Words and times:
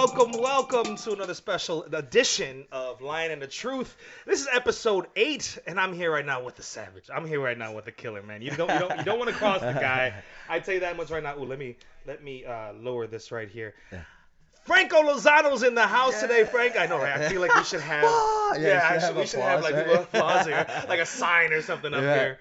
welcome, 0.00 0.30
welcome 0.32 0.94
to 0.96 1.12
another 1.12 1.32
special 1.32 1.82
edition 1.84 2.66
of 2.70 3.00
Lion 3.00 3.30
and 3.30 3.40
the 3.40 3.46
Truth. 3.46 3.96
This 4.26 4.42
is 4.42 4.48
episode 4.52 5.06
eight, 5.16 5.56
and 5.66 5.80
I'm 5.80 5.94
here 5.94 6.12
right 6.12 6.24
now 6.26 6.42
with 6.42 6.54
the 6.56 6.62
savage. 6.62 7.08
I'm 7.12 7.26
here 7.26 7.40
right 7.40 7.56
now 7.56 7.72
with 7.74 7.86
the 7.86 7.92
killer, 7.92 8.22
man. 8.22 8.42
You 8.42 8.50
don't, 8.50 8.70
you 8.70 8.78
don't, 8.78 8.98
you 8.98 9.04
don't 9.04 9.18
want 9.18 9.30
to 9.30 9.36
cross 9.36 9.60
the 9.60 9.72
guy. 9.72 10.12
I 10.50 10.60
tell 10.60 10.74
you 10.74 10.80
that 10.80 10.98
much 10.98 11.10
right 11.10 11.22
now. 11.22 11.38
Ooh, 11.38 11.46
let 11.46 11.58
me, 11.58 11.76
let 12.06 12.22
me 12.22 12.44
uh, 12.44 12.74
lower 12.74 13.06
this 13.06 13.32
right 13.32 13.48
here. 13.48 13.72
Yeah. 13.90 14.02
Franco 14.64 14.96
Lozano's 15.00 15.62
in 15.62 15.74
the 15.74 15.86
house 15.86 16.20
today, 16.20 16.44
Frank. 16.44 16.76
I 16.78 16.84
know, 16.86 16.98
right? 16.98 17.18
I 17.18 17.28
feel 17.30 17.40
like 17.40 17.54
we 17.54 17.64
should 17.64 17.80
have, 17.94 18.04
Ah, 18.06 18.54
yeah, 18.56 18.60
yeah, 18.60 18.66
you 18.66 18.68
should 18.68 18.82
actually, 18.82 19.06
have 19.06 19.16
we 19.16 19.26
should 19.26 19.40
have 19.40 19.62
like 19.62 19.74
right? 19.76 20.00
applause 20.02 20.46
here, 20.46 20.66
like 20.88 21.00
a 21.00 21.06
sign 21.06 21.52
or 21.54 21.62
something 21.62 21.94
up 21.94 22.02
Yeah. 22.02 22.14
here. 22.18 22.38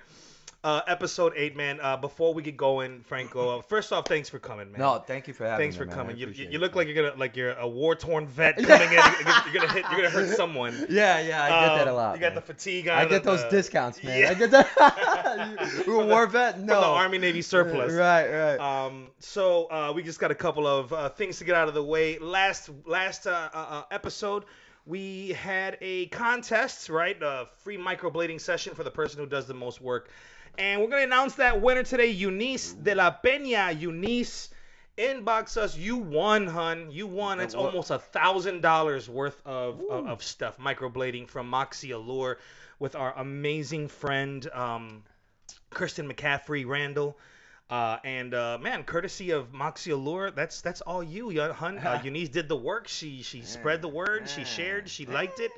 Uh, 0.66 0.82
episode 0.88 1.32
eight, 1.36 1.56
man. 1.56 1.80
Uh, 1.80 1.96
before 1.96 2.34
we 2.34 2.42
get 2.42 2.58
going, 2.58 3.02
Franco, 3.04 3.60
uh, 3.60 3.62
first 3.62 3.94
off, 3.94 4.08
thanks 4.08 4.30
for 4.30 4.40
coming, 4.40 4.72
man. 4.72 4.82
No, 4.82 4.98
thank 4.98 5.28
you 5.28 5.34
for 5.36 5.44
having 5.46 5.60
me. 5.60 5.64
Thanks 5.66 5.76
me. 5.76 5.80
for 5.82 5.86
man. 5.86 5.96
Coming. 5.96 6.18
You, 6.18 6.28
you, 6.30 6.46
you 6.46 6.58
it. 6.58 6.60
look 6.60 6.76
like 6.76 6.88
you're 6.88 6.96
gonna 6.96 7.20
like 7.20 7.36
you're 7.36 7.52
a 7.54 7.68
war 7.68 7.94
torn 7.94 8.26
vet 8.26 8.56
coming 8.64 8.88
in. 8.88 8.94
You're 8.96 9.02
gonna, 9.24 9.44
you're 9.54 9.62
gonna 9.62 9.74
hit. 9.74 9.86
You're 9.92 10.02
gonna 10.02 10.10
hurt 10.10 10.30
someone. 10.36 10.88
Yeah, 10.90 11.20
yeah, 11.20 11.44
I 11.44 11.50
get 11.68 11.76
that 11.78 11.88
a 11.88 11.92
Um, 11.92 11.96
lot. 11.98 12.16
You 12.16 12.22
got 12.22 12.30
man. 12.30 12.36
the 12.36 12.42
fatigue. 12.42 12.88
I 12.88 13.06
get 13.06 13.24
those 13.24 13.44
the- 13.44 13.50
discounts, 13.52 14.04
man. 14.04 14.20
Yeah. 14.20 14.32
I 14.32 14.34
get 14.34 14.50
that. 14.50 15.84
you 15.86 16.02
a 16.02 16.06
war 16.08 16.26
vet? 16.26 16.60
No. 16.60 16.74
From 16.74 16.82
the 16.82 16.88
Army 16.88 17.20
Navy 17.20 17.44
surplus. 17.44 17.94
Right, 17.94 18.28
right. 18.28 18.58
Um, 18.58 19.10
so 19.20 19.66
uh, 19.70 19.94
we 19.96 20.02
just 20.02 20.20
got 20.20 20.32
a 20.32 20.36
couple 20.36 20.66
of 20.66 20.92
uh, 20.92 21.10
things 21.10 21.38
to 21.38 21.44
get 21.44 21.54
out 21.56 21.68
of 21.68 21.76
the 21.76 21.84
way. 21.84 22.18
Last 22.18 22.72
last 22.88 23.28
uh, 23.28 23.84
episode, 23.92 24.46
we 24.88 25.30
had 25.34 25.78
a 25.82 26.08
contest, 26.08 26.90
right? 26.90 27.16
A 27.22 27.46
free 27.64 27.78
microblading 27.78 28.42
session 28.42 28.74
for 28.74 28.84
the 28.84 28.90
person 28.92 29.20
who 29.20 29.28
does 29.28 29.46
the 29.46 29.54
most 29.54 29.80
work, 29.80 30.10
and 30.58 30.82
we're 30.82 30.90
gonna 30.90 31.04
announce 31.04 31.36
that 31.36 31.62
winner 31.62 31.84
today, 31.84 32.08
Eunice 32.08 32.74
de 32.74 32.96
la 32.96 33.16
Peña. 33.24 33.80
Eunice, 33.80 34.50
inbox 34.98 35.58
us. 35.58 35.78
You 35.78 35.98
won, 35.98 36.48
hun. 36.48 36.92
You 36.92 37.08
won. 37.08 37.40
It's 37.40 37.56
almost 37.56 37.92
a 37.92 38.00
thousand 38.00 38.62
dollars 38.62 39.10
worth 39.10 39.42
of, 39.46 39.82
of 39.90 40.08
of 40.08 40.24
stuff 40.24 40.58
microblading 40.58 41.28
from 41.28 41.50
Moxie 41.50 41.92
Allure 41.92 42.40
with 42.80 42.96
our 42.96 43.14
amazing 43.18 43.88
friend. 43.88 44.48
Um, 44.54 45.04
Kristen 45.70 46.12
McCaffrey 46.12 46.66
Randall. 46.66 47.18
Uh, 47.70 47.98
and 48.04 48.34
uh, 48.34 48.60
man, 48.62 48.84
courtesy 48.84 49.32
of 49.32 49.52
Moxie 49.52 49.92
Allure, 49.92 50.30
that's 50.30 50.62
that's 50.62 50.82
all 50.82 51.04
you, 51.04 51.42
hun. 51.54 51.80
Uh, 51.80 52.00
Eunice 52.04 52.30
did 52.30 52.48
the 52.48 52.56
work. 52.56 52.88
She 52.88 53.24
she 53.24 53.42
spread 53.42 53.82
the 53.82 53.88
word. 53.88 54.30
She 54.30 54.44
shared. 54.44 54.88
She 54.88 55.06
liked 55.06 55.40
it. 55.40 55.52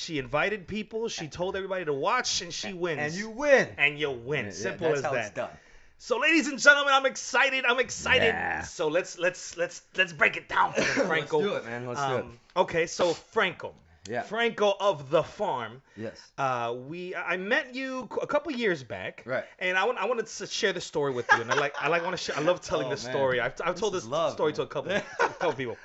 She 0.00 0.18
invited 0.18 0.66
people. 0.66 1.08
She 1.08 1.28
told 1.28 1.56
everybody 1.56 1.84
to 1.84 1.92
watch, 1.92 2.40
and 2.42 2.52
she 2.52 2.72
wins. 2.72 3.00
and 3.00 3.14
you 3.14 3.30
win. 3.30 3.68
and 3.78 3.98
you 3.98 4.10
win. 4.10 4.46
Yeah, 4.46 4.50
Simple 4.52 4.88
that's 4.88 4.98
as 5.00 5.04
how 5.04 5.12
that. 5.12 5.26
it's 5.26 5.34
done. 5.34 5.50
So, 5.98 6.18
ladies 6.18 6.48
and 6.48 6.58
gentlemen, 6.58 6.94
I'm 6.94 7.04
excited. 7.06 7.64
I'm 7.66 7.78
excited. 7.78 8.28
Yeah. 8.28 8.62
So 8.62 8.88
let's 8.88 9.18
let's 9.18 9.56
let's 9.58 9.82
let's 9.96 10.12
break 10.14 10.36
it 10.38 10.48
down 10.48 10.72
for 10.72 10.80
them, 10.80 11.06
Franco. 11.08 11.38
Let's 11.38 11.50
do 11.50 11.56
it, 11.56 11.64
man. 11.66 11.86
Let's 11.86 12.00
do 12.06 12.14
it. 12.16 12.20
Um, 12.20 12.38
Okay, 12.56 12.86
so 12.86 13.12
Franco, 13.12 13.74
Yeah. 14.08 14.22
Franco 14.22 14.74
of 14.80 15.10
the 15.10 15.22
farm. 15.22 15.82
Yes. 15.96 16.18
Uh, 16.38 16.74
we 16.88 17.14
I 17.14 17.36
met 17.36 17.74
you 17.74 18.08
a 18.22 18.26
couple 18.26 18.50
years 18.52 18.82
back, 18.82 19.22
Right. 19.26 19.44
And 19.58 19.76
I 19.76 19.84
want 19.84 19.98
I 19.98 20.06
wanted 20.06 20.26
to 20.26 20.46
share 20.46 20.72
the 20.72 20.80
story 20.80 21.12
with 21.12 21.26
you, 21.34 21.42
and 21.42 21.50
I 21.52 21.54
like 21.54 21.74
I 21.78 21.88
like 21.88 22.02
want 22.02 22.16
to 22.16 22.22
share. 22.22 22.36
I 22.38 22.40
love 22.40 22.60
telling 22.70 22.86
Oh, 22.86 22.90
this 22.90 23.04
man. 23.04 23.14
story. 23.14 23.40
I've, 23.40 23.54
I've 23.62 23.74
This 23.74 23.80
told 23.80 23.92
this 23.94 24.06
love, 24.06 24.32
story 24.32 24.52
man. 24.52 24.56
to 24.56 24.62
a 24.62 24.66
couple 24.66 24.92
a 24.92 25.02
couple 25.02 25.52
people. 25.52 25.76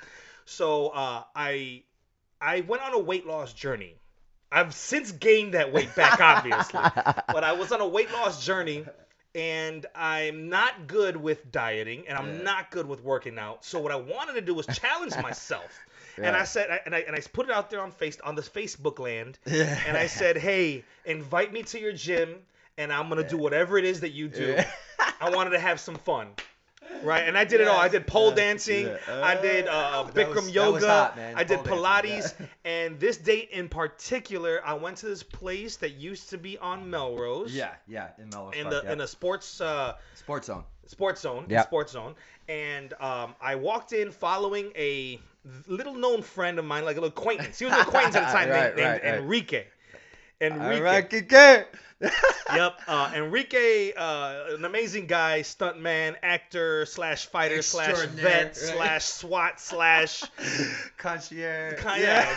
So 0.46 0.88
uh, 0.88 1.24
I 1.36 1.82
I 2.40 2.62
went 2.62 2.82
on 2.82 2.94
a 2.94 2.98
weight 2.98 3.26
loss 3.26 3.52
journey. 3.52 3.96
I've 4.50 4.74
since 4.74 5.12
gained 5.12 5.54
that 5.54 5.72
weight 5.72 5.94
back, 5.94 6.20
obviously, 6.20 6.80
but 7.32 7.44
I 7.44 7.52
was 7.52 7.72
on 7.72 7.80
a 7.80 7.86
weight 7.86 8.12
loss 8.12 8.44
journey. 8.44 8.84
And 9.34 9.84
I'm 9.94 10.48
not 10.48 10.86
good 10.86 11.14
with 11.14 11.52
dieting, 11.52 12.08
and 12.08 12.16
I'm 12.16 12.38
Yeah. 12.38 12.42
not 12.42 12.70
good 12.70 12.86
with 12.86 13.02
working 13.02 13.38
out. 13.38 13.66
So 13.66 13.78
what 13.80 13.92
I 13.92 13.96
wanted 13.96 14.32
to 14.32 14.40
do 14.40 14.54
was 14.54 14.66
challenge 14.66 15.14
myself, 15.18 15.78
and 16.16 16.34
I 16.34 16.44
said, 16.44 16.80
and 16.86 16.94
I 16.94 17.00
and 17.00 17.14
I 17.14 17.20
put 17.20 17.44
it 17.46 17.52
out 17.52 17.68
there 17.68 17.82
on 17.82 17.90
face 17.90 18.18
on 18.20 18.34
this 18.34 18.48
Facebook 18.48 18.98
land, 18.98 19.38
Yeah. 19.46 19.78
and 19.86 19.94
I 19.94 20.06
said, 20.06 20.38
"Hey, 20.38 20.84
invite 21.04 21.52
me 21.52 21.64
to 21.64 21.78
your 21.78 21.92
gym, 21.92 22.36
and 22.78 22.90
I'm 22.90 23.10
gonna 23.10 23.28
do 23.28 23.36
whatever 23.36 23.76
it 23.76 23.84
is 23.84 24.00
that 24.00 24.12
you 24.12 24.28
do. 24.28 24.54
Yeah. 24.56 24.70
I 25.20 25.28
wanted 25.28 25.50
to 25.50 25.58
have 25.58 25.80
some 25.80 25.96
fun, 25.96 26.28
right? 27.02 27.22
And 27.26 27.36
I 27.36 27.44
did 27.44 27.60
it 27.60 27.68
all. 27.68 27.78
I 27.78 27.88
did 27.88 28.06
pole 28.06 28.28
Yes, 28.28 28.36
dancing. 28.36 28.86
yeah. 28.86 29.22
I 29.22 29.40
did 29.40 29.66
uh, 29.68 30.04
Bikram 30.14 30.34
was- 30.36 30.50
yoga. 30.54 30.86
hot. 30.86 31.18
I 31.18 31.44
did 31.44 31.64
Pole 31.64 31.78
Pilates. 31.78 32.02
dancing, 32.02 32.36
yeah. 32.40 32.46
And 32.86 33.00
this 33.00 33.16
date 33.16 33.50
in 33.52 33.68
particular, 33.68 34.60
I 34.64 34.74
went 34.74 34.96
to 34.98 35.06
this 35.06 35.22
place 35.22 35.76
that 35.76 35.92
used 35.94 36.30
to 36.30 36.38
be 36.38 36.58
on 36.58 36.88
Melrose. 36.90 37.54
Yeah, 37.54 37.72
yeah. 37.86 38.08
In 38.18 38.28
Melrose 38.30 38.54
In 38.56 38.64
Park, 38.64 38.74
the 38.74 38.82
yeah. 38.88 38.92
in 38.92 39.00
a 39.00 39.06
sports 39.06 39.60
uh, 39.60 39.94
sports 40.14 40.46
zone. 40.48 40.64
sports 40.86 41.20
zone, 41.20 41.46
Yeah. 41.48 41.62
sports 41.62 41.92
zone, 41.92 42.14
and 42.48 42.92
um, 43.00 43.34
I 43.40 43.54
walked 43.56 43.92
in 43.92 44.10
following 44.12 44.72
a 44.76 45.20
little 45.68 45.94
known 45.94 46.22
friend 46.22 46.58
of 46.58 46.64
mine, 46.64 46.84
like 46.84 46.96
an 46.96 47.04
acquaintance. 47.04 47.58
He 47.58 47.64
was 47.66 47.74
an 47.74 47.80
acquaintance 47.80 48.16
at 48.16 48.26
the 48.26 48.32
time 48.38 48.48
Right, 48.50 48.62
named, 48.76 48.76
named 48.76 48.88
right, 48.88 49.04
right. 49.04 49.14
Enrique. 49.20 49.64
Enrique. 50.40 51.64
All 52.02 52.08
right, 52.08 52.12
Kike. 52.12 52.56
Yep. 52.56 52.80
Uh, 52.86 53.12
Enrique, 53.14 53.92
uh, 53.94 54.54
an 54.54 54.64
amazing 54.64 55.06
guy, 55.06 55.40
stuntman, 55.40 56.14
actor 56.22 56.86
slash 56.86 57.26
fighter 57.26 57.62
slash 57.62 58.06
vet 58.06 58.44
right? 58.44 58.56
slash 58.56 59.04
SWAT 59.04 59.60
slash 59.60 60.24
Concierge. 60.96 61.80
kind 61.80 62.02
yeah, 62.02 62.36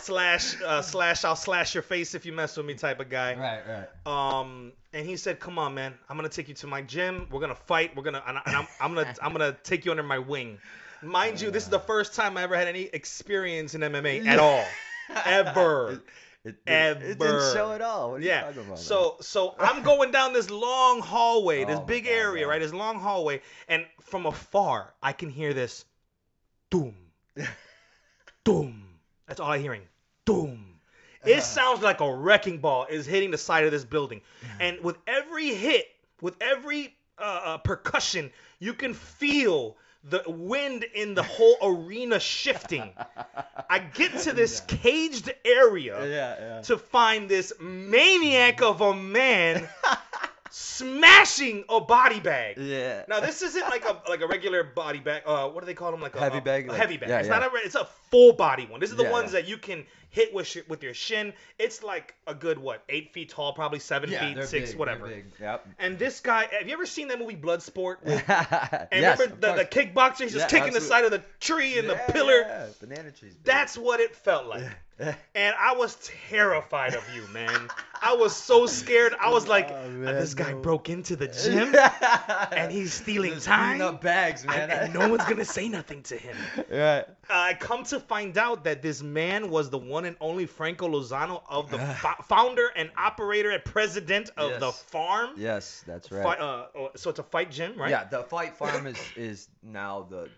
slash 0.00 0.60
uh, 0.62 0.82
slash 0.82 1.24
I'll 1.24 1.36
slash 1.36 1.74
your 1.74 1.82
face 1.82 2.14
if 2.14 2.24
you 2.24 2.32
mess 2.32 2.56
with 2.56 2.66
me 2.66 2.74
type 2.74 3.00
of 3.00 3.08
guy. 3.10 3.34
Right, 3.34 3.62
right. 3.68 4.40
Um, 4.40 4.72
and 4.92 5.06
he 5.06 5.16
said, 5.16 5.40
"Come 5.40 5.58
on, 5.58 5.74
man, 5.74 5.94
I'm 6.08 6.16
gonna 6.16 6.28
take 6.28 6.48
you 6.48 6.54
to 6.54 6.66
my 6.66 6.82
gym. 6.82 7.26
We're 7.30 7.40
gonna 7.40 7.54
fight. 7.54 7.96
We're 7.96 8.02
gonna 8.02 8.22
and 8.26 8.38
I'm, 8.44 8.66
I'm 8.80 8.94
gonna 8.94 9.14
I'm 9.22 9.32
gonna 9.32 9.56
take 9.62 9.84
you 9.84 9.90
under 9.90 10.02
my 10.02 10.18
wing." 10.18 10.58
Mind 11.02 11.40
you, 11.40 11.50
this 11.50 11.64
is 11.64 11.70
the 11.70 11.80
first 11.80 12.14
time 12.14 12.36
I 12.36 12.42
ever 12.42 12.56
had 12.56 12.68
any 12.68 12.82
experience 12.82 13.74
in 13.74 13.80
MMA 13.80 14.26
at 14.26 14.38
all, 14.38 14.64
ever. 15.24 16.02
It, 16.44 16.56
it, 16.66 16.72
it 17.02 17.18
didn't 17.18 17.52
show 17.52 17.72
at 17.72 17.82
all. 17.82 18.10
What 18.12 18.16
are 18.16 18.20
you 18.20 18.28
Yeah. 18.28 18.40
talking 18.42 18.58
about, 18.60 18.68
man? 18.68 18.76
So 18.76 19.16
so 19.20 19.54
I'm 19.58 19.82
going 19.82 20.10
down 20.10 20.32
this 20.32 20.50
long 20.50 21.00
hallway, 21.00 21.64
this 21.64 21.78
Oh 21.78 21.84
big 21.84 22.04
God, 22.04 22.12
area, 22.12 22.46
right? 22.46 22.60
This 22.60 22.72
long 22.72 22.98
hallway, 22.98 23.42
and 23.68 23.84
from 24.00 24.26
afar 24.26 24.94
I 25.02 25.12
can 25.12 25.28
hear 25.28 25.52
this 25.52 25.84
doom. 26.70 26.94
doom. 28.44 28.84
That's 29.26 29.40
all 29.40 29.50
I'm 29.50 29.60
hearing. 29.60 29.82
Doom. 30.24 30.66
It 31.24 31.42
sounds 31.42 31.82
like 31.82 32.00
a 32.00 32.10
wrecking 32.14 32.58
ball 32.58 32.86
is 32.88 33.04
hitting 33.04 33.30
the 33.30 33.38
side 33.38 33.64
of 33.64 33.70
this 33.70 33.84
building. 33.84 34.22
And 34.58 34.80
with 34.80 34.96
every 35.06 35.54
hit, 35.54 35.86
with 36.22 36.34
every 36.40 36.94
uh, 37.18 37.40
uh, 37.44 37.58
percussion, 37.58 38.30
you 38.58 38.72
can 38.72 38.94
feel 38.94 39.76
the 40.04 40.22
wind 40.26 40.84
in 40.94 41.14
the 41.14 41.22
whole 41.22 41.56
arena 41.62 42.18
shifting. 42.20 42.90
I 43.68 43.78
get 43.80 44.16
to 44.20 44.32
this 44.32 44.60
caged 44.60 45.32
area 45.44 46.06
yeah, 46.08 46.36
yeah. 46.40 46.60
to 46.62 46.78
find 46.78 47.28
this 47.28 47.52
maniac 47.60 48.62
of 48.62 48.80
a 48.80 48.94
man 48.94 49.68
smashing 50.50 51.64
a 51.68 51.80
body 51.80 52.20
bag. 52.20 52.56
Yeah. 52.58 53.04
Now 53.08 53.20
this 53.20 53.42
isn't 53.42 53.68
like 53.68 53.84
a 53.84 54.00
like 54.08 54.20
a 54.20 54.26
regular 54.26 54.64
body 54.64 54.98
bag. 55.00 55.22
Uh, 55.26 55.48
what 55.48 55.60
do 55.60 55.66
they 55.66 55.74
call 55.74 55.90
them? 55.90 56.00
Like 56.00 56.16
a 56.16 56.20
Heavy 56.20 56.40
bag, 56.40 56.66
A 56.66 56.70
like- 56.72 56.80
heavy 56.80 56.96
bag. 56.96 57.08
yeah, 57.08 57.18
it's 57.18 57.28
yeah. 57.28 57.38
not 57.38 57.54
a. 57.54 57.56
It's 57.58 57.74
a 57.74 57.86
full 58.10 58.32
body 58.32 58.66
one. 58.66 58.80
This 58.80 58.90
is 58.90 58.96
the 58.96 59.04
Yeah, 59.04 59.10
ones 59.12 59.32
yeah. 59.32 59.40
that 59.40 59.48
you 59.48 59.58
can 59.58 59.84
hit 60.10 60.34
with 60.34 60.54
your, 60.54 60.64
with 60.68 60.82
your 60.82 60.94
shin. 60.94 61.32
It's 61.58 61.82
like 61.82 62.14
a 62.26 62.34
good 62.34 62.58
what 62.58 62.82
eight 62.88 63.12
feet 63.12 63.30
tall, 63.30 63.52
probably 63.52 63.78
seven 63.78 64.10
yeah, 64.10 64.34
feet, 64.34 64.44
six, 64.44 64.70
big, 64.70 64.78
whatever. 64.78 65.08
Big. 65.08 65.24
Yep. 65.40 65.66
And 65.78 65.98
this 65.98 66.20
guy, 66.20 66.46
have 66.58 66.66
you 66.66 66.72
ever 66.74 66.86
seen 66.86 67.08
that 67.08 67.18
movie 67.18 67.36
Bloodsport? 67.36 68.04
With, 68.04 68.22
and 68.28 68.88
and 68.92 69.18
remember 69.18 69.26
the, 69.36 69.52
the 69.54 69.64
kickboxer? 69.64 70.22
He's 70.22 70.32
just 70.34 70.52
Yeah, 70.52 70.58
kicking 70.58 70.72
the 70.74 70.80
side 70.80 71.04
of 71.04 71.10
the 71.10 71.22
tree 71.40 71.78
and 71.78 71.88
the 71.88 71.94
pillar. 72.12 72.40
Yeah, 72.40 72.66
banana 72.80 73.10
trees. 73.12 73.34
big. 73.34 73.44
That's 73.44 73.78
what 73.78 74.00
it 74.00 74.14
felt 74.14 74.46
like. 74.46 74.62
Yeah. 74.62 74.70
And 75.34 75.54
I 75.58 75.76
was 75.76 75.96
terrified 76.28 76.94
of 76.94 77.02
you, 77.14 77.22
man. 77.32 77.68
I 78.02 78.16
was 78.16 78.36
so 78.36 78.66
scared. 78.66 79.14
I 79.18 79.30
was 79.30 79.48
like, 79.48 79.70
Oh, 79.72 79.86
"Uh, 79.86 79.88
man, 79.88 80.14
this 80.16 80.34
guy 80.34 80.52
no. 80.52 80.58
broke 80.58 80.90
into 80.90 81.16
the 81.16 81.26
gym 81.26 81.74
and 82.52 82.70
he's 82.70 82.92
stealing 82.92 83.32
Just 83.34 83.46
time. 83.46 83.80
up 83.80 84.02
bags, 84.02 84.44
man. 84.44 84.70
and 84.70 84.92
no 84.92 85.08
one's 85.08 85.24
gonna 85.24 85.46
say 85.46 85.70
nothing 85.70 86.02
to 86.02 86.16
him. 86.18 86.36
right. 86.70 87.06
I 87.30 87.54
come 87.54 87.84
to 87.84 88.00
find 88.00 88.36
out 88.36 88.64
that 88.64 88.82
this 88.82 89.02
man 89.02 89.48
was 89.48 89.70
the 89.70 89.78
one 89.78 89.99
and 90.04 90.16
only 90.20 90.46
Franco 90.46 90.88
Lozano 90.88 91.42
of 91.48 91.70
the 91.70 91.78
fo- 91.78 92.22
founder 92.24 92.68
and 92.76 92.90
operator 92.96 93.50
and 93.50 93.64
president 93.64 94.30
of 94.36 94.50
Yes. 94.52 94.60
the 94.60 94.72
farm. 94.72 95.30
Yes, 95.36 95.84
that's 95.86 96.10
right. 96.10 96.22
Fi- 96.22 96.36
uh, 96.44 96.66
oh, 96.74 96.90
so 96.96 97.10
it's 97.10 97.18
a 97.18 97.22
fight 97.24 97.50
gym, 97.50 97.76
right? 97.76 97.90
Yeah, 97.90 98.04
the 98.04 98.22
Fight 98.24 98.56
Farm 98.56 98.86
is 98.86 98.98
is 99.16 99.48
now 99.62 100.06
the 100.10 100.28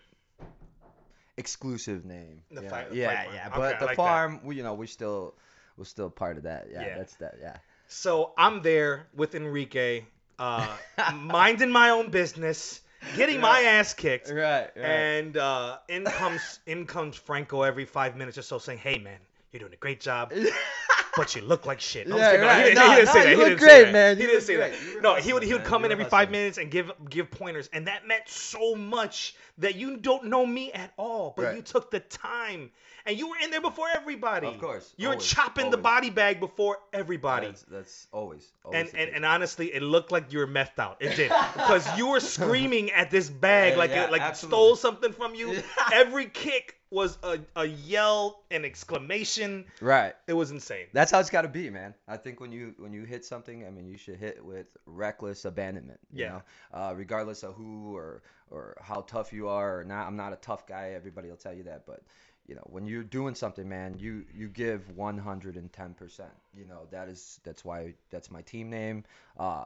exclusive 1.37 2.05
name. 2.05 2.41
The 2.51 2.63
yeah, 2.63 2.69
Fight- 2.69 2.89
the 2.89 2.95
yeah, 2.95 3.23
Farm. 3.23 3.35
yeah. 3.35 3.49
But 3.49 3.75
I 3.75 3.79
the 3.79 3.85
like 3.85 3.97
that. 3.97 4.03
farm, 4.03 4.39
we, 4.43 4.55
you 4.55 4.63
know, 4.63 4.73
we 4.73 4.87
still 4.87 5.35
we're 5.77 5.85
still 5.85 6.09
part 6.09 6.37
of 6.37 6.43
that. 6.43 6.67
Yeah, 6.71 6.81
Yeah. 6.81 6.97
that's 6.97 7.15
that. 7.15 7.35
Yeah. 7.41 7.57
So 7.87 8.33
I'm 8.37 8.61
there 8.61 9.07
with 9.15 9.35
Enrique, 9.35 10.05
uh, 10.39 10.67
minding 11.15 11.71
my 11.71 11.89
own 11.89 12.09
business, 12.11 12.81
getting 13.15 13.39
my 13.41 13.61
ass 13.61 13.93
kicked. 13.93 14.29
Right. 14.29 14.69
Right. 14.75 14.75
And 14.85 15.37
uh, 15.37 15.77
in 15.89 16.05
comes 16.05 16.59
in 16.65 16.85
comes 16.85 17.15
Franco 17.15 17.61
every 17.63 17.85
five 17.85 18.15
minutes 18.15 18.37
or 18.37 18.41
so 18.43 18.59
saying, 18.59 18.79
"Hey 18.79 18.99
man, 18.99 19.19
you're 19.53 19.59
doing 19.61 19.73
a 19.73 19.77
great 19.77 19.99
job. 20.01 20.33
but 21.15 21.35
you 21.35 21.41
look 21.43 21.65
like 21.65 21.79
shit. 21.79 22.07
No, 22.07 22.17
Yeah, 22.17 22.31
just. 22.31 22.41
No, 22.41 22.47
right. 22.47 22.57
he, 22.57 22.63
didn't- 22.63 22.75
No, 22.75 22.89
he 22.89 22.95
didn't 22.95 23.05
no, 23.05 23.13
say 23.13 23.23
that. 23.23 23.29
He 23.29 23.43
didn't 23.43 23.59
say 23.59 23.83
that. 23.83 23.93
man. 23.93 24.15
He 24.17 24.21
You 24.23 24.27
didn't 24.29 24.43
say 24.43 24.55
great. 24.55 24.71
that. 24.71 25.01
No, 25.01 25.15
he 25.15 25.33
would 25.33 25.43
he 25.43 25.53
would 25.53 25.61
man. 25.61 25.69
come 25.69 25.85
in 25.85 25.91
every 25.91 26.05
five 26.05 26.31
minutes 26.31 26.57
and 26.57 26.71
give 26.71 26.91
give 27.09 27.29
pointers, 27.31 27.69
and 27.73 27.87
that 27.87 28.07
meant 28.07 28.27
so 28.27 28.75
much 28.75 29.35
that 29.59 29.75
you 29.75 29.97
don't 29.97 30.25
know 30.25 30.45
me 30.45 30.71
at 30.71 30.91
all, 30.97 31.33
but 31.37 31.45
Right. 31.45 31.55
you 31.57 31.61
took 31.61 31.91
the 31.91 31.99
time, 31.99 32.71
and 33.05 33.15
you 33.15 33.29
were 33.29 33.35
in 33.43 33.51
there 33.51 33.61
before 33.61 33.85
everybody. 33.95 34.47
Of 34.47 34.57
course, 34.59 34.91
you 34.97 35.09
were 35.09 35.13
always, 35.13 35.27
chopping 35.27 35.69
the 35.69 35.77
body 35.77 36.09
bag 36.09 36.39
before 36.39 36.79
everybody. 36.91 37.47
That's, 37.47 37.61
that's 37.63 38.07
always. 38.11 38.51
always 38.65 38.89
And, 38.89 38.99
and 38.99 39.15
and 39.17 39.25
honestly, 39.25 39.71
it 39.71 39.83
looked 39.83 40.11
like 40.11 40.33
you 40.33 40.39
were 40.39 40.47
methed 40.47 40.79
out. 40.79 40.97
It 40.99 41.15
did 41.15 41.29
because 41.53 41.85
you 41.97 42.07
were 42.07 42.19
screaming 42.19 42.89
at 42.91 43.11
this 43.11 43.29
bag 43.29 43.73
Yeah, 43.73 43.77
like 43.77 43.91
yeah, 43.91 44.05
it 44.05 44.11
like 44.11 44.21
absolutely. 44.21 44.57
stole 44.57 44.75
something 44.75 45.11
from 45.13 45.35
you. 45.35 45.61
Every 45.93 46.25
kick 46.25 46.79
was 46.93 47.17
a, 47.23 47.39
a 47.55 47.65
yell, 47.65 48.43
an 48.51 48.63
exclamation. 48.65 49.65
right. 49.81 50.15
It 50.27 50.33
was 50.33 50.51
insane. 50.51 50.85
That's 50.93 51.11
how 51.11 51.19
it's 51.19 51.29
got 51.29 51.41
to 51.41 51.47
be, 51.47 51.69
man. 51.69 51.93
I 52.07 52.17
think 52.17 52.39
when 52.39 52.51
you 52.51 52.75
when 52.77 52.93
you 52.93 53.03
hit 53.03 53.25
something, 53.25 53.65
I 53.65 53.69
mean, 53.69 53.87
you 53.87 53.97
should 53.97 54.17
hit 54.17 54.43
with 54.45 54.67
reckless 54.85 55.45
abandonment. 55.45 55.99
You 56.13 56.25
Yeah. 56.25 56.29
know, 56.29 56.41
uh, 56.73 56.93
regardless 56.95 57.43
of 57.43 57.55
who 57.55 57.95
or 57.95 58.21
or 58.51 58.77
how 58.81 59.01
tough 59.01 59.33
you 59.33 59.47
are 59.49 59.79
or 59.79 59.83
not. 59.83 60.07
I'm 60.07 60.15
not 60.15 60.31
a 60.33 60.37
tough 60.37 60.67
guy. 60.67 60.91
Everybody 60.95 61.29
will 61.29 61.37
tell 61.37 61.53
you 61.53 61.63
that, 61.63 61.85
but 61.87 62.01
you 62.47 62.55
know, 62.55 62.63
when 62.65 62.85
you're 62.85 63.03
doing 63.03 63.35
something, 63.35 63.67
man, 63.67 63.95
you 63.97 64.25
you 64.33 64.47
give 64.47 64.89
110 64.95 65.93
percent. 65.95 66.31
You 66.55 66.65
know, 66.65 66.87
that 66.91 67.07
is 67.09 67.39
that's 67.43 67.65
why 67.65 67.93
that's 68.11 68.29
my 68.29 68.41
team 68.43 68.69
name. 68.69 69.03
Uh, 69.37 69.63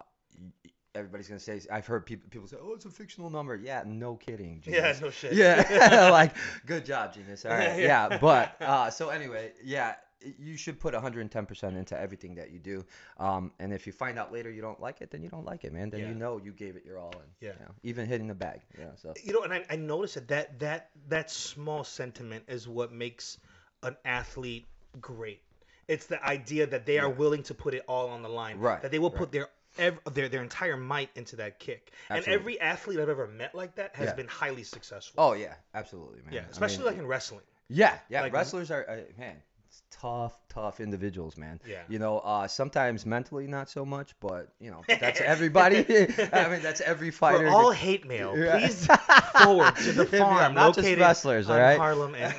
everybody's 0.98 1.28
gonna 1.28 1.40
say 1.40 1.62
I've 1.72 1.86
heard 1.88 2.06
people 2.06 2.28
people 2.30 2.48
say, 2.48 2.58
oh, 2.62 2.74
it's 2.74 2.86
a 2.86 2.90
fictional 2.90 3.30
number. 3.30 3.56
Yeah, 3.56 3.84
no 3.86 4.16
kidding. 4.16 4.62
Yeah, 4.66 4.94
genius. 4.94 5.02
no 5.02 5.10
shit. 5.10 5.34
Yeah, 5.34 6.10
like 6.12 6.36
good 6.66 6.86
job, 6.86 7.14
genius. 7.14 7.46
All 7.46 7.52
right, 7.52 7.80
Yeah. 7.80 8.10
yeah, 8.10 8.18
but 8.18 8.56
uh, 8.62 8.90
so 8.90 9.10
anyway, 9.10 9.54
yeah, 9.64 9.96
you 10.40 10.58
should 10.58 10.80
put 10.80 10.96
110% 10.96 11.78
into 11.78 11.98
everything 11.98 12.34
that 12.36 12.50
you 12.52 12.58
do. 12.60 12.84
Um, 13.20 13.52
and 13.60 13.72
if 13.72 13.86
you 13.86 13.94
find 13.94 14.18
out 14.18 14.34
later 14.34 14.50
you 14.52 14.62
don't 14.62 14.80
like 14.82 15.00
it, 15.02 15.12
then 15.12 15.22
you 15.22 15.30
don't 15.30 15.46
like 15.46 15.64
it, 15.64 15.72
man. 15.72 15.90
Then 15.92 16.02
Yeah. 16.02 16.08
you 16.10 16.16
know 16.16 16.40
you 16.44 16.52
gave 16.52 16.76
it 16.76 16.84
your 16.86 16.98
all, 16.98 17.14
and 17.14 17.30
Yeah. 17.40 17.52
you 17.60 17.66
know, 17.66 17.72
even 17.84 18.08
hitting 18.08 18.28
the 18.28 18.34
bag. 18.36 18.62
Yeah, 18.78 18.88
so 18.96 19.14
You 19.24 19.34
know, 19.34 19.44
and 19.44 19.54
I, 19.54 19.64
I 19.70 19.76
noticed 19.76 20.16
that, 20.16 20.28
that 20.30 20.60
that 20.60 20.90
that 21.10 21.30
small 21.32 21.84
sentiment 21.84 22.44
is 22.48 22.68
what 22.68 22.92
makes 22.92 23.38
an 23.84 23.96
athlete 24.06 24.66
great. 25.00 25.42
It's 25.88 26.08
the 26.08 26.22
idea 26.26 26.68
that 26.68 26.86
they 26.86 26.98
are 27.00 27.10
willing 27.10 27.44
to 27.44 27.54
put 27.54 27.74
it 27.74 27.84
all 27.88 28.10
on 28.10 28.22
the 28.22 28.28
line. 28.28 28.58
Right, 28.60 28.82
That 28.82 28.92
they 28.92 29.00
will 29.00 29.10
right. 29.12 29.20
put 29.20 29.32
their 29.32 29.48
ev- 29.80 30.00
their 30.14 30.30
their 30.30 30.44
entire 30.44 30.78
might 30.78 31.10
into 31.16 31.36
that 31.38 31.60
kick. 31.60 31.92
And 32.10 32.26
every 32.28 32.60
athlete 32.60 33.00
I've 33.00 33.10
ever 33.10 33.28
met 33.28 33.54
like 33.56 33.76
that 33.76 33.96
has 33.96 34.08
Yeah. 34.10 34.14
been 34.16 34.28
highly 34.28 34.64
successful. 34.64 35.24
oh 35.24 35.34
yeah, 35.34 35.56
absolutely, 35.74 36.22
man. 36.26 36.34
yeah, 36.34 36.42
I 36.42 36.50
especially 36.52 36.80
mean, 36.86 36.88
like 36.88 36.98
in 36.98 37.08
wrestling. 37.08 37.44
Yeah, 37.70 37.98
yeah. 38.10 38.22
Like- 38.22 38.34
wrestlers 38.34 38.72
are 38.72 38.86
uh, 38.90 38.98
man, 39.20 39.36
it's 39.68 39.84
tough, 39.92 40.34
tough 40.48 40.80
individuals, 40.80 41.36
man. 41.38 41.60
Yeah. 41.68 41.82
You 41.90 42.00
know, 42.00 42.20
uh, 42.20 42.48
sometimes 42.48 43.06
mentally 43.06 43.48
not 43.48 43.70
so 43.70 43.86
much, 43.86 44.16
but 44.22 44.54
you 44.62 44.72
know, 44.72 44.82
that's 44.88 45.20
everybody. 45.34 45.80
I 46.34 46.50
mean, 46.50 46.62
that's 46.62 46.80
every 46.80 47.12
fighter. 47.12 47.40
For 47.40 47.44
that- 47.44 47.54
all 47.54 47.72
hate 47.72 48.08
mail, 48.08 48.32
please 48.32 48.88
forward 49.44 49.76
to 49.76 49.92
the 49.92 50.06
farm 50.06 50.54
not 50.54 50.76
just 50.76 50.98
wrestlers, 50.98 51.50
all 51.50 51.60
right? 51.60 51.78
Harlem 51.78 52.16
and 52.16 52.34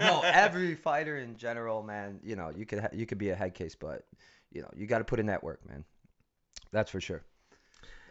no, 0.00 0.22
every 0.24 0.74
fighter 0.74 1.16
in 1.18 1.36
general, 1.36 1.82
man. 1.84 2.18
You 2.24 2.34
know, 2.36 2.50
you 2.54 2.66
could 2.66 2.80
ha- 2.80 2.88
you 2.92 3.06
could 3.06 3.18
be 3.18 3.30
a 3.30 3.36
head 3.36 3.54
case, 3.54 3.76
but 3.76 4.04
you 4.50 4.62
know, 4.62 4.70
you 4.76 4.86
got 4.88 4.98
to 4.98 5.04
put 5.04 5.20
in 5.20 5.26
that 5.26 5.42
work, 5.44 5.60
man. 5.68 5.84
That's 6.74 6.90
for 6.90 7.00
sure. 7.00 7.22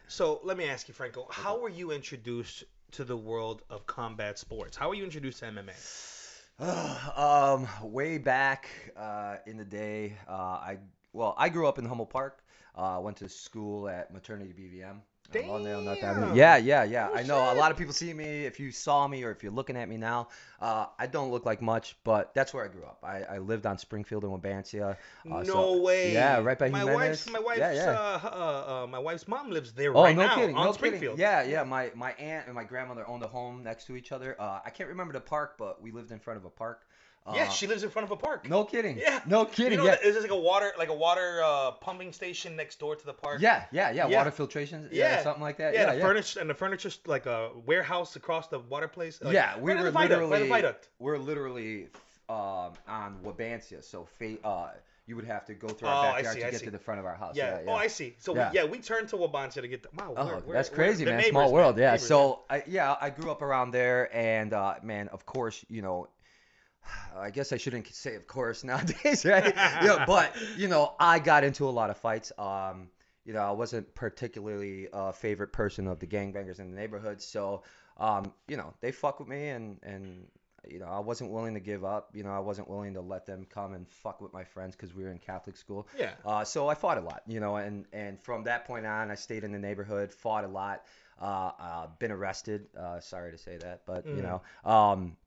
So 0.08 0.40
let 0.42 0.56
me 0.56 0.70
ask 0.70 0.88
you, 0.88 0.94
Franco, 0.94 1.28
how 1.30 1.60
were 1.60 1.68
you 1.68 1.92
introduced 1.92 2.64
to 2.92 3.04
the 3.04 3.18
world 3.18 3.62
of 3.70 3.86
combat 3.88 4.40
sports? 4.40 4.78
How 4.78 4.88
were 4.88 4.96
you 4.96 5.04
introduced 5.04 5.40
to 5.40 5.48
MMA? 5.48 7.18
um, 7.18 7.68
way 7.84 8.18
back 8.18 8.70
uh, 8.96 9.36
in 9.46 9.58
the 9.58 9.66
day, 9.66 10.16
uh, 10.30 10.32
I 10.32 10.78
well, 11.12 11.36
I 11.38 11.50
grew 11.50 11.68
up 11.68 11.78
in 11.78 11.84
Humboldt 11.84 12.10
Park. 12.10 12.42
Uh, 12.74 13.00
went 13.04 13.18
to 13.18 13.28
school 13.28 13.90
at 13.90 14.14
maternity 14.14 14.54
BVM. 14.58 15.02
Uh, 15.36 15.40
Lawndale, 15.44 15.84
North 15.84 16.04
Avenue. 16.04 16.28
Damn. 16.28 16.36
Yeah, 16.36 16.58
yeah, 16.58 16.84
yeah. 16.84 17.10
Oh, 17.12 17.16
I 17.16 17.24
know 17.24 17.54
a 17.54 17.56
lot 17.56 17.72
of 17.72 17.78
people 17.78 17.94
see 17.94 18.14
me. 18.14 18.46
If 18.46 18.60
you 18.60 18.72
saw 18.72 19.08
me 19.08 19.24
or 19.24 19.32
if 19.32 19.44
you're 19.44 19.52
looking 19.52 19.76
at 19.78 19.88
me 19.90 19.98
now, 19.98 20.28
uh, 20.62 20.86
I 20.98 21.08
don't 21.08 21.32
look 21.32 21.46
like 21.46 21.62
much, 21.62 21.96
but 22.04 22.34
that's 22.34 22.54
where 22.54 22.64
I 22.64 22.68
grew 22.68 22.84
up. 22.84 23.00
I, 23.04 23.24
I 23.24 23.38
lived 23.40 23.66
on 23.66 23.78
Springfield 23.78 24.24
and 24.24 24.32
Wabansia. 24.34 24.96
Uh, 25.30 25.42
no 25.42 25.44
so- 25.44 25.82
way. 25.82 26.14
Yeah, 26.14 26.40
right 26.42 26.58
by 26.58 26.70
my 26.70 26.80
Jimenez. 26.80 26.96
wife's 26.98 27.30
my 27.32 27.40
wife's 27.40 27.60
yeah, 27.60 27.74
yeah. 27.74 27.90
Uh, 27.92 28.20
uh, 28.24 28.84
uh, 28.84 28.88
my 28.88 29.00
wife's 29.00 29.28
mom 29.28 29.50
lives 29.52 29.72
there 29.74 29.96
Oh, 29.96 30.04
right 30.04 30.16
no 30.16 30.28
now 30.28 30.36
kidding, 30.36 30.56
on 30.56 30.66
no 30.66 30.72
Springfield. 30.72 31.18
kidding. 31.18 31.20
Yeah, 31.32 31.44
yeah. 31.44 31.64
My 31.64 31.92
my 31.96 32.12
aunt 32.14 32.46
and 32.48 32.56
my 32.56 32.64
grandmother 32.64 33.08
owned 33.08 33.24
a 33.24 33.28
home 33.28 33.64
next 33.64 33.86
to 33.88 33.96
each 33.96 34.12
other. 34.12 34.36
Uh, 34.40 34.60
I 34.66 34.70
can't 34.70 34.90
remember 34.90 35.14
the 35.14 35.22
park, 35.22 35.56
but 35.58 35.82
we 35.82 35.92
lived 35.92 36.12
in 36.12 36.20
front 36.20 36.38
of 36.38 36.46
a 36.46 36.50
park. 36.50 36.86
Uh, 37.26 37.34
Yeah, 37.36 37.48
she 37.50 37.68
lives 37.68 37.84
in 37.84 37.90
front 37.90 38.04
of 38.06 38.12
a 38.12 38.18
park. 38.18 38.50
No 38.50 38.66
kidding. 38.66 38.98
Yeah. 38.98 39.22
No 39.26 39.42
You 39.42 39.46
kidding. 39.48 39.78
know, 39.80 39.86
yeah. 39.86 39.96
is 40.04 40.14
this 40.16 40.24
like 40.24 40.32
a 40.32 40.36
water 40.36 40.74
like 40.78 40.90
a 40.90 40.94
water 40.94 41.42
uh, 41.44 41.72
pumping 41.72 42.12
station 42.12 42.56
next 42.58 42.80
door 42.80 42.96
to 42.98 43.06
the 43.06 43.14
park? 43.14 43.40
yeah, 43.40 43.64
yeah, 43.72 43.92
yeah. 43.92 44.08
Yeah. 44.08 44.18
Water 44.18 44.32
filtration. 44.32 44.90
Yeah, 44.92 45.10
Yeah. 45.18 45.24
something 45.24 45.42
like 45.42 45.58
that. 45.58 45.74
Yeah, 45.74 45.82
Yeah, 45.86 45.92
the 45.94 45.98
yeah. 46.00 46.04
furniture 46.06 46.40
and 46.42 46.50
the 46.50 46.54
furniture's 46.54 47.00
like 47.06 47.26
a 47.26 47.52
warehouse 47.66 48.16
across 48.18 48.48
the 48.48 48.60
water 48.60 48.90
place. 48.90 49.22
Like, 49.22 49.34
yeah, 49.34 49.58
we 49.58 49.74
were 49.74 49.84
the 49.84 49.92
viaduct, 49.92 50.20
right 50.20 50.24
in 50.24 50.30
literally 50.30 50.50
viaduct. 50.50 50.90
we're 51.00 51.18
literally 51.18 51.88
um, 52.30 52.74
on 52.88 53.20
Wabansia, 53.24 53.84
so 53.84 54.06
fa- 54.20 54.38
uh, 54.46 54.70
you 55.06 55.16
would 55.16 55.26
have 55.26 55.46
to 55.46 55.54
go 55.54 55.68
through 55.68 55.88
Oh, 55.90 55.92
our 55.92 56.06
I 56.08 56.12
backyard 56.24 56.36
see, 56.36 56.42
to 56.42 56.48
I 56.48 56.52
get 56.52 56.60
see. 56.62 56.66
to 56.66 56.72
the 56.72 56.80
front 56.80 57.00
of 57.00 57.06
our 57.06 57.16
house. 57.16 57.36
Yeah. 57.36 57.60
Yeah, 57.66 57.72
Oh, 57.72 57.76
I 57.76 57.88
see. 57.88 58.16
So 58.20 58.34
Yeah. 58.36 58.52
we, 58.52 58.56
yeah, 58.58 58.64
we 58.66 58.78
turned 58.80 59.08
to 59.10 59.18
Wabansia 59.18 59.62
to 59.62 59.68
get 59.68 59.84
the. 59.84 59.90
Wow. 59.98 60.14
Oh, 60.16 60.26
we're- 60.26 60.42
we're- 60.42 60.54
that's 60.54 60.70
we're- 60.72 60.76
crazy, 60.88 61.04
they're 61.06 61.16
man. 61.18 61.30
Small 61.30 61.52
world, 61.54 61.78
yeah. 61.78 61.92
Neighbors, 61.92 62.08
So, 62.08 62.42
I, 62.50 62.64
yeah, 62.68 62.96
I 63.00 63.10
grew 63.12 63.30
up 63.32 63.42
around 63.42 63.72
there, 63.72 64.10
and 64.16 64.52
uh, 64.54 64.76
man, 64.84 65.08
of 65.10 65.26
course, 65.26 65.64
you 65.70 65.82
know, 65.82 66.08
I 67.18 67.30
guess 67.30 67.52
I 67.54 67.58
shouldn't 67.58 67.88
say 67.94 68.16
of 68.16 68.28
course 68.28 68.64
nowadays, 68.64 69.26
right? 69.26 69.54
yeah, 69.56 70.04
but 70.06 70.36
you 70.58 70.68
know, 70.68 70.96
I 71.00 71.20
got 71.20 71.44
into 71.44 71.68
a 71.68 71.72
lot 71.72 71.90
of 71.90 71.98
fights. 71.98 72.32
Um, 72.38 72.90
you 73.26 73.34
know, 73.34 73.42
I 73.42 73.52
wasn't 73.52 73.94
particularly 73.96 74.90
a 74.92 75.14
favorite 75.14 75.54
person 75.54 75.88
of 75.88 76.00
the 76.00 76.08
gangbangers 76.08 76.60
in 76.60 76.70
the 76.70 76.76
neighborhood, 76.76 77.22
so 77.22 77.64
um, 77.98 78.34
you 78.48 78.58
know, 78.58 78.74
they 78.82 78.92
fuck 78.92 79.20
with 79.20 79.28
me, 79.30 79.50
and 79.50 79.80
and 79.84 80.28
you 80.68 80.80
know, 80.80 80.88
I 80.88 81.00
wasn't 81.00 81.30
willing 81.30 81.54
to 81.56 81.60
give 81.60 81.84
up. 81.84 82.10
You 82.14 82.24
know, 82.24 82.32
I 82.32 82.40
wasn't 82.40 82.70
willing 82.70 82.94
to 82.94 83.02
let 83.02 83.26
them 83.26 83.46
come 83.50 83.74
and 83.74 83.88
fuck 83.88 84.22
with 84.22 84.32
my 84.34 84.44
friends 84.46 84.76
because 84.76 84.96
we 84.96 85.04
were 85.04 85.12
in 85.12 85.18
Catholic 85.20 85.58
school. 85.58 85.88
Yeah. 85.98 86.12
Uh, 86.26 86.44
so 86.46 86.70
I 86.70 86.74
fought 86.74 86.98
a 86.98 87.02
lot, 87.02 87.22
you 87.28 87.42
know, 87.42 87.58
and, 87.58 87.86
and 87.92 88.18
from 88.22 88.46
that 88.46 88.66
point 88.66 88.86
on, 88.86 89.12
I 89.12 89.16
stayed 89.16 89.44
in 89.44 89.52
the 89.52 89.60
neighborhood, 89.60 90.10
fought 90.12 90.46
a 90.46 90.48
lot, 90.48 90.86
uh, 91.22 91.52
uh, 91.60 91.88
been 92.00 92.12
arrested. 92.12 92.68
Uh, 92.80 93.02
sorry 93.02 93.32
to 93.34 93.38
say 93.38 93.58
that, 93.58 93.82
but 93.86 94.06
you 94.06 94.22
Mhm. 94.24 94.40
know, 94.64 94.70
um, 94.72 95.18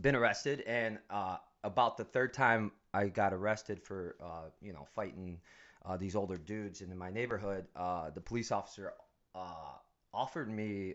been 0.00 0.14
arrested, 0.14 0.62
and 0.66 0.98
uh, 1.10 1.36
about 1.64 1.96
the 1.96 2.04
third 2.04 2.32
time 2.32 2.72
I 2.94 3.08
got 3.08 3.32
arrested 3.32 3.82
for, 3.82 4.16
uh, 4.22 4.50
you 4.60 4.72
know, 4.72 4.86
fighting 4.94 5.40
uh, 5.84 5.96
these 5.96 6.14
older 6.14 6.36
dudes 6.36 6.80
in 6.80 6.96
my 6.96 7.10
neighborhood, 7.10 7.66
uh, 7.76 8.10
the 8.10 8.20
police 8.20 8.52
officer 8.52 8.92
uh, 9.34 9.72
offered 10.12 10.50
me 10.50 10.94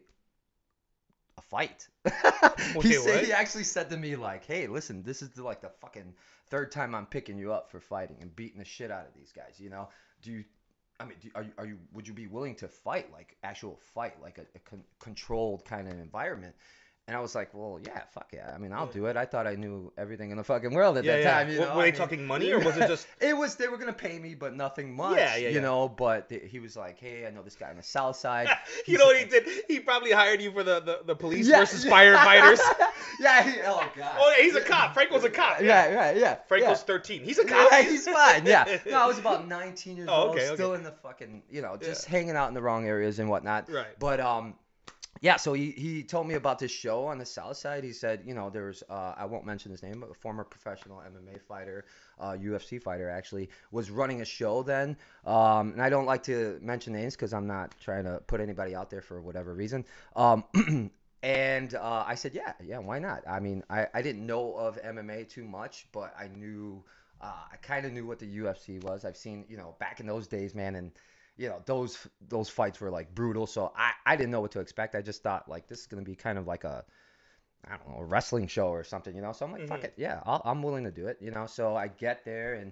a 1.38 1.42
fight. 1.42 1.88
Okay, 2.06 2.82
he 2.82 2.94
said 2.94 3.26
he 3.26 3.32
actually 3.32 3.64
said 3.64 3.90
to 3.90 3.98
me 3.98 4.16
like, 4.16 4.46
"Hey, 4.46 4.68
listen, 4.68 5.04
this 5.04 5.22
is 5.22 5.30
the, 5.30 5.44
like 5.44 5.62
the 5.62 5.72
fucking 5.82 6.14
third 6.48 6.72
time 6.72 6.94
I'm 6.94 7.06
picking 7.06 7.38
you 7.38 7.54
up 7.54 7.72
for 7.72 7.80
fighting 7.80 8.18
and 8.22 8.36
beating 8.36 8.60
the 8.60 8.66
shit 8.66 8.92
out 8.92 9.08
of 9.08 9.14
these 9.16 9.32
guys. 9.32 9.60
You 9.60 9.70
know, 9.70 9.90
do 10.22 10.32
you? 10.32 10.44
I 11.00 11.06
mean, 11.06 11.18
do, 11.20 11.30
are 11.36 11.44
you? 11.44 11.52
Are 11.58 11.66
you? 11.66 11.78
Would 11.94 12.08
you 12.08 12.14
be 12.14 12.28
willing 12.28 12.56
to 12.56 12.68
fight 12.68 13.12
like 13.12 13.36
actual 13.44 13.80
fight, 13.94 14.22
like 14.22 14.38
a, 14.38 14.46
a 14.56 14.60
con- 14.60 14.84
controlled 15.00 15.66
kind 15.66 15.88
of 15.88 15.94
environment?" 15.98 16.56
And 17.06 17.18
I 17.18 17.20
was 17.20 17.36
like, 17.36 17.50
well, 17.54 17.82
yeah, 17.86 18.04
fuck 18.14 18.30
yeah. 18.34 18.50
I 18.56 18.58
mean, 18.58 18.72
I'll 18.72 18.88
do 18.88 19.08
it. 19.08 19.18
I 19.18 19.26
thought 19.26 19.46
I 19.46 19.56
knew 19.56 19.92
everything 19.98 20.32
in 20.32 20.38
the 20.38 20.44
fucking 20.44 20.74
world 20.74 20.98
at 20.98 21.04
Yeah, 21.04 21.18
that 21.18 21.22
yeah. 21.22 21.34
time. 21.34 21.50
You 21.52 21.60
Were- 21.60 21.66
know? 21.66 21.76
were 21.76 21.82
I 21.82 21.86
they 21.86 21.92
mean- 21.92 22.00
talking 22.00 22.26
money 22.26 22.50
or 22.54 22.60
was 22.60 22.78
it 22.78 22.88
just- 22.88 23.08
it 23.20 23.36
was 23.36 23.56
they 23.56 23.68
were 23.68 23.76
gonna 23.78 23.92
pay 23.92 24.18
me, 24.18 24.36
but 24.36 24.56
nothing 24.56 24.96
much. 24.96 25.18
Yeah, 25.18 25.36
yeah, 25.36 25.50
You 25.50 25.56
yeah. 25.56 25.60
know, 25.62 25.90
but 25.90 26.30
th- 26.30 26.44
he 26.50 26.60
was 26.60 26.78
like, 26.78 26.98
hey, 27.02 27.28
I 27.28 27.32
know 27.32 27.42
this 27.42 27.58
guy 27.58 27.70
on 27.72 27.76
the 27.76 27.84
south 27.84 28.16
side. 28.16 28.48
you 28.88 28.98
know 28.98 29.06
what 29.08 29.18
he 29.20 29.26
did? 29.26 29.44
He 29.68 29.82
probably 29.82 30.12
hired 30.14 30.42
you 30.42 30.54
for 30.54 30.64
the, 30.64 30.80
the, 30.80 31.00
the 31.06 31.14
police 31.16 31.50
versus 31.50 31.84
firefighters. 31.84 32.60
yeah. 33.20 33.44
He, 33.52 33.60
oh 33.66 33.86
god. 33.98 34.16
Oh, 34.18 34.34
yeah, 34.38 34.44
he's 34.46 34.56
a 34.56 34.62
cop. 34.62 34.94
Franco's 34.94 35.26
a 35.26 35.30
cop. 35.30 35.60
Yeah. 35.60 35.90
Yeah, 35.90 35.96
right, 35.96 36.16
yeah. 36.18 36.36
Franco's 36.48 36.80
yeah. 36.80 36.86
13. 36.86 37.22
He's 37.26 37.38
a 37.38 37.44
cop. 37.44 37.70
Yeah, 37.70 37.82
he's 37.82 38.08
fine. 38.08 38.46
Yeah. 38.46 38.78
No, 38.90 39.04
I 39.04 39.08
was 39.08 39.20
about 39.20 39.46
19 39.46 39.98
years 39.98 40.08
Oh, 40.10 40.28
old, 40.28 40.36
okay, 40.38 40.46
still 40.54 40.70
okay. 40.70 40.78
in 40.78 40.84
the 40.86 40.92
fucking, 41.04 41.44
you 41.52 41.62
know, 41.62 41.76
just 41.76 42.06
hanging 42.06 42.38
out 42.38 42.48
in 42.48 42.54
the 42.54 42.62
wrong 42.62 42.88
areas 42.88 43.20
and 43.20 43.30
whatnot. 43.30 43.70
Right. 43.70 43.88
But 44.00 44.22
um, 44.22 44.54
yeah. 45.24 45.38
So 45.38 45.54
he 45.54 45.72
he 45.72 46.04
told 46.04 46.28
me 46.28 46.34
about 46.34 46.60
this 46.60 46.70
show 46.70 47.06
on 47.06 47.18
the 47.18 47.26
South 47.26 47.56
Side. 47.56 47.86
He 47.86 47.94
said, 47.94 48.24
you 48.26 48.34
know, 48.34 48.50
there's 48.50 48.84
uh, 48.90 49.14
I 49.16 49.24
won't 49.24 49.46
mention 49.46 49.72
his 49.72 49.82
name, 49.82 50.02
but 50.02 50.12
a 50.12 50.14
former 50.14 50.44
professional 50.44 50.98
MMA 50.98 51.42
fighter, 51.42 51.86
uh, 52.20 52.32
UFC 52.34 52.84
fighter 52.84 53.10
actually 53.10 53.50
was 53.72 53.90
running 53.90 54.22
a 54.22 54.26
show 54.26 54.64
then. 54.64 54.98
Um, 55.26 55.72
and 55.72 55.82
I 55.82 55.90
don't 55.90 56.06
like 56.06 56.24
to 56.24 56.60
mention 56.62 56.92
names 56.92 57.16
because 57.16 57.34
I'm 57.34 57.48
not 57.48 57.74
trying 57.80 58.04
to 58.04 58.22
put 58.28 58.42
anybody 58.42 58.76
out 58.76 58.90
there 58.90 59.02
for 59.02 59.22
whatever 59.22 59.56
reason. 59.56 59.86
Um. 60.16 60.44
And 61.24 61.74
uh, 61.74 62.04
I 62.06 62.16
said, 62.16 62.34
yeah, 62.36 62.52
yeah, 62.62 62.80
why 62.80 63.00
not? 63.00 63.24
I 63.26 63.40
mean, 63.40 63.64
I, 63.70 63.88
I 63.94 64.02
didn't 64.02 64.26
know 64.26 64.56
of 64.56 64.78
MMA 64.82 65.30
too 65.30 65.46
much, 65.46 65.88
but 65.94 66.14
I 66.20 66.28
knew, 66.28 66.84
uh, 67.22 67.32
I 67.50 67.56
kind 67.62 67.86
of 67.86 67.94
knew 67.94 68.06
what 68.06 68.20
the 68.20 68.26
UFC 68.26 68.84
was. 68.84 69.06
I've 69.06 69.16
seen, 69.16 69.46
you 69.48 69.56
know, 69.56 69.74
back 69.80 70.02
in 70.02 70.06
those 70.06 70.28
days, 70.28 70.54
man, 70.54 70.76
and 70.76 70.92
you 71.38 71.50
know, 71.50 71.62
those 71.66 71.98
those 72.30 72.50
fights 72.50 72.80
were 72.80 72.92
like 72.92 73.14
brutal. 73.16 73.48
So 73.48 73.72
I, 73.76 73.92
I 74.06 74.16
didn't 74.16 74.32
know 74.32 74.42
what 74.42 74.52
to 74.52 74.60
expect. 74.60 74.96
I 74.96 75.02
just 75.02 75.24
thought 75.24 75.50
like 75.50 75.68
this 75.68 75.80
is 75.82 75.88
gonna 75.88 76.04
be 76.04 76.16
kind 76.16 76.38
of 76.38 76.48
like 76.48 76.64
a, 76.64 76.84
I 77.68 77.78
don't 77.78 77.90
know, 77.90 77.98
a 78.00 78.06
wrestling 78.06 78.48
show 78.48 78.68
or 78.68 78.84
something, 78.84 79.16
you 79.16 79.22
know. 79.22 79.32
So 79.32 79.46
I'm 79.46 79.52
like, 79.52 79.68
fuck 79.68 79.82
Mhm. 79.82 79.86
it, 79.86 79.94
yeah, 79.98 80.22
I'll, 80.26 80.42
I'm 80.46 80.62
willing 80.64 80.84
to 80.84 80.92
do 80.92 81.08
it, 81.08 81.18
you 81.22 81.32
know. 81.32 81.46
So 81.46 81.76
I 81.76 81.88
get 81.88 82.26
there 82.26 82.56
and. 82.56 82.72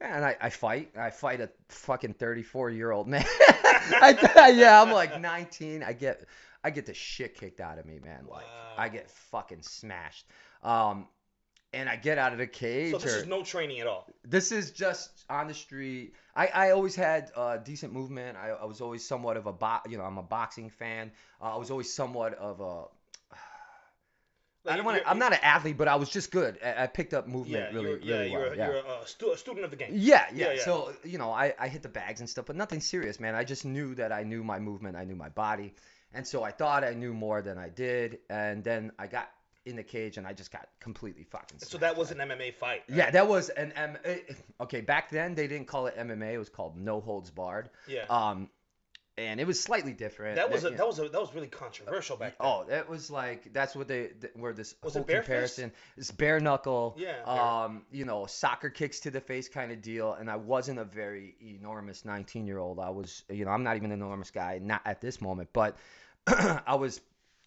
And 0.00 0.24
I, 0.24 0.36
I 0.40 0.50
fight. 0.50 0.90
I 0.98 1.10
fight 1.10 1.40
a 1.40 1.48
fucking 1.68 2.14
34 2.14 2.70
year 2.70 2.90
old 2.90 3.06
man. 3.06 3.24
I, 3.38 4.52
yeah, 4.56 4.82
I'm 4.82 4.90
like 4.90 5.20
19. 5.20 5.84
I 5.84 5.92
get 5.92 6.24
I 6.64 6.70
get 6.70 6.86
the 6.86 6.94
shit 6.94 7.36
kicked 7.36 7.60
out 7.60 7.78
of 7.78 7.86
me, 7.86 8.00
man. 8.04 8.26
Like 8.28 8.46
I 8.76 8.88
get 8.88 9.08
fucking 9.08 9.62
smashed. 9.62 10.26
Um, 10.64 11.06
and 11.72 11.88
I 11.88 11.96
get 11.96 12.18
out 12.18 12.32
of 12.32 12.38
the 12.38 12.46
cage. 12.46 12.92
So 12.92 12.98
this 12.98 13.14
or, 13.14 13.18
is 13.18 13.26
no 13.26 13.42
training 13.42 13.80
at 13.80 13.86
all. 13.86 14.06
this 14.24 14.52
is 14.52 14.70
just 14.70 15.24
on 15.30 15.48
the 15.48 15.54
street. 15.54 16.14
I, 16.36 16.46
I 16.48 16.70
always 16.70 16.94
had 16.94 17.30
uh, 17.36 17.56
decent 17.58 17.92
movement. 17.92 18.36
I, 18.36 18.50
I 18.50 18.64
was 18.64 18.80
always 18.80 19.06
somewhat 19.06 19.36
of 19.36 19.46
a 19.46 19.52
bo- 19.52 19.80
you 19.88 19.98
know 19.98 20.04
I'm 20.04 20.18
a 20.18 20.22
boxing 20.22 20.70
fan. 20.70 21.12
Uh, 21.40 21.54
I 21.54 21.56
was 21.56 21.70
always 21.70 21.92
somewhat 21.92 22.34
of 22.34 22.60
a 22.60 22.80
like 24.64 24.74
I 24.74 24.76
don't 24.76 24.84
want 24.84 24.98
to. 24.98 25.08
I'm 25.08 25.18
not 25.18 25.32
an 25.32 25.40
athlete, 25.42 25.76
but 25.76 25.88
I 25.88 25.96
was 25.96 26.08
just 26.10 26.30
good. 26.30 26.58
I, 26.64 26.84
I 26.84 26.86
picked 26.86 27.14
up 27.14 27.26
Yeah, 27.26 27.32
movement 27.32 27.74
really, 27.74 27.88
you're, 27.90 27.98
yeah, 28.00 28.16
really 28.16 28.30
you're, 28.30 28.40
well. 28.40 28.52
a, 28.52 28.56
yeah. 28.56 28.66
you're 28.66 28.76
a, 28.76 29.06
stu- 29.06 29.32
a 29.32 29.36
student 29.36 29.64
of 29.64 29.70
the 29.70 29.76
game. 29.76 29.90
Yeah, 29.92 30.26
yeah, 30.32 30.46
Yeah, 30.46 30.52
yeah. 30.54 30.64
So 30.64 30.92
you 31.04 31.18
know, 31.18 31.30
I, 31.30 31.54
I 31.58 31.68
hit 31.68 31.82
the 31.82 31.88
bags 31.88 32.20
and 32.20 32.28
stuff, 32.28 32.46
but 32.46 32.56
nothing 32.56 32.80
serious, 32.80 33.18
man. 33.20 33.34
I 33.34 33.44
just 33.44 33.64
knew 33.64 33.94
that 33.96 34.12
I 34.12 34.22
knew 34.22 34.44
my 34.44 34.58
movement, 34.58 34.96
I 34.96 35.04
knew 35.04 35.16
my 35.16 35.30
body, 35.30 35.74
and 36.12 36.26
so 36.26 36.42
I 36.42 36.50
thought 36.50 36.84
I 36.84 36.94
knew 36.94 37.14
more 37.14 37.42
than 37.42 37.58
I 37.58 37.68
did. 37.68 38.18
And 38.28 38.62
then 38.62 38.92
I 38.98 39.06
got 39.06 39.30
in 39.64 39.76
the 39.76 39.82
cage, 39.82 40.16
and 40.16 40.26
I 40.26 40.32
just 40.32 40.50
got 40.50 40.68
completely 40.80 41.24
fucking. 41.24 41.58
So 41.60 41.78
that 41.78 41.96
was 41.96 42.10
an 42.10 42.18
MMA 42.18 42.54
fight. 42.54 42.82
right? 42.88 42.96
Yeah, 42.98 43.10
that 43.10 43.28
was 43.28 43.48
an 43.50 43.72
M. 43.72 43.96
eh, 44.04 44.18
Okay, 44.60 44.80
back 44.80 45.10
then 45.10 45.34
they 45.34 45.46
didn't 45.46 45.66
call 45.68 45.86
it 45.86 45.96
MMA. 45.96 46.32
It 46.34 46.38
was 46.38 46.48
called 46.48 46.76
No 46.76 47.00
Holds 47.00 47.30
Barred. 47.30 47.70
Yeah. 47.86 48.04
Um, 48.10 48.48
and 49.18 49.38
it 49.40 49.46
was 49.46 49.60
slightly 49.60 49.92
different. 49.92 50.36
that 50.36 50.50
was 50.50 50.64
a, 50.64 50.70
that 50.70 50.86
was 50.86 50.98
a, 50.98 51.02
that 51.08 51.20
was 51.20 51.34
really 51.34 51.46
controversial 51.46 52.16
back 52.16 52.38
then. 52.38 52.46
Oh, 52.48 52.64
that 52.70 52.88
was 52.88 53.10
like 53.10 53.52
that's 53.52 53.76
what 53.76 53.86
they 53.86 54.06
th- 54.18 54.32
where 54.36 54.54
this 54.54 54.74
Was 54.82 54.94
whole 54.94 55.02
bare 55.02 55.18
fist? 55.18 55.26
comparison 55.26 55.72
is 55.98 56.10
bare 56.10 56.40
knuckle. 56.40 56.96
Yeah, 56.98 57.16
bare- 57.24 57.38
Um, 57.38 57.82
you 57.92 58.06
know, 58.06 58.24
soccer 58.24 58.70
kicks 58.70 59.00
to 59.00 59.10
the 59.10 59.20
face 59.20 59.50
kind 59.50 59.70
of 59.70 59.82
deal. 59.82 60.14
And 60.14 60.30
I 60.30 60.36
wasn't 60.36 60.78
a 60.78 60.84
very 60.84 61.36
enormous 61.42 62.06
19 62.06 62.46
year 62.46 62.58
old. 62.58 62.80
I 62.80 62.88
was, 62.88 63.22
you 63.28 63.44
know, 63.44 63.50
I'm 63.50 63.62
not 63.62 63.76
even 63.76 63.92
an 63.92 64.00
enormous 64.00 64.30
guy, 64.30 64.58
not 64.62 64.80
at 64.86 65.02
this 65.02 65.20
moment, 65.20 65.50
but 65.52 65.76
I 66.26 66.76
was, 66.76 67.00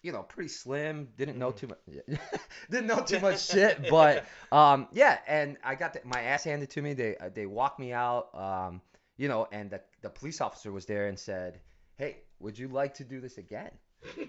you 0.06 0.12
know, 0.12 0.22
pretty 0.22 0.48
slim. 0.48 1.08
Didn't 1.18 1.36
know 1.36 1.50
too 1.50 1.66
much. 1.66 1.78
didn't 2.70 2.86
know 2.86 3.02
too 3.02 3.18
much 3.18 3.44
shit, 3.50 3.90
but 3.90 4.24
um, 4.52 4.86
yeah. 4.92 5.18
And 5.26 5.56
I 5.64 5.74
got 5.74 5.94
the, 5.94 6.00
my 6.04 6.22
ass 6.22 6.44
handed 6.44 6.70
to 6.70 6.80
me. 6.82 6.94
They 6.94 7.16
uh, 7.16 7.30
they 7.34 7.44
walked 7.44 7.80
me 7.80 7.92
out. 7.92 8.32
Um, 8.32 8.80
you 9.16 9.26
know, 9.26 9.48
and 9.50 9.68
the 9.68 9.80
the 10.02 10.10
police 10.10 10.40
officer 10.40 10.70
was 10.70 10.86
there 10.86 11.08
and 11.08 11.18
said, 11.18 11.58
"Hey, 11.96 12.18
would 12.38 12.56
you 12.56 12.68
like 12.68 12.94
to 12.94 13.04
do 13.04 13.20
this 13.20 13.36
again?" 13.36 13.72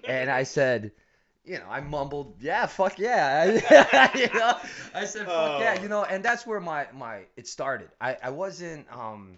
and 0.08 0.32
I 0.32 0.44
said, 0.44 0.92
you 1.46 1.60
know, 1.60 1.66
I 1.70 1.82
mumbled, 1.82 2.38
yeah, 2.42 2.66
fuck 2.66 2.98
yeah, 2.98 3.46
you 4.16 4.34
know, 4.34 4.58
I 4.96 5.06
said, 5.06 5.28
fuck 5.28 5.60
yeah, 5.62 5.76
Oh. 5.78 5.84
you 5.84 5.90
know, 5.90 6.04
and 6.04 6.26
that's 6.26 6.48
where 6.48 6.60
my 6.60 6.88
my 6.94 7.26
it 7.36 7.48
started. 7.48 7.90
I 8.02 8.18
I 8.24 8.32
wasn't, 8.32 8.88
um, 8.92 9.38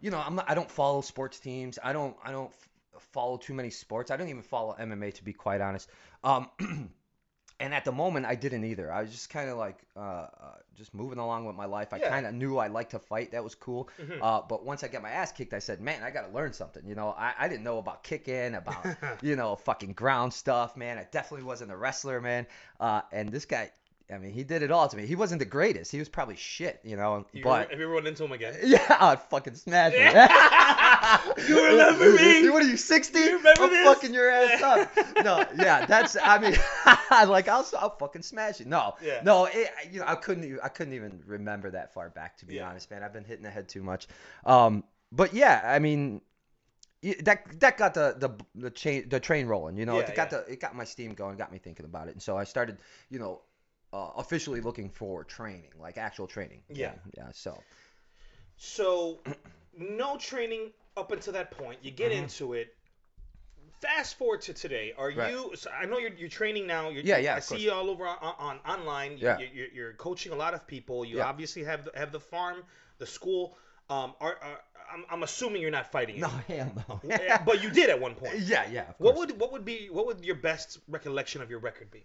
you 0.00 0.10
know, 0.10 0.22
I'm 0.24 0.36
not, 0.36 0.48
I 0.48 0.54
don't 0.54 0.70
follow 0.70 1.02
sports 1.02 1.38
teams. 1.38 1.78
I 1.84 1.92
don't 1.92 2.16
I 2.24 2.32
don't 2.32 2.50
follow 3.00 3.36
too 3.36 3.54
many 3.54 3.70
sports. 3.70 4.10
I 4.10 4.16
don't 4.16 4.28
even 4.28 4.42
follow 4.42 4.74
MMA 4.78 5.12
to 5.14 5.24
be 5.24 5.32
quite 5.32 5.60
honest. 5.60 5.88
Um. 6.24 6.50
And 7.62 7.74
at 7.74 7.84
the 7.84 7.92
moment, 7.92 8.24
I 8.24 8.36
didn't 8.36 8.64
either. 8.64 8.90
I 8.90 9.02
was 9.02 9.10
just 9.10 9.28
kind 9.28 9.50
of 9.50 9.58
like, 9.58 9.76
uh, 9.94 10.00
uh, 10.00 10.28
just 10.74 10.94
moving 10.94 11.18
along 11.18 11.44
with 11.44 11.56
my 11.56 11.66
life. 11.66 11.92
I 11.92 11.98
Yeah. 11.98 12.08
kind 12.08 12.24
of 12.24 12.32
knew 12.32 12.56
I 12.56 12.68
liked 12.68 12.92
to 12.92 12.98
fight. 12.98 13.32
That 13.32 13.44
was 13.44 13.54
cool. 13.54 13.90
Mhm. 13.98 14.18
Uh, 14.22 14.40
but 14.48 14.64
once 14.64 14.82
I 14.82 14.88
got 14.88 15.02
my 15.02 15.10
ass 15.10 15.30
kicked, 15.30 15.52
I 15.52 15.58
said, 15.58 15.78
man, 15.78 16.02
I 16.02 16.10
got 16.10 16.22
to 16.26 16.32
learn 16.32 16.54
something. 16.54 16.86
You 16.86 16.94
know, 16.94 17.10
I, 17.10 17.34
I 17.38 17.48
didn't 17.48 17.64
know 17.64 17.76
about 17.76 18.02
kicking, 18.02 18.54
about, 18.54 18.86
you 19.22 19.36
know, 19.36 19.56
fucking 19.56 19.92
ground 19.92 20.32
stuff, 20.32 20.74
man. 20.74 20.96
I 20.96 21.06
definitely 21.12 21.44
wasn't 21.44 21.70
a 21.70 21.76
wrestler, 21.76 22.18
man. 22.22 22.46
Uh, 22.80 23.02
and 23.12 23.28
this 23.28 23.44
guy, 23.44 23.70
I 24.12 24.18
mean, 24.18 24.32
he 24.32 24.42
did 24.44 24.62
it 24.62 24.70
all 24.70 24.88
to 24.88 24.96
me. 24.96 25.06
He 25.06 25.14
wasn't 25.14 25.38
the 25.38 25.44
greatest. 25.44 25.92
He 25.92 25.98
was 25.98 26.08
probably 26.08 26.36
shit, 26.36 26.80
you 26.84 26.96
know, 26.96 27.26
You 27.32 27.42
but. 27.44 27.70
have 27.70 27.78
you 27.78 27.84
ever 27.84 27.94
run 27.94 28.06
into 28.06 28.24
him 28.24 28.32
again? 28.32 28.54
Yeah, 28.64 28.96
I'd 29.00 29.22
fucking 29.30 29.54
smash 29.54 29.92
him. 29.92 30.12
You 31.48 31.64
remember 31.66 32.12
me? 32.12 32.48
What 32.50 32.62
are 32.62 32.66
you, 32.66 32.76
60? 32.76 33.18
You 33.18 33.36
remember 33.38 33.62
I'm 33.64 33.70
this? 33.70 33.86
fucking 33.86 34.14
your 34.14 34.30
ass 34.30 34.62
up. 34.62 34.96
No, 35.24 35.44
yeah, 35.56 35.86
that's. 35.86 36.16
I 36.22 36.38
mean, 36.38 36.54
like 37.30 37.48
I'll, 37.48 37.66
I'll 37.78 37.96
fucking 37.96 38.22
smash 38.22 38.60
you. 38.60 38.66
No, 38.66 38.94
Yeah. 39.02 39.20
no, 39.24 39.46
it, 39.46 39.70
you 39.90 40.00
know, 40.00 40.06
I 40.06 40.14
couldn't. 40.14 40.44
Even, 40.44 40.58
I 40.62 40.68
couldn't 40.68 40.94
even 40.94 41.22
remember 41.26 41.70
that 41.70 41.94
far 41.94 42.10
back, 42.10 42.36
to 42.38 42.46
be 42.46 42.56
Yeah. 42.56 42.68
honest, 42.68 42.90
man. 42.90 43.02
I've 43.02 43.12
been 43.12 43.24
hitting 43.24 43.42
the 43.44 43.50
head 43.50 43.68
too 43.68 43.82
much. 43.82 44.06
Um, 44.44 44.84
but 45.10 45.34
yeah, 45.34 45.62
I 45.64 45.78
mean, 45.78 46.20
that 47.22 47.58
that 47.60 47.76
got 47.78 47.94
the 47.94 48.14
the 48.18 48.30
the 48.54 48.70
chain 48.70 49.08
the 49.08 49.18
train 49.20 49.46
rolling. 49.46 49.76
You 49.76 49.86
know, 49.86 49.98
Yeah, 49.98 50.06
it 50.10 50.14
got 50.16 50.30
yeah. 50.32 50.40
the 50.46 50.52
it 50.52 50.60
got 50.60 50.74
my 50.76 50.84
steam 50.84 51.14
going, 51.14 51.36
got 51.36 51.50
me 51.50 51.58
thinking 51.58 51.86
about 51.86 52.08
it, 52.08 52.12
and 52.12 52.22
so 52.22 52.36
I 52.36 52.44
started, 52.44 52.78
you 53.10 53.18
know. 53.18 53.40
Uh, 53.92 54.10
officially 54.18 54.60
looking 54.60 54.88
for 54.88 55.24
training, 55.24 55.72
like 55.80 55.98
actual 55.98 56.26
training. 56.28 56.62
Yeah. 56.68 56.92
yeah. 57.16 57.28
So 57.32 57.60
So, 58.56 59.18
no 59.76 60.16
training 60.16 60.70
up 60.96 61.10
until 61.12 61.32
that 61.32 61.50
point. 61.50 61.78
You 61.82 61.90
get 61.90 62.12
Mhm. 62.12 62.22
into 62.22 62.52
it. 62.52 62.74
Fast 63.80 64.16
forward 64.18 64.42
to 64.42 64.52
today. 64.54 64.92
Are 64.96 65.10
Right. 65.10 65.32
you? 65.32 65.52
So 65.56 65.70
I 65.70 65.86
know 65.86 65.98
you're, 65.98 66.12
you're 66.12 66.28
training 66.28 66.66
now. 66.66 66.90
You're, 66.90 67.02
Yeah, 67.02 67.16
yeah, 67.16 67.36
I 67.36 67.40
see 67.40 67.54
course. 67.54 67.62
you 67.62 67.72
all 67.72 67.88
over 67.90 68.06
on, 68.06 68.34
on 68.38 68.58
online. 68.68 69.16
Yeah. 69.18 69.38
You're, 69.38 69.48
you're, 69.48 69.68
you're 69.68 69.92
coaching 69.94 70.32
a 70.32 70.36
lot 70.36 70.52
of 70.54 70.66
people. 70.66 71.04
You 71.04 71.16
Yeah. 71.18 71.24
obviously 71.26 71.64
have 71.64 71.84
the, 71.86 71.92
have 71.96 72.12
the 72.12 72.20
farm, 72.20 72.62
the 72.98 73.06
school. 73.06 73.56
Um, 73.88 74.14
are, 74.20 74.36
are 74.40 74.60
I'm, 74.92 75.04
I'm 75.10 75.22
assuming 75.22 75.62
you're 75.62 75.70
not 75.70 75.90
fighting. 75.90 76.20
no, 76.20 76.28
hell 76.28 76.72
no. 76.88 77.00
But 77.46 77.62
you 77.62 77.70
did 77.70 77.90
at 77.90 77.98
one 78.00 78.14
point. 78.14 78.38
Yeah, 78.54 78.68
yeah. 78.70 78.90
Of 78.90 78.94
What 78.98 79.16
would 79.16 79.40
what 79.40 79.50
would 79.52 79.64
be 79.64 79.88
what 79.90 80.06
would 80.06 80.24
your 80.24 80.36
best 80.36 80.78
recollection 80.88 81.40
of 81.42 81.48
your 81.50 81.60
record 81.60 81.90
be? 81.90 82.04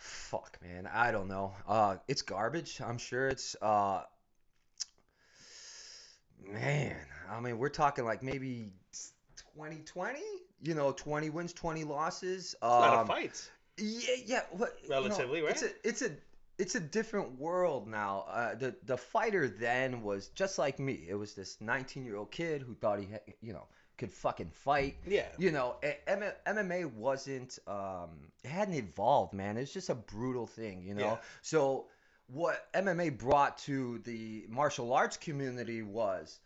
Fuck, 0.00 0.58
man. 0.62 0.88
I 0.92 1.12
don't 1.12 1.28
know. 1.28 1.52
Uh, 1.68 1.96
it's 2.08 2.22
garbage. 2.22 2.80
I'm 2.80 2.96
sure 2.98 3.28
it's. 3.28 3.54
Uh, 3.60 4.02
man, 6.50 6.96
I 7.30 7.40
mean, 7.40 7.58
we're 7.58 7.68
talking 7.68 8.04
like 8.04 8.22
maybe 8.22 8.72
2020. 9.54 10.20
You 10.62 10.74
know, 10.74 10.92
20 10.92 11.30
wins, 11.30 11.52
20 11.52 11.84
losses. 11.84 12.54
A 12.62 12.68
lot 12.68 12.94
of 12.94 13.00
Um, 13.00 13.06
fights. 13.06 13.50
Yeah, 13.78 14.14
yeah. 14.26 14.40
What, 14.52 14.76
you 14.82 14.88
know, 14.88 15.02
Relatively, 15.02 15.42
right? 15.42 15.50
It's 15.52 15.62
a, 15.62 15.70
it's 15.84 16.02
a, 16.02 16.10
it's 16.58 16.74
a 16.74 16.80
different 16.80 17.38
world 17.38 17.86
now. 17.88 18.24
Uh, 18.28 18.54
the 18.54 18.74
the 18.84 18.96
fighter 18.96 19.48
then 19.48 20.02
was 20.02 20.28
just 20.28 20.58
like 20.58 20.78
me. 20.78 21.06
It 21.08 21.14
was 21.14 21.34
this 21.34 21.58
19 21.60 22.04
year 22.04 22.16
old 22.16 22.30
kid 22.30 22.62
who 22.62 22.74
thought 22.74 23.00
he, 23.00 23.06
had, 23.06 23.20
you 23.40 23.52
know, 23.54 23.66
could 24.00 24.10
fucking 24.12 24.50
fight. 24.50 24.96
Yeah. 25.06 25.26
You 25.38 25.52
know, 25.52 25.76
M- 26.08 26.24
MMA 26.46 26.86
wasn't, 26.92 27.58
um, 27.68 28.10
it 28.42 28.48
hadn't 28.48 28.74
evolved, 28.74 29.32
man. 29.32 29.56
It's 29.56 29.72
just 29.72 29.90
a 29.90 29.94
brutal 29.94 30.46
thing, 30.46 30.82
you 30.82 30.94
know. 30.94 31.04
Yeah. 31.04 31.16
So 31.42 31.86
what 32.26 32.66
MMA 32.74 33.16
brought 33.18 33.58
to 33.58 33.98
the 34.04 34.46
martial 34.48 34.92
arts 34.92 35.16
community 35.16 35.82
was 35.82 36.40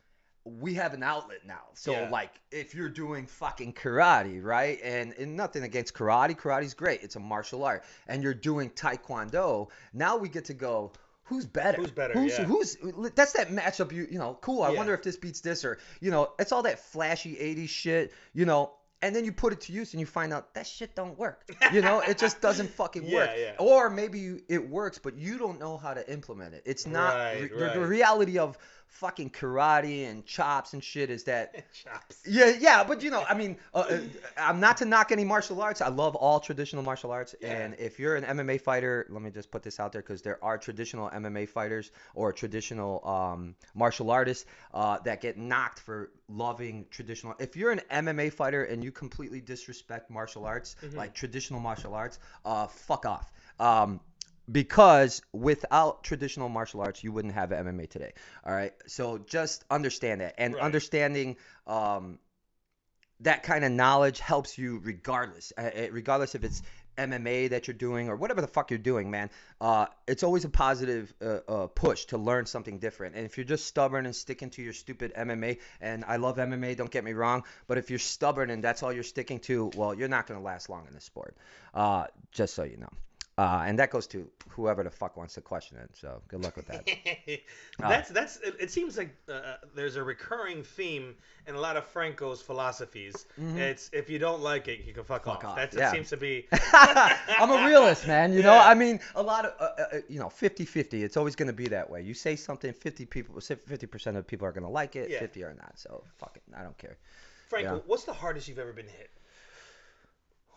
we 0.45 0.75
have 0.75 0.93
an 0.93 1.03
outlet 1.03 1.47
now. 1.47 1.63
So 1.73 1.93
Yeah. 1.93 2.11
like 2.11 2.33
if 2.51 2.75
you're 2.75 2.91
doing 2.91 3.27
fucking 3.27 3.73
karate, 3.73 4.43
right? 4.43 4.79
And, 4.83 5.15
and 5.15 5.35
nothing 5.37 5.63
against 5.63 5.95
karate, 5.95 6.37
karate's 6.37 6.75
great. 6.75 7.03
It's 7.03 7.17
a 7.17 7.21
martial 7.21 7.65
art. 7.65 7.83
And 8.09 8.23
you're 8.23 8.35
doing 8.35 8.69
taekwondo, 8.71 9.71
now 9.95 10.17
we 10.19 10.29
get 10.29 10.45
to 10.47 10.55
go 10.55 10.93
Who's 11.25 11.47
better? 11.47 11.81
Who's 11.81 11.91
better, 11.91 12.15
Who's, 12.15 12.39
yeah. 12.39 12.45
who's 12.45 12.77
that's 13.15 13.33
that 13.33 13.49
matchup 13.49 13.93
you 13.93 14.07
you 14.11 14.19
know, 14.19 14.39
cool. 14.43 14.63
I 14.63 14.71
Yeah. 14.73 14.77
wonder 14.79 14.95
if 14.95 15.03
this 15.03 15.17
beats 15.17 15.41
this 15.41 15.65
or 15.65 15.79
you 16.01 16.11
know, 16.11 16.33
it's 16.39 16.53
all 16.53 16.63
that 16.65 16.79
flashy 16.79 17.35
80s 17.37 17.69
shit, 17.69 18.13
you 18.35 18.45
know, 18.45 18.73
and 19.03 19.15
then 19.17 19.25
you 19.25 19.33
put 19.33 19.53
it 19.53 19.61
to 19.63 19.73
use 19.73 19.93
and 19.95 20.01
you 20.01 20.07
find 20.07 20.33
out 20.33 20.55
that 20.55 20.67
shit 20.67 20.95
don't 20.95 21.19
work. 21.19 21.45
You 21.73 21.81
know, 21.83 22.01
it 22.01 22.19
just 22.19 22.41
doesn't 22.41 22.69
fucking 22.81 23.05
Yeah, 23.05 23.15
work. 23.17 23.31
yeah. 23.39 23.53
Or 23.59 23.91
maybe 23.91 24.19
you- 24.19 24.43
it 24.49 24.69
works, 24.69 24.99
but 24.99 25.17
you 25.17 25.37
don't 25.39 25.59
know 25.59 25.77
how 25.79 25.95
to 25.95 26.11
implement 26.13 26.55
it. 26.55 26.63
It's 26.67 26.87
not 26.87 27.15
Right, 27.15 27.51
re- 27.51 27.59
the, 27.59 27.81
the 27.81 27.87
reality 27.87 28.39
of 28.39 28.57
fucking 28.95 29.29
karate 29.31 30.09
and 30.09 30.25
chops 30.25 30.73
and 30.73 30.83
shit 30.83 31.11
is 31.11 31.25
that 31.25 31.53
Chops. 31.75 32.23
yeah, 32.27 32.53
yeah, 32.59 32.85
but 32.85 33.03
you 33.03 33.11
know, 33.11 33.25
I 33.29 33.35
mean, 33.35 33.57
uh, 33.75 33.79
uh, 33.91 33.99
I'm 34.39 34.61
not 34.61 34.77
to 34.79 34.85
knock 34.85 35.11
any 35.11 35.25
martial 35.25 35.61
arts. 35.61 35.81
I 35.81 35.89
love 35.89 36.15
all 36.15 36.39
traditional 36.41 36.83
martial 36.83 37.11
arts, 37.11 37.35
Yeah. 37.41 37.51
and 37.51 37.75
if 37.79 37.99
you're 37.99 38.15
an 38.15 38.25
MMA 38.25 38.61
fighter, 38.61 39.07
let 39.11 39.21
me 39.21 39.31
just 39.31 39.51
put 39.51 39.63
this 39.65 39.81
out 39.81 39.93
there 39.93 40.01
because 40.03 40.23
there 40.23 40.39
are 40.45 40.57
traditional 40.59 41.11
MMA 41.11 41.49
fighters 41.49 41.91
or 42.15 42.33
traditional 42.33 43.07
um, 43.07 43.57
martial 43.75 44.11
artists 44.13 44.47
uh, 44.73 44.99
that 45.05 45.21
get 45.21 45.37
knocked 45.37 45.81
for 45.81 46.11
loving 46.29 46.87
traditional. 46.91 47.35
If 47.41 47.57
you're 47.57 47.73
an 47.73 47.81
MMA 47.91 48.33
fighter 48.33 48.65
and 48.65 48.83
you 48.85 48.93
completely 48.93 49.41
disrespect 49.41 50.09
martial 50.11 50.45
arts, 50.47 50.77
Mhm. 50.83 50.95
like 50.97 51.15
traditional 51.15 51.59
martial 51.61 51.95
arts, 51.95 52.19
uh, 52.45 52.69
fuck 52.69 53.07
off. 53.07 53.33
Um, 53.59 54.01
because 54.51 55.23
without 55.33 56.05
traditional 56.05 56.49
martial 56.49 56.81
arts, 56.81 57.03
you 57.03 57.13
wouldn't 57.13 57.35
have 57.35 57.51
MMA 57.51 57.89
today. 57.89 58.13
All 58.45 58.55
right. 58.55 58.73
So 58.87 59.19
just 59.19 59.65
understand 59.71 60.21
that, 60.21 60.35
and 60.39 60.55
Right. 60.55 60.63
understanding 60.63 61.37
um, 61.67 62.19
that 63.21 63.43
kind 63.43 63.65
of 63.65 63.73
knowledge 63.73 64.21
helps 64.21 64.59
you 64.59 64.81
regardless. 64.83 65.53
Uh, 65.57 65.63
uh, 65.63 65.87
regardless 65.91 66.35
if 66.35 66.45
it's 66.45 66.63
MMA 66.97 67.51
that 67.51 67.67
you're 67.67 67.75
doing 67.75 68.09
or 68.09 68.17
whatever 68.17 68.41
the 68.41 68.47
fuck 68.47 68.71
you're 68.71 68.79
doing, 68.79 69.11
man. 69.11 69.31
Uh, 69.61 69.87
it's 70.07 70.23
always 70.23 70.45
a 70.45 70.49
positive 70.49 71.13
uh, 71.21 71.39
uh, 71.49 71.67
push 71.67 72.05
to 72.07 72.19
learn 72.19 72.47
something 72.47 72.79
different. 72.79 73.17
And 73.17 73.25
if 73.25 73.37
you're 73.37 73.45
just 73.45 73.67
stubborn 73.67 74.07
and 74.07 74.15
sticking 74.15 74.51
to 74.51 74.63
your 74.63 74.73
stupid 74.73 75.13
MMA, 75.15 75.59
and 75.81 76.05
I 76.07 76.17
love 76.17 76.37
MMA, 76.37 76.77
don't 76.77 76.91
get 76.91 77.05
me 77.05 77.13
wrong, 77.13 77.45
but 77.67 77.79
if 77.79 77.91
you're 77.91 77.99
stubborn 77.99 78.51
and 78.51 78.63
that's 78.63 78.83
all 78.83 78.93
you're 78.93 79.03
sticking 79.03 79.41
to, 79.41 79.73
well, 79.77 79.95
you're 79.95 80.09
not 80.09 80.27
going 80.27 80.39
to 80.39 80.45
last 80.45 80.69
long 80.69 80.87
in 80.87 80.95
this 80.95 81.05
sport. 81.05 81.37
Uh, 81.73 82.07
just 82.31 82.55
so 82.55 82.63
you 82.63 82.77
know. 82.77 82.91
Uh, 83.37 83.65
and 83.67 83.77
that 83.81 83.91
goes 83.91 84.07
to 84.07 84.29
whoever 84.49 84.85
the 84.85 84.91
fuck 84.91 85.17
wants 85.17 85.35
to 85.35 85.41
question 85.41 85.77
it. 85.79 85.91
So 85.95 86.23
good 86.29 86.45
luck 86.45 86.55
with 86.57 86.69
that. 86.69 86.89
that's 87.81 88.09
that's. 88.11 88.37
It, 88.39 88.55
it 88.61 88.71
seems 88.71 88.97
like 88.97 89.11
uh, 89.29 89.57
there's 89.75 89.97
a 89.97 90.05
recurring 90.05 90.63
theme 90.63 91.17
in 91.49 91.57
a 91.57 91.61
lot 91.61 91.77
of 91.77 91.85
Franco's 91.85 92.41
philosophies. 92.41 93.27
It's 93.57 93.91
if 93.93 94.09
you 94.09 94.21
don't 94.21 94.41
like 94.41 94.69
it, 94.69 94.85
you 94.87 94.93
can 94.95 95.03
fuck, 95.03 95.25
Mm-hmm. 95.25 95.31
Fuck 95.33 95.45
off. 95.47 95.59
off, 95.59 95.71
That 95.71 95.75
yeah. 95.75 95.91
seems 95.91 96.11
to 96.11 96.17
be. 96.17 96.47
I'm 96.73 97.51
a 97.51 97.67
realist, 97.67 98.07
man. 98.07 98.33
You 98.33 98.43
know, 98.45 98.57
I 98.57 98.73
mean, 98.75 99.01
a 99.17 99.23
lot 99.23 99.47
of, 99.47 99.53
uh, 99.61 99.83
uh, 99.97 100.01
you 100.09 100.21
know, 100.21 100.27
50-50. 100.29 101.03
It's 101.03 101.17
always 101.17 101.35
going 101.35 101.49
to 101.49 101.53
be 101.53 101.67
that 101.69 101.91
way. 101.91 102.03
You 102.03 102.15
say 102.15 102.37
something, 102.37 102.73
50 102.73 103.05
people, 103.07 103.35
50% 103.37 104.17
of 104.17 104.27
people 104.29 104.47
are 104.47 104.53
going 104.53 104.63
to 104.65 104.71
like 104.71 104.95
it, 104.97 105.11
Yeah. 105.11 105.19
50 105.19 105.43
are 105.45 105.55
not. 105.55 105.73
So 105.77 106.05
fuck 106.19 106.37
it, 106.37 106.43
I 106.57 106.63
don't 106.63 106.77
care. 106.79 106.99
Franco, 107.49 107.75
Yeah. 107.77 107.81
what's 107.87 108.05
the 108.05 108.13
hardest 108.13 108.47
you've 108.49 108.59
ever 108.61 108.73
been 108.73 108.87
hit? 108.87 109.11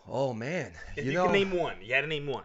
Oh 0.06 0.32
man, 0.32 0.72
If 0.96 1.04
you 1.04 1.10
you, 1.12 1.18
know, 1.18 1.24
can 1.24 1.32
name 1.32 1.50
one, 1.50 1.74
you 1.82 1.92
had 1.94 2.00
to 2.02 2.06
name 2.06 2.26
one. 2.26 2.44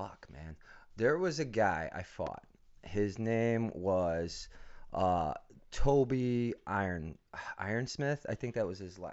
Fuck, 0.00 0.26
man. 0.32 0.56
There 0.96 1.18
was 1.18 1.40
a 1.40 1.44
guy 1.44 1.90
I 1.94 2.02
fought. 2.02 2.44
His 2.82 3.18
name 3.18 3.70
was 3.74 4.48
uh, 4.94 5.34
Toby 5.70 6.54
Iron 6.66 7.18
Ironsmith. 7.60 8.20
I 8.28 8.34
think 8.34 8.54
that 8.54 8.66
was 8.66 8.78
his 8.78 8.98
la- 8.98 9.08
uh, 9.08 9.12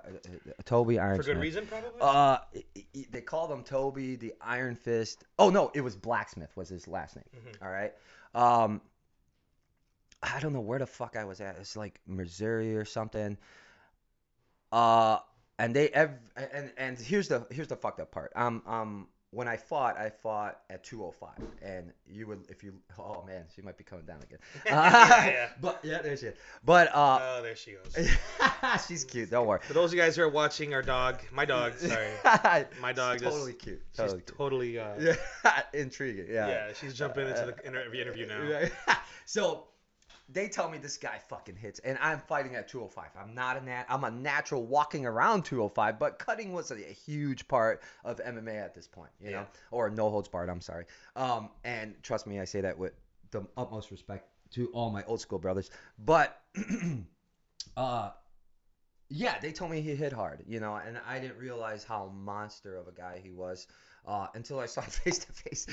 uh, 0.49 0.51
Toby 0.65 0.97
For 0.97 1.23
good 1.23 1.37
reason, 1.37 1.65
probably. 1.65 1.99
Uh, 1.99 2.37
they 3.11 3.21
called 3.21 3.51
him 3.51 3.63
Toby 3.63 4.15
the 4.15 4.33
Iron 4.41 4.75
Fist. 4.75 5.23
Oh 5.39 5.49
no, 5.49 5.71
it 5.73 5.81
was 5.81 5.95
Blacksmith 5.95 6.55
was 6.55 6.69
his 6.69 6.87
last 6.87 7.15
name. 7.15 7.25
Mhm. 7.35 7.65
All 7.65 7.71
right. 7.71 7.93
Um, 8.35 8.81
I 10.21 10.39
don't 10.39 10.53
know 10.53 10.61
where 10.61 10.79
the 10.79 10.87
fuck 10.87 11.15
I 11.17 11.25
was 11.25 11.41
at. 11.41 11.57
It's 11.59 11.75
like 11.75 11.99
Missouri 12.07 12.77
or 12.77 12.85
something. 12.85 13.37
Uh, 14.71 15.17
and 15.59 15.75
they 15.75 15.89
ev- 15.89 16.17
and 16.35 16.71
and 16.77 16.97
here's 16.99 17.27
the 17.27 17.45
here's 17.51 17.67
the 17.67 17.75
fucked 17.75 17.99
up 17.99 18.11
part. 18.11 18.31
Um 18.35 18.63
um 18.65 19.07
when 19.33 19.47
I 19.47 19.57
fought, 19.57 19.97
I 19.97 20.09
fought 20.09 20.59
at 20.69 20.83
205, 20.83 21.31
and 21.61 21.91
you 22.07 22.27
would 22.27 22.45
if 22.49 22.63
you 22.63 22.73
oh 22.99 23.23
man, 23.25 23.43
she 23.55 23.61
might 23.61 23.77
be 23.77 23.83
coming 23.83 24.05
down 24.05 24.19
again. 24.21 24.39
Yeah, 24.65 25.25
yeah. 25.25 25.49
But 25.61 25.79
yeah, 25.83 26.01
there 26.01 26.15
she 26.17 26.27
is. 26.27 26.35
But 26.63 26.89
uh, 26.93 27.19
oh, 27.21 27.41
there 27.41 27.55
she 27.55 27.71
goes. 27.73 28.09
she's 28.87 29.03
cute. 29.03 29.29
Don't 29.31 29.47
worry. 29.47 29.59
For 29.63 29.73
those 29.73 29.89
of 29.91 29.95
you 29.95 30.01
guys 30.01 30.15
who 30.15 30.21
are 30.23 30.29
watching, 30.29 30.73
our 30.73 30.81
dog, 30.83 31.19
my 31.33 31.45
dog, 31.45 31.77
sorry, 31.77 32.07
my 32.81 32.93
dog, 32.93 33.15
She's 33.15 33.21
just- 33.23 33.33
totally 33.35 33.53
cute. 33.53 33.81
she's 33.91 33.97
Totally 33.97 34.21
cute. 34.21 34.37
totally. 34.37 34.79
Uh, 34.79 35.15
intriguing. 35.73 36.27
Yeah. 36.29 36.47
yeah, 36.47 36.73
she's 36.73 36.93
jumping 36.93 37.27
into 37.27 37.45
the 37.55 37.67
interview, 37.67 38.01
interview 38.01 38.27
now. 38.27 38.95
So 39.25 39.65
they 40.33 40.47
tell 40.49 40.69
me 40.69 40.77
this 40.77 40.97
guy 40.97 41.19
fucking 41.29 41.55
hits, 41.55 41.79
and 41.79 41.97
I'm 42.01 42.19
fighting 42.19 42.55
at 42.55 42.67
205. 42.67 43.09
I'm 43.19 43.33
not 43.33 43.57
a 43.57 43.61
nat. 43.63 43.85
I'm 43.87 44.03
a 44.03 44.11
natural 44.11 44.63
walking 44.65 45.05
around 45.05 45.43
205, 45.45 45.99
but 45.99 46.19
cutting 46.19 46.53
was 46.53 46.71
a, 46.71 46.75
a 46.75 46.93
huge 46.93 47.47
part 47.47 47.81
of 48.03 48.19
MMA 48.19 48.55
at 48.63 48.73
this 48.73 48.87
point, 48.87 49.11
you 49.21 49.29
Yeah. 49.29 49.41
know, 49.41 49.47
or 49.71 49.89
no 49.89 50.09
holds 50.09 50.27
barred. 50.27 50.49
I'm 50.49 50.61
sorry. 50.61 50.85
Um, 51.15 51.49
and 51.63 51.95
trust 52.03 52.27
me, 52.27 52.39
I 52.39 52.45
say 52.45 52.61
that 52.61 52.77
with 52.77 52.93
the 53.31 53.45
utmost 53.57 53.91
respect 53.91 54.27
to 54.51 54.67
all 54.73 54.89
my 54.89 55.03
old 55.05 55.21
school 55.21 55.39
brothers. 55.39 55.69
But, 55.97 56.41
uh. 57.77 58.11
Yeah, 59.09 59.37
they 59.39 59.51
told 59.51 59.69
me 59.69 59.81
he 59.81 59.95
hit 59.95 60.11
hard, 60.11 60.43
you 60.47 60.59
know, 60.59 60.75
and 60.75 60.99
I 61.07 61.19
didn't 61.19 61.37
realize 61.37 61.83
how 61.83 62.07
monster 62.15 62.75
of 62.77 62.87
a 62.87 62.91
guy 62.91 63.19
he 63.23 63.29
was 63.29 63.67
uh, 64.05 64.27
until 64.33 64.59
I 64.59 64.65
saw 64.65 64.81
him 64.81 64.89
face 64.91 65.19
to 65.19 65.31
face. 65.31 65.67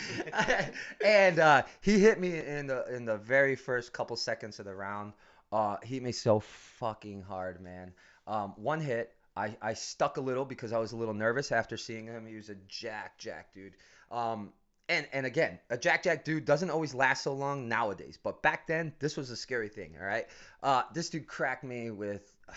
And 1.04 1.38
uh, 1.38 1.62
he 1.80 1.98
hit 1.98 2.20
me 2.20 2.38
in 2.38 2.66
the 2.66 2.84
in 2.94 3.04
the 3.04 3.16
very 3.18 3.56
first 3.56 3.92
couple 3.92 4.16
seconds 4.16 4.58
of 4.58 4.66
the 4.66 4.74
round. 4.74 5.12
Uh, 5.52 5.76
he 5.82 5.94
hit 5.94 6.02
me 6.02 6.12
so 6.12 6.40
fucking 6.40 7.22
hard, 7.22 7.60
man. 7.60 7.92
Um, 8.26 8.54
one 8.56 8.80
hit, 8.80 9.12
I, 9.36 9.56
I 9.60 9.74
stuck 9.74 10.16
a 10.16 10.20
little 10.20 10.44
because 10.44 10.72
I 10.72 10.78
was 10.78 10.92
a 10.92 10.96
little 10.96 11.14
nervous 11.14 11.50
after 11.50 11.76
seeing 11.76 12.06
him. 12.06 12.26
He 12.26 12.36
was 12.36 12.50
a 12.50 12.56
jack 12.68 13.18
jack 13.18 13.52
dude. 13.52 13.74
Um, 14.10 14.52
and 14.88 15.06
and 15.12 15.24
again, 15.24 15.58
a 15.70 15.78
jack 15.78 16.02
jack 16.02 16.24
dude 16.24 16.44
doesn't 16.44 16.70
always 16.70 16.94
last 16.94 17.22
so 17.24 17.32
long 17.32 17.68
nowadays, 17.68 18.18
but 18.22 18.42
back 18.42 18.66
then 18.66 18.92
this 18.98 19.16
was 19.16 19.30
a 19.30 19.36
scary 19.36 19.68
thing. 19.68 19.94
All 19.98 20.06
right, 20.06 20.26
uh, 20.62 20.82
this 20.92 21.10
dude 21.10 21.26
cracked 21.26 21.64
me 21.64 21.90
with. 21.90 22.32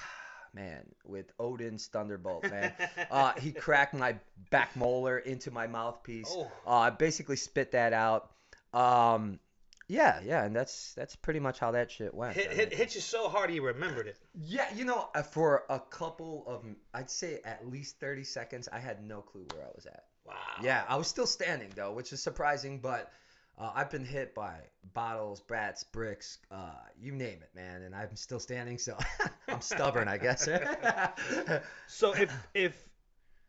Man, 0.54 0.84
with 1.04 1.32
Odin's 1.40 1.88
Thunderbolt, 1.88 2.44
man. 2.44 2.74
Uh, 3.10 3.34
he 3.40 3.52
cracked 3.52 3.94
my 3.96 4.16
back 4.52 4.76
molar 4.76 5.18
into 5.18 5.50
my 5.50 5.66
mouthpiece. 5.68 6.30
Oh. 6.30 6.52
Uh, 6.66 6.70
I 6.70 6.90
basically 6.92 7.38
spit 7.38 7.72
that 7.72 7.92
out. 7.94 8.32
Um, 8.74 9.40
yeah, 9.88 10.22
yeah, 10.24 10.44
and 10.46 10.56
that's 10.56 10.94
that's 10.94 11.16
pretty 11.16 11.40
much 11.40 11.60
how 11.60 11.72
that 11.72 11.92
shit 11.92 12.14
went. 12.14 12.36
Hit, 12.36 12.52
I 12.52 12.54
hit, 12.54 12.70
mean- 12.70 12.78
hit 12.78 12.96
you 12.96 13.02
so 13.02 13.30
hard 13.30 13.52
you 13.52 13.66
remembered 13.66 14.08
it. 14.08 14.18
yeah, 14.36 14.68
you 14.76 14.86
know, 14.86 15.10
uh, 15.14 15.24
for 15.24 15.64
a 15.70 15.80
couple 15.80 16.44
of, 16.48 16.64
I'd 16.94 17.10
say 17.10 17.40
at 17.44 17.68
least 17.68 18.00
30 18.00 18.24
seconds, 18.24 18.70
I 18.72 18.80
had 18.80 19.04
no 19.06 19.22
clue 19.22 19.46
where 19.54 19.64
I 19.66 19.70
was 19.76 19.86
at. 19.86 20.06
Wow. 20.26 20.36
Yeah, 20.62 20.84
I 20.88 20.96
was 20.96 21.08
still 21.08 21.28
standing 21.28 21.70
though, 21.76 21.92
which 21.94 22.14
is 22.14 22.22
surprising, 22.24 22.80
but 22.80 23.12
uh, 23.58 23.72
I've 23.76 23.90
been 23.90 24.06
hit 24.06 24.34
by 24.34 24.56
bottles, 24.94 25.42
brats, 25.42 25.84
bricks, 25.84 26.40
uh, 26.52 26.72
you 27.00 27.12
name 27.12 27.40
it, 27.42 27.50
man, 27.56 27.84
and 27.84 27.96
I'm 27.96 28.16
still 28.16 28.40
standing, 28.40 28.78
so 28.78 28.98
I'm 29.48 29.62
stubborn, 29.62 30.08
I 30.08 30.18
guess. 30.18 30.48
So 31.88 32.14
if 32.14 32.32
if 32.54 32.90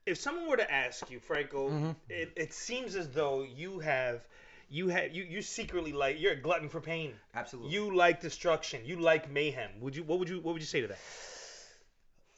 if 0.07 0.19
someone 0.19 0.49
were 0.49 0.57
to 0.59 0.71
ask 0.73 1.11
you, 1.11 1.19
Franco, 1.21 1.71
Mhm. 1.71 1.97
it, 2.09 2.33
it 2.37 2.53
seems 2.53 2.95
as 2.95 3.09
though 3.11 3.43
you 3.43 3.79
have 3.81 4.21
you 4.69 4.89
have 4.89 5.15
you 5.15 5.25
you 5.25 5.43
secretly 5.43 5.93
like 5.93 6.21
you're 6.21 6.33
a 6.33 6.41
glutton 6.41 6.69
for 6.69 6.81
pain. 6.81 7.15
Absolutely. 7.35 7.73
You 7.73 7.95
like 7.97 8.21
destruction. 8.21 8.83
You 8.85 8.97
like 9.01 9.31
mayhem. 9.31 9.71
Would 9.81 9.97
you 9.97 10.05
what 10.05 10.19
would 10.19 10.29
you 10.29 10.41
what 10.41 10.53
would 10.53 10.63
you 10.63 10.67
say 10.67 10.83
to 10.83 10.89
that? 10.89 10.99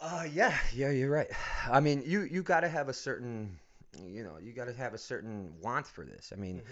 Uh, 0.01 0.27
yeah, 0.31 0.57
yeah, 0.75 0.91
you're 0.91 1.11
right. 1.11 1.29
I 1.71 1.81
mean, 1.81 2.03
you 2.07 2.21
you 2.23 2.43
got 2.43 2.61
to 2.61 2.69
have 2.69 2.89
a 2.89 2.93
certain, 2.93 3.59
you 4.05 4.23
know, 4.25 4.39
you 4.43 4.53
got 4.53 4.67
to 4.67 4.73
have 4.75 4.95
a 4.95 4.99
certain 4.99 5.53
want 5.61 5.87
for 5.87 6.05
this. 6.05 6.33
I 6.33 6.37
mean, 6.37 6.63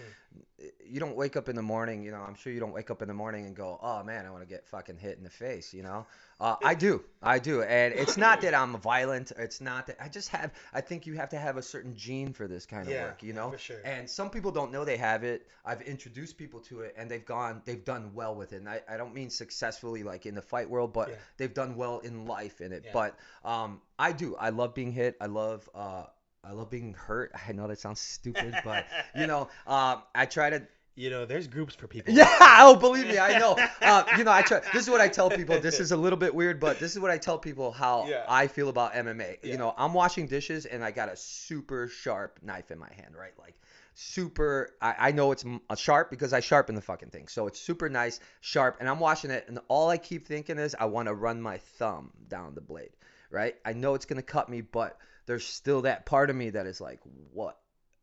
you 0.85 0.99
don't 0.99 1.15
wake 1.15 1.35
up 1.35 1.49
in 1.49 1.55
the 1.55 1.61
morning, 1.61 2.03
you 2.03 2.11
know. 2.11 2.19
I'm 2.21 2.35
sure 2.35 2.51
you 2.51 2.59
don't 2.59 2.73
wake 2.73 2.91
up 2.91 3.01
in 3.01 3.07
the 3.07 3.13
morning 3.13 3.45
and 3.45 3.55
go, 3.55 3.79
"Oh 3.81 4.03
man, 4.03 4.25
I 4.25 4.29
want 4.31 4.43
to 4.43 4.47
get 4.49 4.65
fucking 4.67 4.97
hit 4.97 5.17
in 5.17 5.23
the 5.23 5.29
face," 5.29 5.73
you 5.73 5.83
know. 5.83 6.05
Uh, 6.39 6.55
I 6.63 6.75
do, 6.75 7.03
I 7.23 7.39
do, 7.39 7.61
and 7.63 7.93
it's 7.93 8.17
not 8.25 8.41
that 8.41 8.53
I'm 8.53 8.77
violent. 8.77 9.31
It's 9.37 9.61
not 9.61 9.87
that 9.87 9.97
I 10.01 10.09
just 10.09 10.29
have. 10.29 10.51
I 10.73 10.81
think 10.81 11.07
you 11.07 11.13
have 11.13 11.29
to 11.29 11.37
have 11.37 11.55
a 11.57 11.61
certain 11.61 11.95
gene 11.95 12.33
for 12.33 12.47
this 12.47 12.65
kind 12.65 12.87
of 12.87 12.93
Yeah, 12.93 13.03
work, 13.05 13.23
you 13.23 13.33
know. 13.33 13.51
for 13.51 13.57
sure. 13.57 13.79
And 13.85 14.09
some 14.09 14.29
people 14.29 14.51
don't 14.51 14.71
know 14.71 14.83
they 14.83 14.97
have 14.97 15.23
it. 15.23 15.47
I've 15.63 15.81
introduced 15.81 16.37
people 16.37 16.59
to 16.61 16.81
it, 16.81 16.93
and 16.97 17.09
they've 17.09 17.25
gone, 17.25 17.61
they've 17.65 17.83
done 17.85 18.11
well 18.13 18.35
with 18.35 18.51
it. 18.53 18.57
And 18.57 18.67
I, 18.69 18.81
I 18.89 18.97
don't 18.97 19.13
mean 19.13 19.29
successfully 19.29 20.03
like 20.03 20.25
in 20.25 20.35
the 20.35 20.41
fight 20.41 20.69
world, 20.69 20.91
but 20.91 21.09
Yeah. 21.09 21.15
they've 21.37 21.53
done 21.53 21.75
well 21.77 21.99
in 21.99 22.25
life 22.25 22.59
in 22.61 22.73
it. 22.73 22.83
Yeah. 22.85 22.91
But 22.93 23.17
um, 23.45 23.81
I 23.97 24.11
do. 24.11 24.35
I 24.35 24.49
love 24.49 24.73
being 24.73 24.91
hit. 24.91 25.15
I 25.21 25.27
love 25.27 25.69
uh, 25.73 26.03
I 26.47 26.51
love 26.51 26.69
being 26.69 26.93
hurt. 26.93 27.31
I 27.47 27.51
know 27.51 27.67
that 27.67 27.79
sounds 27.79 27.99
stupid, 27.99 28.55
but 28.63 28.85
you 29.15 29.27
know, 29.27 29.49
um, 29.67 30.03
I 30.15 30.25
try 30.25 30.49
to. 30.49 30.61
You 30.97 31.09
know, 31.09 31.25
there's 31.25 31.47
groups 31.47 31.75
for 31.75 31.87
people. 31.87 32.13
Yeah, 32.13 32.33
oh, 32.61 32.77
believe 32.77 33.07
me, 33.07 33.19
I 33.19 33.37
know. 33.37 33.57
Uh, 33.81 34.03
you 34.17 34.23
know, 34.23 34.31
I 34.31 34.41
try. 34.41 34.61
This 34.73 34.83
is 34.83 34.89
what 34.89 35.01
I 35.01 35.09
tell 35.09 35.29
people. 35.29 35.59
This 35.59 35.81
is 35.81 35.91
a 35.91 35.97
little 35.97 36.17
bit 36.17 36.33
weird, 36.33 36.59
but 36.61 36.79
this 36.79 36.93
is 36.93 36.99
what 37.01 37.11
I 37.11 37.17
tell 37.17 37.37
people 37.37 37.71
how 37.73 38.07
Yeah. 38.07 38.23
I 38.29 38.47
feel 38.47 38.69
about 38.69 38.93
MMA. 38.93 39.37
Yeah. 39.43 39.51
You 39.51 39.57
know, 39.57 39.73
I'm 39.77 39.93
washing 39.93 40.25
dishes 40.25 40.65
and 40.65 40.85
I 40.85 40.91
got 40.91 41.09
a 41.09 41.17
super 41.17 41.89
sharp 41.89 42.39
knife 42.41 42.71
in 42.71 42.79
my 42.79 42.89
hand, 42.93 43.13
right? 43.17 43.33
Like 43.37 43.55
super. 43.93 44.71
I, 44.81 44.95
I 44.99 45.11
know 45.11 45.31
it's 45.33 45.43
uh, 45.69 45.75
sharp 45.75 46.09
because 46.09 46.31
I 46.31 46.39
sharpen 46.39 46.75
the 46.75 46.81
fucking 46.81 47.09
thing, 47.09 47.27
so 47.27 47.47
it's 47.47 47.59
super 47.59 47.89
nice, 47.89 48.19
sharp, 48.39 48.77
and 48.79 48.87
I'm 48.87 48.99
washing 48.99 49.31
it, 49.31 49.45
and 49.49 49.59
all 49.67 49.89
I 49.89 49.97
keep 49.97 50.27
thinking 50.27 50.57
is 50.57 50.75
I 50.79 50.85
want 50.85 51.07
to 51.07 51.13
run 51.13 51.41
my 51.41 51.57
thumb 51.57 52.11
down 52.29 52.55
the 52.55 52.61
blade, 52.61 52.91
right? 53.29 53.55
I 53.65 53.73
know 53.73 53.95
it's 53.95 54.05
gonna 54.05 54.21
cut 54.21 54.47
me, 54.49 54.61
but 54.61 54.97
there's 55.25 55.45
still 55.45 55.81
that 55.83 56.05
part 56.05 56.29
of 56.29 56.35
me 56.35 56.51
that 56.51 56.65
is 56.65 56.79
like, 56.81 56.99
what? 57.33 57.57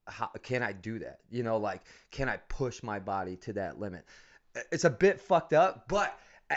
How 0.06 0.30
can 0.42 0.62
I 0.62 0.72
do 0.72 0.98
that? 0.98 1.20
You 1.30 1.42
know, 1.44 1.58
like, 1.58 1.82
can 2.10 2.28
I 2.28 2.38
push 2.48 2.82
my 2.82 2.98
body 2.98 3.36
to 3.36 3.52
that 3.54 3.78
limit? 3.78 4.04
It's 4.70 4.84
a 4.84 4.90
bit 4.90 5.20
fucked 5.20 5.52
up, 5.52 5.86
but 5.88 6.12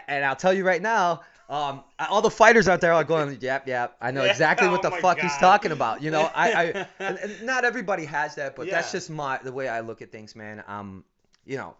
and 0.08 0.25
I'll 0.25 0.36
tell 0.36 0.54
you 0.54 0.65
right 0.65 0.82
now, 0.82 1.21
um, 1.47 1.84
all 2.10 2.21
the 2.21 2.32
fighters 2.32 2.67
out 2.67 2.82
there 2.82 2.91
are 2.93 3.04
going, 3.04 3.38
yep, 3.41 3.67
yep. 3.67 3.95
I 4.01 4.12
know 4.12 4.23
Yeah, 4.23 4.32
exactly 4.32 4.67
what 4.67 4.80
oh 4.80 4.89
the 4.89 4.89
my 4.89 5.01
fuck 5.01 5.19
he's 5.19 5.38
talking 5.38 5.71
about. 5.71 6.01
You 6.01 6.12
know, 6.12 6.30
I, 6.36 6.51
I 6.51 6.88
and, 6.99 7.17
and 7.19 7.43
not 7.43 7.65
everybody 7.65 8.06
has 8.06 8.36
that, 8.36 8.56
but 8.56 8.67
that's 8.69 8.91
just 8.91 9.10
my 9.10 9.39
the 9.43 9.51
way 9.51 9.67
I 9.69 9.82
look 9.82 10.01
at 10.01 10.12
things, 10.12 10.36
man. 10.36 10.63
Um, 10.67 11.06
you 11.45 11.58
know, 11.58 11.75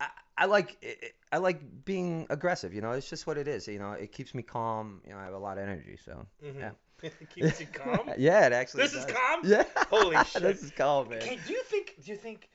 I, 0.00 0.08
I 0.38 0.44
like 0.46 0.82
I 1.30 1.36
like 1.36 1.84
being 1.84 2.26
aggressive. 2.30 2.72
You 2.72 2.80
know, 2.80 2.92
it's 2.92 3.08
just 3.10 3.26
what 3.26 3.36
it 3.36 3.46
is. 3.46 3.68
You 3.68 3.78
know, 3.78 3.92
it 3.92 4.10
keeps 4.10 4.34
me 4.34 4.42
calm. 4.42 5.02
You 5.06 5.12
know, 5.12 5.18
I 5.18 5.24
have 5.24 5.34
a 5.34 5.38
lot 5.38 5.58
of 5.58 5.64
energy, 5.64 5.98
so 6.02 6.26
Mhm. 6.42 6.58
yeah. 6.58 6.70
Keeps 7.34 7.60
you 7.60 7.66
calm. 7.66 8.10
yeah, 8.18 8.46
it 8.46 8.52
actually. 8.52 8.82
This 8.84 8.94
is 8.94 9.04
calm? 9.04 9.40
Yeah. 9.44 9.64
Holy 9.90 10.16
shit. 10.26 10.42
this 10.42 10.62
is 10.62 10.70
calm, 10.70 11.08
man. 11.08 11.18
Okay, 11.18 11.38
do 11.46 11.52
you 11.52 11.62
think? 11.64 11.94
Do 12.04 12.10
you 12.10 12.16
think? 12.16 12.48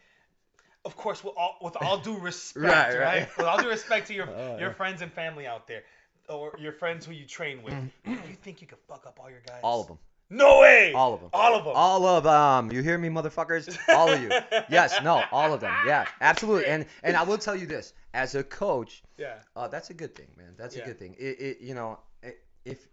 Of 0.85 0.95
course, 0.95 1.23
with 1.23 1.33
all, 1.37 1.57
with 1.61 1.75
all 1.81 1.97
due 1.97 2.17
respect, 2.17 2.65
Right, 2.65 2.93
right, 2.97 2.99
right. 2.99 3.37
With 3.37 3.45
all 3.45 3.61
due 3.61 3.67
respect 3.67 4.07
to 4.07 4.13
your 4.13 4.29
Oh, 4.29 4.57
your 4.57 4.69
yeah. 4.69 4.73
friends 4.73 5.01
and 5.01 5.11
family 5.11 5.45
out 5.45 5.67
there, 5.67 5.83
or 6.29 6.53
your 6.57 6.71
friends 6.71 7.05
who 7.05 7.11
you 7.11 7.25
train 7.25 7.61
with, 7.63 7.73
do 8.05 8.11
you 8.11 8.17
think 8.41 8.61
you 8.61 8.67
could 8.67 8.77
fuck 8.87 9.05
up 9.05 9.19
all 9.21 9.29
your 9.29 9.41
guys? 9.45 9.57
Mm. 9.61 9.63
All 9.65 9.81
of 9.81 9.87
them. 9.87 9.99
No 10.31 10.59
way. 10.61 10.93
All 10.93 11.13
of 11.13 11.19
them. 11.21 11.29
All 11.33 11.55
of 11.55 11.63
them. 11.65 11.73
All 11.75 12.05
of 12.05 12.25
um, 12.27 12.71
you 12.71 12.81
hear 12.81 12.97
me, 12.97 13.09
motherfuckers? 13.09 13.77
All 13.89 14.09
of 14.09 14.21
you. 14.21 14.29
Yes, 14.69 15.01
no, 15.03 15.23
all 15.31 15.53
of 15.53 15.59
them. 15.59 15.73
Yeah, 15.85 16.05
absolutely. 16.21 16.67
And 16.67 16.85
and 17.03 17.17
I 17.17 17.23
will 17.23 17.37
tell 17.39 17.55
you 17.57 17.65
this, 17.65 17.93
as 18.13 18.35
a 18.35 18.43
coach, 18.43 19.03
Yeah. 19.17 19.33
uh, 19.55 19.67
that's 19.67 19.89
a 19.89 19.93
good 19.93 20.15
thing, 20.15 20.27
man. 20.37 20.53
That's 20.57 20.75
Yeah. 20.77 20.83
a 20.83 20.85
good 20.85 20.97
thing. 20.99 21.15
It, 21.19 21.41
it 21.41 21.57
you 21.61 21.73
know, 21.73 21.99
i- 22.23 22.35
if 22.63 22.87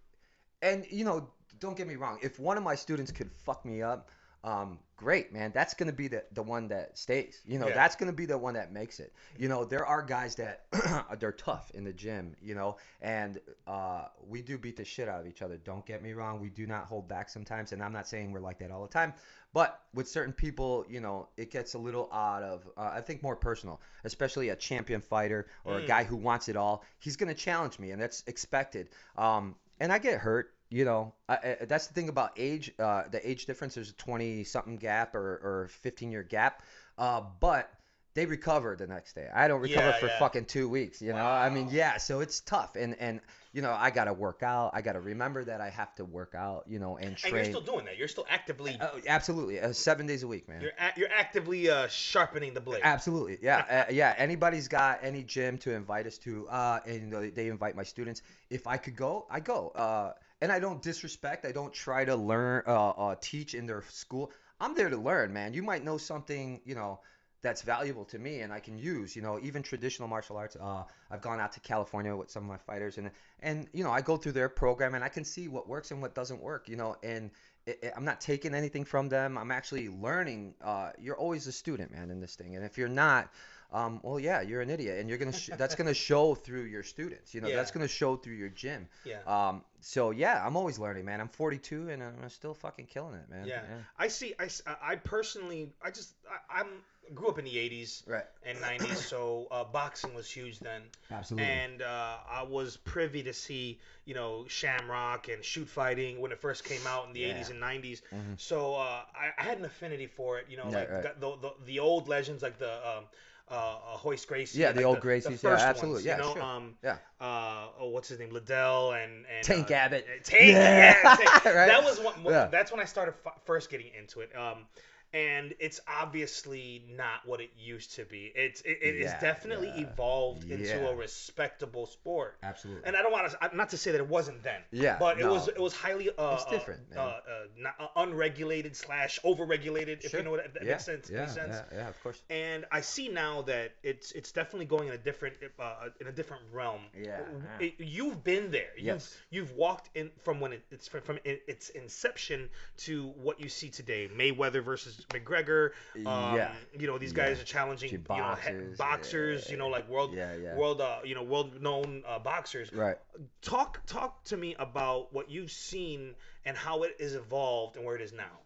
and 0.61 0.85
you 0.89 1.05
know, 1.05 1.29
don't 1.59 1.77
get 1.77 1.87
me 1.87 1.95
wrong. 1.95 2.19
If 2.21 2.39
one 2.39 2.57
of 2.57 2.63
my 2.63 2.75
students 2.75 3.11
could 3.11 3.31
fuck 3.31 3.65
me 3.65 3.81
up, 3.81 4.09
um, 4.43 4.79
great, 4.95 5.33
man. 5.33 5.51
That's 5.53 5.73
gonna 5.73 5.91
be 5.91 6.07
the 6.07 6.23
the 6.31 6.43
one 6.43 6.67
that 6.69 6.97
stays. 6.97 7.41
You 7.45 7.59
know, 7.59 7.67
Yeah. 7.67 7.73
that's 7.73 7.95
gonna 7.95 8.13
be 8.13 8.25
the 8.25 8.37
one 8.37 8.53
that 8.53 8.71
makes 8.71 8.99
it. 8.99 9.11
You 9.37 9.49
know, 9.49 9.65
there 9.65 9.85
are 9.85 10.01
guys 10.01 10.35
that 10.35 10.65
they're 11.19 11.31
tough 11.33 11.71
in 11.73 11.83
the 11.83 11.91
gym. 11.91 12.35
You 12.41 12.55
know, 12.55 12.77
and 13.01 13.39
uh, 13.65 14.05
we 14.25 14.41
do 14.41 14.57
beat 14.57 14.77
the 14.77 14.85
shit 14.85 15.09
out 15.09 15.19
of 15.19 15.27
each 15.27 15.41
other. 15.41 15.57
Don't 15.57 15.85
get 15.85 16.01
me 16.01 16.13
wrong. 16.13 16.39
We 16.39 16.49
do 16.49 16.65
not 16.67 16.85
hold 16.85 17.07
back 17.07 17.29
sometimes, 17.29 17.71
and 17.73 17.83
I'm 17.83 17.91
not 17.91 18.07
saying 18.07 18.31
we're 18.31 18.39
like 18.39 18.59
that 18.59 18.71
all 18.71 18.83
the 18.83 18.87
time. 18.93 19.13
But 19.53 19.81
with 19.93 20.07
certain 20.07 20.33
people, 20.33 20.85
you 20.87 20.99
know, 21.01 21.29
it 21.35 21.49
gets 21.51 21.73
a 21.73 21.79
little 21.79 22.09
out 22.13 22.43
of, 22.43 22.67
uh, 22.77 22.91
I 22.93 23.01
think, 23.01 23.23
more 23.23 23.35
personal, 23.35 23.81
especially 24.03 24.49
a 24.49 24.55
champion 24.55 25.01
fighter 25.01 25.47
or 25.65 25.79
a 25.79 25.81
Mm. 25.81 25.87
guy 25.87 26.03
who 26.03 26.15
wants 26.15 26.47
it 26.47 26.55
all. 26.55 26.83
He's 26.99 27.15
going 27.15 27.29
to 27.29 27.35
challenge 27.35 27.79
me, 27.79 27.89
and 27.91 27.99
that's 27.99 28.23
expected. 28.27 28.89
Um, 29.17 29.55
and 29.79 29.91
I 29.91 29.97
get 29.99 30.19
hurt, 30.19 30.53
you 30.69 30.85
know. 30.85 31.13
I, 31.29 31.33
I, 31.33 31.57
that's 31.67 31.87
the 31.87 31.93
thing 31.93 32.09
about 32.09 32.31
age, 32.37 32.71
uh, 32.79 33.03
the 33.09 33.27
age 33.27 33.45
difference. 33.45 33.75
There's 33.75 33.89
a 33.89 33.95
20 33.95 34.43
something 34.43 34.77
gap 34.77 35.15
or, 35.15 35.19
or 35.43 35.69
15 35.81 36.11
year 36.11 36.23
gap. 36.23 36.63
Uh, 36.97 37.21
but 37.39 37.71
they 38.17 38.25
recover 38.25 38.75
the 38.75 38.87
next 38.87 39.13
day. 39.13 39.29
I 39.31 39.47
don't 39.47 39.61
recover 39.61 39.89
Yeah, 39.89 39.99
for 39.99 40.07
yeah. 40.07 40.17
fucking 40.19 40.45
two 40.45 40.67
weeks, 40.67 41.03
you 41.03 41.13
know. 41.13 41.25
I 41.25 41.49
mean, 41.49 41.69
yeah, 41.71 41.97
so 41.97 42.19
it's 42.19 42.39
tough. 42.39 42.75
And, 42.75 42.95
and 42.99 43.21
you 43.53 43.61
know, 43.61 43.71
I 43.71 43.91
got 43.91 44.05
to 44.05 44.13
work 44.13 44.41
out. 44.41 44.71
I 44.73 44.81
got 44.81 44.93
to 44.93 44.99
remember 44.99 45.43
that 45.43 45.61
I 45.61 45.69
have 45.69 45.93
to 45.95 46.05
work 46.05 46.33
out, 46.35 46.65
you 46.67 46.79
know, 46.79 46.97
and 46.97 47.15
And 47.23 47.33
you're 47.33 47.43
still 47.43 47.61
doing 47.61 47.85
that. 47.85 47.97
You're 47.97 48.07
still 48.07 48.25
actively. 48.27 48.75
Oh, 48.81 48.99
absolutely, 49.07 49.59
uh, 49.59 49.71
seven 49.71 50.07
days 50.07 50.23
a 50.23 50.27
week, 50.27 50.49
man. 50.49 50.61
You're 50.61 50.71
a, 50.79 50.93
you're 50.97 51.11
actively 51.15 51.69
uh, 51.69 51.87
sharpening 51.89 52.55
the 52.55 52.61
blade. 52.61 52.81
Absolutely, 52.83 53.37
yeah, 53.39 53.85
uh, 53.87 53.91
yeah. 53.93 54.15
Anybody's 54.17 54.67
got 54.67 54.99
any 55.03 55.21
gym 55.21 55.59
to 55.59 55.73
invite 55.73 56.07
us 56.07 56.17
to, 56.19 56.47
uh, 56.49 56.79
and 56.87 57.13
they 57.35 57.47
invite 57.49 57.75
my 57.75 57.83
students. 57.83 58.23
If 58.49 58.65
I 58.65 58.77
could 58.77 58.95
go, 58.95 59.27
I 59.29 59.41
go. 59.41 60.13
And 60.41 60.51
I 60.51 60.59
don't 60.59 60.81
disrespect. 60.81 61.45
I 61.45 61.51
don't 61.51 61.73
try 61.73 62.05
to 62.05 62.15
learn, 62.15 62.63
uh, 62.67 62.89
uh, 62.89 63.15
teach 63.19 63.55
in 63.55 63.65
their 63.65 63.83
school. 63.89 64.31
I'm 64.59 64.75
there 64.75 64.89
to 64.89 64.97
learn, 64.97 65.33
man. 65.33 65.53
You 65.53 65.63
might 65.63 65.83
know 65.83 65.97
something, 65.97 66.61
you 66.65 66.75
know, 66.75 66.99
that's 67.41 67.61
valuable 67.61 68.05
to 68.05 68.17
me 68.19 68.39
and 68.41 68.51
I 68.51 68.59
can 68.59 68.77
use. 68.77 69.15
You 69.15 69.21
know, 69.21 69.39
even 69.41 69.63
traditional 69.63 70.07
martial 70.07 70.37
arts. 70.37 70.55
Uh, 70.55 70.83
I've 71.09 71.21
gone 71.21 71.39
out 71.39 71.53
to 71.53 71.59
California 71.59 72.15
with 72.15 72.29
some 72.31 72.43
of 72.43 72.49
my 72.49 72.57
fighters, 72.57 72.97
and 72.97 73.11
and 73.39 73.67
you 73.73 73.83
know, 73.83 73.91
I 73.91 74.01
go 74.01 74.17
through 74.17 74.31
their 74.33 74.49
program 74.49 74.95
and 74.95 75.03
I 75.03 75.09
can 75.09 75.23
see 75.23 75.47
what 75.47 75.67
works 75.67 75.91
and 75.91 76.01
what 76.01 76.15
doesn't 76.15 76.41
work. 76.41 76.67
You 76.67 76.75
know, 76.77 76.95
and 77.03 77.31
it, 77.65 77.79
it- 77.83 77.93
I'm 77.95 78.05
not 78.05 78.21
taking 78.21 78.53
anything 78.55 78.85
from 78.85 79.09
them. 79.09 79.37
I'm 79.37 79.51
actually 79.51 79.87
learning. 79.89 80.55
Uh, 80.61 80.91
you're 80.99 81.17
always 81.17 81.47
a 81.47 81.51
student, 81.51 81.91
man, 81.91 82.09
in 82.09 82.19
this 82.19 82.35
thing. 82.35 82.55
And 82.55 82.65
if 82.65 82.77
you're 82.77 82.89
not, 82.89 83.31
um, 83.71 83.99
well, 84.03 84.19
yeah, 84.19 84.41
you're 84.41 84.61
an 84.61 84.69
idiot, 84.69 84.99
and 84.99 85.09
you're 85.09 85.17
gonna 85.17 85.33
sh- 85.33 85.49
that's 85.57 85.75
gonna 85.75 85.93
show 86.09 86.35
through 86.35 86.63
your 86.63 86.83
students. 86.83 87.33
You 87.33 87.41
know, 87.41 87.49
that's 87.49 87.71
gonna 87.71 87.87
show 87.87 88.15
through 88.15 88.35
your 88.35 88.49
gym. 88.49 88.87
Yeah. 89.03 89.19
Um, 89.25 89.63
so 89.81 90.11
yeah, 90.11 90.45
I'm 90.45 90.55
always 90.55 90.79
learning, 90.79 91.05
man. 91.05 91.19
I'm 91.21 91.27
42 91.29 91.89
and 91.89 92.01
I'm 92.03 92.29
still 92.29 92.53
fucking 92.53 92.85
killing 92.87 93.15
it, 93.15 93.29
man. 93.29 93.47
Yeah. 93.47 93.61
I 93.97 94.07
see. 94.07 94.33
I, 94.39 94.47
I 94.81 94.95
personally, 94.95 95.69
I 95.81 95.91
just, 95.91 96.13
I, 96.49 96.59
I'm 96.61 96.67
grew 97.13 97.29
up 97.29 97.39
in 97.39 97.45
the 97.45 97.55
'80s 97.55 98.03
Right. 98.05 98.25
and 98.45 98.57
'90s, 98.57 98.95
so 98.97 99.47
uh, 99.51 99.63
boxing 99.63 100.13
was 100.13 100.29
huge 100.29 100.59
then. 100.59 100.81
Absolutely. 101.11 101.49
And 101.49 101.81
uh, 101.81 102.17
I 102.29 102.43
was 102.43 102.77
privy 102.77 103.23
to 103.23 103.33
see, 103.33 103.79
you 104.05 104.13
know, 104.13 104.45
Shamrock 104.47 105.29
and 105.29 105.43
shoot 105.43 105.69
fighting 105.69 106.19
when 106.19 106.31
it 106.31 106.39
first 106.39 106.63
came 106.65 106.85
out 106.85 107.07
in 107.07 107.13
the 107.13 107.21
Yeah. 107.21 107.33
80s 107.33 107.49
and 107.51 107.61
90s. 107.61 108.01
Mhm. 108.13 108.37
So 108.39 108.75
uh, 108.75 109.01
I, 109.15 109.31
I 109.37 109.43
had 109.43 109.57
an 109.57 109.65
affinity 109.65 110.07
for 110.07 110.37
it, 110.39 110.47
you 110.49 110.57
know, 110.57 110.69
Yeah, 110.69 110.79
like 110.79 110.91
right. 110.91 111.03
got 111.03 111.19
the, 111.21 111.35
the 111.37 111.53
the 111.65 111.79
old 111.79 112.07
legends 112.09 112.43
like 112.43 112.57
the 112.59 112.73
um, 112.87 113.05
uh, 113.49 113.97
Royce 114.03 114.25
Gracie. 114.25 114.59
Yeah, 114.59 114.67
like 114.67 114.75
the 114.75 114.83
old 114.83 114.99
Gracies, 114.99 115.41
The 115.41 115.49
yeah, 115.49 115.55
absolutely, 115.55 115.93
Ones, 115.93 116.05
yeah, 116.05 116.17
you 116.17 116.23
know, 116.23 116.33
sure. 116.33 116.41
um, 116.43 116.75
Yeah. 116.83 116.97
Uh, 117.19 117.67
oh, 117.79 117.89
what's 117.89 118.09
his 118.09 118.19
name? 118.19 118.31
Liddell 118.31 118.93
and 118.93 119.25
and 119.33 119.43
Tank 119.43 119.71
uh, 119.71 119.75
Abbott. 119.75 120.05
Tank, 120.23 120.43
Yeah, 120.51 120.95
yeah, 121.03 121.15
Tank. 121.15 121.45
right? 121.45 121.67
that 121.67 121.83
was 121.83 121.99
one. 121.99 122.23
That's 122.51 122.71
when 122.71 122.79
I 122.81 122.85
started 122.85 123.15
f- 123.25 123.39
first 123.45 123.69
getting 123.69 123.87
into 123.97 124.21
it. 124.21 124.35
Um, 124.35 124.65
and 125.13 125.53
it's 125.59 125.79
obviously 125.87 126.83
not 126.89 127.25
what 127.25 127.39
it 127.41 127.49
used 127.57 127.95
to 127.95 128.05
be. 128.05 128.31
It's 128.35 128.61
it, 128.61 128.79
it 128.81 128.95
is 128.95 129.05
Yeah, 129.05 129.19
definitely 129.19 129.69
yeah. 129.69 129.87
evolved 129.87 130.49
into 130.49 130.87
a 130.89 130.95
respectable 130.95 131.85
sport. 131.85 132.37
Absolutely. 132.43 132.83
And 132.85 132.95
I 132.95 133.01
don't 133.01 133.11
want 133.11 133.31
to 133.31 133.55
not 133.55 133.69
to 133.69 133.77
say 133.77 133.91
that 133.91 133.99
it 133.99 134.07
wasn't 134.07 134.43
then. 134.43 134.61
Yeah, 134.71 134.97
But 134.99 135.19
it 135.19 135.23
no. 135.23 135.33
was 135.33 135.47
it 135.47 135.59
was 135.59 135.73
highly 135.73 136.09
uh, 136.17 136.33
It's 136.35 136.45
different, 136.45 136.81
uh, 136.95 136.99
uh, 136.99 137.03
uh, 137.03 137.19
not, 137.57 137.75
uh, 137.79 137.87
unregulated 137.97 138.75
slash 138.75 139.19
overregulated. 139.23 140.01
Sure. 140.01 140.05
If 140.07 140.13
you 140.13 140.23
know 140.23 140.31
what 140.31 140.43
that, 140.43 140.53
that 140.55 140.63
yeah. 140.63 140.71
makes 140.71 140.85
sense. 140.85 141.09
Yeah, 141.09 141.19
makes 141.21 141.33
sense. 141.33 141.55
yeah, 141.71 141.77
yeah, 141.77 141.87
of 141.89 142.03
course. 142.03 142.21
And 142.29 142.65
I 142.71 142.81
see 142.81 143.07
now 143.09 143.41
that 143.43 143.71
it's 143.83 144.11
it's 144.11 144.31
definitely 144.31 144.65
going 144.65 144.87
in 144.89 144.93
a 144.93 144.97
different 144.97 145.35
uh, 145.59 145.89
in 146.01 146.07
a 146.07 146.11
different 146.11 146.43
realm. 146.51 146.81
Yeah, 146.97 147.19
It- 147.59 147.75
you've 147.79 148.23
been 148.23 148.51
there. 148.51 148.71
You've 148.75 148.85
Yes. 148.87 149.17
you've 149.29 149.51
walked 149.53 149.89
in 149.95 150.11
from 150.23 150.39
when 150.39 150.53
it, 150.53 150.63
it's 150.71 150.87
from, 150.87 151.01
from 151.01 151.19
it, 151.23 151.43
its 151.47 151.69
inception 151.69 152.49
to 152.77 153.07
what 153.09 153.39
you 153.39 153.49
see 153.49 153.69
today. 153.69 154.09
Mayweather 154.13 154.63
versus 154.63 154.96
McGregor. 155.05 155.71
Um, 155.95 156.35
Yeah. 156.35 156.53
You 156.77 156.87
know 156.87 156.97
these 156.97 157.11
Yeah. 157.13 157.27
guys 157.27 157.39
are 157.41 157.45
challenging 157.45 157.91
you 157.91 157.97
know 158.07 158.35
he- 158.35 158.75
boxers, 158.77 159.45
yeah. 159.45 159.51
You 159.51 159.57
know 159.57 159.67
like 159.67 159.87
world 159.89 160.13
Yeah, 160.13 160.35
yeah. 160.35 160.55
world 160.55 160.81
uh, 160.81 160.99
you 161.03 161.15
know 161.15 161.23
world 161.23 161.61
known 161.61 162.03
uh, 162.07 162.19
boxers. 162.19 162.71
Right. 162.73 162.97
Talk 163.41 163.85
talk 163.85 164.23
to 164.25 164.37
me 164.37 164.55
about 164.59 165.13
what 165.13 165.29
you've 165.29 165.51
seen 165.51 166.15
and 166.45 166.55
how 166.57 166.83
it 166.83 166.95
is 166.99 167.15
evolved 167.15 167.75
and 167.75 167.85
where 167.85 167.95
it 167.95 168.01
is 168.01 168.13
now. 168.13 168.39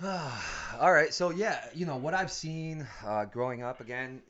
All 0.80 0.92
right. 0.92 1.12
So 1.14 1.30
yeah, 1.30 1.64
you 1.74 1.86
know 1.86 1.96
what 1.96 2.14
I've 2.14 2.32
seen 2.32 2.86
uh, 3.06 3.24
growing 3.26 3.62
up 3.62 3.80
again 3.80 4.22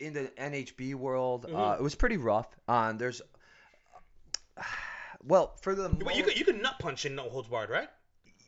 in 0.00 0.12
the 0.14 0.28
NHB 0.38 0.94
world. 0.94 1.44
Uh, 1.44 1.48
Mhm. 1.48 1.78
it 1.78 1.82
was 1.82 1.94
pretty 1.94 2.16
rough. 2.16 2.48
Um, 2.66 2.98
there's 2.98 3.20
well 5.24 5.54
for 5.60 5.74
the 5.74 5.88
But 5.88 6.14
you 6.16 6.22
most- 6.22 6.30
could 6.30 6.38
you 6.38 6.44
could 6.44 6.60
nut 6.62 6.76
punch 6.78 7.04
in 7.06 7.14
no 7.14 7.28
holds 7.28 7.48
barred, 7.48 7.70
right? 7.70 7.88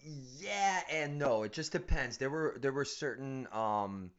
Yeah 0.04 0.80
and 0.90 1.18
no. 1.18 1.42
It 1.42 1.52
just 1.52 1.72
depends. 1.72 2.18
There 2.18 2.30
were 2.30 2.56
there 2.60 2.72
were 2.72 2.84
certain 2.84 3.48
um. 3.52 4.10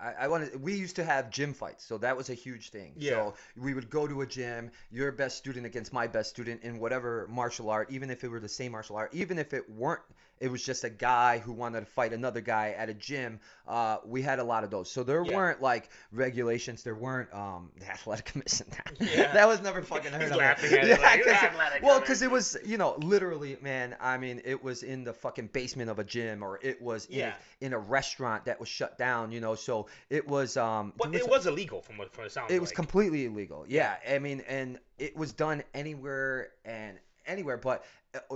I, 0.00 0.12
I 0.20 0.28
wanted. 0.28 0.62
We 0.62 0.74
used 0.74 0.96
to 0.96 1.04
have 1.04 1.28
gym 1.30 1.52
fights, 1.52 1.84
so 1.84 1.98
that 1.98 2.16
was 2.16 2.30
a 2.30 2.34
huge 2.34 2.70
thing. 2.70 2.92
Yeah. 2.96 3.10
So 3.10 3.34
we 3.56 3.74
would 3.74 3.90
go 3.90 4.06
to 4.06 4.20
a 4.20 4.26
gym, 4.26 4.70
your 4.92 5.10
best 5.10 5.38
student 5.38 5.66
against 5.66 5.92
my 5.92 6.06
best 6.06 6.30
student 6.30 6.62
in 6.62 6.78
whatever 6.78 7.26
martial 7.28 7.68
art, 7.68 7.90
even 7.90 8.08
if 8.10 8.22
it 8.22 8.28
were 8.28 8.38
the 8.38 8.48
same 8.48 8.72
martial 8.72 8.96
art, 8.96 9.12
even 9.12 9.38
if 9.38 9.52
it 9.52 9.68
weren't, 9.68 10.02
it 10.40 10.50
was 10.50 10.62
just 10.64 10.84
a 10.84 10.90
guy 10.90 11.38
who 11.38 11.52
wanted 11.52 11.80
to 11.80 11.86
fight 11.86 12.12
another 12.12 12.40
guy 12.40 12.74
at 12.76 12.88
a 12.88 12.94
gym. 12.94 13.40
Uh, 13.66 13.98
we 14.06 14.22
had 14.22 14.38
a 14.38 14.44
lot 14.44 14.64
of 14.64 14.70
those. 14.70 14.90
So 14.90 15.02
there 15.02 15.24
Yeah. 15.24 15.36
weren't 15.36 15.60
like 15.62 15.90
regulations. 16.12 16.82
There 16.82 16.94
weren't 16.94 17.32
um 17.34 17.70
the 17.78 17.90
athletic 17.90 18.26
commission. 18.26 18.66
Yeah. 19.00 19.32
that 19.32 19.46
was 19.48 19.60
never 19.62 19.82
fucking 19.82 20.12
heard 20.12 20.22
He's 20.22 20.30
of. 20.32 20.36
laughing 20.38 20.72
at 20.72 20.84
it 20.84 20.88
Yeah, 20.88 20.96
like, 21.00 21.24
'cause- 21.24 21.32
"Athletic 21.32 21.82
well, 21.82 22.00
because 22.00 22.22
it 22.22 22.30
was 22.30 22.56
you 22.64 22.76
know 22.78 22.96
literally, 22.98 23.56
man. 23.62 23.96
I 24.00 24.18
mean, 24.18 24.40
it 24.44 24.62
was 24.62 24.82
in 24.82 25.04
the 25.04 25.12
fucking 25.12 25.48
basement 25.48 25.90
of 25.90 25.98
a 25.98 26.04
gym, 26.04 26.42
or 26.42 26.58
it 26.62 26.80
was 26.82 27.06
in, 27.06 27.18
Yeah. 27.18 27.34
a, 27.60 27.64
in 27.66 27.72
a 27.72 27.78
restaurant 27.78 28.44
that 28.46 28.58
was 28.60 28.68
shut 28.68 28.98
down. 28.98 29.30
You 29.32 29.40
know, 29.40 29.54
so 29.54 29.86
it 30.10 30.26
was 30.26 30.56
um. 30.56 30.92
But 30.96 31.12
there 31.12 31.20
it 31.20 31.28
was 31.28 31.46
illegal 31.46 31.80
from 31.82 31.98
what 31.98 32.12
from 32.12 32.24
it 32.24 32.32
sounds 32.32 32.52
it 32.52 32.60
was 32.60 32.72
completely 32.72 33.26
illegal. 33.26 33.64
Yeah, 33.68 33.96
I 34.08 34.18
mean, 34.18 34.40
and 34.48 34.78
it 34.98 35.16
was 35.16 35.32
done 35.32 35.62
anywhere 35.74 36.50
and 36.64 36.98
anywhere. 37.26 37.56
But 37.56 37.84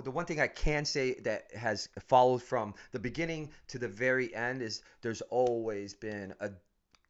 the 0.02 0.10
one 0.10 0.26
thing 0.26 0.40
I 0.40 0.48
can 0.48 0.84
say 0.84 1.14
that 1.20 1.54
has 1.54 1.88
followed 2.08 2.42
from 2.42 2.74
the 2.92 2.98
beginning 2.98 3.50
to 3.68 3.78
the 3.78 3.88
very 3.88 4.34
end 4.34 4.62
is 4.62 4.82
there's 5.00 5.22
always 5.22 5.94
been 5.94 6.34
a 6.40 6.50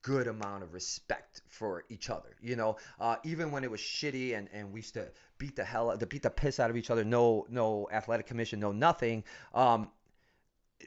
good 0.03 0.27
amount 0.27 0.62
of 0.62 0.72
respect 0.75 1.42
for 1.48 1.85
each 1.88 2.11
other. 2.11 2.37
You 2.40 2.57
know, 2.57 2.77
uh, 3.01 3.16
even 3.25 3.51
when 3.51 3.64
it 3.64 3.70
was 3.70 3.81
shitty 3.81 4.37
and, 4.37 4.48
and 4.53 4.72
we 4.72 4.81
used 4.81 4.94
to 4.94 5.09
beat 5.38 5.57
the 5.57 5.64
hell, 5.64 5.96
to 5.96 6.07
beat 6.07 6.22
the 6.22 6.31
piss 6.31 6.61
out 6.61 6.70
of 6.70 6.77
each 6.77 6.90
other. 6.90 7.05
No, 7.05 7.46
no 7.48 7.88
athletic 7.92 8.27
commission, 8.27 8.61
no 8.61 8.72
nothing. 8.72 9.25
Um, 9.55 9.90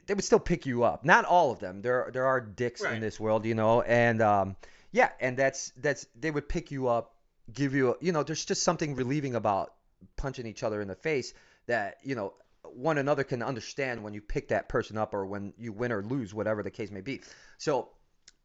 they 0.06 0.14
would 0.14 0.24
still 0.24 0.38
pick 0.40 0.66
you 0.66 0.84
up. 0.84 1.04
Not 1.04 1.24
all 1.24 1.50
of 1.50 1.58
them. 1.58 1.82
There, 1.82 2.10
there 2.12 2.26
are 2.26 2.40
dicks 2.40 2.82
Right. 2.82 2.94
in 2.94 3.00
this 3.00 3.18
world, 3.18 3.46
you 3.46 3.54
know, 3.54 3.82
and 3.82 4.20
um, 4.22 4.56
yeah, 4.92 5.10
and 5.20 5.36
that's 5.36 5.72
that's 5.78 6.06
they 6.18 6.30
would 6.30 6.48
pick 6.48 6.70
you 6.70 6.88
up, 6.88 7.14
give 7.52 7.74
you, 7.74 7.92
a, 7.92 7.94
you 8.00 8.12
know, 8.12 8.22
there's 8.22 8.44
just 8.44 8.62
something 8.62 8.94
relieving 8.94 9.34
about 9.34 9.72
punching 10.16 10.46
each 10.46 10.62
other 10.62 10.80
in 10.82 10.88
the 10.88 10.94
face 10.94 11.32
that 11.66 11.96
you 12.02 12.14
know 12.14 12.34
one 12.64 12.98
another 12.98 13.24
can 13.24 13.42
understand 13.42 14.02
when 14.02 14.14
you 14.14 14.20
pick 14.20 14.48
that 14.48 14.68
person 14.68 14.98
up 14.98 15.14
or 15.14 15.24
when 15.26 15.52
you 15.58 15.72
win 15.72 15.92
or 15.92 16.02
lose, 16.02 16.34
whatever 16.34 16.62
the 16.62 16.70
case 16.70 16.90
may 16.90 17.00
be. 17.00 17.20
So, 17.58 17.88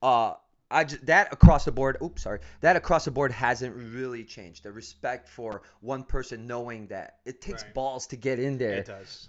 uh, 0.01 0.33
I 0.69 0.85
just, 0.85 1.05
that 1.07 1.33
across 1.33 1.65
the 1.65 1.71
board. 1.71 1.97
Oops, 2.01 2.21
sorry. 2.21 2.39
That 2.61 2.75
across 2.75 3.05
the 3.05 3.11
board 3.11 3.31
hasn't 3.31 3.75
really 3.75 4.23
changed. 4.23 4.63
The 4.63 4.71
respect 4.71 5.27
for 5.27 5.63
one 5.81 6.03
person 6.03 6.47
knowing 6.47 6.87
that 6.87 7.17
it 7.25 7.41
takes 7.41 7.63
Right. 7.63 7.73
balls 7.73 8.07
to 8.07 8.15
get 8.15 8.39
in 8.39 8.57
there 8.57 8.85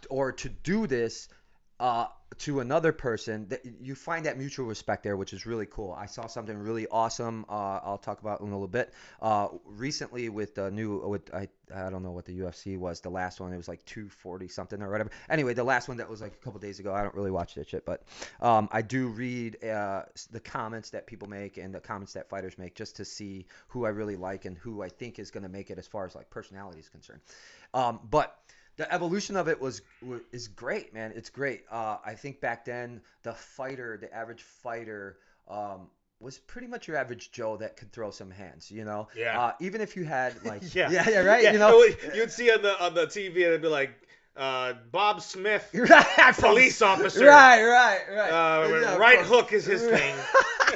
or 0.08 0.32
to 0.32 0.48
do 0.48 0.86
this 0.86 1.28
uh, 1.80 2.06
to 2.38 2.60
another 2.60 2.92
person, 2.92 3.48
that 3.48 3.62
you 3.80 3.94
find 3.94 4.26
that 4.26 4.38
mutual 4.38 4.66
respect 4.66 5.02
there, 5.02 5.16
which 5.16 5.32
is 5.32 5.46
really 5.46 5.66
cool. 5.66 5.92
I 5.92 6.06
saw 6.06 6.26
something 6.26 6.56
really 6.56 6.86
awesome. 6.86 7.44
Uh, 7.48 7.80
I'll 7.84 7.98
talk 7.98 8.20
about 8.20 8.40
in 8.40 8.48
a 8.48 8.50
little 8.50 8.68
bit. 8.68 8.92
Uh, 9.20 9.48
recently, 9.66 10.28
with 10.28 10.54
the 10.54 10.70
new, 10.70 10.98
with 11.06 11.34
I, 11.34 11.48
I 11.74 11.90
don't 11.90 12.02
know 12.02 12.12
what 12.12 12.24
the 12.24 12.38
UFC 12.38 12.78
was. 12.78 13.00
The 13.00 13.10
last 13.10 13.40
one, 13.40 13.52
it 13.52 13.56
was 13.56 13.68
like 13.68 13.84
240 13.84 14.48
something 14.48 14.80
or 14.80 14.90
whatever. 14.90 15.10
Anyway, 15.28 15.54
the 15.54 15.64
last 15.64 15.88
one 15.88 15.96
that 15.98 16.08
was 16.08 16.20
like 16.20 16.34
a 16.34 16.44
couple 16.44 16.60
days 16.60 16.78
ago. 16.78 16.94
I 16.94 17.02
don't 17.02 17.14
really 17.14 17.30
watch 17.30 17.54
that 17.54 17.68
shit, 17.68 17.84
but 17.84 18.02
um, 18.40 18.68
I 18.72 18.82
do 18.82 19.08
read 19.08 19.62
uh, 19.64 20.02
the 20.30 20.40
comments 20.40 20.90
that 20.90 21.06
people 21.06 21.28
make 21.28 21.56
and 21.56 21.74
the 21.74 21.80
comments 21.80 22.12
that 22.14 22.28
fighters 22.28 22.56
make 22.58 22.74
just 22.74 22.96
to 22.96 23.04
see 23.04 23.46
who 23.68 23.84
I 23.84 23.90
really 23.90 24.16
like 24.16 24.44
and 24.44 24.56
who 24.56 24.82
I 24.82 24.88
think 24.88 25.18
is 25.18 25.30
going 25.30 25.42
to 25.42 25.48
make 25.48 25.70
it 25.70 25.78
as 25.78 25.86
far 25.86 26.06
as 26.06 26.14
like 26.14 26.30
personality 26.30 26.80
is 26.80 26.88
concerned. 26.88 27.20
Um, 27.74 28.00
but 28.08 28.38
the 28.76 28.92
evolution 28.92 29.36
of 29.36 29.48
it 29.48 29.60
was 29.60 29.82
is 30.32 30.48
great, 30.48 30.94
man. 30.94 31.12
It's 31.14 31.30
great. 31.30 31.64
Uh, 31.70 31.98
I 32.04 32.14
think 32.14 32.40
back 32.40 32.64
then 32.64 33.00
the 33.22 33.32
fighter, 33.34 33.98
the 34.00 34.12
average 34.14 34.42
fighter, 34.42 35.18
um, 35.48 35.88
was 36.20 36.38
pretty 36.38 36.68
much 36.68 36.86
your 36.88 36.96
average 36.96 37.32
Joe 37.32 37.56
that 37.58 37.76
could 37.76 37.92
throw 37.92 38.10
some 38.10 38.30
hands. 38.30 38.70
You 38.70 38.84
know. 38.84 39.08
Yeah. 39.16 39.40
Uh, 39.40 39.52
even 39.60 39.80
if 39.80 39.96
you 39.96 40.04
had 40.04 40.44
like. 40.44 40.74
Yeah. 40.74 40.90
Yeah. 40.90 41.08
Yeah. 41.08 41.20
Right. 41.20 41.42
Yeah, 41.42 41.52
You 41.52 41.58
know. 41.58 41.84
you'd 42.14 42.30
see 42.32 42.50
on 42.50 42.62
the 42.62 42.82
on 42.82 42.94
the 42.94 43.06
TV 43.06 43.28
and 43.28 43.36
it'd 43.36 43.62
be 43.62 43.68
like 43.68 43.90
uh, 44.36 44.72
Bob 44.90 45.20
Smith, 45.20 45.68
right. 45.74 46.34
police 46.38 46.80
officer. 46.90 47.26
Right. 47.26 47.62
Right. 47.62 48.00
Right. 48.10 48.30
Uh, 48.30 48.68
Yeah, 48.80 48.96
right 48.96 49.18
hook 49.20 49.52
is 49.52 49.64
his 49.66 49.82
thing. 49.82 50.14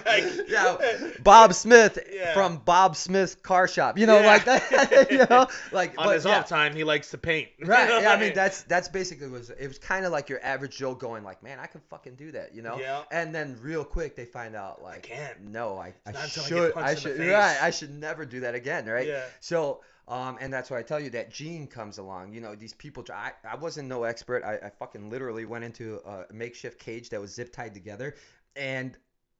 Like- 0.07 0.25
yeah, 0.49 0.77
Bob 1.23 1.55
Smith 1.55 1.99
Yeah. 2.13 2.35
from 2.35 2.59
Bob 2.59 2.97
Smith's 2.97 3.35
car 3.35 3.69
shop. 3.69 3.99
You 3.99 4.07
know, 4.07 4.21
Yeah. 4.21 4.27
like 4.27 4.45
that. 4.45 5.09
you 5.11 5.19
know, 5.19 5.47
like 5.73 5.99
On 5.99 6.07
but, 6.07 6.15
his 6.15 6.25
yeah. 6.25 6.39
off 6.39 6.49
time, 6.49 6.75
he 6.75 6.85
likes 6.85 7.11
to 7.11 7.19
paint. 7.19 7.49
Right. 7.65 8.03
Yeah, 8.03 8.13
I 8.13 8.21
mean 8.21 8.33
that's 8.35 8.63
that's 8.63 8.89
basically 8.89 9.29
was 9.29 9.51
it 9.51 9.67
was 9.67 9.79
kind 9.79 10.07
of 10.07 10.13
like 10.13 10.29
your 10.29 10.43
average 10.43 10.77
Joe 10.77 10.95
going 10.95 11.25
like, 11.25 11.43
man, 11.43 11.59
I 11.59 11.67
can 11.67 11.81
fucking 11.91 12.15
do 12.15 12.33
that, 12.33 12.55
you 12.55 12.63
know. 12.63 12.79
Yeah. 12.79 13.03
And 13.11 13.35
then 13.35 13.59
real 13.61 13.85
quick 13.85 14.17
they 14.17 14.25
find 14.25 14.55
out 14.55 14.83
like, 14.83 15.03
can't. 15.03 15.41
No, 15.43 15.79
I, 15.79 15.95
I 16.07 16.11
until 16.11 16.23
I 16.23 16.27
should 16.27 16.77
I 16.77 16.95
should 16.95 17.19
right 17.21 17.59
I 17.63 17.71
should 17.71 17.91
never 17.95 18.25
do 18.25 18.41
that 18.41 18.55
again, 18.55 18.87
right? 18.87 19.07
Yeah. 19.07 19.25
So. 19.41 19.81
Um, 20.09 20.39
and 20.41 20.53
that's 20.53 20.71
why 20.71 20.79
I 20.79 20.83
tell 20.83 21.01
you 21.01 21.11
that 21.11 21.33
gene 21.33 21.67
comes 21.67 21.99
along. 21.99 22.33
You 22.33 22.41
know, 22.41 22.55
these 22.55 22.73
people. 22.73 23.05
I, 23.13 23.33
I 23.43 23.57
wasn't 23.57 23.89
no 23.89 24.05
expert. 24.05 24.45
I, 24.45 24.67
I 24.67 24.71
fucking 24.71 25.11
literally 25.11 25.47
went 25.47 25.65
into 25.65 25.97
a 26.07 26.33
makeshift 26.33 26.79
cage 26.79 27.09
that 27.11 27.21
was 27.21 27.35
zip 27.35 27.53
tied 27.53 27.75
together, 27.75 28.15
and 28.55 28.97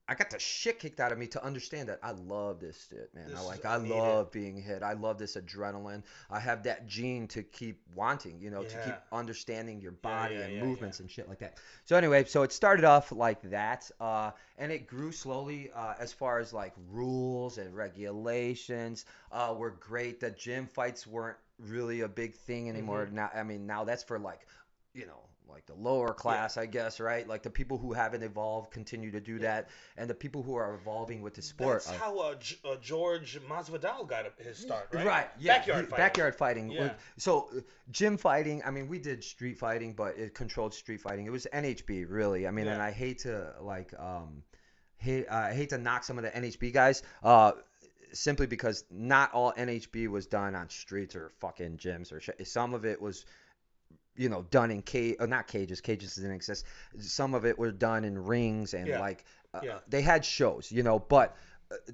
I 0.09 0.15
got 0.15 0.29
the 0.29 0.39
shit 0.39 0.79
kicked 0.79 1.01
out 1.01 1.11
of 1.11 1.17
me 1.17 1.27
to 1.27 1.43
understand 1.43 1.89
that 1.89 1.99
I 2.01 2.11
love 2.11 2.61
this 2.61 2.87
shit, 2.89 3.13
man. 3.13 3.27
This 3.27 3.37
I 3.37 3.41
like 3.41 3.65
I 3.65 3.75
love 3.75 4.31
being 4.31 4.61
hit. 4.61 4.81
I 4.81 4.93
love 4.93 5.17
this 5.17 5.35
adrenaline. 5.35 6.01
I 6.29 6.39
have 6.39 6.63
that 6.63 6.87
gene 6.87 7.27
to 7.29 7.43
keep 7.43 7.81
wanting, 7.93 8.39
you 8.39 8.49
know, 8.49 8.63
to 8.63 8.83
keep 8.85 8.95
understanding 9.11 9.81
your 9.81 9.91
body 9.91 10.35
yeah, 10.35 10.41
and 10.41 10.53
yeah, 10.55 10.63
movements 10.63 11.01
and 11.01 11.11
shit 11.11 11.27
like 11.27 11.39
that. 11.39 11.57
So 11.83 11.97
anyway, 11.97 12.23
so 12.23 12.43
it 12.43 12.53
started 12.53 12.85
off 12.85 13.11
like 13.11 13.41
that, 13.49 13.91
uh, 13.99 14.31
and 14.57 14.71
it 14.71 14.87
grew 14.87 15.11
slowly 15.11 15.71
uh, 15.75 15.95
as 15.99 16.13
far 16.13 16.39
as 16.39 16.53
like 16.53 16.73
rules 16.89 17.57
and 17.57 17.75
regulations 17.75 19.05
uh, 19.33 19.53
were 19.57 19.71
great. 19.71 20.21
The 20.21 20.31
gym 20.31 20.67
fights 20.67 21.05
weren't 21.05 21.37
really 21.59 22.01
a 22.01 22.07
big 22.07 22.33
thing 22.33 22.69
anymore. 22.69 23.05
Mm-hmm. 23.05 23.15
Now, 23.15 23.31
I 23.35 23.43
mean, 23.43 23.67
now 23.67 23.83
that's 23.83 24.03
for 24.03 24.19
like, 24.19 24.47
you 24.93 25.05
know. 25.05 25.19
Like 25.49 25.65
the 25.65 25.73
lower 25.75 26.13
class, 26.13 26.57
I 26.57 26.65
guess, 26.65 26.99
right? 26.99 27.27
Like 27.27 27.43
the 27.43 27.49
people 27.49 27.77
who 27.77 27.93
haven't 27.93 28.23
evolved 28.23 28.71
continue 28.71 29.11
to 29.11 29.19
do 29.19 29.39
that, 29.39 29.69
and 29.97 30.09
the 30.09 30.13
people 30.13 30.43
who 30.43 30.55
are 30.55 30.75
evolving 30.75 31.21
with 31.21 31.33
the 31.33 31.41
sport. 31.41 31.83
That's 31.85 31.97
are- 31.97 32.03
how 32.03 32.19
uh, 32.19 32.35
G- 32.35 32.57
uh, 32.65 32.75
George 32.81 33.39
Masvidal 33.49 34.07
got 34.07 34.25
his 34.39 34.57
start, 34.57 34.89
right? 34.91 35.05
Right. 35.05 35.27
Yeah. 35.39 35.57
Backyard 35.59 35.85
he- 35.85 35.89
fighting. 35.89 36.03
Backyard 36.03 36.35
fighting. 36.35 36.71
Yeah. 36.71 36.93
So 37.17 37.49
uh, 37.55 37.61
gym 37.91 38.17
fighting. 38.17 38.61
I 38.65 38.71
mean, 38.71 38.87
we 38.87 38.99
did 38.99 39.23
street 39.23 39.57
fighting, 39.57 39.93
but 39.93 40.17
it 40.17 40.33
controlled 40.33 40.73
street 40.73 41.01
fighting. 41.01 41.25
It 41.25 41.31
was 41.31 41.47
NHB 41.53 42.05
really. 42.09 42.47
I 42.47 42.51
mean, 42.51 42.67
and 42.67 42.81
I 42.81 42.91
hate 42.91 43.19
to 43.19 43.53
like 43.61 43.93
um, 43.99 44.43
hate 44.97 45.29
I 45.29 45.53
hate 45.53 45.69
to 45.69 45.77
knock 45.77 46.03
some 46.03 46.17
of 46.17 46.23
the 46.23 46.31
NHB 46.31 46.73
guys. 46.73 47.03
Uh. 47.23 47.53
Simply 48.13 48.47
because 48.47 48.85
not 48.89 49.33
all 49.33 49.51
NHB 49.51 50.07
was 50.07 50.27
done 50.27 50.55
on 50.55 50.69
streets 50.69 51.13
or 51.13 51.29
fucking 51.41 51.77
gyms 51.77 52.13
or 52.13 52.21
shit. 52.21 52.47
Some 52.47 52.73
of 52.73 52.85
it 52.85 53.01
was, 53.01 53.25
you 54.17 54.29
know, 54.29 54.43
done 54.51 54.71
in 54.71 54.81
cage, 54.81 55.15
uh, 55.19 55.25
not 55.25 55.47
cages. 55.47 55.79
Cages 55.81 56.15
didn't 56.15 56.31
exist. 56.31 56.65
Some 56.99 57.33
of 57.33 57.45
it 57.45 57.57
were 57.57 57.71
done 57.71 58.03
in 58.03 58.23
rings 58.25 58.73
and 58.73 58.87
Yeah. 58.87 58.99
like 58.99 59.23
uh, 59.53 59.61
Yeah. 59.63 59.79
they 59.87 60.01
had 60.01 60.25
shows, 60.25 60.71
you 60.71 60.83
know, 60.83 60.99
but 60.99 61.35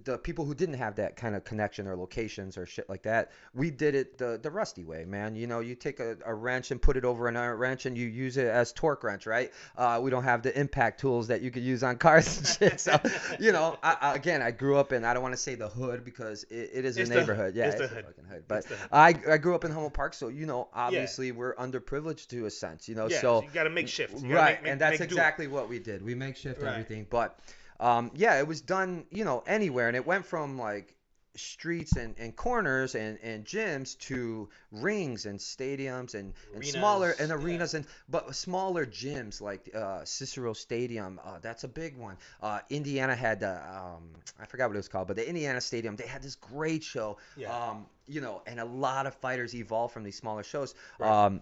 the 0.03 0.17
people 0.19 0.45
who 0.45 0.53
didn't 0.53 0.75
have 0.75 0.95
that 0.97 1.15
kind 1.15 1.35
of 1.35 1.43
connection 1.43 1.87
or 1.87 1.95
locations 1.95 2.57
or 2.57 2.65
shit 2.65 2.87
like 2.89 3.01
that, 3.03 3.31
we 3.55 3.71
did 3.71 3.95
it 3.95 4.17
the 4.19 4.39
the 4.41 4.51
rusty 4.51 4.83
way, 4.83 5.03
man. 5.05 5.35
You 5.35 5.47
know, 5.47 5.61
you 5.61 5.73
take 5.73 5.99
a, 5.99 6.15
a 6.25 6.33
wrench 6.33 6.69
and 6.69 6.79
put 6.81 6.95
it 6.95 7.03
over 7.05 7.27
another 7.27 7.55
wrench 7.55 7.85
and 7.87 7.97
you 7.97 8.07
use 8.07 8.37
it 8.37 8.45
as 8.47 8.71
torque 8.71 9.03
wrench, 9.03 9.25
right? 9.25 9.51
Uh, 9.75 9.99
we 10.03 10.11
don't 10.11 10.25
have 10.25 10.43
the 10.43 10.57
impact 10.59 10.99
tools 10.99 11.27
that 11.29 11.41
you 11.41 11.49
could 11.49 11.63
use 11.63 11.81
on 11.83 11.97
cars 11.97 12.37
and 12.37 12.47
shit. 12.71 12.79
So, 12.79 12.99
you 13.39 13.51
know, 13.51 13.77
I, 13.81 13.97
I, 13.99 14.15
again, 14.15 14.41
I 14.43 14.51
grew 14.51 14.77
up 14.77 14.93
in 14.93 15.03
I 15.05 15.13
don't 15.13 15.23
want 15.23 15.33
to 15.33 15.41
say 15.41 15.55
the 15.55 15.69
hood 15.69 16.05
because 16.05 16.43
it, 16.51 16.69
it 16.73 16.85
is 16.85 16.97
It's 16.97 17.09
a 17.09 17.13
the- 17.13 17.19
neighborhood. 17.19 17.55
yeah, 17.55 17.65
it's 17.65 17.77
the 17.77 17.85
a 17.85 17.87
hood. 17.87 18.05
fucking 18.05 18.25
hood. 18.25 18.43
But 18.47 18.57
It's 18.59 18.67
the 18.67 18.75
hood. 18.75 18.89
I 18.91 19.15
I 19.29 19.37
grew 19.37 19.55
up 19.55 19.65
in 19.65 19.71
Humboldt 19.71 19.93
Park, 19.93 20.13
so 20.13 20.27
you 20.27 20.45
know, 20.45 20.69
obviously 20.73 21.31
we're 21.31 21.55
underprivileged 21.55 22.27
to 22.27 22.45
a 22.45 22.51
sense, 22.51 22.87
you 22.87 22.93
know. 22.95 23.07
Yeah, 23.09 23.21
so 23.21 23.41
you 23.41 23.49
got 23.53 23.63
to 23.63 23.69
make 23.71 23.87
shift. 23.87 24.13
Right, 24.13 24.23
make- 24.23 24.63
make- 24.63 24.71
and 24.71 24.81
that's 24.81 24.99
make 24.99 25.09
do. 25.09 25.15
exactly 25.15 25.47
what 25.47 25.67
we 25.67 25.79
did. 25.79 26.03
We 26.03 26.13
make 26.13 26.35
shift 26.35 26.61
Right. 26.61 26.73
everything, 26.73 27.07
but 27.09 27.39
um, 27.79 28.11
yeah, 28.15 28.39
it 28.39 28.47
was 28.47 28.61
done, 28.61 29.05
you 29.11 29.25
know, 29.25 29.43
anywhere, 29.45 29.87
and 29.87 29.95
it 29.95 30.05
went 30.05 30.25
from 30.25 30.57
like 30.57 30.95
streets 31.35 31.95
and, 31.95 32.15
and 32.19 32.35
corners 32.35 32.95
and, 32.95 33.17
and 33.23 33.45
gyms 33.45 33.97
to 33.97 34.49
rings 34.71 35.25
and 35.25 35.39
stadiums 35.39 36.13
and, 36.13 36.33
and 36.53 36.65
smaller 36.65 37.07
Arenas, 37.07 37.19
and 37.19 37.29
yeah. 37.29 37.35
arenas 37.35 37.73
and 37.73 37.85
but 38.07 38.35
smaller 38.35 38.85
gyms 38.85 39.41
like 39.41 39.69
uh, 39.75 40.03
Cicero 40.03 40.53
Stadium. 40.53 41.19
Uh, 41.23 41.39
that's 41.41 41.63
a 41.63 41.67
big 41.67 41.97
one. 41.97 42.17
Uh, 42.41 42.59
Indiana 42.69 43.15
had 43.15 43.39
the 43.39 43.53
um, 43.53 44.09
I 44.39 44.45
forgot 44.45 44.69
what 44.69 44.75
it 44.75 44.79
was 44.79 44.87
called, 44.87 45.07
but 45.07 45.15
the 45.15 45.27
Indiana 45.27 45.61
Stadium 45.61 45.95
they 45.95 46.07
had 46.07 46.21
this 46.21 46.35
great 46.35 46.83
show. 46.83 47.17
Yeah. 47.35 47.55
Um, 47.55 47.85
you 48.05 48.21
know, 48.21 48.41
and 48.45 48.59
a 48.59 48.65
lot 48.65 49.07
of 49.07 49.15
fighters 49.15 49.55
evolved 49.55 49.93
from 49.93 50.03
these 50.03 50.17
smaller 50.17 50.43
shows. 50.43 50.75
Right. 50.99 51.25
Um, 51.25 51.41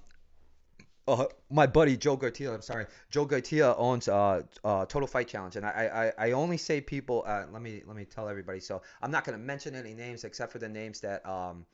uh, 1.08 1.26
my 1.50 1.68
buddy 1.68 1.98
Joe 1.98 2.16
Garcia, 2.16 2.54
I'm 2.54 2.62
sorry, 2.62 2.86
Joe 3.10 3.26
Garcia 3.26 3.74
owns 3.76 4.08
uh, 4.08 4.44
uh, 4.64 4.86
Total 4.86 5.08
Fight 5.08 5.28
Challenge, 5.28 5.56
and 5.56 5.66
I, 5.66 6.14
I, 6.18 6.28
I 6.28 6.32
only 6.32 6.58
say 6.58 6.82
people. 6.82 7.24
Uh, 7.26 7.46
let 7.52 7.62
me 7.62 7.82
let 7.86 7.96
me 7.96 8.06
tell 8.06 8.30
everybody. 8.30 8.60
So 8.60 8.82
I'm 9.02 9.12
not 9.12 9.24
gonna 9.24 9.38
mention 9.38 9.76
any 9.76 9.94
names 9.94 10.24
except 10.24 10.52
for 10.52 10.60
the 10.60 10.70
names 10.70 11.02
that 11.02 11.26
um 11.28 11.66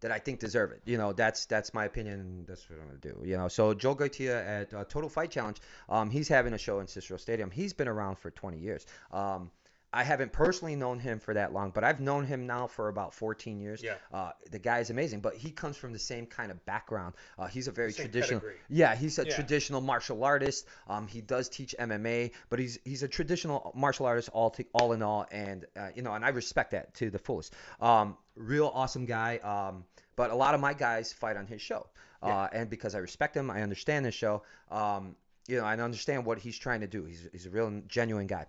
that 0.00 0.12
I 0.12 0.18
think 0.18 0.38
deserve 0.38 0.72
it. 0.72 0.82
You 0.84 0.98
know, 0.98 1.12
that's 1.12 1.46
that's 1.46 1.72
my 1.72 1.84
opinion. 1.86 2.44
That's 2.46 2.68
what 2.68 2.78
I'm 2.80 2.86
gonna 2.86 2.98
do. 2.98 3.22
You 3.24 3.36
know, 3.36 3.48
so 3.48 3.74
Joe 3.74 3.94
Garcia 3.94 4.46
at 4.46 4.74
uh, 4.74 4.84
Total 4.84 5.08
Fight 5.08 5.30
Challenge, 5.30 5.58
um, 5.88 6.10
he's 6.10 6.28
having 6.28 6.52
a 6.52 6.58
show 6.58 6.80
in 6.80 6.86
Cicero 6.86 7.16
Stadium. 7.16 7.50
He's 7.50 7.72
been 7.72 7.88
around 7.88 8.18
for 8.18 8.30
20 8.30 8.58
years. 8.58 8.86
Um, 9.12 9.50
I 9.94 10.02
haven't 10.02 10.32
personally 10.32 10.74
known 10.74 10.98
him 10.98 11.20
for 11.20 11.34
that 11.34 11.52
long, 11.52 11.70
but 11.70 11.84
I've 11.84 12.00
known 12.00 12.24
him 12.26 12.46
now 12.46 12.66
for 12.66 12.88
about 12.88 13.14
14 13.14 13.60
years. 13.60 13.82
Yeah. 13.82 13.94
Uh, 14.12 14.32
the 14.50 14.58
guy 14.58 14.80
is 14.80 14.90
amazing, 14.90 15.20
but 15.20 15.36
he 15.36 15.50
comes 15.50 15.76
from 15.76 15.92
the 15.92 15.98
same 15.98 16.26
kind 16.26 16.50
of 16.50 16.64
background. 16.66 17.14
Uh, 17.38 17.46
he's 17.46 17.68
a 17.68 17.72
very 17.72 17.92
Same 17.92 18.06
traditional. 18.06 18.40
pedigree. 18.40 18.60
Yeah, 18.68 18.96
he's 18.96 19.18
a 19.20 19.26
Yeah. 19.26 19.34
traditional 19.34 19.80
martial 19.80 20.24
artist. 20.24 20.66
Um, 20.88 21.06
he 21.06 21.20
does 21.20 21.48
teach 21.48 21.74
MMA, 21.78 22.32
but 22.50 22.58
he's 22.58 22.78
he's 22.84 23.02
a 23.04 23.08
traditional 23.08 23.72
martial 23.76 24.06
artist 24.06 24.28
all 24.32 24.50
to, 24.50 24.64
all 24.74 24.92
in 24.92 25.02
all, 25.02 25.26
and 25.30 25.64
uh, 25.76 25.90
you 25.94 26.02
know, 26.02 26.12
and 26.12 26.24
I 26.24 26.30
respect 26.30 26.72
that 26.72 26.94
to 26.94 27.10
the 27.10 27.18
fullest. 27.20 27.54
Um, 27.80 28.16
real 28.34 28.70
awesome 28.74 29.06
guy. 29.06 29.38
Um, 29.38 29.84
but 30.16 30.30
a 30.30 30.34
lot 30.34 30.54
of 30.54 30.60
my 30.60 30.74
guys 30.74 31.12
fight 31.12 31.36
on 31.36 31.46
his 31.46 31.62
show, 31.62 31.86
uh, 32.22 32.48
and 32.52 32.68
because 32.68 32.94
I 32.94 32.98
respect 32.98 33.36
him, 33.36 33.50
I 33.50 33.62
understand 33.62 34.06
his 34.06 34.14
show. 34.14 34.42
Um, 34.70 35.16
you 35.46 35.58
know, 35.58 35.64
I 35.64 35.76
understand 35.76 36.24
what 36.24 36.38
he's 36.38 36.58
trying 36.58 36.80
to 36.80 36.86
do. 36.86 37.04
He's 37.04 37.28
he's 37.32 37.46
a 37.46 37.50
real 37.50 37.82
genuine 37.86 38.26
guy. 38.26 38.46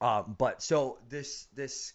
Um, 0.00 0.34
but 0.38 0.62
so 0.62 0.98
this 1.08 1.46
this 1.54 1.92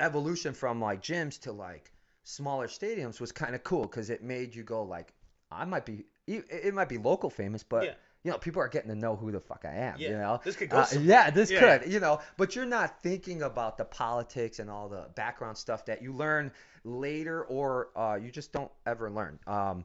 evolution 0.00 0.54
from 0.54 0.80
like 0.80 1.02
gyms 1.02 1.40
to 1.40 1.52
like 1.52 1.92
smaller 2.24 2.66
stadiums 2.68 3.20
was 3.20 3.32
kind 3.32 3.54
of 3.54 3.62
cool 3.64 3.82
because 3.82 4.10
it 4.10 4.22
made 4.22 4.54
you 4.54 4.62
go 4.62 4.82
like 4.82 5.12
I 5.50 5.64
might 5.64 5.84
be 5.86 6.04
it 6.26 6.44
it 6.50 6.74
might 6.74 6.88
be 6.88 6.98
local 6.98 7.30
famous, 7.30 7.62
but 7.62 7.84
Yeah. 7.84 7.94
you 8.22 8.30
know 8.30 8.38
people 8.38 8.62
are 8.62 8.68
getting 8.68 8.88
to 8.90 8.96
know 8.96 9.14
who 9.16 9.30
the 9.30 9.40
fuck 9.40 9.64
I 9.64 9.74
am. 9.74 10.00
Yeah, 10.00 10.08
You 10.10 10.16
know, 10.18 10.40
this 10.44 10.56
could 10.56 10.70
go 10.70 10.78
Uh, 10.78 10.86
yeah, 11.00 11.30
this 11.30 11.50
Yeah. 11.50 11.78
could. 11.78 11.92
You 11.92 12.00
know, 12.00 12.20
but 12.36 12.56
you're 12.56 12.66
not 12.66 13.02
thinking 13.02 13.42
about 13.42 13.78
the 13.78 13.84
politics 13.84 14.58
and 14.58 14.70
all 14.70 14.88
the 14.88 15.08
background 15.14 15.58
stuff 15.58 15.84
that 15.86 16.02
you 16.02 16.12
learn 16.12 16.52
later 16.84 17.44
or 17.44 17.90
uh, 17.96 18.14
you 18.20 18.30
just 18.30 18.52
don't 18.52 18.70
ever 18.86 19.10
learn. 19.10 19.38
Um, 19.46 19.84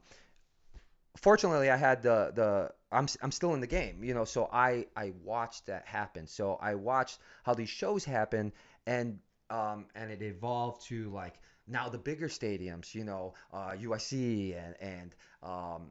fortunately, 1.18 1.70
I 1.70 1.78
had 1.78 2.02
the 2.02 2.32
the 2.34 2.72
I'm 2.92 3.08
I'm 3.22 3.32
still 3.32 3.54
in 3.54 3.60
the 3.62 3.68
game, 3.68 4.04
you 4.04 4.14
know, 4.14 4.26
so 4.26 4.50
I 4.52 4.88
I 4.96 5.14
watched 5.24 5.68
that 5.68 5.86
happen. 5.86 6.28
So 6.28 6.58
I 6.62 6.76
watched 6.76 7.20
how 7.44 7.54
these 7.54 7.70
shows 7.70 8.04
happen, 8.06 8.52
and 8.88 9.20
um 9.50 9.86
and 9.96 10.12
it 10.12 10.22
evolved 10.22 10.86
to 10.88 11.10
like 11.10 11.36
now 11.68 11.90
the 11.90 12.00
bigger 12.00 12.28
stadiums, 12.30 12.96
you 12.96 13.04
know, 13.04 13.34
uh, 13.54 13.72
USC 13.80 14.56
and 14.58 14.76
and 14.82 15.16
um 15.44 15.90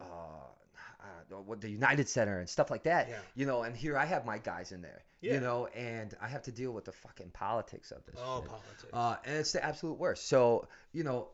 uh. 0.00 0.04
Know, 1.30 1.42
what 1.44 1.60
the 1.60 1.68
United 1.68 2.08
Center 2.08 2.38
and 2.38 2.48
stuff 2.48 2.70
like 2.70 2.84
that, 2.84 3.08
Yeah. 3.10 3.18
you 3.34 3.44
know, 3.44 3.62
and 3.62 3.76
here 3.76 3.98
I 3.98 4.06
have 4.06 4.24
my 4.24 4.38
guys 4.38 4.72
in 4.72 4.80
there, 4.80 5.02
Yeah. 5.20 5.34
you 5.34 5.40
know, 5.40 5.66
and 5.66 6.14
I 6.22 6.28
have 6.28 6.42
to 6.44 6.52
deal 6.52 6.70
with 6.72 6.86
the 6.86 6.92
fucking 6.92 7.30
politics 7.32 7.90
of 7.90 8.02
this. 8.06 8.14
Oh, 8.18 8.40
shit. 8.40 8.48
politics. 8.50 8.84
Uh, 8.94 9.16
and 9.26 9.36
it's 9.36 9.52
the 9.52 9.62
absolute 9.62 9.98
worst. 9.98 10.26
So, 10.26 10.68
you 10.92 11.04
know, 11.04 11.28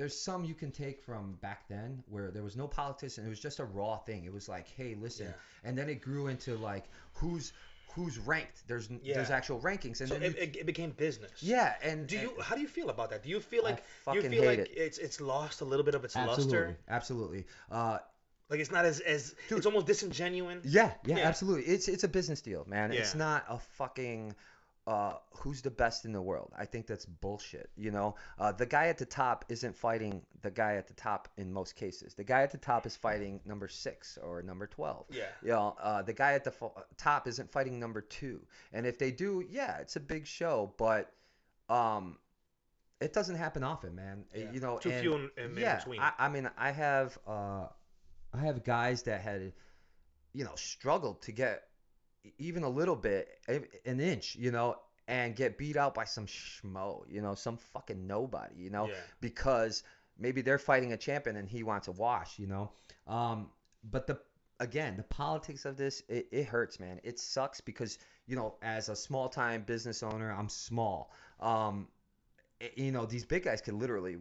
there's 0.00 0.18
some 0.18 0.44
you 0.44 0.54
can 0.54 0.70
take 0.70 0.98
from 1.02 1.34
back 1.42 1.68
then 1.68 2.02
where 2.08 2.30
there 2.30 2.42
was 2.42 2.56
no 2.56 2.66
politics 2.66 3.18
and 3.18 3.26
it 3.26 3.30
was 3.30 3.38
just 3.40 3.58
a 3.60 3.64
raw 3.64 3.98
thing. 3.98 4.24
It 4.24 4.32
was 4.32 4.48
like, 4.48 4.66
hey, 4.76 4.96
listen, 4.98 5.26
Yeah. 5.26 5.68
and 5.68 5.76
then 5.76 5.88
it 5.90 6.00
grew 6.00 6.28
into 6.28 6.56
like 6.56 6.84
who's 7.12 7.52
who's 7.94 8.18
ranked. 8.18 8.66
There's 8.66 8.88
there's 9.04 9.30
actual 9.30 9.60
rankings, 9.60 10.00
and 10.00 10.08
so 10.08 10.14
then 10.14 10.22
it, 10.22 10.36
it, 10.38 10.56
it 10.62 10.66
became 10.66 10.90
business. 10.92 11.30
yeah, 11.40 11.74
and 11.82 12.06
Do 12.06 12.16
you? 12.16 12.30
and- 12.30 12.42
How 12.42 12.54
do 12.54 12.62
you 12.62 12.68
feel 12.68 12.88
about 12.88 13.10
that? 13.10 13.22
Do 13.22 13.28
you 13.28 13.40
feel 13.40 13.62
like 13.62 13.82
you 14.14 14.22
feel 14.22 14.44
like 14.44 14.60
it. 14.60 14.70
it's 14.74 14.98
it's 14.98 15.20
lost 15.20 15.60
a 15.60 15.64
little 15.66 15.84
bit 15.84 15.94
of 15.94 16.02
its 16.04 16.16
absolutely, 16.16 16.58
luster? 16.58 16.78
absolutely. 16.88 17.46
Uh, 17.70 17.98
Like 18.48 18.60
it's 18.60 18.72
not 18.72 18.84
as 18.84 19.00
as 19.00 19.34
Dude. 19.48 19.58
it's 19.58 19.66
almost 19.66 19.86
disingenuine. 19.86 20.60
Yeah, 20.64 20.92
yeah, 21.04 21.18
Yeah. 21.18 21.28
absolutely. 21.28 21.64
It's 21.74 21.86
it's 21.88 22.04
a 22.04 22.08
business 22.08 22.40
deal, 22.40 22.64
man. 22.66 22.92
It's 22.92 23.14
not 23.14 23.44
a 23.48 23.58
fucking 23.78 24.34
uh, 24.86 25.14
who's 25.32 25.62
the 25.62 25.70
best 25.70 26.04
in 26.04 26.12
the 26.12 26.22
world. 26.22 26.52
I 26.58 26.64
think 26.64 26.86
that's 26.86 27.04
bullshit. 27.06 27.70
You 27.76 27.90
know, 27.90 28.14
uh, 28.38 28.50
the 28.52 28.66
guy 28.66 28.86
at 28.88 28.98
the 28.98 29.04
top 29.04 29.44
isn't 29.48 29.76
fighting 29.76 30.22
the 30.42 30.50
guy 30.50 30.74
at 30.76 30.88
the 30.88 30.94
top 30.94 31.28
in 31.36 31.52
most 31.52 31.76
cases. 31.76 32.14
The 32.14 32.24
guy 32.24 32.42
at 32.42 32.50
the 32.50 32.58
top 32.58 32.86
is 32.86 32.96
fighting 32.96 33.40
number 33.44 33.68
six 33.68 34.18
or 34.22 34.42
number 34.42 34.66
twelve. 34.66 35.06
Yeah. 35.10 35.24
You 35.42 35.50
know, 35.50 35.76
uh, 35.80 36.02
the 36.02 36.12
guy 36.14 36.32
at 36.32 36.44
the 36.44 36.50
fo- 36.50 36.74
top 36.96 37.28
isn't 37.28 37.52
fighting 37.52 37.78
number 37.78 38.00
two. 38.00 38.40
And 38.72 38.86
if 38.86 38.98
they 38.98 39.10
do, 39.12 39.44
yeah, 39.48 39.78
it's 39.78 39.96
a 39.96 40.00
big 40.00 40.26
show, 40.26 40.72
but 40.78 41.12
um, 41.68 42.16
it 43.00 43.12
doesn't 43.12 43.36
happen 43.36 43.62
often, 43.62 43.94
man. 43.94 44.24
Uh, 44.34 44.38
Yeah. 44.40 44.50
You 44.52 44.60
know, 44.60 44.78
Too 44.78 44.90
and- 44.90 45.00
few 45.00 45.14
in, 45.14 45.30
in, 45.36 45.56
yeah, 45.56 45.76
between. 45.76 46.00
I, 46.00 46.12
I 46.18 46.28
mean, 46.28 46.50
I 46.56 46.70
have 46.70 47.18
uh, 47.26 47.66
I 48.32 48.38
have 48.38 48.64
guys 48.64 49.02
that 49.04 49.20
had, 49.20 49.52
you 50.32 50.44
know, 50.44 50.54
struggled 50.56 51.22
to 51.22 51.32
get 51.32 51.64
even 52.38 52.62
a 52.62 52.68
little 52.68 52.96
bit, 52.96 53.28
an 53.48 54.00
inch, 54.00 54.36
you 54.36 54.50
know, 54.50 54.76
and 55.08 55.34
get 55.34 55.58
beat 55.58 55.76
out 55.76 55.94
by 55.94 56.04
some 56.04 56.26
schmo, 56.26 57.02
you 57.08 57.20
know, 57.20 57.34
some 57.34 57.56
fucking 57.56 58.06
nobody, 58.06 58.54
you 58.56 58.70
know, 58.70 58.86
yeah. 58.88 58.94
because 59.20 59.82
maybe 60.18 60.40
they're 60.42 60.58
fighting 60.58 60.92
a 60.92 60.96
champion 60.96 61.36
and 61.36 61.48
he 61.48 61.62
wants 61.62 61.88
a 61.88 61.92
wash, 61.92 62.38
you 62.38 62.46
know. 62.46 62.70
Um, 63.06 63.50
but 63.90 64.06
the 64.06 64.20
again, 64.60 64.96
the 64.96 65.02
politics 65.04 65.64
of 65.64 65.76
this, 65.76 66.02
it, 66.08 66.28
it 66.30 66.44
hurts, 66.46 66.78
man. 66.78 67.00
It 67.02 67.18
sucks 67.18 67.60
because 67.60 67.98
you 68.26 68.36
know, 68.36 68.54
as 68.62 68.88
a 68.88 68.94
small 68.94 69.28
time 69.28 69.62
business 69.62 70.02
owner, 70.02 70.30
I'm 70.30 70.48
small. 70.48 71.10
Um, 71.40 71.88
i- 72.62 72.70
you 72.76 72.92
know, 72.92 73.06
these 73.06 73.24
big 73.24 73.42
guys 73.44 73.60
can 73.60 73.78
literally 73.78 74.18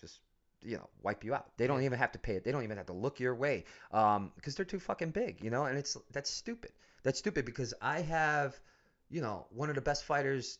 just 0.00 0.20
you 0.62 0.76
know 0.76 0.88
wipe 1.02 1.24
you 1.24 1.34
out. 1.34 1.56
They 1.58 1.66
don't 1.66 1.82
even 1.82 1.98
have 1.98 2.12
to 2.12 2.18
pay 2.18 2.36
it. 2.36 2.44
They 2.44 2.52
don't 2.52 2.62
even 2.62 2.76
have 2.78 2.86
to 2.86 2.92
look 2.94 3.20
your 3.20 3.34
way 3.34 3.64
um, 3.92 4.32
because 4.36 4.54
they're 4.54 4.64
too 4.64 4.78
fucking 4.80 5.10
big, 5.10 5.42
you 5.42 5.50
know. 5.50 5.64
And 5.66 5.76
it's 5.76 5.96
that's 6.12 6.30
stupid. 6.30 6.72
That's 7.02 7.18
stupid 7.18 7.44
because 7.44 7.74
I 7.80 8.00
have, 8.02 8.58
you 9.08 9.20
know, 9.20 9.46
one 9.50 9.68
of 9.68 9.74
the 9.74 9.80
best 9.80 10.04
fighters 10.04 10.58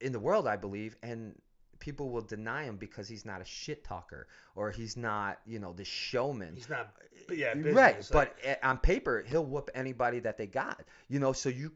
in 0.00 0.12
the 0.12 0.20
world, 0.20 0.46
I 0.46 0.56
believe, 0.56 0.96
and 1.02 1.34
people 1.78 2.10
will 2.10 2.22
deny 2.22 2.64
him 2.64 2.76
because 2.76 3.08
he's 3.08 3.24
not 3.24 3.40
a 3.40 3.44
shit 3.44 3.84
talker 3.84 4.26
or 4.54 4.70
he's 4.70 4.96
not, 4.96 5.38
you 5.46 5.58
know, 5.58 5.72
the 5.72 5.84
showman. 5.84 6.54
He's 6.54 6.68
not. 6.68 6.92
Yeah. 7.30 7.48
right, 7.48 7.96
business, 7.96 8.10
but 8.10 8.36
uh, 8.46 8.54
on 8.66 8.78
paper 8.78 9.24
he'll 9.28 9.44
whoop 9.44 9.70
anybody 9.74 10.20
that 10.20 10.36
they 10.38 10.46
got. 10.46 10.82
You 11.08 11.18
know, 11.20 11.32
so 11.32 11.48
you, 11.48 11.72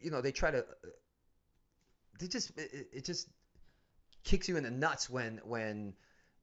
you 0.00 0.10
know, 0.10 0.20
they 0.20 0.32
try 0.32 0.50
to. 0.50 0.64
They 2.18 2.26
just 2.26 2.50
it- 2.58 2.88
it 2.92 3.04
just 3.04 3.28
kicks 4.24 4.48
you 4.48 4.56
in 4.56 4.64
the 4.64 4.70
nuts 4.70 5.08
when 5.08 5.40
when 5.44 5.94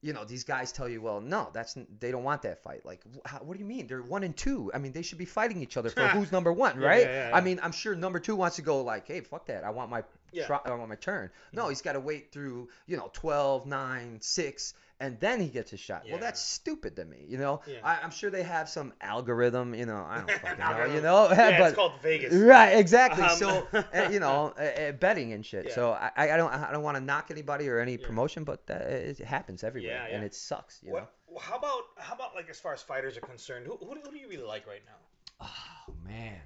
you 0.06 0.14
know 0.14 0.24
these 0.24 0.44
guys 0.44 0.72
tell 0.72 0.88
you, 0.88 1.02
well, 1.02 1.20
no, 1.20 1.50
that's 1.52 1.76
they 2.00 2.12
don't 2.12 2.24
want 2.24 2.44
that 2.44 2.62
fight. 2.62 2.86
Like, 2.86 3.02
how, 3.26 3.40
what 3.40 3.54
do 3.56 3.60
you 3.60 3.66
mean? 3.66 3.88
They're 3.88 4.04
one 4.04 4.22
and 4.22 4.38
two. 4.38 4.70
I 4.72 4.78
mean, 4.78 4.92
they 4.92 5.02
should 5.02 5.18
be 5.18 5.26
fighting 5.26 5.64
each 5.64 5.78
other 5.78 5.90
for 5.90 6.08
who's 6.10 6.32
number 6.32 6.54
one, 6.54 6.80
Yeah, 6.80 6.88
right? 6.88 7.02
yeah, 7.02 7.30
yeah, 7.30 7.36
I 7.36 7.42
mean, 7.42 7.60
I'm 7.64 7.72
sure 7.72 7.96
number 7.96 8.20
two 8.20 8.36
wants 8.36 8.58
to 8.58 8.62
go 8.62 8.82
like, 8.84 9.08
hey, 9.08 9.22
fuck 9.22 9.48
that. 9.48 9.64
I 9.64 9.72
want 9.72 9.90
my 9.90 10.04
Yeah. 10.32 10.46
try, 10.46 10.60
I 10.64 10.70
want 10.76 10.90
my 10.90 10.96
turn. 10.96 11.32
No, 11.54 11.64
mm-hmm. 11.64 11.70
he's 11.70 11.82
got 11.82 11.94
to 11.94 12.00
wait 12.00 12.32
through 12.32 12.70
you 12.86 12.98
know 12.98 13.10
12, 13.14 13.66
9, 13.66 14.20
6, 14.22 14.74
and 15.00 15.20
then 15.20 15.40
he 15.42 15.48
gets 15.50 15.72
his 15.72 15.80
shot. 15.80 16.04
Well, 16.10 16.20
that's 16.20 16.40
stupid 16.42 16.96
to 16.96 17.06
me. 17.06 17.26
You 17.28 17.38
know, 17.38 17.62
Yeah. 17.68 17.80
I, 17.84 18.00
I'm 18.02 18.12
sure 18.12 18.30
they 18.30 18.44
have 18.44 18.70
some 18.70 18.94
algorithm. 19.02 19.76
You 19.76 19.86
know, 19.86 19.98
I 20.08 20.18
don't 20.20 20.32
fucking 20.42 20.60
know. 20.60 20.86
You 20.96 21.02
know, 21.02 21.30
yeah, 21.32 21.58
but 21.60 21.68
it's 21.68 21.76
called 21.76 21.94
Vegas. 22.02 22.34
right, 22.34 22.70
exactly. 22.78 23.24
Um, 23.24 23.38
so 23.38 23.68
uh, 23.74 24.08
you 24.12 24.20
know, 24.20 24.48
uh, 24.58 24.92
betting 24.94 25.34
and 25.34 25.46
shit. 25.46 25.66
Yeah. 25.68 25.76
So 25.76 25.92
I, 25.92 26.12
I 26.34 26.38
don't 26.38 26.52
I 26.54 26.72
don't 26.72 26.84
want 26.84 26.96
to 26.98 27.04
knock 27.04 27.28
anybody 27.32 27.68
or 27.70 27.80
any 27.80 27.94
Yeah. 27.98 28.06
promotion, 28.08 28.44
but 28.44 28.66
that, 28.68 28.82
it 28.84 29.20
happens 29.20 29.64
everywhere, 29.64 30.08
Yeah, 30.10 30.16
and 30.16 30.24
it 30.24 30.34
sucks. 30.34 30.80
You 30.82 30.90
know. 30.90 30.94
What, 30.96 31.14
well, 31.28 31.40
how 31.40 31.58
about 31.58 31.82
how 31.98 32.16
about 32.16 32.34
like 32.36 32.50
as 32.50 32.60
far 32.60 32.74
as 32.74 32.82
fighters 32.82 33.18
are 33.18 33.22
concerned? 33.22 33.66
Who, 33.68 33.78
who, 33.78 33.96
do- 33.96 34.02
who 34.04 34.12
do 34.12 34.18
you 34.18 34.30
really 34.30 34.44
like 34.46 34.66
right 34.68 34.82
now? 34.86 35.48
Oh 35.48 35.94
man. 36.08 36.40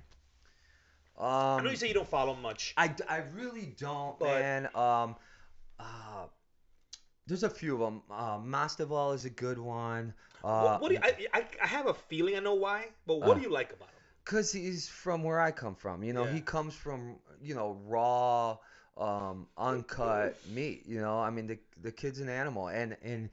I 1.22 1.58
Um, 1.58 1.64
know 1.66 1.70
you 1.70 1.76
say 1.76 1.90
you 1.90 1.94
don't 1.94 2.08
follow 2.08 2.34
much. 2.34 2.74
I, 2.78 2.96
I 3.10 3.24
really 3.36 3.76
don't, 3.78 4.18
But- 4.18 4.40
man. 4.40 4.70
Um, 4.74 5.16
uh, 5.80 6.26
there's 7.30 7.44
a 7.44 7.50
few 7.50 7.76
of 7.76 7.80
them. 7.80 8.02
Uh, 8.12 8.38
Masvidal 8.40 9.16
is 9.16 9.24
a 9.26 9.30
good 9.30 9.58
one. 9.60 10.14
Uh, 10.44 10.64
what, 10.64 10.82
what 10.82 10.90
do 10.90 10.96
you, 10.96 11.02
I, 11.04 11.40
I 11.40 11.46
I 11.64 11.68
have 11.68 11.88
a 11.88 11.94
feeling 11.94 12.36
I 12.36 12.40
know 12.40 12.56
why, 12.56 12.88
but 13.08 13.20
what 13.22 13.32
Uh. 13.32 13.34
do 13.36 13.42
you 13.42 13.50
like 13.52 13.72
about 13.72 13.90
him? 13.90 13.96
Cause 14.26 14.52
he's 14.52 14.88
from 14.88 15.24
where 15.24 15.40
I 15.40 15.52
come 15.52 15.76
from. 15.76 16.04
You 16.04 16.14
know, 16.14 16.26
he 16.26 16.42
comes 16.42 16.76
from 16.76 17.16
you 17.42 17.56
know 17.56 17.80
raw, 17.88 18.58
um, 18.98 19.48
uncut 19.58 20.38
meat. 20.48 20.84
You 20.86 21.02
know, 21.02 21.20
I 21.20 21.30
mean 21.30 21.48
the 21.48 21.58
the 21.82 21.92
kid's 21.92 22.20
an 22.20 22.30
animal, 22.30 22.68
and 22.68 22.96
and 23.02 23.30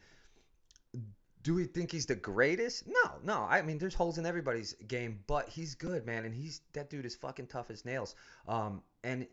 do 1.43 1.55
we 1.55 1.65
think 1.65 1.93
he's 1.93 2.07
the 2.07 2.15
greatest? 2.15 2.85
No, 2.87 3.13
no. 3.23 3.43
I 3.49 3.63
mean, 3.63 3.79
there's 3.79 3.95
holes 3.95 4.19
in 4.19 4.27
everybody's 4.27 4.73
game, 4.89 5.21
but 5.27 5.49
he's 5.49 5.75
good, 5.75 6.07
man, 6.07 6.25
and 6.25 6.35
he's 6.35 6.63
that 6.73 6.91
dude 6.91 7.05
is 7.05 7.15
fucking 7.15 7.47
tough 7.49 7.71
as 7.71 7.85
nails. 7.85 8.15
Um, 8.49 8.83
and 9.05 9.27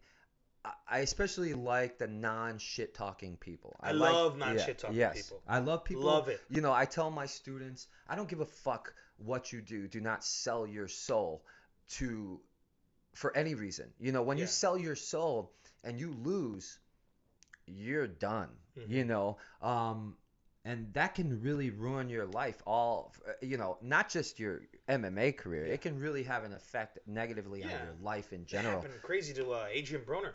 I- 0.65 0.73
I 0.87 0.99
especially 0.99 1.53
like 1.53 1.97
the 1.97 2.07
non 2.07 2.57
shit 2.57 2.93
talking 2.93 3.35
people. 3.37 3.75
I 3.81 3.91
like- 3.91 4.13
love 4.13 4.37
non-shit-talking 4.37 4.95
yes. 4.97 5.21
people. 5.21 5.43
I 5.47 5.59
love 5.59 5.83
people. 5.83 6.03
Love 6.03 6.29
it. 6.29 6.41
You 6.49 6.61
know, 6.61 6.71
I 6.71 6.85
tell 6.85 7.11
my 7.11 7.25
students, 7.25 7.87
I 8.07 8.15
don't 8.15 8.29
give 8.29 8.39
a 8.39 8.45
fuck 8.45 8.93
what 9.17 9.51
you 9.51 9.61
do. 9.61 9.87
Do 9.87 9.99
not 9.99 10.23
sell 10.23 10.65
your 10.65 10.87
soul 10.87 11.43
to 11.89 12.39
for 13.13 13.35
any 13.35 13.55
reason. 13.55 13.93
You 13.99 14.11
know, 14.11 14.23
when 14.23 14.37
Yeah. 14.37 14.43
you 14.43 14.47
sell 14.47 14.77
your 14.77 14.95
soul 14.95 15.53
and 15.83 15.99
you 15.99 16.13
lose, 16.13 16.79
you're 17.65 18.07
done. 18.07 18.49
Mhm. 18.77 18.89
You 18.89 19.05
know, 19.05 19.37
um, 19.61 20.17
and 20.65 20.93
that 20.93 21.15
can 21.15 21.41
really 21.41 21.69
ruin 21.69 22.09
your 22.09 22.25
life. 22.25 22.61
All 22.65 23.13
uh, 23.27 23.31
you 23.41 23.57
know, 23.57 23.77
not 23.81 24.09
just 24.09 24.39
your 24.39 24.61
MMA 24.89 25.35
career. 25.37 25.67
Yeah. 25.67 25.73
It 25.73 25.81
can 25.81 25.99
really 25.99 26.23
have 26.23 26.43
an 26.43 26.53
effect 26.53 26.99
negatively 27.07 27.63
on 27.63 27.69
your 27.69 27.95
life 28.01 28.33
in 28.33 28.45
general. 28.45 28.81
happened 28.81 28.93
crazy 29.01 29.33
to 29.35 29.51
uh, 29.51 29.65
Adrian 29.71 30.03
Broner. 30.05 30.31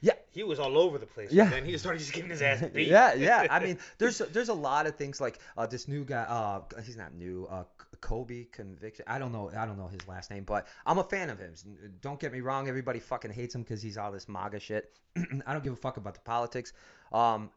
Yeah. 0.00 0.12
He 0.32 0.42
was 0.42 0.60
all 0.60 0.76
over 0.76 0.98
the 0.98 1.06
place. 1.06 1.32
Yeah. 1.32 1.50
And 1.52 1.66
he 1.66 1.78
started 1.78 1.98
just 1.98 2.12
getting 2.12 2.30
his 2.30 2.42
ass 2.42 2.62
beat. 2.74 2.88
yeah, 2.88 3.14
yeah. 3.14 3.46
I 3.50 3.58
mean, 3.58 3.78
there's 3.98 4.18
there's 4.18 4.50
a 4.50 4.54
lot 4.54 4.86
of 4.86 4.96
things 4.96 5.20
like 5.20 5.38
uh, 5.56 5.66
this 5.66 5.88
new 5.88 6.04
guy. 6.04 6.22
Uh, 6.22 6.60
he's 6.84 6.96
not 6.96 7.14
new. 7.14 7.48
Uh, 7.50 7.64
Colby 8.00 8.48
Conviction. 8.52 9.06
I 9.08 9.18
don't 9.18 9.32
know. 9.32 9.50
I 9.56 9.64
don't 9.64 9.78
know 9.78 9.88
his 9.88 10.06
last 10.06 10.30
name, 10.30 10.44
but 10.44 10.66
I'm 10.84 10.98
a 10.98 11.04
fan 11.04 11.30
of 11.30 11.38
him. 11.38 11.54
Don't 12.02 12.20
get 12.20 12.32
me 12.32 12.40
wrong. 12.40 12.68
Everybody 12.68 13.00
fucking 13.00 13.32
hates 13.32 13.54
him 13.54 13.62
because 13.62 13.80
he's 13.80 13.96
all 13.96 14.12
this 14.12 14.28
MAGA 14.28 14.60
shit. 14.60 14.92
I 15.46 15.52
don't 15.54 15.64
give 15.64 15.72
a 15.72 15.76
fuck 15.76 15.96
about 15.96 16.14
the 16.14 16.20
politics. 16.20 16.74
Um, 17.10 17.50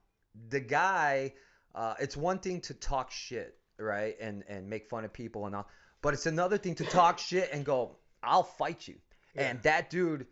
the 0.49 0.61
guy. 0.61 1.33
Uh, 1.77 1.93
it's 1.99 2.17
one 2.17 2.39
thing 2.39 2.59
to 2.59 2.73
talk 2.73 3.11
shit, 3.11 3.55
right, 3.77 4.15
and 4.19 4.43
and 4.49 4.67
make 4.67 4.89
fun 4.89 5.05
of 5.05 5.13
people 5.13 5.45
and 5.45 5.55
all, 5.55 5.67
but 6.01 6.15
it's 6.15 6.25
another 6.25 6.57
thing 6.57 6.73
to 6.73 6.83
talk 6.85 7.19
shit 7.29 7.49
and 7.53 7.63
go, 7.63 7.97
I'll 8.23 8.41
fight 8.41 8.87
you, 8.87 8.95
and 9.35 9.61
that 9.61 9.91
dude 9.91 10.25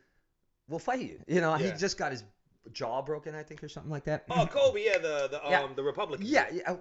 will 0.67 0.79
fight 0.79 1.01
you. 1.01 1.19
You 1.27 1.41
know, 1.41 1.53
he 1.53 1.71
just 1.77 1.99
got 1.99 2.11
his 2.11 2.23
jaw 2.71 3.03
broken, 3.03 3.35
I 3.35 3.43
think, 3.43 3.63
or 3.63 3.69
something 3.69 3.91
like 3.91 4.05
that. 4.05 4.25
Oh, 4.31 4.47
Colby, 4.47 4.85
yeah, 4.87 4.97
the 4.97 5.27
the 5.29 5.45
um 5.45 5.51
Yeah. 5.51 5.67
the 5.75 5.83
Republican. 5.83 6.25
Yeah, 6.25 6.47
yeah. 6.51 6.77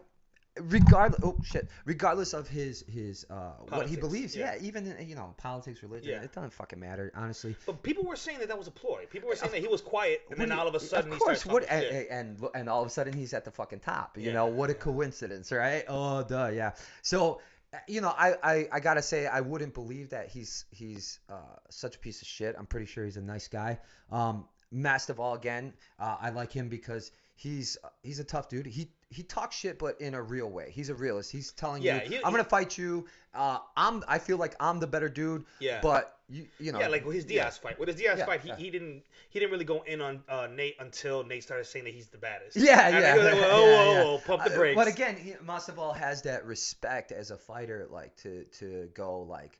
Regardless, 0.60 1.20
oh 1.24 1.36
shit. 1.42 1.68
Regardless 1.84 2.32
of 2.32 2.46
his 2.46 2.84
his 2.86 3.26
uh 3.28 3.52
what 3.70 3.88
he 3.88 3.96
believes, 3.96 4.36
yeah. 4.36 4.54
yeah. 4.54 4.62
even 4.66 4.86
in, 4.86 5.08
you 5.08 5.16
know 5.16 5.34
politics, 5.36 5.82
religion, 5.82 6.10
Yeah. 6.12 6.22
it 6.22 6.32
doesn't 6.32 6.52
fucking 6.52 6.78
matter, 6.78 7.10
honestly. 7.16 7.56
But 7.66 7.82
people 7.82 8.04
were 8.04 8.14
saying 8.14 8.38
that 8.38 8.48
that 8.48 8.58
was 8.58 8.68
a 8.68 8.70
ploy. 8.70 9.06
People 9.10 9.28
were 9.28 9.34
saying 9.34 9.50
that 9.50 9.60
he 9.60 9.66
was 9.66 9.80
quiet, 9.80 10.22
and 10.30 10.40
then 10.40 10.52
all 10.52 10.68
of 10.68 10.74
a 10.76 10.80
sudden 10.80 11.10
of 11.10 11.18
he 11.18 11.24
course, 11.24 11.40
started 11.40 11.68
what 11.68 11.68
and, 11.68 12.06
and 12.08 12.44
and 12.54 12.68
all 12.68 12.82
of 12.82 12.86
a 12.86 12.90
sudden 12.90 13.12
he's 13.14 13.34
at 13.34 13.44
the 13.44 13.50
fucking 13.50 13.80
top. 13.80 14.16
You 14.16 14.26
Yeah, 14.26 14.34
know 14.34 14.46
what 14.46 14.70
a 14.70 14.74
coincidence, 14.74 15.50
right? 15.50 15.84
Oh, 15.88 16.22
duh, 16.22 16.50
yeah. 16.54 16.72
So, 17.02 17.40
you 17.88 18.00
know, 18.00 18.14
I, 18.16 18.36
I 18.40 18.68
I 18.70 18.78
gotta 18.80 19.02
say 19.02 19.26
I 19.26 19.40
wouldn't 19.40 19.74
believe 19.74 20.10
that 20.10 20.28
he's 20.28 20.66
he's 20.70 21.18
uh, 21.28 21.34
such 21.68 21.96
a 21.96 21.98
piece 21.98 22.22
of 22.22 22.28
shit. 22.28 22.54
I'm 22.56 22.66
pretty 22.66 22.86
sure 22.86 23.04
he's 23.04 23.16
a 23.16 23.22
nice 23.22 23.48
guy. 23.48 23.80
Um, 24.12 24.44
Masvidal 24.72 25.34
again, 25.36 25.72
uh, 25.98 26.16
I 26.20 26.30
like 26.30 26.52
him 26.52 26.68
because 26.68 27.10
he's 27.34 27.76
he's 28.02 28.18
a 28.18 28.24
tough 28.24 28.48
dude. 28.48 28.66
He 28.66 28.88
he 29.10 29.22
talks 29.22 29.56
shit, 29.56 29.78
but 29.78 30.00
in 30.00 30.14
a 30.14 30.22
real 30.22 30.50
way. 30.50 30.70
He's 30.72 30.88
a 30.88 30.94
realist. 30.94 31.30
He's 31.30 31.52
telling 31.52 31.82
Yeah, 31.82 32.02
you, 32.02 32.08
he- 32.10 32.16
I'm 32.24 32.32
he- 32.32 32.36
gonna 32.38 32.44
fight 32.44 32.76
you. 32.78 33.06
Uh, 33.34 33.58
I'm 33.76 34.02
I 34.08 34.18
feel 34.18 34.36
like 34.38 34.54
I'm 34.60 34.78
the 34.80 34.86
better 34.86 35.08
dude. 35.08 35.44
Yeah. 35.60 35.80
But 35.82 36.18
you 36.28 36.46
you 36.58 36.72
know. 36.72 36.78
yeah, 36.80 36.88
like 36.88 37.04
with 37.04 37.14
his 37.16 37.24
yeah. 37.26 37.42
Diaz 37.44 37.58
fight. 37.58 37.78
With 37.78 37.88
his 37.88 37.96
Diaz 37.98 38.18
Yeah, 38.18 38.26
fight, 38.26 38.40
he, 38.40 38.48
yeah. 38.48 38.56
he 38.56 38.70
didn't 38.70 39.02
he 39.30 39.38
didn't 39.38 39.52
really 39.52 39.64
go 39.64 39.82
in 39.82 40.00
on 40.00 40.22
uh, 40.28 40.48
Nate 40.52 40.76
until 40.80 41.22
Nate 41.24 41.42
started 41.42 41.66
saying 41.66 41.84
that 41.84 41.94
he's 41.94 42.08
the 42.08 42.18
baddest. 42.18 42.56
Yeah, 42.56 42.86
And 42.88 42.96
yeah. 42.96 43.12
he 43.12 43.18
was 43.18 43.26
like, 43.26 43.34
yeah, 43.42 43.48
whoa, 43.52 43.60
whoa, 43.62 43.92
yeah. 43.92 44.04
whoa, 44.04 44.18
pump 44.26 44.44
the 44.44 44.52
Uh, 44.52 44.56
brakes. 44.56 44.76
But 44.76 44.88
again, 44.88 45.16
he, 45.16 45.32
Masvidal 45.32 45.94
has 45.96 46.22
that 46.22 46.44
respect 46.46 47.12
as 47.12 47.30
a 47.30 47.36
fighter, 47.36 47.86
like 47.90 48.16
to 48.18 48.44
to 48.60 48.88
go 48.94 49.20
like, 49.22 49.58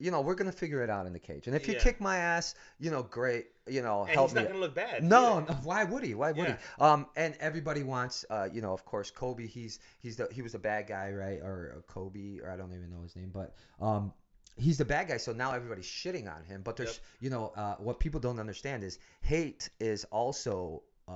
you 0.00 0.10
know, 0.10 0.20
we're 0.22 0.34
gonna 0.34 0.50
figure 0.50 0.82
it 0.82 0.90
out 0.90 1.06
in 1.06 1.12
the 1.12 1.18
cage, 1.18 1.46
and 1.46 1.54
if 1.54 1.68
you 1.68 1.74
Yeah. 1.74 1.80
kick 1.80 2.00
my 2.00 2.16
ass, 2.16 2.54
you 2.78 2.90
know, 2.90 3.02
great, 3.02 3.46
you 3.68 3.82
know, 3.82 4.02
and 4.02 4.10
help 4.10 4.30
he's 4.30 4.36
me. 4.36 4.42
not 4.42 4.48
gonna 4.48 4.60
look 4.60 4.74
bad. 4.74 5.04
No, 5.04 5.40
no, 5.40 5.52
why 5.62 5.84
would 5.84 6.02
he? 6.02 6.14
Why 6.14 6.32
would 6.32 6.48
Yeah. 6.48 6.56
he? 6.78 6.82
Um, 6.84 7.06
and 7.16 7.36
everybody 7.40 7.82
wants, 7.82 8.24
uh, 8.30 8.48
you 8.52 8.60
know, 8.62 8.72
of 8.72 8.84
course, 8.84 9.10
Colby. 9.10 9.46
He's 9.46 9.78
he's 10.00 10.16
the 10.16 10.28
he 10.32 10.42
was 10.42 10.52
the 10.52 10.58
bad 10.58 10.86
guy, 10.86 11.12
right? 11.12 11.40
Or, 11.40 11.76
or 11.76 11.84
Colby, 11.86 12.40
or 12.40 12.50
I 12.50 12.56
don't 12.56 12.72
even 12.72 12.90
know 12.90 13.02
his 13.02 13.14
name, 13.14 13.30
but 13.32 13.54
um, 13.80 14.12
he's 14.56 14.78
the 14.78 14.84
bad 14.84 15.08
guy. 15.08 15.18
So 15.18 15.32
now 15.32 15.52
everybody's 15.52 15.86
shitting 15.86 16.34
on 16.34 16.44
him. 16.44 16.62
But 16.62 16.76
there's, 16.76 16.96
Yep. 16.96 17.04
you 17.20 17.30
know, 17.30 17.52
uh, 17.56 17.76
what 17.76 18.00
people 18.00 18.20
don't 18.20 18.38
understand 18.40 18.82
is 18.84 18.98
hate 19.20 19.68
is 19.80 20.04
also 20.04 20.82
uh, 21.08 21.12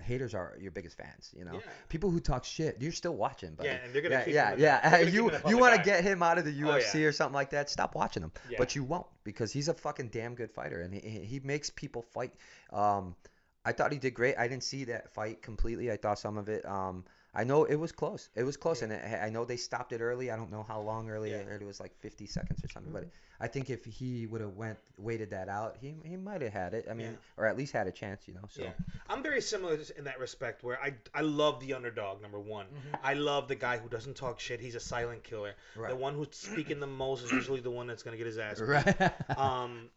haters 0.00 0.34
are 0.34 0.56
your 0.60 0.70
biggest 0.70 0.96
fans. 0.96 1.32
You 1.36 1.44
know, 1.44 1.54
Yeah. 1.54 1.60
people 1.88 2.10
who 2.10 2.20
talk 2.20 2.44
shit, 2.44 2.76
you're 2.80 2.92
still 2.92 3.14
watching, 3.14 3.54
buddy. 3.54 3.68
Yeah, 3.68 3.76
and 3.84 3.92
they're 3.94 4.02
gonna 4.02 4.14
yeah, 4.16 4.24
keep 4.24 4.34
yeah, 4.34 4.46
him 4.48 4.52
in 4.54 4.58
the- 4.58 4.64
yeah. 4.64 5.04
keep 5.04 5.14
you 5.14 5.30
you 5.48 5.58
want 5.58 5.76
to 5.76 5.82
get 5.82 6.02
him 6.04 6.22
out 6.22 6.38
of 6.38 6.44
the 6.44 6.50
Oh, 6.64 6.66
UFC 6.78 7.00
yeah. 7.00 7.06
or 7.06 7.12
something 7.12 7.34
like 7.34 7.50
that? 7.50 7.70
Stop 7.70 7.94
watching 7.94 8.22
him. 8.22 8.32
Yeah. 8.48 8.58
But 8.58 8.74
you 8.74 8.84
won't 8.84 9.06
because 9.24 9.52
he's 9.52 9.68
a 9.68 9.74
fucking 9.74 10.08
damn 10.08 10.34
good 10.34 10.50
fighter 10.50 10.80
and 10.82 10.92
he, 10.94 11.00
he 11.00 11.18
he 11.24 11.40
makes 11.40 11.70
people 11.70 12.02
fight. 12.02 12.34
Um, 12.72 13.14
I 13.64 13.72
thought 13.72 13.92
he 13.92 13.98
did 13.98 14.14
great. 14.14 14.36
I 14.38 14.48
didn't 14.48 14.64
see 14.64 14.84
that 14.84 15.12
fight 15.12 15.42
completely. 15.42 15.90
I 15.90 15.96
thought 15.96 16.18
some 16.18 16.38
of 16.38 16.48
it. 16.48 16.64
Um, 16.64 17.04
I 17.32 17.44
know 17.44 17.64
it 17.64 17.76
was 17.76 17.92
close. 17.92 18.28
It 18.34 18.42
was 18.42 18.56
close, 18.56 18.82
and 18.82 18.92
it, 18.92 19.02
I 19.22 19.30
know 19.30 19.44
they 19.44 19.56
stopped 19.56 19.92
it 19.92 20.00
early. 20.00 20.30
I 20.30 20.36
don't 20.36 20.50
know 20.50 20.64
how 20.66 20.80
long 20.80 21.08
early. 21.08 21.30
Yeah. 21.30 21.38
I 21.38 21.42
heard 21.42 21.62
it 21.62 21.66
was 21.66 21.78
like 21.78 21.94
50 22.00 22.26
seconds 22.26 22.64
or 22.64 22.68
something. 22.68 22.92
But 22.92 23.02
mm-hmm. 23.02 23.42
I 23.42 23.46
think 23.46 23.70
if 23.70 23.84
he 23.84 24.26
would 24.26 24.40
have 24.40 24.56
went 24.56 24.78
waited 24.98 25.30
that 25.30 25.48
out, 25.48 25.76
he 25.80 25.94
he 26.04 26.16
might 26.16 26.42
have 26.42 26.52
had 26.52 26.74
it. 26.74 26.86
I 26.90 26.94
mean, 26.94 27.12
Yeah. 27.12 27.42
or 27.42 27.46
at 27.46 27.56
least 27.56 27.72
had 27.72 27.86
a 27.86 27.92
chance, 27.92 28.26
you 28.26 28.34
know. 28.34 28.44
So 28.48 28.62
Yeah, 28.62 28.72
I'm 29.08 29.22
very 29.22 29.40
similar 29.40 29.78
in 29.96 30.04
that 30.04 30.18
respect. 30.18 30.64
Where 30.64 30.80
I 30.82 30.94
I 31.14 31.20
love 31.20 31.60
the 31.60 31.74
underdog. 31.74 32.20
Number 32.20 32.40
one, 32.40 32.66
mm-hmm. 32.66 32.96
I 33.02 33.14
love 33.14 33.46
the 33.46 33.54
guy 33.54 33.78
who 33.78 33.88
doesn't 33.88 34.16
talk 34.16 34.40
shit. 34.40 34.60
He's 34.60 34.74
a 34.74 34.80
silent 34.80 35.22
killer. 35.22 35.54
Right. 35.76 35.90
The 35.90 35.96
one 35.96 36.14
who's 36.14 36.28
speaking 36.32 36.80
the 36.80 36.88
most 36.88 37.24
is 37.24 37.30
usually 37.30 37.60
the 37.60 37.70
one 37.70 37.86
that's 37.86 38.02
gonna 38.02 38.16
get 38.16 38.26
his 38.26 38.38
ass. 38.38 38.58
beat. 38.58 38.68
right. 38.68 39.12
Um, 39.38 39.90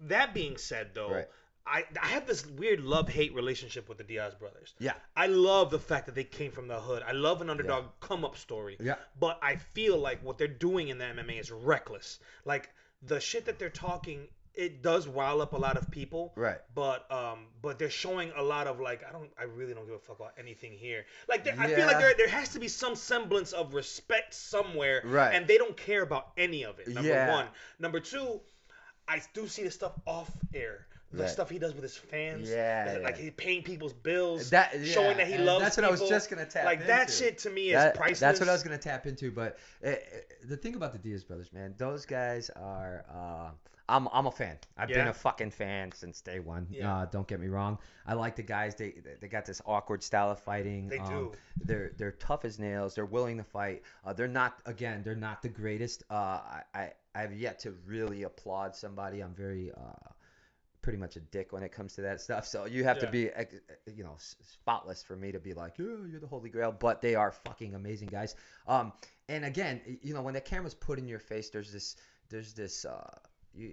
that 0.00 0.34
being 0.34 0.56
said, 0.58 0.90
though, 0.94 1.10
Right. 1.10 1.28
I 1.66 1.84
I 2.00 2.06
have 2.08 2.26
this 2.26 2.46
weird 2.46 2.80
love 2.80 3.08
hate 3.08 3.34
relationship 3.34 3.88
with 3.88 3.98
the 3.98 4.04
Diaz 4.04 4.34
brothers. 4.34 4.74
yeah. 4.78 4.92
I 5.16 5.26
love 5.26 5.70
the 5.70 5.78
fact 5.78 6.06
that 6.06 6.14
they 6.14 6.24
came 6.24 6.50
from 6.52 6.68
the 6.68 6.78
hood. 6.80 7.02
I 7.06 7.12
love 7.12 7.40
an 7.42 7.50
underdog 7.50 7.86
come 8.00 8.24
up 8.24 8.36
story. 8.36 8.76
Yeah. 8.80 8.94
But 9.18 9.38
I 9.42 9.56
feel 9.56 9.98
like 9.98 10.22
what 10.22 10.38
they're 10.38 10.46
doing 10.48 10.88
in 10.88 10.98
the 10.98 11.04
MMA 11.04 11.40
is 11.40 11.50
reckless. 11.50 12.18
Like 12.44 12.70
the 13.02 13.20
shit 13.20 13.44
that 13.46 13.58
they're 13.58 13.68
talking, 13.70 14.28
it 14.54 14.82
does 14.82 15.06
rile 15.06 15.42
up 15.42 15.52
a 15.52 15.56
lot 15.56 15.76
of 15.76 15.90
people. 15.90 16.32
Right. 16.36 16.58
But 16.74 17.10
um, 17.12 17.46
but 17.60 17.78
they're 17.78 17.90
showing 17.90 18.32
a 18.36 18.42
lot 18.42 18.66
of 18.66 18.78
like 18.80 19.04
I 19.06 19.12
don't, 19.12 19.30
I 19.38 19.44
really 19.44 19.74
don't 19.74 19.86
give 19.86 19.96
a 19.96 19.98
fuck 19.98 20.18
about 20.20 20.32
anything 20.38 20.72
here. 20.72 21.04
Like 21.28 21.44
there, 21.44 21.54
I 21.58 21.66
feel 21.66 21.86
like 21.86 21.98
there, 21.98 22.14
there 22.16 22.28
has 22.28 22.50
to 22.50 22.58
be 22.60 22.68
some 22.68 22.94
semblance 22.94 23.52
of 23.52 23.74
respect 23.74 24.34
somewhere. 24.34 25.02
Right. 25.04 25.34
And 25.34 25.46
they 25.46 25.58
don't 25.58 25.76
care 25.76 26.02
about 26.02 26.28
any 26.36 26.64
of 26.64 26.78
it. 26.78 26.88
Number 26.88 27.08
Yeah. 27.10 27.32
one. 27.32 27.46
Number 27.80 28.00
two, 28.00 28.40
I 29.08 29.20
do 29.34 29.46
see 29.48 29.62
the 29.64 29.70
stuff 29.70 29.92
off 30.06 30.30
air. 30.54 30.86
The 31.16 31.28
stuff 31.28 31.50
he 31.50 31.58
does 31.58 31.74
with 31.74 31.82
his 31.82 31.96
fans. 31.96 32.48
Yeah, 32.48 32.98
Like 33.02 33.16
yeah. 33.16 33.24
he 33.24 33.30
paying 33.30 33.62
people's 33.62 33.92
bills. 33.92 34.50
That 34.50 34.72
showing 34.84 35.16
that 35.16 35.26
he 35.26 35.38
loves 35.38 35.62
That's 35.64 35.76
what 35.76 35.84
I 35.84 35.90
was 35.90 36.08
just 36.08 36.30
gonna 36.30 36.46
tap 36.46 36.64
like 36.64 36.86
that 36.86 37.10
shit 37.10 37.38
to 37.38 37.50
me 37.50 37.68
is 37.68 37.74
That- 37.74 37.94
priceless. 37.94 38.20
That's 38.20 38.40
what 38.40 38.48
I 38.48 38.52
was 38.52 38.62
gonna 38.62 38.78
tap 38.78 39.06
into. 39.06 39.30
But 39.30 39.58
uh, 39.84 39.92
the 40.44 40.56
thing 40.56 40.74
about 40.74 40.92
the 40.92 40.98
Diaz 40.98 41.24
brothers, 41.24 41.52
man, 41.52 41.74
those 41.78 42.06
guys 42.06 42.50
are. 42.50 43.04
Uh, 43.12 43.50
I'm 43.88 44.08
I'm 44.12 44.26
a 44.26 44.32
fan. 44.32 44.58
I've 44.76 44.88
been 44.88 45.08
a 45.08 45.14
fucking 45.14 45.50
fan 45.52 45.92
since 45.92 46.20
day 46.20 46.40
one. 46.40 46.66
Yeah. 46.70 46.92
Uh, 46.92 47.06
don't 47.06 47.26
get 47.26 47.38
me 47.38 47.46
wrong. 47.46 47.78
I 48.04 48.14
like 48.14 48.34
the 48.34 48.42
guys. 48.42 48.74
They 48.74 48.94
they 49.20 49.28
got 49.28 49.46
this 49.46 49.62
awkward 49.64 50.02
style 50.02 50.30
of 50.30 50.40
fighting. 50.40 50.88
They 50.88 50.98
um, 50.98 51.08
do. 51.08 51.32
They're 51.64 51.92
they're 51.96 52.12
tough 52.12 52.44
as 52.44 52.58
nails. 52.58 52.94
They're 52.96 53.06
willing 53.06 53.36
to 53.36 53.44
fight. 53.44 53.82
Uh, 54.04 54.12
they're 54.12 54.26
not 54.26 54.58
again. 54.66 55.02
They're 55.04 55.14
not 55.14 55.42
the 55.42 55.48
greatest. 55.48 56.02
Uh, 56.10 56.14
I 56.14 56.62
I 56.74 56.92
I've 57.14 57.36
yet 57.36 57.60
to 57.60 57.74
really 57.86 58.24
applaud 58.24 58.74
somebody. 58.74 59.20
I'm 59.20 59.34
very 59.34 59.70
uh 59.70 60.10
pretty 60.86 60.98
much 60.98 61.16
a 61.16 61.20
dick 61.20 61.52
when 61.52 61.64
it 61.64 61.72
comes 61.72 61.96
to 61.96 62.00
that 62.02 62.20
stuff. 62.20 62.46
So 62.52 62.64
you 62.64 62.84
have 62.84 63.00
to 63.00 63.08
be, 63.10 63.28
you 63.92 64.04
know, 64.04 64.14
spotless 64.18 65.02
for 65.02 65.16
me 65.16 65.32
to 65.32 65.40
be 65.40 65.52
like, 65.52 65.78
yeah, 65.78 65.86
you're 66.08 66.20
the 66.20 66.28
holy 66.28 66.48
grail. 66.48 66.70
But 66.70 67.02
they 67.02 67.16
are 67.16 67.32
fucking 67.32 67.74
amazing 67.74 68.06
guys. 68.06 68.36
Um, 68.68 68.92
and 69.28 69.44
again, 69.44 69.80
you 70.00 70.14
know, 70.14 70.22
when 70.22 70.34
the 70.34 70.40
camera's 70.40 70.74
put 70.74 71.00
in 71.00 71.08
your 71.08 71.18
face, 71.18 71.50
there's 71.50 71.72
this, 71.72 71.96
there's 72.28 72.52
this, 72.52 72.84
uh, 72.84 73.10
you, 73.52 73.72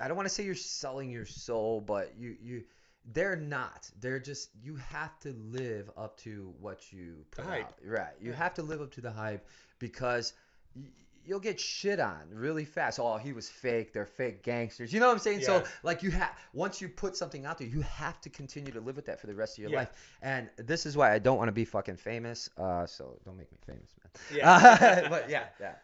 I 0.00 0.08
don't 0.08 0.16
want 0.16 0.28
to 0.28 0.34
say 0.34 0.42
you're 0.42 0.56
selling 0.56 1.08
your 1.08 1.24
soul, 1.24 1.80
but 1.80 2.14
you, 2.18 2.36
you, 2.42 2.64
they're 3.12 3.36
not. 3.36 3.88
They're 4.00 4.18
just. 4.18 4.50
You 4.60 4.74
have 4.74 5.20
to 5.20 5.32
live 5.52 5.88
up 5.96 6.16
to 6.18 6.52
what 6.60 6.92
you 6.92 7.24
put 7.30 7.44
out. 7.46 7.74
Right. 7.84 8.14
You 8.20 8.32
have 8.32 8.54
to 8.54 8.62
live 8.62 8.80
up 8.80 8.90
to 8.94 9.00
the 9.00 9.12
hype 9.12 9.46
because. 9.78 10.32
y- 10.74 10.82
You'll 11.30 11.38
get 11.38 11.60
shit 11.60 12.00
on 12.00 12.22
really 12.32 12.64
fast. 12.64 12.98
Oh, 12.98 13.16
he 13.16 13.32
was 13.32 13.48
fake. 13.48 13.92
They're 13.92 14.04
fake 14.04 14.42
gangsters. 14.42 14.92
You 14.92 14.98
know 14.98 15.06
what 15.06 15.12
I'm 15.12 15.18
saying? 15.20 15.42
So 15.42 15.62
like 15.84 16.02
you 16.02 16.10
have 16.10 16.36
once 16.52 16.80
you 16.80 16.88
put 16.88 17.16
something 17.16 17.46
out 17.46 17.56
there, 17.58 17.68
you 17.68 17.82
have 17.82 18.20
to 18.22 18.28
continue 18.30 18.72
to 18.72 18.80
live 18.80 18.96
with 18.96 19.06
that 19.06 19.20
for 19.20 19.28
the 19.28 19.34
rest 19.36 19.56
of 19.56 19.62
your 19.62 19.70
Yeah. 19.70 19.78
life. 19.78 19.90
And 20.22 20.50
this 20.56 20.86
is 20.86 20.96
why 20.96 21.12
I 21.12 21.20
don't 21.20 21.38
want 21.38 21.46
to 21.46 21.52
be 21.52 21.64
fucking 21.64 21.98
famous. 21.98 22.50
Uh, 22.58 22.84
so 22.84 23.16
don't 23.24 23.38
make 23.38 23.52
me 23.52 23.58
famous, 23.64 23.94
man. 24.02 24.38
Yeah. 24.38 25.08
but 25.08 25.30
yeah, 25.30 25.44
yeah. 25.60 25.74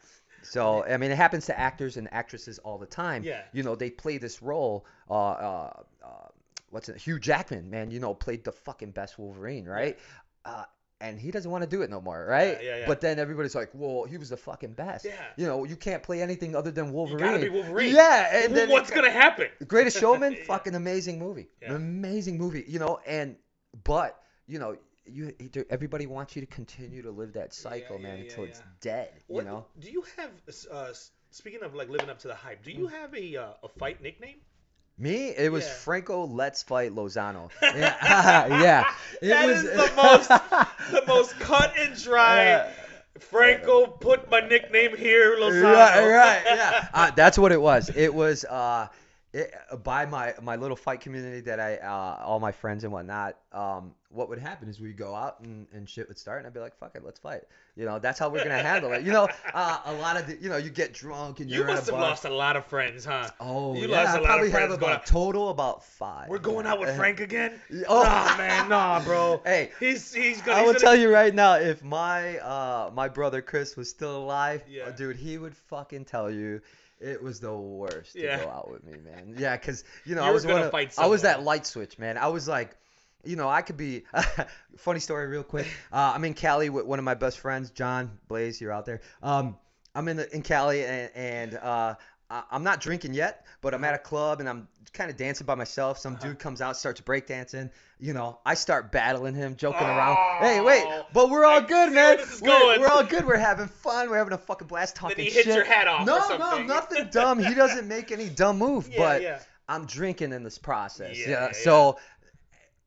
So 0.43 0.85
I 0.85 0.97
mean, 0.97 1.13
it 1.13 1.17
happens 1.17 1.47
to 1.47 1.57
actors 1.57 1.97
and 1.97 2.13
actresses 2.13 2.59
all 2.59 2.77
the 2.77 2.87
time. 2.87 3.23
Yeah. 3.23 3.43
You 3.53 3.63
know, 3.63 3.77
they 3.77 3.89
play 3.91 4.19
this 4.19 4.43
role. 4.43 4.85
Uh, 5.09 5.13
uh, 5.31 5.83
uh, 6.05 6.09
what's 6.71 6.89
it? 6.89 6.97
Hugh 6.97 7.21
Jackman, 7.21 7.71
man. 7.71 7.93
You 7.93 8.01
know, 8.01 8.15
played 8.15 8.43
the 8.43 8.51
fucking 8.51 8.91
best 8.91 9.17
Wolverine, 9.17 9.65
right? 9.67 9.97
Uh, 10.45 10.65
and 11.09 11.21
he 11.21 11.31
doesn't 11.31 11.51
want 11.51 11.63
to 11.63 11.69
do 11.69 11.83
it 11.83 11.91
no 11.91 12.01
more, 12.01 12.25
right? 12.29 12.59
yeah, 12.63 12.79
yeah. 12.79 12.87
But 12.87 13.01
then 13.01 13.19
everybody's 13.19 13.55
like, 13.55 13.71
well, 13.73 14.05
he 14.05 14.17
was 14.19 14.31
the 14.31 14.37
fucking 14.37 14.73
best. 14.73 15.05
Yeah. 15.05 15.13
You 15.37 15.47
know, 15.47 15.65
you 15.65 15.77
can't 15.77 16.03
play 16.03 16.23
anything 16.23 16.55
other 16.57 16.71
than 16.71 16.87
You 16.87 16.93
Wolverine. 16.93 17.19
gotta 17.25 17.39
be 17.41 17.49
Wolverine. 17.49 17.95
Yeah, 17.95 18.45
and 18.45 18.57
then 18.57 18.69
what's 18.69 18.91
gonna 18.91 19.11
happen? 19.11 19.49
Greatest 19.67 19.99
Showman, 19.99 20.33
Yeah. 20.39 20.45
fucking 20.45 20.75
amazing 20.75 21.19
movie. 21.19 21.49
Yeah. 21.63 21.75
Amazing 21.75 22.39
movie, 22.39 22.65
you 22.67 22.79
know, 22.79 23.01
and 23.07 23.37
but 23.85 24.21
you 24.47 24.59
know, 24.59 24.77
you 25.07 25.35
everybody 25.71 26.07
wants 26.07 26.35
you 26.37 26.43
to 26.43 26.47
continue 26.47 27.03
to 27.03 27.11
live 27.11 27.33
that 27.35 27.55
cycle, 27.55 27.97
yeah, 27.97 28.03
man, 28.03 28.19
yeah, 28.19 28.25
until 28.25 28.45
yeah. 28.45 28.51
it's 28.51 28.63
dead, 28.81 29.11
you 29.29 29.43
know. 29.43 29.67
Do 29.79 29.91
you 29.91 30.03
have? 30.17 30.31
Uh, 30.71 30.93
speaking 31.31 31.63
of 31.63 31.75
like 31.75 31.89
living 31.89 32.11
up 32.11 32.19
to 32.21 32.29
the 32.29 32.35
hype, 32.35 32.65
do 32.65 32.73
you 32.73 32.87
have 32.89 33.15
a 33.15 33.37
uh, 33.37 33.47
a 33.63 33.69
fight 33.69 34.03
nickname? 34.03 34.37
Me, 34.99 35.29
it 35.29 35.53
was 35.53 35.67
Yeah. 35.67 35.73
Franco 35.75 36.27
Let's 36.27 36.63
Fight 36.63 36.93
Lozano. 36.93 37.51
Yeah. 37.63 37.97
yeah. 38.63 38.85
It 39.21 39.29
That 39.29 39.47
was 39.47 39.63
is 39.65 39.71
the 39.71 39.93
most 39.97 40.29
the 40.91 41.03
most 41.07 41.39
cut 41.39 41.75
and 41.79 41.95
dry. 42.03 42.45
Yeah. 42.45 42.71
Franco 43.19 43.87
put 43.87 44.31
my 44.31 44.41
nickname 44.41 44.97
here, 44.97 45.37
Lozano. 45.37 45.63
Right, 45.73 46.09
right, 46.09 46.43
yeah. 46.45 46.89
Uh, 46.93 47.11
that's 47.13 47.39
what 47.39 47.53
it 47.53 47.61
was. 47.61 47.91
It 47.95 48.13
was 48.13 48.45
uh, 48.45 48.89
it, 49.39 49.55
by 49.85 50.07
my 50.07 50.35
my 50.43 50.57
little 50.57 50.77
fight 50.77 51.01
community 51.01 51.41
that 51.43 51.61
I 51.61 51.77
uh, 51.77 52.25
all 52.25 52.41
my 52.41 52.53
friends 52.53 52.85
and 52.85 52.93
whatnot. 52.93 53.37
Um, 53.53 53.93
what 54.11 54.29
would 54.31 54.39
happen 54.39 54.69
is 54.69 54.81
we'd 54.81 54.97
go 54.97 55.15
out 55.15 55.41
and, 55.41 55.67
and 55.75 55.87
shit 55.89 56.09
would 56.09 56.19
start, 56.19 56.39
and 56.39 56.47
I'd 56.47 56.55
be 56.55 56.61
like, 56.61 56.77
"Fuck 56.79 56.95
it, 56.95 57.05
let's 57.05 57.19
fight." 57.21 57.43
You 57.77 57.85
know, 57.85 57.99
that's 57.99 58.19
how 58.19 58.29
we're 58.31 58.43
gonna 58.45 58.63
handle 58.63 58.93
it. 58.93 59.03
You 59.05 59.13
know, 59.13 59.29
uh, 59.53 59.81
a 59.85 59.93
lot 59.95 60.17
of 60.17 60.27
the, 60.27 60.37
you 60.41 60.49
know, 60.49 60.57
you 60.57 60.71
get 60.71 60.95
drunk 60.95 61.41
and 61.41 61.51
You 61.51 61.59
you're 61.59 61.67
must 61.67 61.87
have 61.87 61.95
bar. 61.95 62.01
lost 62.03 62.25
a 62.25 62.31
lot 62.31 62.57
of 62.57 62.65
friends, 62.65 63.05
huh? 63.05 63.29
Oh, 63.41 63.75
you 63.75 63.89
yeah, 63.89 64.03
lost 64.05 64.09
a 64.09 64.11
I 64.11 64.13
lot 64.13 64.21
of 64.21 64.25
probably 64.27 64.51
have 64.51 64.59
friends 64.61 64.75
about 64.75 64.91
out. 65.01 65.07
total 65.07 65.51
about 65.51 65.85
five. 65.85 66.29
We're 66.31 66.39
going 66.39 66.67
out 66.67 66.81
with 66.81 66.97
Frank 66.97 67.21
again? 67.21 67.61
Oh. 67.89 68.03
Nah, 68.05 68.37
man, 68.39 68.69
nah, 68.71 69.01
bro. 69.05 69.43
Hey, 69.45 69.71
He's 69.81 70.15
he's 70.15 70.41
gonna. 70.41 70.59
I 70.59 70.63
will 70.63 70.69
gonna- 70.69 70.79
tell 70.79 70.97
you 70.97 71.13
right 71.13 71.35
now, 71.35 71.55
if 71.57 71.83
my 71.85 72.39
uh 72.39 72.91
my 72.95 73.09
brother 73.09 73.43
Chris 73.43 73.77
was 73.77 73.91
still 73.91 74.17
alive, 74.17 74.63
Yeah. 74.69 74.85
uh, 74.85 74.91
dude, 74.93 75.17
he 75.17 75.37
would 75.37 75.55
fucking 75.55 76.05
tell 76.07 76.31
you 76.31 76.63
it 77.01 77.23
was 77.23 77.41
the 77.41 77.55
worst 77.55 78.15
Yeah. 78.15 78.39
to 78.39 78.45
go 78.45 78.51
out 78.51 78.71
with 78.71 78.85
me, 78.85 78.99
man. 79.05 79.35
Yeah, 79.39 79.57
cause 79.57 79.85
you 80.05 80.15
know 80.15 80.23
You 80.23 80.29
I 80.29 80.33
was 80.33 80.47
one 80.47 80.63
of, 80.63 80.75
I 80.99 81.07
was 81.07 81.23
that 81.23 81.43
light 81.43 81.67
switch, 81.67 81.99
man. 81.99 82.17
I 82.19 82.29
was 82.29 82.49
like, 82.49 82.77
you 83.25 83.37
know, 83.37 83.49
I 83.49 83.63
could 83.63 83.77
be. 83.77 84.05
funny 84.77 85.01
story, 85.01 85.27
real 85.27 85.43
quick. 85.43 85.67
Uh, 85.93 86.13
I'm 86.15 86.25
in 86.25 86.35
Cali 86.35 86.71
with 86.71 86.87
one 86.87 86.99
of 86.99 87.05
my 87.05 87.15
best 87.15 87.39
friends, 87.39 87.71
John 87.71 88.19
Blaze. 88.29 88.61
You're 88.61 88.73
out 88.73 88.87
there. 88.87 89.01
Um, 89.23 89.57
I'm 89.95 90.09
in 90.09 90.19
the, 90.19 90.35
in 90.35 90.43
Cali 90.43 90.85
and, 90.85 91.11
and 91.15 91.55
uh, 91.55 91.95
I'm 92.31 92.65
not 92.65 92.81
drinking 92.81 93.15
yet, 93.15 93.45
but 93.61 93.75
I'm 93.75 93.85
at 93.85 93.95
a 93.95 93.99
club 93.99 94.41
and 94.41 94.49
I'm 94.49 94.69
kind 94.93 95.11
of 95.11 95.17
dancing 95.17 95.47
by 95.47 95.55
myself. 95.55 95.99
Some 95.99 96.15
Uh-huh. 96.15 96.29
dude 96.29 96.39
comes 96.39 96.61
out, 96.61 96.77
starts 96.77 97.01
breakdancing. 97.01 97.71
You 98.01 98.13
know, 98.15 98.39
I 98.45 98.55
start 98.55 98.91
battling 98.93 99.35
him, 99.35 99.57
joking 99.57 99.87
around. 99.87 100.17
Oh, 100.19 100.39
Hey, 100.41 100.61
wait, 100.61 100.85
but 101.13 101.31
we're 101.31 101.45
all 101.45 101.59
I 101.63 101.67
good, 101.67 101.93
man. 101.93 101.95
where 101.95 102.17
this 102.17 102.33
is 102.35 102.43
We're, 102.43 102.81
we're 102.81 102.89
all 102.89 103.05
good. 103.05 103.27
We're 103.27 103.37
having 103.37 103.69
fun. 103.69 104.11
We're 104.11 104.19
having 104.19 104.33
a 104.33 104.39
fucking 104.39 104.69
blast 104.69 104.97
talking 104.97 105.19
he 105.25 105.31
shit. 105.31 105.45
hits 105.45 105.57
your 105.57 105.65
hat 105.65 105.87
off 105.87 106.07
No, 106.07 106.19
no, 106.37 106.63
nothing 106.63 107.09
dumb. 107.11 107.39
He 107.39 107.55
doesn't 107.55 107.87
make 107.87 108.11
any 108.11 108.29
dumb 108.29 108.59
move, 108.59 108.89
Yeah, 108.93 108.99
but 108.99 109.23
yeah. 109.23 109.39
I'm 109.69 109.85
drinking 109.87 110.33
in 110.33 110.43
this 110.43 110.59
process. 110.59 111.17
Yeah. 111.19 111.29
yeah. 111.29 111.53
So 111.53 111.99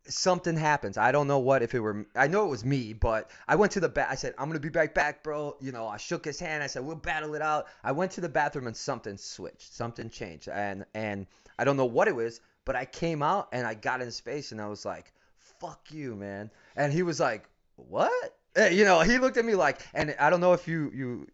something 0.10 0.56
happens. 0.56 0.98
I 0.98 1.12
don't 1.12 1.28
know 1.28 1.40
what 1.40 1.62
if 1.64 1.74
it 1.76 1.80
were 1.80 2.06
I 2.16 2.28
know 2.28 2.46
it 2.46 2.50
was 2.50 2.66
me, 2.66 2.94
but 2.94 3.30
I 3.48 3.56
went 3.56 3.72
to 3.74 3.80
the 3.80 3.90
back 3.90 4.10
I 4.10 4.16
said, 4.16 4.34
I'm 4.38 4.48
gonna 4.48 4.60
be 4.60 4.70
right 4.70 4.94
back, 4.94 5.24
bro. 5.24 5.56
You 5.60 5.72
know, 5.72 5.88
I 5.88 5.98
shook 5.98 6.26
his 6.26 6.40
hand, 6.40 6.64
I 6.64 6.68
said, 6.68 6.84
We'll 6.86 6.96
battle 6.96 7.36
it 7.36 7.42
out. 7.42 7.68
I 7.84 7.92
went 7.92 8.12
to 8.14 8.22
the 8.22 8.30
bathroom 8.30 8.68
and 8.68 8.76
something 8.76 9.18
switched. 9.18 9.74
Something 9.74 10.10
changed. 10.10 10.50
And 10.50 10.86
and 10.94 11.28
I 11.58 11.64
don't 11.64 11.78
know 11.78 11.86
what 11.86 12.08
it 12.08 12.16
was, 12.16 12.42
but 12.66 12.76
I 12.76 12.86
came 12.86 13.22
out 13.22 13.50
and 13.52 13.66
I 13.68 13.74
got 13.74 14.02
in 14.02 14.06
his 14.08 14.20
face 14.20 14.52
and 14.52 14.62
I 14.62 14.68
was 14.68 14.86
like, 14.86 15.12
Fuck 15.60 15.92
you, 15.92 16.16
man. 16.16 16.52
And 16.76 16.92
he 16.94 17.04
was 17.04 17.20
like, 17.20 17.48
What? 17.76 18.36
Eh, 18.56 18.70
You 18.70 18.86
know, 18.86 19.02
he 19.02 19.18
looked 19.18 19.38
at 19.38 19.46
me 19.46 19.56
like 19.56 19.82
and 19.94 20.16
I 20.20 20.30
don't 20.30 20.42
know 20.42 20.54
if 20.54 20.68
you 20.68 20.92
you 20.94 21.28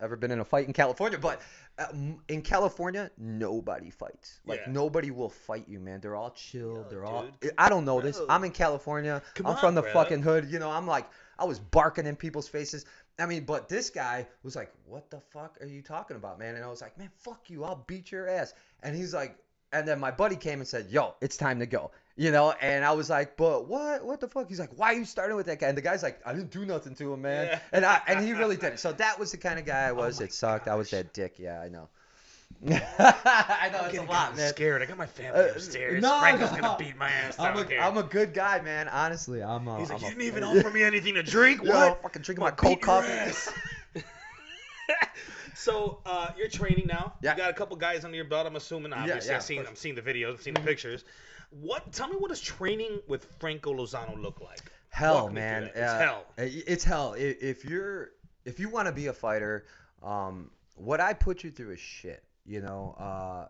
ever 0.00 0.16
been 0.16 0.30
in 0.30 0.40
a 0.40 0.44
fight 0.44 0.66
in 0.66 0.72
California, 0.72 1.18
but 1.18 1.38
uh, 1.38 1.42
Uh, 1.78 1.86
in 2.28 2.40
California, 2.40 3.10
nobody 3.18 3.90
fights. 3.90 4.40
Like 4.46 4.60
Yeah. 4.66 4.72
nobody 4.72 5.10
will 5.10 5.28
fight 5.28 5.68
you, 5.68 5.78
man. 5.78 6.00
They're 6.00 6.16
all 6.16 6.30
chill. 6.30 6.74
Yo, 6.74 6.86
They're 6.88 7.04
all. 7.04 7.26
I 7.58 7.68
don't 7.68 7.84
know 7.84 8.00
this. 8.00 8.18
I'm 8.30 8.44
in 8.44 8.52
California. 8.52 9.22
Come 9.34 9.46
I'm 9.46 9.52
on, 9.54 9.58
from 9.60 9.74
the 9.74 9.82
brother. 9.82 9.92
fucking 9.92 10.22
hood. 10.22 10.50
You 10.50 10.58
know, 10.58 10.70
I'm 10.70 10.86
like, 10.86 11.06
I 11.38 11.44
was 11.44 11.58
barking 11.58 12.06
in 12.06 12.16
people's 12.16 12.48
faces. 12.48 12.86
I 13.18 13.26
mean, 13.26 13.44
but 13.44 13.68
this 13.68 13.90
guy 13.90 14.26
was 14.42 14.56
like, 14.56 14.72
"What 14.86 15.10
the 15.10 15.20
fuck 15.20 15.58
are 15.60 15.66
you 15.66 15.82
talking 15.82 16.16
about, 16.16 16.38
man?" 16.38 16.54
And 16.54 16.64
I 16.64 16.68
was 16.68 16.80
like, 16.80 16.96
"Man, 16.96 17.10
fuck 17.18 17.50
you. 17.50 17.64
I'll 17.64 17.84
beat 17.86 18.10
your 18.10 18.26
ass." 18.28 18.54
And 18.82 18.96
he's 18.96 19.12
like, 19.12 19.36
and 19.72 19.86
then 19.86 19.98
my 20.00 20.10
buddy 20.10 20.36
came 20.36 20.60
and 20.60 20.68
said, 20.68 20.88
"Yo, 20.90 21.14
it's 21.20 21.36
time 21.36 21.58
to 21.60 21.66
go." 21.66 21.90
You 22.18 22.30
know, 22.30 22.50
and 22.52 22.82
I 22.82 22.92
was 22.92 23.10
like, 23.10 23.36
"But 23.36 23.68
what? 23.68 24.02
What 24.04 24.20
the 24.20 24.28
fuck?" 24.28 24.48
He's 24.48 24.58
like, 24.58 24.70
"Why 24.76 24.94
are 24.94 24.94
you 24.94 25.04
starting 25.04 25.36
with 25.36 25.46
that 25.46 25.58
guy?" 25.60 25.68
And 25.68 25.76
the 25.76 25.82
guy's 25.82 26.02
like, 26.02 26.18
"I 26.24 26.32
didn't 26.32 26.50
do 26.50 26.64
nothing 26.64 26.94
to 26.94 27.12
him, 27.12 27.20
man." 27.22 27.46
Yeah. 27.46 27.58
And 27.72 27.84
I 27.84 28.00
and 28.08 28.24
he 28.24 28.32
really 28.32 28.56
did. 28.56 28.78
So 28.78 28.92
that 28.92 29.18
was 29.18 29.32
the 29.32 29.36
kind 29.36 29.58
of 29.58 29.66
guy 29.66 29.82
I 29.88 29.92
was. 30.02 30.18
Oh 30.20 30.24
it 30.24 30.32
sucked. 30.32 30.66
I 30.66 30.76
was 30.76 30.90
that 30.92 31.12
dick. 31.12 31.34
Yeah, 31.38 31.60
I 31.60 31.68
know. 31.68 31.88
I 32.66 33.68
know 33.70 33.80
I'm 33.80 33.90
it's 33.90 33.98
a 33.98 34.02
lot, 34.04 34.34
man. 34.34 34.48
scared. 34.48 34.80
I 34.80 34.86
got 34.86 34.96
my 34.96 35.04
family 35.04 35.40
Uh, 35.40 35.52
upstairs. 35.52 36.00
no, 36.02 36.18
Franco's 36.20 36.52
no. 36.52 36.60
gonna 36.60 36.78
beat 36.78 36.96
my 36.96 37.10
ass 37.10 37.36
I'm 37.38 37.58
a. 37.58 37.76
I'm 37.76 37.98
a 37.98 38.02
good 38.02 38.32
guy, 38.32 38.60
man. 38.62 38.88
Honestly, 38.88 39.42
I'm 39.42 39.68
a. 39.68 39.78
He's 39.78 39.90
like, 39.90 39.98
I'm 39.98 40.02
you 40.02 40.06
a- 40.06 40.10
didn't 40.12 40.26
even 40.26 40.42
offer 40.44 40.70
me 40.70 40.82
anything 40.84 41.14
to 41.14 41.22
drink. 41.22 41.62
Yo, 41.62 41.70
What? 41.70 42.02
fucking 42.02 42.22
drinking 42.22 42.44
I'm 42.44 42.50
my 42.52 42.56
cold 42.56 42.80
coffee. 42.80 43.52
so 45.54 45.98
uh, 46.06 46.28
you're 46.36 46.48
training 46.48 46.86
now. 46.86 47.14
Yeah. 47.22 47.32
You 47.32 47.36
got 47.38 47.50
a 47.50 47.54
couple 47.54 47.76
guys 47.76 48.04
under 48.04 48.16
your 48.16 48.24
belt. 48.26 48.46
I'm 48.46 48.56
assuming. 48.56 48.92
Obviously, 48.92 49.30
yeah, 49.30 49.36
I've 49.36 49.42
seen. 49.42 49.64
I'm 49.66 49.76
seeing 49.76 49.94
the 49.94 50.02
videos. 50.02 50.34
I've 50.34 50.42
seen 50.42 50.54
the 50.54 50.60
pictures. 50.60 51.04
What? 51.50 51.92
Tell 51.92 52.08
me 52.08 52.16
what 52.16 52.28
does 52.28 52.40
training 52.40 53.00
with 53.08 53.24
Franco 53.38 53.72
Lozano 53.72 54.20
look 54.20 54.40
like? 54.40 54.60
hell, 54.96 55.24
Walk 55.24 55.32
man. 55.32 55.62
that. 55.62 55.70
It's 55.70 55.78
Uh, 55.78 55.98
hell. 55.98 56.24
It's 56.38 56.84
hell. 56.84 57.14
If 57.18 57.64
you're 57.64 58.10
if 58.44 58.58
you 58.58 58.68
want 58.68 58.86
to 58.86 58.92
be 58.92 59.08
a 59.08 59.12
fighter, 59.12 59.66
um, 60.02 60.50
what 60.74 61.00
I 61.00 61.12
put 61.12 61.44
you 61.44 61.50
through 61.50 61.72
is 61.72 61.80
shit. 61.80 62.24
You 62.44 62.60
know, 62.60 62.94
uh, 62.98 63.48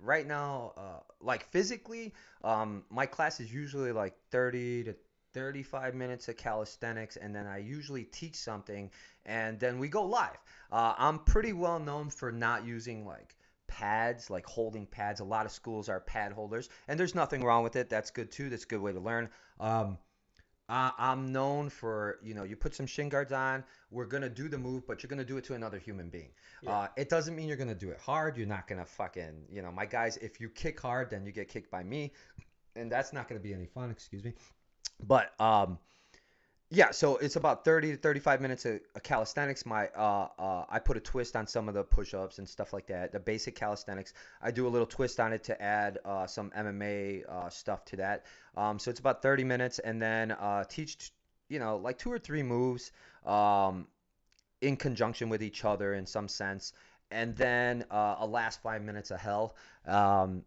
right 0.00 0.26
now, 0.26 0.72
uh, 0.76 1.00
like 1.20 1.50
physically, 1.50 2.14
um, 2.42 2.84
my 2.90 3.06
class 3.06 3.40
is 3.40 3.52
usually 3.52 3.92
like 3.92 4.14
30 4.30 4.84
to 4.84 4.94
35 5.32 5.94
minutes 5.94 6.28
of 6.28 6.36
calisthenics, 6.36 7.16
and 7.16 7.34
then 7.34 7.46
I 7.46 7.58
usually 7.58 8.04
teach 8.04 8.36
something, 8.36 8.90
and 9.26 9.60
then 9.60 9.78
we 9.78 9.88
go 9.88 10.04
live. 10.04 10.38
Uh, 10.72 10.94
I'm 10.96 11.18
pretty 11.20 11.52
well 11.52 11.78
known 11.78 12.10
for 12.10 12.32
not 12.32 12.64
using 12.64 13.06
like 13.06 13.36
pads, 13.70 14.28
like 14.28 14.44
holding 14.44 14.84
pads. 14.84 15.20
A 15.20 15.24
lot 15.24 15.46
of 15.46 15.52
schools 15.52 15.88
are 15.88 16.00
pad 16.00 16.32
holders, 16.32 16.68
and 16.88 16.98
there's 16.98 17.14
nothing 17.14 17.42
wrong 17.42 17.62
with 17.62 17.76
it. 17.76 17.88
That's 17.88 18.10
good 18.10 18.30
too. 18.30 18.50
That's 18.50 18.64
a 18.64 18.66
good 18.66 18.80
way 18.80 18.92
to 18.92 19.00
learn. 19.00 19.30
Um, 19.60 19.96
I, 20.68 20.90
I'm 20.98 21.32
known 21.32 21.70
for, 21.70 22.18
you 22.22 22.34
know, 22.34 22.42
you 22.44 22.56
put 22.56 22.74
some 22.74 22.86
shin 22.86 23.08
guards 23.08 23.32
on, 23.32 23.64
we're 23.90 24.06
going 24.06 24.22
to 24.22 24.28
do 24.28 24.48
the 24.48 24.58
move, 24.58 24.86
but 24.86 25.02
you're 25.02 25.08
going 25.08 25.18
to 25.18 25.24
do 25.24 25.36
it 25.36 25.44
to 25.44 25.54
another 25.54 25.78
human 25.78 26.08
being. 26.08 26.30
Yeah. 26.62 26.70
Uh, 26.70 26.88
it 26.96 27.08
doesn't 27.08 27.34
mean 27.34 27.48
you're 27.48 27.56
going 27.56 27.68
to 27.68 27.74
do 27.74 27.90
it 27.90 27.98
hard. 27.98 28.36
You're 28.36 28.46
not 28.46 28.68
going 28.68 28.78
to 28.78 28.84
fucking, 28.84 29.46
you 29.50 29.62
know, 29.62 29.72
my 29.72 29.86
guys, 29.86 30.16
if 30.18 30.40
you 30.40 30.48
kick 30.48 30.80
hard, 30.80 31.10
then 31.10 31.24
you 31.24 31.32
get 31.32 31.48
kicked 31.48 31.70
by 31.70 31.82
me. 31.82 32.12
And 32.76 32.90
that's 32.90 33.12
not 33.12 33.28
going 33.28 33.40
to 33.40 33.42
be 33.42 33.52
any 33.54 33.66
fun, 33.66 33.90
excuse 33.90 34.22
me. 34.22 34.34
But, 35.02 35.32
um, 35.40 35.78
yeah, 36.72 36.92
so 36.92 37.16
it's 37.16 37.34
about 37.34 37.64
30 37.64 37.92
to 37.92 37.96
35 37.96 38.40
minutes 38.40 38.64
of, 38.64 38.80
of 38.94 39.02
calisthenics. 39.02 39.66
My, 39.66 39.88
uh, 39.88 40.28
uh, 40.38 40.64
I 40.68 40.78
put 40.78 40.96
a 40.96 41.00
twist 41.00 41.34
on 41.34 41.48
some 41.48 41.68
of 41.68 41.74
the 41.74 41.82
push-ups 41.82 42.38
and 42.38 42.48
stuff 42.48 42.72
like 42.72 42.86
that. 42.86 43.10
The 43.10 43.18
basic 43.18 43.56
calisthenics. 43.56 44.12
I 44.40 44.52
do 44.52 44.68
a 44.68 44.70
little 44.70 44.86
twist 44.86 45.18
on 45.18 45.32
it 45.32 45.42
to 45.44 45.60
add 45.60 45.98
uh, 46.04 46.28
some 46.28 46.50
MMA 46.50 47.28
uh, 47.28 47.50
stuff 47.50 47.84
to 47.86 47.96
that. 47.96 48.24
Um, 48.56 48.78
so 48.78 48.88
it's 48.88 49.00
about 49.00 49.20
30 49.20 49.42
minutes, 49.42 49.80
and 49.80 50.00
then 50.00 50.30
uh, 50.30 50.62
teach, 50.68 51.10
you 51.48 51.58
know, 51.58 51.76
like 51.76 51.98
two 51.98 52.12
or 52.12 52.20
three 52.20 52.44
moves 52.44 52.92
um, 53.26 53.88
in 54.60 54.76
conjunction 54.76 55.28
with 55.28 55.42
each 55.42 55.64
other 55.64 55.94
in 55.94 56.06
some 56.06 56.28
sense, 56.28 56.72
and 57.10 57.34
then 57.36 57.84
uh, 57.90 58.16
a 58.20 58.26
last 58.26 58.62
five 58.62 58.82
minutes 58.82 59.10
of 59.10 59.18
hell. 59.18 59.56
Um, 59.86 60.44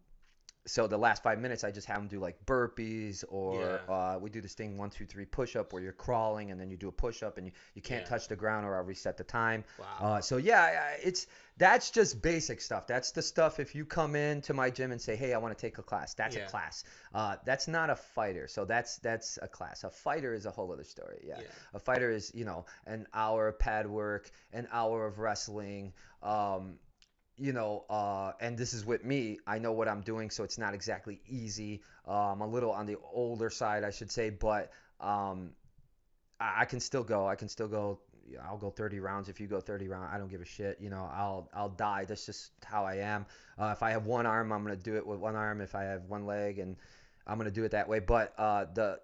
so 0.66 0.86
the 0.86 0.96
last 0.96 1.22
five 1.22 1.38
minutes, 1.38 1.62
I 1.62 1.70
just 1.70 1.86
have 1.88 1.98
them 1.98 2.08
do 2.08 2.18
like 2.18 2.44
burpees, 2.46 3.22
or 3.28 3.80
Yeah. 3.88 3.94
uh, 3.94 4.18
we 4.18 4.30
do 4.30 4.40
this 4.40 4.54
thing 4.54 4.78
one, 4.78 4.90
two, 4.90 5.04
three 5.04 5.26
push 5.26 5.56
up, 5.56 5.72
where 5.72 5.82
you're 5.82 5.92
crawling 5.92 6.50
and 6.50 6.60
then 6.60 6.70
you 6.70 6.76
do 6.76 6.88
a 6.88 6.92
push 6.92 7.22
up 7.22 7.36
and 7.36 7.46
you, 7.46 7.52
you 7.74 7.82
can't 7.82 8.02
Yeah. 8.04 8.08
touch 8.08 8.28
the 8.28 8.36
ground, 8.36 8.64
or 8.66 8.76
I'll 8.76 8.82
reset 8.84 9.16
the 9.18 9.24
time. 9.24 9.64
Wow. 9.78 9.86
Uh, 10.00 10.20
so 10.20 10.38
yeah, 10.38 10.94
it's 11.02 11.26
that's 11.56 11.90
just 11.90 12.20
basic 12.20 12.60
stuff. 12.60 12.86
That's 12.88 13.12
the 13.12 13.22
stuff. 13.22 13.60
If 13.60 13.74
you 13.76 13.84
come 13.84 14.16
in 14.16 14.40
to 14.42 14.54
my 14.54 14.70
gym 14.70 14.90
and 14.90 15.00
say, 15.00 15.14
"Hey, 15.16 15.32
I 15.34 15.38
want 15.38 15.56
to 15.56 15.60
take 15.60 15.78
a 15.78 15.82
class," 15.84 16.14
that's 16.14 16.34
Yeah. 16.34 16.46
a 16.46 16.48
class. 16.48 16.82
Uh, 17.12 17.36
that's 17.44 17.68
not 17.68 17.90
a 17.90 17.96
fighter. 17.96 18.48
So 18.48 18.64
that's 18.64 18.96
that's 18.98 19.38
a 19.40 19.46
class. 19.46 19.84
A 19.84 19.90
fighter 19.90 20.34
is 20.34 20.46
a 20.46 20.50
whole 20.50 20.72
other 20.72 20.82
story. 20.84 21.20
Yeah. 21.24 21.40
Yeah. 21.40 21.46
A 21.74 21.78
fighter 21.78 22.10
is 22.10 22.32
you 22.34 22.44
know 22.44 22.64
an 22.86 23.06
hour 23.14 23.48
of 23.48 23.58
pad 23.58 23.86
work, 23.88 24.30
an 24.52 24.66
hour 24.72 25.06
of 25.06 25.18
wrestling. 25.18 25.92
Um, 26.22 26.78
you 27.36 27.52
know, 27.52 27.84
uh, 27.90 28.32
and 28.40 28.56
this 28.56 28.74
is 28.74 28.84
with 28.84 29.04
me. 29.04 29.38
I 29.46 29.58
know 29.58 29.72
what 29.72 29.88
I'm 29.88 30.02
doing, 30.02 30.30
so 30.30 30.44
it's 30.44 30.58
not 30.58 30.74
exactly 30.74 31.20
easy. 31.28 31.82
Uh, 32.06 32.32
I'm 32.32 32.40
a 32.40 32.46
little 32.46 32.70
on 32.70 32.86
the 32.86 32.96
older 33.12 33.50
side, 33.50 33.84
I 33.84 33.90
should 33.90 34.10
say, 34.10 34.30
but 34.30 34.70
um, 35.00 35.50
I, 36.40 36.62
I 36.62 36.64
can 36.64 36.80
still 36.80 37.02
go. 37.02 37.26
I 37.26 37.34
can 37.34 37.48
still 37.48 37.68
go. 37.68 37.98
I'll 38.42 38.56
go 38.56 38.70
30 38.70 39.00
rounds 39.00 39.28
if 39.28 39.40
you 39.40 39.46
go 39.46 39.60
30 39.60 39.88
rounds. 39.88 40.10
I 40.12 40.18
don't 40.18 40.28
give 40.28 40.40
a 40.40 40.46
shit. 40.46 40.78
You 40.80 40.90
know, 40.90 41.10
I'll 41.12 41.50
I'll 41.52 41.68
die. 41.68 42.04
That's 42.04 42.24
just 42.24 42.52
how 42.64 42.84
I 42.84 42.96
am. 42.96 43.26
Uh, 43.58 43.72
if 43.76 43.82
I 43.82 43.90
have 43.90 44.06
one 44.06 44.26
arm, 44.26 44.52
I'm 44.52 44.62
gonna 44.62 44.76
do 44.76 44.96
it 44.96 45.06
with 45.06 45.18
one 45.18 45.34
arm. 45.34 45.60
If 45.60 45.74
I 45.74 45.84
have 45.84 46.04
one 46.04 46.26
leg, 46.26 46.58
and 46.58 46.76
I'm 47.26 47.36
gonna 47.36 47.50
do 47.50 47.64
it 47.64 47.72
that 47.72 47.88
way. 47.88 47.98
But 47.98 48.32
uh, 48.38 48.66
the 48.72 49.00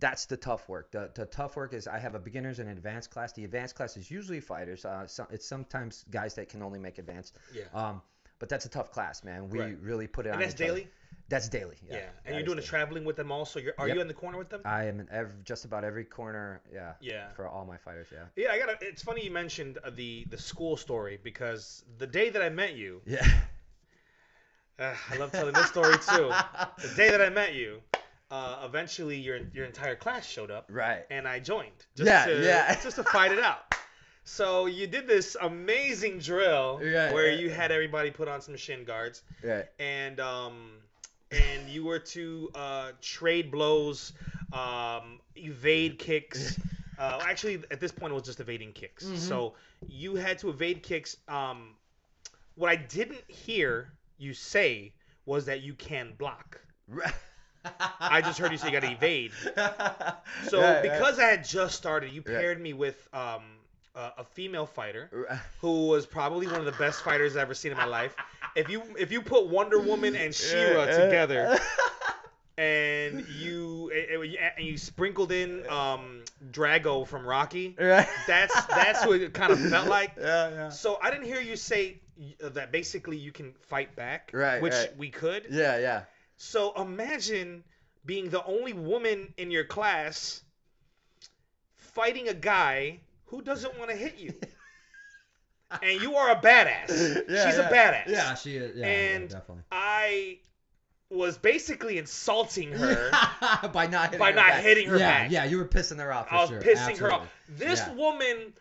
that's 0.00 0.26
the 0.26 0.36
tough 0.36 0.68
work. 0.68 0.90
The, 0.92 1.10
the 1.14 1.26
tough 1.26 1.56
work 1.56 1.72
is 1.74 1.86
I 1.88 1.98
have 1.98 2.14
a 2.14 2.18
beginners 2.18 2.58
and 2.58 2.68
advanced 2.70 3.10
class. 3.10 3.32
The 3.32 3.44
advanced 3.44 3.74
class 3.74 3.96
is 3.96 4.10
usually 4.10 4.40
fighters. 4.40 4.84
Uh, 4.84 5.06
so, 5.06 5.26
it's 5.30 5.46
sometimes 5.46 6.04
guys 6.10 6.34
that 6.34 6.48
can 6.48 6.62
only 6.62 6.78
make 6.78 6.98
advanced. 6.98 7.36
Yeah. 7.54 7.64
Um, 7.74 8.02
but 8.38 8.48
that's 8.48 8.64
a 8.66 8.68
tough 8.68 8.92
class, 8.92 9.24
man. 9.24 9.48
We 9.50 9.58
Right. 9.58 9.76
really 9.80 10.06
put 10.06 10.26
it 10.26 10.28
and 10.28 10.36
on. 10.36 10.40
that's 10.42 10.54
each 10.54 10.68
other. 10.68 10.74
daily. 10.80 10.88
That's 11.28 11.48
daily. 11.48 11.76
Yeah. 11.86 11.96
Yeah. 11.96 12.08
And 12.24 12.36
you're 12.36 12.44
doing 12.44 12.56
the 12.56 12.62
traveling 12.62 13.04
with 13.04 13.16
them 13.16 13.32
also. 13.32 13.58
You're, 13.58 13.74
are 13.76 13.88
Yep. 13.88 13.94
you 13.96 14.00
in 14.00 14.08
the 14.08 14.14
corner 14.14 14.38
with 14.38 14.48
them? 14.48 14.60
I 14.64 14.84
am 14.84 15.00
in 15.00 15.08
every, 15.10 15.32
just 15.44 15.64
about 15.64 15.82
every 15.84 16.04
corner. 16.04 16.60
Yeah. 16.72 16.92
Yeah. 17.00 17.32
For 17.32 17.48
all 17.48 17.64
my 17.66 17.76
fighters. 17.76 18.06
Yeah. 18.12 18.24
Yeah, 18.36 18.52
I 18.52 18.58
got. 18.58 18.80
It's 18.82 19.02
funny 19.02 19.24
you 19.24 19.30
mentioned 19.32 19.78
uh, 19.82 19.90
the 19.90 20.24
the 20.30 20.38
school 20.38 20.76
story 20.76 21.18
because 21.22 21.84
the 21.98 22.06
day 22.06 22.30
that 22.30 22.40
I 22.40 22.48
met 22.48 22.76
you, 22.76 23.02
Yeah. 23.04 23.26
uh, 24.78 24.94
I 25.10 25.16
love 25.16 25.32
telling 25.32 25.54
this 25.54 25.66
story 25.66 25.96
too. 25.98 26.30
The 26.78 26.92
day 26.96 27.10
that 27.10 27.20
I 27.20 27.28
met 27.30 27.54
you, 27.54 27.80
uh, 28.30 28.62
eventually 28.64 29.16
your 29.18 29.38
your 29.54 29.64
entire 29.64 29.96
class 29.96 30.26
showed 30.28 30.50
up, 30.50 30.66
Right. 30.70 31.04
and 31.10 31.26
I 31.26 31.38
joined. 31.40 31.72
Just 31.96 32.06
Yeah, 32.08 32.26
to, 32.26 32.44
yeah. 32.44 32.80
Just 32.82 32.96
to 32.96 33.04
fight 33.04 33.32
it 33.32 33.38
out. 33.40 33.74
So 34.24 34.66
you 34.66 34.86
did 34.86 35.06
this 35.06 35.36
amazing 35.40 36.18
drill 36.18 36.80
Yeah, 36.82 37.12
where 37.12 37.30
yeah. 37.32 37.38
you 37.38 37.50
had 37.50 37.70
everybody 37.72 38.10
put 38.10 38.28
on 38.28 38.40
some 38.42 38.56
shin 38.56 38.84
guards, 38.84 39.22
Right. 39.42 39.64
and 39.78 40.20
um, 40.20 40.72
and 41.30 41.68
you 41.68 41.84
were 41.84 41.98
to 42.00 42.50
uh, 42.54 42.92
trade 43.00 43.50
blows, 43.50 44.12
um, 44.52 45.20
evade 45.36 45.98
kicks. 45.98 46.58
Uh, 46.98 47.20
actually, 47.24 47.62
at 47.70 47.78
this 47.78 47.92
point, 47.92 48.10
it 48.10 48.14
was 48.14 48.24
just 48.24 48.40
evading 48.40 48.72
kicks. 48.72 49.04
Mhm. 49.04 49.16
So 49.18 49.54
you 49.86 50.16
had 50.16 50.36
to 50.40 50.48
evade 50.50 50.82
kicks. 50.82 51.16
Um, 51.28 51.76
what 52.56 52.70
I 52.72 52.74
didn't 52.74 53.22
hear 53.28 53.92
you 54.16 54.34
say 54.34 54.92
was 55.24 55.44
that 55.46 55.60
you 55.60 55.74
can 55.74 56.14
block. 56.18 56.60
Right. 56.88 57.14
I 58.00 58.20
just 58.22 58.38
heard 58.38 58.52
you 58.52 58.58
say 58.58 58.66
you 58.68 58.72
gotta 58.72 58.92
evade. 58.92 59.32
So 60.48 60.60
right. 60.60 60.82
because 60.82 61.18
I 61.18 61.24
had 61.24 61.44
just 61.44 61.76
started, 61.76 62.12
you 62.12 62.22
paired 62.22 62.60
me 62.60 62.72
with 62.72 63.08
um, 63.12 63.42
a, 63.94 64.12
a 64.18 64.24
female 64.24 64.66
fighter 64.66 65.40
who 65.60 65.88
was 65.88 66.06
probably 66.06 66.46
one 66.46 66.56
of 66.60 66.64
the 66.64 66.72
best 66.72 67.02
fighters 67.02 67.36
I've 67.36 67.42
ever 67.42 67.54
seen 67.54 67.72
in 67.72 67.78
my 67.78 67.84
life. 67.86 68.14
If 68.54 68.68
you 68.68 68.82
if 68.98 69.12
you 69.12 69.22
put 69.22 69.46
Wonder 69.48 69.78
Woman 69.78 70.14
and 70.16 70.34
She-Ra 70.34 70.86
together 70.86 71.58
and 72.58 73.26
you 73.28 73.90
and 73.90 74.64
you 74.66 74.76
sprinkled 74.78 75.32
in 75.32 75.68
um, 75.68 76.22
Drago 76.50 77.06
from 77.06 77.26
Rocky, 77.26 77.76
Right. 77.78 78.08
that's 78.26 78.66
that's 78.66 79.06
what 79.06 79.20
it 79.20 79.32
kind 79.32 79.52
of 79.52 79.60
felt 79.60 79.88
like. 79.88 80.14
Yeah, 80.20 80.50
yeah. 80.50 80.68
So 80.70 80.98
I 81.02 81.10
didn't 81.10 81.26
hear 81.26 81.40
you 81.40 81.56
say 81.56 82.00
that 82.40 82.72
basically 82.72 83.16
you 83.16 83.32
can 83.32 83.52
fight 83.68 83.94
back, 83.94 84.30
Right, 84.32 84.60
which 84.60 84.72
right. 84.72 84.96
we 84.96 85.10
could. 85.10 85.46
Yeah, 85.50 85.78
yeah. 85.78 86.02
So 86.38 86.72
imagine 86.80 87.64
being 88.06 88.30
the 88.30 88.42
only 88.44 88.72
woman 88.72 89.34
in 89.36 89.50
your 89.50 89.64
class 89.64 90.42
fighting 91.76 92.28
a 92.28 92.34
guy 92.34 93.00
who 93.26 93.42
doesn't 93.42 93.78
want 93.78 93.90
to 93.90 93.96
hit 93.96 94.18
you. 94.18 94.32
and 95.82 96.00
you 96.00 96.14
are 96.16 96.30
a 96.30 96.36
badass. 96.36 96.88
Yeah, 97.28 97.46
She's 97.46 97.58
yeah. 97.58 97.68
a 97.68 97.72
badass. 97.72 98.08
Yeah, 98.08 98.34
she 98.34 98.56
is. 98.56 98.76
Yeah, 98.76 98.86
And- 98.86 99.22
yeah, 99.24 99.36
definitely. 99.38 99.64
I 99.70 100.38
was 101.10 101.38
basically 101.38 101.98
insulting 101.98 102.70
her. 102.72 103.10
by 103.72 103.86
not 103.86 104.04
hitting 104.10 104.18
By 104.18 104.30
her 104.30 104.36
not 104.36 104.48
back. 104.48 104.62
hitting 104.62 104.88
her 104.88 104.98
yeah, 104.98 105.22
back. 105.22 105.30
Yeah, 105.30 105.44
you 105.44 105.58
were 105.58 105.64
pissing 105.66 105.98
her 105.98 106.12
off 106.12 106.28
for 106.28 106.34
I 106.34 106.40
was 106.42 106.50
sure. 106.50 106.60
pissing 106.60 106.98
her 106.98 107.12
off. 107.12 107.28
This 107.48 107.86
woman 107.96 108.52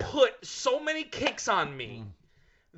put 0.00 0.32
so 0.44 0.80
many 0.80 1.04
kicks 1.04 1.48
on 1.48 1.74
me 1.76 2.02
Mm. 2.04 2.10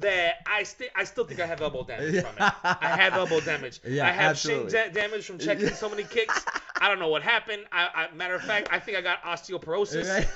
That 0.00 0.36
I 0.46 0.62
still 0.62 0.88
I 0.94 1.04
still 1.04 1.24
think 1.24 1.40
I 1.40 1.46
have 1.46 1.60
elbow 1.60 1.84
damage 1.84 2.22
from 2.22 2.34
it. 2.36 2.52
I 2.64 2.96
have 2.96 3.14
elbow 3.14 3.40
damage. 3.40 3.80
Yeah, 3.86 4.06
I 4.06 4.10
have 4.10 4.38
shin 4.38 4.66
da- 4.68 4.88
damage 4.88 5.24
from 5.24 5.38
checking 5.38 5.68
so 5.68 5.88
many 5.88 6.04
kicks. 6.04 6.44
I 6.80 6.88
don't 6.88 6.98
know 6.98 7.08
what 7.08 7.22
happened. 7.22 7.64
I, 7.72 8.08
I 8.10 8.14
matter 8.14 8.34
of 8.34 8.42
fact, 8.42 8.68
I 8.70 8.78
think 8.78 8.96
I 8.96 9.00
got 9.00 9.22
osteoporosis 9.22 10.08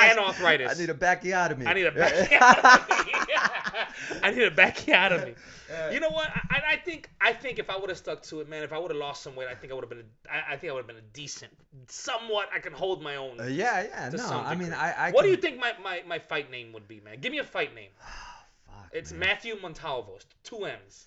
and 0.00 0.18
arthritis. 0.18 0.76
I 0.76 0.80
need 0.80 0.90
a 0.90 0.94
backiotomy. 0.94 1.66
I 1.66 1.74
need 1.74 1.86
a 1.86 1.92
backiotomy. 1.92 3.38
I 4.22 4.30
need 4.30 4.42
a 4.42 4.50
backiotomy. 4.50 5.34
You 5.90 6.00
know 6.00 6.10
what? 6.10 6.28
I, 6.50 6.72
I 6.72 6.76
think 6.76 7.08
I 7.20 7.32
think 7.32 7.58
if 7.58 7.70
I 7.70 7.76
would 7.76 7.88
have 7.88 7.98
stuck 7.98 8.22
to 8.24 8.40
it, 8.40 8.48
man, 8.48 8.62
if 8.62 8.72
I 8.72 8.78
would 8.78 8.90
have 8.90 8.98
lost 8.98 9.22
some 9.22 9.34
weight, 9.34 9.48
I 9.48 9.54
think 9.54 9.72
I 9.72 9.74
would 9.74 9.84
have 9.84 9.90
been. 9.90 10.04
A, 10.28 10.32
I, 10.32 10.52
I 10.52 10.56
think 10.56 10.70
I 10.70 10.74
would 10.74 10.80
have 10.80 10.86
been 10.86 10.96
a 10.96 11.14
decent, 11.14 11.52
somewhat. 11.88 12.50
I 12.54 12.58
can 12.58 12.72
hold 12.72 13.02
my 13.02 13.16
own. 13.16 13.40
Uh, 13.40 13.44
yeah, 13.44 13.84
yeah. 13.84 14.10
No, 14.12 14.28
I 14.28 14.54
mean. 14.54 14.72
I. 14.72 14.92
I 14.92 15.10
what 15.12 15.22
do 15.22 15.30
you 15.30 15.36
think 15.36 15.58
my, 15.58 15.72
my, 15.82 16.02
my 16.06 16.18
fight 16.18 16.50
name 16.50 16.72
would 16.72 16.86
be, 16.88 17.00
man? 17.00 17.20
Give 17.20 17.32
me 17.32 17.38
a 17.38 17.44
fight 17.44 17.74
name. 17.74 17.90
It's. 18.92 19.12
Matthew 19.12 19.56
Montalvo. 19.60 20.18
Two 20.44 20.64
M's. 20.66 21.06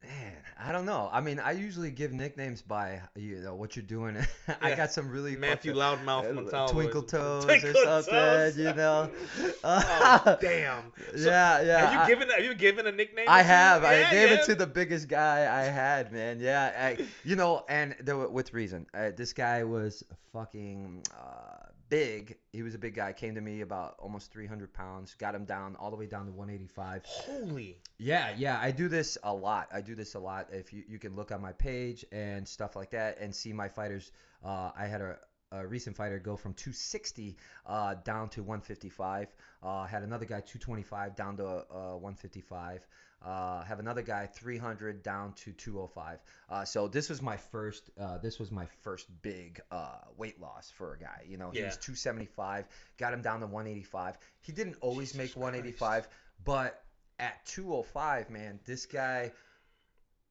Man, 0.00 0.36
I 0.56 0.70
don't 0.70 0.86
know. 0.86 1.08
I 1.12 1.20
mean, 1.20 1.40
I 1.40 1.50
usually 1.50 1.90
give 1.90 2.12
nicknames 2.12 2.62
by 2.62 3.02
you 3.16 3.40
know 3.40 3.56
what 3.56 3.74
you're 3.74 3.84
doing. 3.84 4.16
I 4.62 4.76
got 4.76 4.92
some 4.92 5.10
really 5.10 5.34
Matthew 5.34 5.74
fucked 5.74 5.82
up- 5.82 6.06
Loudmouth 6.06 6.30
uh, 6.30 6.32
Montalvo. 6.34 6.72
Twinkle 6.72 7.02
Toes 7.02 7.44
Twinkle 7.44 7.70
or 7.70 8.02
something, 8.02 8.12
Toes. 8.14 8.56
you 8.58 8.72
know. 8.74 9.10
oh 9.64 10.38
damn. 10.40 10.92
So, 11.16 11.28
yeah, 11.28 11.60
yeah. 11.62 11.78
Have 11.80 11.92
you 11.94 11.98
I- 11.98 12.06
given 12.06 12.30
have 12.30 12.44
you 12.44 12.54
given 12.54 12.86
a 12.86 12.92
nickname? 12.92 13.26
I 13.28 13.42
have. 13.42 13.82
I 13.82 13.98
Yeah, 14.02 14.10
gave 14.12 14.30
yeah. 14.30 14.36
it 14.36 14.44
to 14.44 14.54
the 14.54 14.68
biggest 14.68 15.08
guy 15.08 15.40
I 15.62 15.64
had, 15.64 16.12
man. 16.12 16.38
Yeah, 16.38 16.72
I, 16.78 17.04
you 17.24 17.34
know, 17.34 17.64
and 17.68 17.96
there, 18.00 18.16
with 18.16 18.54
reason. 18.54 18.86
Uh, 18.94 19.10
this 19.16 19.32
guy 19.32 19.64
was 19.64 20.04
fucking 20.32 21.02
uh, 21.12 21.47
big. 21.88 22.36
He 22.52 22.62
was 22.62 22.74
a 22.74 22.78
big 22.78 22.94
guy. 22.94 23.12
Came 23.12 23.34
to 23.34 23.40
me 23.40 23.60
about 23.60 23.96
almost 23.98 24.32
300 24.32 24.72
pounds. 24.72 25.14
Got 25.14 25.34
him 25.34 25.44
down 25.44 25.76
all 25.76 25.90
the 25.90 25.96
way 25.96 26.06
down 26.06 26.26
to 26.26 26.32
185. 26.32 27.04
Holy. 27.04 27.78
Yeah, 27.98 28.34
yeah. 28.36 28.58
I 28.60 28.70
do 28.70 28.88
this 28.88 29.18
a 29.22 29.32
lot. 29.32 29.68
I 29.72 29.80
do 29.80 29.94
this 29.94 30.14
a 30.14 30.18
lot. 30.18 30.48
If 30.52 30.72
you 30.72 30.82
you 30.88 30.98
can 30.98 31.16
look 31.16 31.32
on 31.32 31.40
my 31.40 31.52
page 31.52 32.04
and 32.12 32.46
stuff 32.46 32.76
like 32.76 32.90
that 32.90 33.18
and 33.20 33.34
see 33.34 33.52
my 33.52 33.68
fighters. 33.68 34.12
Uh, 34.44 34.70
I 34.76 34.86
had 34.86 35.00
a. 35.00 35.18
A 35.50 35.66
recent 35.66 35.96
fighter 35.96 36.18
go 36.18 36.36
from 36.36 36.52
260 36.52 37.34
uh, 37.64 37.94
down 38.04 38.28
to 38.28 38.42
155. 38.42 39.34
Uh, 39.62 39.86
had 39.86 40.02
another 40.02 40.26
guy 40.26 40.40
225 40.40 41.16
down 41.16 41.38
to 41.38 41.46
uh, 41.46 41.94
155. 41.94 42.86
Uh, 43.20 43.64
have 43.64 43.80
another 43.80 44.02
guy 44.02 44.26
300 44.26 45.02
down 45.02 45.32
to 45.32 45.52
205. 45.52 46.20
Uh, 46.48 46.64
so 46.64 46.86
this 46.86 47.08
was 47.08 47.20
my 47.20 47.36
first. 47.36 47.90
Uh, 48.00 48.18
this 48.18 48.38
was 48.38 48.52
my 48.52 48.66
first 48.82 49.06
big 49.22 49.60
uh, 49.72 49.98
weight 50.16 50.40
loss 50.40 50.70
for 50.70 50.94
a 50.94 50.98
guy. 50.98 51.22
You 51.26 51.36
know, 51.36 51.50
he 51.50 51.58
Yeah. 51.58 51.64
was 51.66 51.76
275. 51.78 52.66
Got 52.96 53.12
him 53.12 53.22
down 53.22 53.40
to 53.40 53.46
185. 53.46 54.18
He 54.40 54.52
didn't 54.52 54.76
always 54.80 55.12
Jesus 55.12 55.16
make 55.34 55.36
185, 55.36 56.08
but 56.44 56.84
at 57.18 57.44
205, 57.46 58.30
man, 58.30 58.60
this 58.64 58.86
guy 58.86 59.32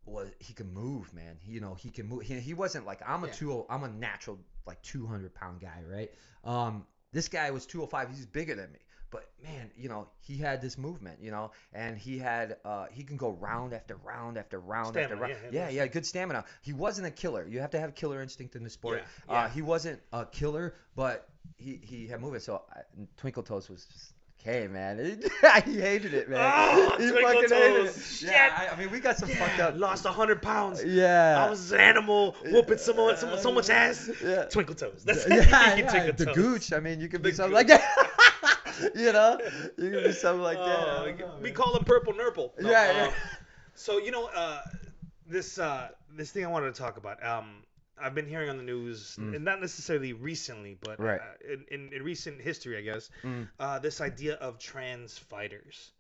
was 0.06 0.30
he 0.40 0.54
can 0.54 0.74
move, 0.74 1.14
man. 1.14 1.38
He, 1.42 1.52
you 1.52 1.60
know, 1.60 1.74
he 1.74 1.90
can 1.90 2.08
move. 2.08 2.22
He, 2.24 2.40
he 2.40 2.54
wasn't 2.54 2.86
like 2.86 3.02
I'm 3.06 3.24
a 3.24 3.28
Yeah. 3.28 3.34
20 3.34 3.66
I'm 3.70 3.84
a 3.84 3.90
natural 3.90 4.40
like 4.66 4.82
200 4.84 5.34
pound 5.34 5.60
guy, 5.60 5.84
right? 5.86 6.12
Um, 6.44 6.86
this 7.12 7.28
guy 7.28 7.52
was 7.52 7.66
205. 7.66 8.10
He's 8.10 8.26
bigger 8.26 8.56
than 8.56 8.72
me. 8.72 8.80
But 9.10 9.26
man, 9.44 9.72
you 9.78 9.88
know, 9.88 10.08
he 10.20 10.38
had 10.38 10.62
this 10.62 10.78
movement, 10.78 11.20
you 11.22 11.32
know, 11.32 11.52
and 11.74 11.98
he 11.98 12.18
had 12.18 12.58
uh 12.66 12.88
he 12.92 13.04
can 13.04 13.16
go 13.18 13.32
round 13.32 13.74
after 13.74 13.96
round 14.04 14.38
after 14.38 14.60
round 14.60 14.98
after 14.98 15.16
round. 15.16 15.34
yeah, 15.34 15.50
Yeah, 15.52 15.70
yeah, 15.70 15.84
yeah, 15.84 15.88
good 15.88 16.06
stamina. 16.06 16.44
He 16.62 16.74
wasn't 16.74 17.08
a 17.08 17.12
killer. 17.12 17.48
You 17.48 17.62
have 17.62 17.72
to 17.72 17.80
have 17.80 17.96
killer 17.96 18.22
instinct 18.22 18.56
in 18.56 18.64
the 18.64 18.70
sport. 18.70 19.04
Yeah, 19.30 19.34
Uh 19.34 19.50
he 19.50 19.62
wasn't 19.62 20.02
a 20.12 20.26
killer, 20.26 20.76
but 20.96 21.28
he 21.56 21.80
he 21.82 22.08
had 22.08 22.20
movement. 22.22 22.44
So 22.44 22.64
I, 22.70 22.82
Twinkle 23.18 23.44
Toes 23.44 23.70
was 23.70 23.86
just 23.86 24.14
okay, 24.42 24.68
man. 24.68 24.98
he 25.66 25.80
hated 25.80 26.14
it, 26.14 26.30
man. 26.30 26.40
Oh, 26.40 26.96
he 27.00 27.10
fucking 27.10 27.50
hated 27.50 27.50
Toes. 27.50 27.98
it. 27.98 28.04
Shit. 28.04 28.30
Yeah, 28.30 28.56
I, 28.58 28.74
I 28.74 28.78
mean, 28.78 28.92
we 28.92 29.00
got 29.00 29.18
some 29.18 29.30
Yeah, 29.30 29.36
fucked 29.48 29.60
up. 29.62 29.78
lost 29.78 30.06
hundred 30.06 30.42
pounds. 30.42 30.84
Yeah. 30.84 31.44
I 31.46 31.50
was 31.50 31.72
an 31.72 31.80
animal 31.80 32.36
whooping 32.46 32.78
someone, 32.78 33.16
someone 33.18 33.40
so 33.40 33.52
much 33.54 33.70
ass. 33.70 34.10
Yeah. 34.24 34.44
Twinkle 34.46 34.76
toes. 34.76 35.04
That's 35.06 35.26
yeah, 35.28 35.74
it. 35.74 35.80
yeah, 35.80 35.90
Twinkle 35.90 36.14
the 36.14 36.26
toes. 36.26 36.36
gooch. 36.36 36.74
I 36.74 36.80
mean, 36.82 37.00
you 37.00 37.08
could 37.10 37.22
be 37.24 37.32
The 37.32 37.38
something 37.38 37.58
gooch. 37.58 37.70
like 37.70 37.82
that. 37.82 38.12
you 38.96 39.12
know, 39.14 39.40
you 39.78 39.90
could 39.92 40.04
be 40.04 40.12
something 40.12 40.42
like 40.44 40.58
that. 40.58 40.88
Oh, 40.88 41.06
know, 41.18 41.34
we 41.42 41.52
call 41.52 41.76
him 41.76 41.84
purple 41.84 42.14
nurple. 42.14 42.54
No, 42.60 42.70
Yeah, 42.70 42.82
uh, 42.82 42.94
yeah. 42.94 43.12
So 43.76 43.98
you 43.98 44.12
know, 44.12 44.26
uh, 44.28 44.62
this 45.28 45.58
uh, 45.60 45.90
this 46.16 46.32
thing 46.32 46.46
I 46.46 46.50
wanted 46.50 46.74
to 46.74 46.82
talk 46.82 46.98
about. 46.98 47.24
Um, 47.26 47.64
I've 48.00 48.14
been 48.14 48.28
hearing 48.28 48.50
on 48.50 48.58
the 48.58 48.64
news, 48.64 49.18
Mm. 49.20 49.36
and 49.36 49.44
not 49.46 49.60
necessarily 49.60 50.14
recently, 50.14 50.78
but 50.80 51.00
Right. 51.00 51.20
uh, 51.20 51.54
in, 51.54 51.66
in, 51.72 51.94
in 51.94 52.04
recent 52.04 52.40
history, 52.40 52.78
I 52.78 52.82
guess, 52.82 53.10
Mm. 53.24 53.48
uh, 53.60 53.80
this 53.80 54.02
idea 54.02 54.36
of 54.36 54.60
trans 54.60 55.18
fighters 55.18 55.92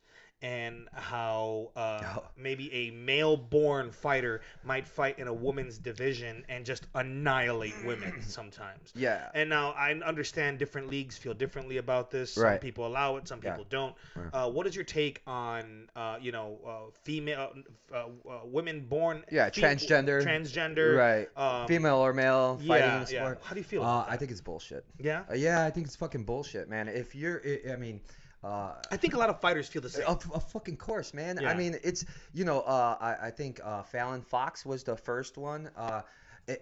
and 0.42 0.88
how 0.94 1.72
uh, 1.76 2.02
Oh. 2.18 2.24
maybe 2.38 2.72
a 2.72 2.92
male-born 2.92 3.92
fighter 3.92 4.42
might 4.64 4.88
fight 4.88 5.18
in 5.18 5.28
a 5.28 5.34
woman's 5.34 5.78
division 5.80 6.46
and 6.48 6.64
just 6.66 6.86
annihilate 6.94 7.74
women 7.86 8.22
sometimes. 8.22 8.92
Yeah. 8.96 9.30
And 9.34 9.50
now 9.50 9.72
I 9.72 9.94
understand 9.94 10.60
different 10.60 10.90
leagues 10.90 11.18
feel 11.18 11.34
differently 11.34 11.78
about 11.78 12.12
this. 12.12 12.34
Some 12.34 12.58
people 12.60 12.86
allow 12.86 13.16
it, 13.18 13.28
some 13.28 13.40
Yeah. 13.44 13.52
people 13.52 13.66
don't. 13.70 13.96
Right. 14.16 14.30
Uh, 14.32 14.50
what 14.50 14.68
is 14.68 14.76
your 14.76 14.86
take 14.86 15.22
on, 15.26 15.90
uh, 15.96 16.18
you 16.22 16.32
know, 16.32 16.60
uh, 16.66 16.92
female, 17.04 17.54
uh, 17.92 17.96
uh, 17.98 18.40
women 18.46 18.82
born? 18.82 19.24
Yeah, 19.32 19.50
fe- 19.50 19.62
transgender. 19.62 20.24
Transgender. 20.24 20.98
Right. 20.98 21.28
Um, 21.62 21.68
Female 21.68 21.98
or 21.98 22.14
male 22.14 22.58
fighting 22.58 22.68
yeah, 22.88 22.98
in 23.00 23.06
the 23.06 23.12
yeah. 23.14 23.24
sport. 23.24 23.40
How 23.44 23.54
do 23.56 23.60
you 23.60 23.64
feel? 23.64 23.84
Uh, 23.84 24.06
I 24.08 24.18
think 24.18 24.30
it's 24.32 24.42
bullshit. 24.42 24.86
Yeah. 25.00 25.24
Yeah, 25.36 25.66
I 25.66 25.72
think 25.72 25.88
it's 25.88 25.96
fucking 25.96 26.24
bullshit, 26.26 26.70
man. 26.70 26.88
If 26.88 27.16
you're, 27.16 27.42
I 27.72 27.76
mean, 27.76 28.02
uh, 28.48 28.74
I 28.92 28.98
think 28.98 29.14
a 29.14 29.18
lot 29.18 29.30
of 29.30 29.42
fighters 29.42 29.68
feel 29.68 29.82
the 29.82 29.90
same. 29.90 30.06
Of, 30.08 30.32
of 30.32 30.50
fucking 30.52 30.78
course, 30.78 31.14
man. 31.14 31.40
Yeah. 31.42 31.50
I 31.50 31.56
mean, 31.56 31.78
it's 31.84 32.06
you 32.34 32.46
know, 32.46 32.62
uh, 32.62 32.98
I 33.00 33.28
I 33.28 33.32
think 33.32 33.60
uh, 33.64 33.84
Fallon 33.84 34.22
Fox 34.22 34.66
was 34.66 34.84
the 34.84 34.96
first 34.96 35.38
one. 35.38 35.70
Uh, 35.76 36.02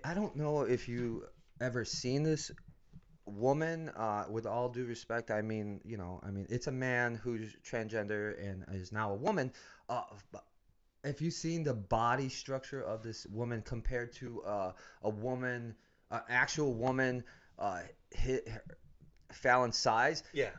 I- 0.03 0.13
don't 0.15 0.35
know 0.35 0.61
if 0.61 0.89
you 0.89 1.25
ever 1.61 1.85
seen 1.85 2.23
this 2.23 2.51
woman. 3.25 3.89
Uh, 3.89 4.25
with 4.29 4.45
all 4.47 4.69
due 4.69 4.85
respect, 4.85 5.29
I 5.29 5.41
mean, 5.41 5.81
you 5.85 5.97
know, 5.97 6.19
I 6.23 6.31
mean, 6.31 6.47
it's 6.49 6.67
a 6.67 6.71
man 6.71 7.15
who's 7.15 7.55
transgender 7.63 8.35
and 8.43 8.65
is 8.73 8.91
now 8.91 9.11
a 9.11 9.15
woman. 9.15 9.51
Uh, 9.87 10.01
if 11.03 11.21
you've 11.21 11.33
seen 11.33 11.63
the 11.63 11.73
body 11.73 12.29
structure 12.29 12.81
of 12.81 13.03
this 13.03 13.27
woman 13.27 13.61
compared 13.61 14.11
to 14.13 14.41
uh, 14.43 14.71
a 15.03 15.09
woman, 15.09 15.75
an 16.09 16.21
actual 16.29 16.73
woman, 16.73 17.23
uh, 17.59 17.81
hit 18.09 18.47
her, 18.49 18.63
Fallon's 19.31 19.77
size, 19.77 20.23
yeah. 20.33 20.49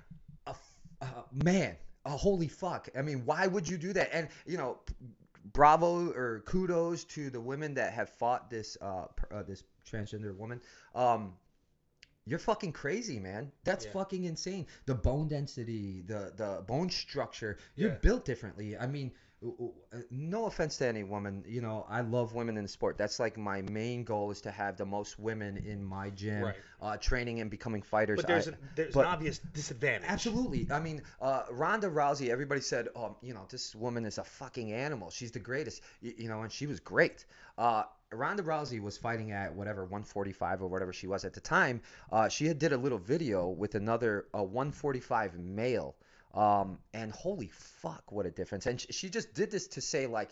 Uh, 1.00 1.22
man, 1.32 1.76
a 2.04 2.10
holy 2.10 2.48
fuck. 2.48 2.88
I 2.96 3.02
mean, 3.02 3.24
why 3.24 3.46
would 3.46 3.68
you 3.68 3.78
do 3.78 3.92
that? 3.92 4.10
And 4.12 4.28
you 4.46 4.56
know, 4.56 4.78
bravo 5.52 6.10
or 6.12 6.42
kudos 6.46 7.04
to 7.04 7.30
the 7.30 7.40
women 7.40 7.74
that 7.74 7.92
have 7.92 8.10
fought 8.10 8.50
this 8.50 8.76
uh, 8.80 9.06
uh 9.30 9.42
this 9.42 9.64
transgender 9.90 10.36
woman. 10.36 10.60
Um, 10.94 11.34
you're 12.28 12.40
fucking 12.40 12.72
crazy, 12.72 13.20
man. 13.20 13.52
That's 13.62 13.84
Yeah. 13.84 13.92
fucking 13.92 14.24
insane. 14.24 14.66
The 14.86 14.94
bone 14.94 15.28
density, 15.28 16.02
the 16.02 16.32
the 16.36 16.64
bone 16.66 16.90
structure, 16.90 17.58
you're 17.76 17.92
Yeah. 17.92 17.98
built 17.98 18.24
differently. 18.24 18.76
I 18.76 18.86
mean, 18.86 19.12
no 20.10 20.46
offense 20.46 20.78
to 20.78 20.86
any 20.86 21.04
woman, 21.04 21.44
you 21.46 21.60
know, 21.60 21.86
I 21.88 22.00
love 22.00 22.34
women 22.34 22.56
in 22.56 22.62
the 22.64 22.68
sport. 22.68 22.96
That's 22.98 23.18
like 23.20 23.36
my 23.36 23.62
main 23.62 24.04
goal 24.04 24.30
is 24.30 24.40
to 24.42 24.50
have 24.50 24.76
the 24.76 24.86
most 24.86 25.18
women 25.18 25.56
in 25.58 25.84
my 25.84 26.10
gym, 26.10 26.42
Right. 26.42 26.54
uh, 26.80 26.96
training 26.96 27.40
and 27.40 27.50
becoming 27.50 27.82
fighters. 27.82 28.16
But 28.16 28.26
there's 28.26 28.48
I- 28.48 28.52
a, 28.52 28.54
there's 28.74 28.94
but- 28.94 29.00
an 29.06 29.12
obvious 29.12 29.38
disadvantage. 29.38 30.08
Absolutely. 30.08 30.68
I 30.70 30.80
mean, 30.80 31.02
uh, 31.20 31.42
Ronda 31.50 31.88
Rousey. 31.88 32.28
Everybody 32.30 32.60
said, 32.60 32.88
"Oh, 32.96 33.16
you 33.22 33.34
know, 33.34 33.46
this 33.48 33.74
woman 33.74 34.04
is 34.06 34.18
a 34.18 34.24
fucking 34.24 34.72
animal. 34.72 35.10
She's 35.10 35.32
the 35.32 35.38
greatest." 35.40 35.82
You, 36.00 36.14
you 36.16 36.28
know, 36.28 36.42
and 36.42 36.50
she 36.52 36.66
was 36.66 36.80
great. 36.80 37.24
Uh, 37.58 37.84
Ronda 38.12 38.42
Rousey 38.42 38.80
was 38.80 38.96
fighting 38.96 39.32
at 39.32 39.54
whatever 39.54 39.82
145 39.84 40.62
or 40.62 40.68
whatever 40.68 40.92
she 40.92 41.06
was 41.08 41.24
at 41.24 41.34
the 41.34 41.40
time. 41.40 41.82
Uh, 42.12 42.28
she 42.28 42.46
had 42.46 42.58
did 42.58 42.72
a 42.72 42.76
little 42.76 42.98
video 42.98 43.48
with 43.48 43.74
another 43.74 44.26
uh, 44.34 44.42
145 44.42 45.38
male. 45.38 45.96
Um, 46.36 46.78
and 46.92 47.10
holy 47.10 47.48
fuck, 47.48 48.12
what 48.12 48.26
a 48.26 48.30
difference! 48.30 48.66
And 48.66 48.80
she 48.90 49.08
just 49.08 49.32
did 49.34 49.50
this 49.50 49.68
to 49.68 49.80
say 49.80 50.06
like 50.06 50.30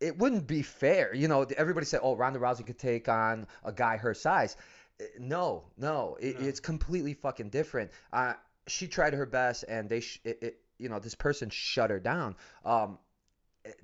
it 0.00 0.18
wouldn't 0.18 0.46
be 0.46 0.62
fair. 0.62 1.14
You 1.14 1.28
know, 1.28 1.42
everybody 1.56 1.86
said, 1.86 2.00
"Oh, 2.02 2.14
Ronda 2.16 2.38
Rousey 2.38 2.66
could 2.66 2.78
take 2.78 3.08
on 3.08 3.46
a 3.64 3.72
guy 3.72 3.96
her 3.96 4.14
size." 4.14 4.56
Uh, 5.00 5.04
No, 5.18 5.64
no, 5.78 6.16
it, 6.20 6.38
No. 6.40 6.46
it's 6.46 6.60
completely 6.60 7.14
fucking 7.14 7.48
different. 7.50 7.90
Uh, 8.12 8.34
she 8.66 8.86
tried 8.88 9.14
her 9.14 9.26
best, 9.26 9.64
and 9.68 9.88
they, 9.88 10.00
sh- 10.00 10.20
it, 10.24 10.38
it, 10.42 10.58
you 10.78 10.88
know, 10.88 10.98
this 10.98 11.14
person 11.14 11.50
shut 11.50 11.90
her 11.90 12.00
down. 12.00 12.36
Um, 12.64 12.98
eh, 12.98 13.01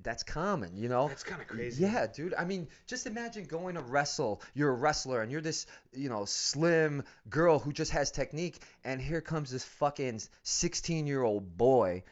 that's 0.02 0.22
common, 0.22 0.76
you 0.76 0.88
know. 0.88 1.08
That's 1.08 1.22
kind 1.22 1.40
of 1.40 1.46
crazy. 1.46 1.82
Yeah, 1.82 2.06
dude. 2.06 2.34
I 2.34 2.44
mean, 2.44 2.68
just 2.86 3.06
imagine 3.06 3.44
going 3.44 3.74
to 3.76 3.80
wrestle. 3.80 4.42
You're 4.54 4.70
a 4.70 4.74
wrestler, 4.74 5.22
and 5.22 5.30
you're 5.30 5.40
this, 5.40 5.66
you 5.92 6.08
know, 6.08 6.24
slim 6.24 7.04
girl 7.28 7.58
who 7.58 7.72
just 7.72 7.92
has 7.92 8.10
technique, 8.10 8.60
and 8.84 9.00
here 9.00 9.20
comes 9.20 9.50
this 9.50 9.64
fucking 9.64 10.20
16 10.42 11.06
year 11.06 11.22
old 11.22 11.56
boy, 11.56 12.02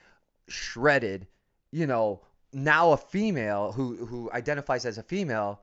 shredded, 0.49 1.27
you 1.71 1.87
know, 1.87 2.21
now 2.53 2.93
a 2.93 2.97
female 2.97 3.73
who 3.73 3.97
who 4.07 4.31
identifies 4.33 4.87
as 4.87 4.99
a 4.99 5.03
female, 5.03 5.61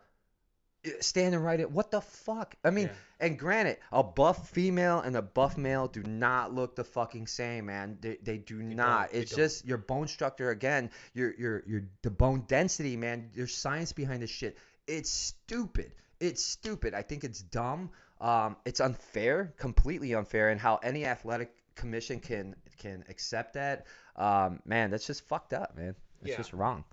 standing 1.00 1.40
right 1.40 1.60
at 1.60 1.72
what 1.72 1.92
the 1.92 2.02
fuck? 2.02 2.56
I 2.64 2.70
mean, 2.70 2.88
Yeah. 2.88 2.94
and 3.28 3.40
granted, 3.40 3.78
a 3.92 4.04
buff 4.04 4.50
female 4.50 5.00
and 5.00 5.16
a 5.16 5.22
buff 5.22 5.58
male 5.58 5.88
do 5.88 6.04
not 6.04 6.54
look 6.54 6.76
the 6.76 6.84
fucking 6.84 7.28
same, 7.28 7.68
man. 7.68 7.98
They, 8.02 8.18
they 8.22 8.38
do 8.38 8.62
not. 8.62 9.04
don't, 9.04 9.14
they 9.14 9.20
It's 9.20 9.32
don't. 9.32 9.38
just 9.38 9.66
your 9.66 9.78
bone 9.78 10.08
structure 10.08 10.50
again, 10.50 10.92
your 11.14 11.34
your 11.36 11.64
your 11.66 11.84
the 12.02 12.12
bone 12.12 12.44
density, 12.48 12.98
man. 12.98 13.30
There's 13.36 13.56
science 13.56 13.94
behind 13.94 14.22
this 14.22 14.30
shit. 14.30 14.58
It's 14.88 15.10
stupid. 15.10 15.94
It's 16.20 16.44
stupid. 16.44 16.94
I 16.94 17.02
think 17.02 17.24
it's 17.24 17.42
dumb. 17.42 17.92
Um, 18.22 18.56
it's 18.66 18.80
unfair, 18.80 19.54
completely 19.58 20.14
unfair, 20.14 20.50
and 20.50 20.60
how 20.60 20.78
any 20.84 21.06
athletic 21.06 21.52
commission 21.76 22.20
can 22.20 22.56
can 22.78 23.04
accept 23.10 23.54
that. 23.54 23.86
Um, 24.16 24.60
man, 24.66 24.92
that's 24.92 25.08
just 25.08 25.28
fucked 25.28 25.54
up, 25.54 25.76
man. 25.78 25.96
It's 26.22 26.32
Yeah. 26.32 26.38
just 26.38 26.54
wrong. 26.54 26.84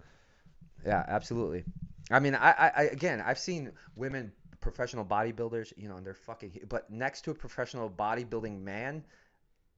Yeah, 0.86 1.04
absolutely. 1.06 1.64
I 2.10 2.18
mean, 2.20 2.34
I, 2.34 2.50
I, 2.76 2.82
again, 2.84 3.22
I've 3.24 3.38
seen 3.38 3.72
women 3.96 4.32
professional 4.60 5.04
bodybuilders, 5.04 5.72
you 5.76 5.88
know, 5.88 5.96
and 5.96 6.04
they're 6.06 6.14
fucking. 6.14 6.60
But 6.68 6.90
next 6.90 7.22
to 7.22 7.30
a 7.30 7.34
professional 7.34 7.88
bodybuilding 7.88 8.60
man, 8.62 9.04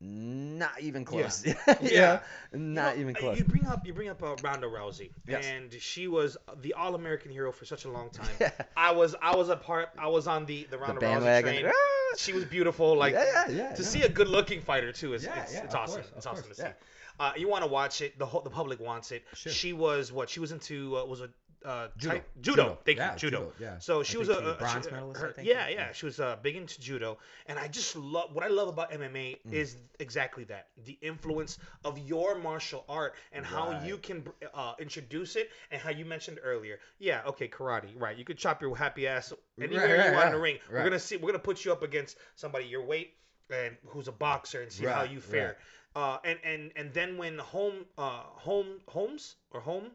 not 0.01 0.81
even 0.81 1.05
close. 1.05 1.45
Yeah, 1.67 1.77
Yeah. 1.81 2.21
not 2.53 2.97
You 2.99 3.05
know, 3.05 3.11
even 3.11 3.15
close. 3.15 3.39
You 3.39 3.45
bring 3.45 3.67
up 3.67 3.87
you 3.87 3.93
bring 3.93 4.09
up 4.09 4.23
uh, 4.23 4.35
Ronda 4.43 4.67
Rousey, 4.67 5.11
Yes. 5.29 5.45
and 5.47 5.73
she 5.75 6.09
was 6.09 6.37
the 6.61 6.75
All 6.75 6.95
American 6.97 7.31
hero 7.31 7.53
for 7.53 7.65
such 7.65 7.85
a 7.85 7.89
long 7.91 8.11
time. 8.21 8.27
Yeah. 8.41 8.51
I 8.77 8.91
was 8.93 9.15
I 9.23 9.37
was 9.37 9.49
a 9.49 9.57
part 9.57 9.91
I 9.99 10.09
was 10.09 10.27
on 10.27 10.47
the 10.47 10.65
the 10.65 10.71
The 10.73 10.79
Ronda 10.79 10.97
Rousey 10.97 11.01
bandwagon. 11.01 11.53
train. 11.63 11.67
Ah! 11.75 12.15
She 12.17 12.33
was 12.33 12.45
beautiful. 12.45 12.97
Like 12.97 13.15
yeah, 13.15 13.25
yeah, 13.25 13.49
yeah, 13.49 13.75
to 13.75 13.83
yeah. 13.83 13.89
see 13.89 14.03
a 14.03 14.09
good 14.09 14.29
looking 14.29 14.61
fighter 14.61 14.93
too 14.93 15.15
is 15.15 15.25
Yeah, 15.25 15.41
it's, 15.43 15.55
yeah, 15.55 15.65
it's 15.65 15.75
awesome. 15.75 16.01
course, 16.03 16.13
it's 16.17 16.27
awesome 16.27 16.45
course, 16.45 16.57
to 16.57 16.63
see. 16.63 16.69
yeah. 16.69 16.73
Uh, 17.21 17.33
you 17.37 17.47
want 17.49 17.63
to 17.63 17.71
watch 17.71 18.01
it. 18.01 18.19
The 18.19 18.27
whole 18.27 18.41
the 18.41 18.51
public 18.51 18.81
wants 18.81 19.13
it. 19.13 19.23
Sure. 19.35 19.53
She 19.53 19.73
was 19.73 20.11
what 20.11 20.29
she 20.29 20.41
was 20.41 20.51
into 20.51 20.97
uh, 20.99 21.05
was 21.05 21.21
a 21.21 21.31
uh, 21.65 21.89
Judo. 21.97 22.15
type- 22.15 22.29
judo. 22.41 22.63
Judo. 22.63 22.79
Thank 22.85 22.99
Yeah, 22.99 23.13
you, 23.13 23.19
judo. 23.19 23.39
judo, 23.39 23.53
yeah. 23.61 23.79
So 23.79 24.01
I 24.01 24.03
she 24.03 24.17
was 24.19 24.29
a, 24.29 24.35
she 24.35 24.43
was 24.45 24.53
a- 24.55 24.59
bronze 24.59 24.85
she- 24.87 24.91
medalist, 24.93 25.21
I 25.21 25.27
her- 25.27 25.33
think. 25.33 25.49
yeah, 25.49 25.69
Yeah. 25.69 25.75
yeah, 25.75 25.93
She 25.93 26.07
was 26.07 26.21
uh, 26.21 26.37
big 26.43 26.57
into 26.57 26.81
judo, 26.81 27.19
and 27.47 27.59
I 27.59 27.69
just 27.69 27.97
love 27.97 28.35
what 28.35 28.45
I 28.45 28.49
love 28.49 28.69
about 28.69 28.91
MMA 28.93 29.39
Mm. 29.47 29.53
is 29.53 29.77
exactly 30.01 30.45
that 30.45 30.69
the 30.85 30.99
influence 31.03 31.59
of 31.85 31.99
your 31.99 32.37
martial 32.39 32.85
art 32.89 33.15
and 33.33 33.45
how 33.47 33.83
you 33.85 33.99
can 33.99 34.25
uh, 34.55 34.75
introduce 34.79 35.37
it 35.37 35.51
and 35.71 35.81
how 35.81 35.91
you 35.91 36.05
mentioned 36.05 36.39
earlier. 36.43 36.79
Yeah, 36.99 37.23
okay, 37.27 37.49
karate, 37.49 37.99
right? 38.01 38.17
You 38.17 38.25
could 38.25 38.39
chop 38.39 38.61
your 38.63 38.77
happy 38.77 39.07
ass 39.07 39.33
anywhere 39.61 39.87
Right, 39.89 39.99
right, 39.99 40.07
you 40.11 40.13
want 40.15 40.27
in 40.27 40.33
the 40.33 40.39
right, 40.39 40.43
ring. 40.43 40.59
We're 40.71 40.85
gonna 40.85 40.99
see. 40.99 41.17
We're 41.17 41.29
gonna 41.33 41.39
put 41.39 41.65
you 41.65 41.73
up 41.73 41.83
against 41.83 42.17
somebody 42.37 42.67
your 42.67 42.85
weight 42.85 43.15
and 43.51 43.77
who's 43.87 44.09
a 44.09 44.13
boxer 44.13 44.63
and 44.63 44.73
see 44.73 44.87
how 44.87 45.03
you 45.05 45.21
fare. 45.21 45.57
Uh, 45.95 46.19
and 46.25 46.39
and 46.43 46.73
and 46.77 46.93
then 46.95 47.19
when 47.19 47.37
home 47.39 47.85
uh 47.99 48.23
home 48.47 48.81
Holmes 48.89 49.37
or 49.51 49.61
home, 49.61 49.91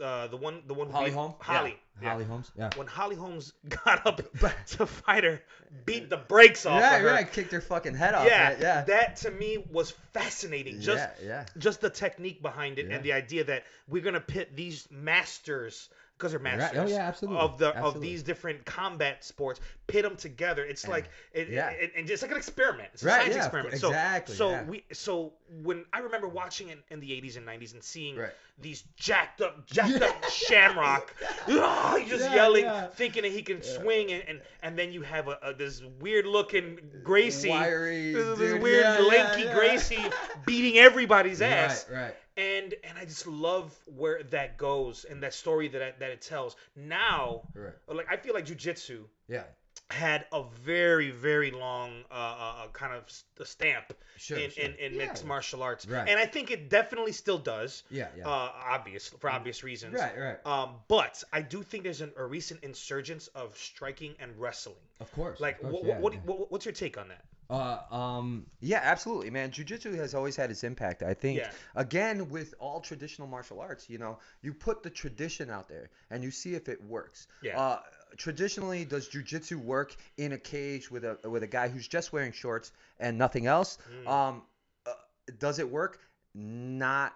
uh 0.00 0.26
the 0.28 0.36
one 0.36 0.62
the 0.66 0.74
one 0.74 0.90
Holly 0.90 1.06
beat- 1.10 1.14
Holm. 1.14 1.34
Holly 1.40 1.70
Yeah. 1.70 2.02
yeah. 2.02 2.10
Holly 2.12 2.24
Holmes. 2.24 2.50
Yeah. 2.56 2.70
When 2.76 2.86
Holly 2.86 3.16
Holmes 3.16 3.52
got 3.84 4.06
up 4.06 4.20
to 4.68 4.86
fight 4.86 5.24
her, 5.24 5.40
beat 5.84 6.08
the 6.10 6.16
brakes 6.16 6.64
off 6.66 6.80
Yeah, 6.80 6.96
of 6.96 7.02
her. 7.02 7.06
right. 7.08 7.30
Kicked 7.32 7.52
her 7.52 7.60
fucking 7.60 7.94
head 7.94 8.14
off. 8.14 8.26
Yeah, 8.26 8.48
right? 8.48 8.58
Yeah. 8.60 8.82
that 8.84 9.16
to 9.16 9.30
me 9.30 9.58
was 9.70 9.92
fascinating. 10.12 10.80
Just 10.80 11.08
yeah, 11.22 11.26
yeah. 11.26 11.44
just 11.58 11.80
the 11.80 11.90
technique 11.90 12.42
behind 12.42 12.78
it 12.78 12.86
Yeah. 12.88 12.96
and 12.96 13.04
the 13.04 13.12
idea 13.12 13.44
that 13.44 13.64
we're 13.88 14.02
gonna 14.02 14.20
pit 14.20 14.56
these 14.56 14.88
masters 14.90 15.88
because 16.16 16.32
they're 16.32 16.40
Right. 16.40 16.58
masters 16.58 16.90
Oh, 16.90 16.94
yeah, 16.94 17.08
absolutely. 17.08 17.40
of 17.40 17.58
the 17.58 17.76
of 17.78 18.00
these 18.00 18.22
different 18.22 18.64
combat 18.66 19.24
sports 19.24 19.58
pit 19.90 20.02
them 20.02 20.16
together 20.16 20.64
it's 20.64 20.84
Yeah. 20.84 20.90
like 20.90 21.10
it, 21.32 21.48
Yeah. 21.48 21.70
it, 21.70 21.92
and 21.96 22.08
it's 22.08 22.22
like 22.22 22.30
an 22.30 22.36
experiment 22.36 22.88
it's 22.94 23.02
a 23.02 23.06
Right, 23.06 23.20
science 23.22 23.34
yeah, 23.36 23.42
experiment 23.44 23.78
so 23.78 23.88
exactly, 23.88 24.34
so 24.34 24.50
yeah. 24.50 24.64
we 24.64 24.84
so 24.92 25.32
when 25.62 25.84
i 25.92 25.98
remember 26.00 26.28
watching 26.28 26.68
it 26.68 26.78
in 26.90 27.00
the 27.00 27.10
80s 27.10 27.36
and 27.36 27.46
90s 27.46 27.72
and 27.74 27.82
seeing 27.82 28.16
Right. 28.16 28.30
these 28.58 28.82
jacked 28.96 29.40
up 29.40 29.66
jacked 29.70 30.02
up 30.02 30.24
shamrock 30.30 31.14
ah, 31.48 31.96
he's 32.00 32.10
just 32.10 32.30
yelling 32.32 32.66
thinking 32.94 33.22
that 33.22 33.32
he 33.32 33.42
can 33.42 33.62
swing 33.62 34.12
and, 34.12 34.22
and 34.28 34.40
and 34.62 34.78
then 34.78 34.92
you 34.92 35.02
have 35.02 35.28
a, 35.28 35.38
a 35.42 35.54
this 35.54 35.82
weird 36.00 36.26
looking 36.26 36.78
gracie 37.02 37.48
Wiry. 37.48 38.12
this, 38.12 38.38
this 38.38 38.60
weird 38.62 39.04
lanky. 39.04 39.48
Gracie 39.52 39.98
beating 40.46 40.78
everybody's 40.78 41.40
ass. 41.42 41.86
Right, 41.90 42.02
right. 42.02 42.14
And 42.36 42.74
and 42.84 42.96
I 42.98 43.04
just 43.04 43.26
love 43.26 43.74
where 43.96 44.22
that 44.24 44.56
goes 44.58 45.04
and 45.04 45.22
that 45.22 45.34
story 45.34 45.68
that 45.68 45.82
I, 45.82 45.92
that 45.98 46.10
it 46.10 46.20
tells. 46.22 46.56
Now, 46.76 47.42
Right. 47.54 47.72
like 47.88 48.06
I 48.10 48.16
feel 48.16 48.34
like 48.34 48.46
jujitsu 48.46 49.00
Yeah. 49.28 49.42
Had 49.90 50.26
a 50.32 50.44
very 50.62 51.10
very 51.10 51.50
long 51.50 52.04
uh, 52.10 52.14
uh, 52.14 52.64
uh, 52.64 52.68
kind 52.72 52.92
of 52.94 53.04
s- 53.04 53.24
a 53.40 53.44
stamp 53.44 53.92
Sure. 54.16 54.38
in, 54.38 54.50
sure. 54.50 54.64
in, 54.64 54.74
in 54.74 54.92
yeah. 54.94 55.06
mixed 55.06 55.24
martial 55.24 55.62
arts, 55.62 55.86
Right. 55.86 56.08
and 56.08 56.18
I 56.18 56.26
think 56.26 56.50
it 56.50 56.68
definitely 56.68 57.12
still 57.12 57.38
does. 57.38 57.82
Yeah, 57.90 58.08
yeah. 58.16 58.28
Uh, 58.28 58.50
obvious 58.68 59.08
for 59.08 59.30
obvious 59.30 59.64
reasons. 59.64 59.94
right, 59.94 60.12
right. 60.18 60.46
Um, 60.46 60.74
but 60.88 61.22
I 61.32 61.40
do 61.42 61.62
think 61.62 61.84
there's 61.84 62.02
an, 62.02 62.12
a 62.16 62.24
recent 62.24 62.62
insurgence 62.62 63.28
of 63.28 63.56
striking 63.56 64.14
and 64.20 64.38
wrestling. 64.38 64.76
Of 65.00 65.10
course. 65.12 65.40
Like, 65.40 65.56
of 65.62 65.70
course, 65.70 65.72
what, 65.72 65.84
yeah, 65.86 65.98
what, 66.00 66.14
what, 66.26 66.52
what's 66.52 66.64
your 66.66 66.74
take 66.74 66.98
on 66.98 67.08
that? 67.08 67.24
Uh, 67.48 67.80
um, 67.92 68.46
yeah, 68.60 68.80
absolutely, 68.84 69.28
man. 69.30 69.50
Jiu-jitsu 69.50 69.94
has 69.96 70.14
always 70.14 70.36
had 70.36 70.50
its 70.52 70.62
impact. 70.62 71.02
I 71.02 71.14
think, 71.14 71.38
Yeah. 71.38 71.50
again, 71.74 72.28
with 72.28 72.54
all 72.60 72.80
traditional 72.80 73.26
martial 73.26 73.58
arts, 73.58 73.90
you 73.90 73.98
know, 73.98 74.18
you 74.42 74.54
put 74.54 74.84
the 74.84 74.90
tradition 74.90 75.50
out 75.50 75.68
there 75.68 75.90
and 76.10 76.22
you 76.22 76.30
see 76.30 76.54
if 76.54 76.68
it 76.68 76.80
works. 76.84 77.26
Yeah. 77.42 77.58
Uh, 77.58 77.80
traditionally, 78.16 78.84
does 78.84 79.08
jiu-jitsu 79.08 79.58
work 79.58 79.96
in 80.16 80.32
a 80.32 80.38
cage 80.38 80.90
with 80.90 81.04
a 81.04 81.18
with 81.28 81.42
a 81.42 81.46
guy 81.46 81.68
who's 81.68 81.88
just 81.88 82.12
wearing 82.12 82.32
shorts 82.32 82.72
and 82.98 83.18
nothing 83.18 83.46
else? 83.46 83.78
Mm. 84.04 84.08
Um, 84.08 84.42
uh, 84.86 84.92
does 85.38 85.58
it 85.58 85.70
work? 85.70 86.00
Not 86.34 87.14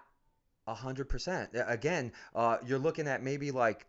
a 0.67 0.73
hundred 0.73 1.09
percent. 1.09 1.49
Again, 1.53 2.11
uh, 2.33 2.57
you're 2.65 2.79
looking 2.79 3.07
at 3.07 3.23
maybe 3.23 3.51
like 3.51 3.85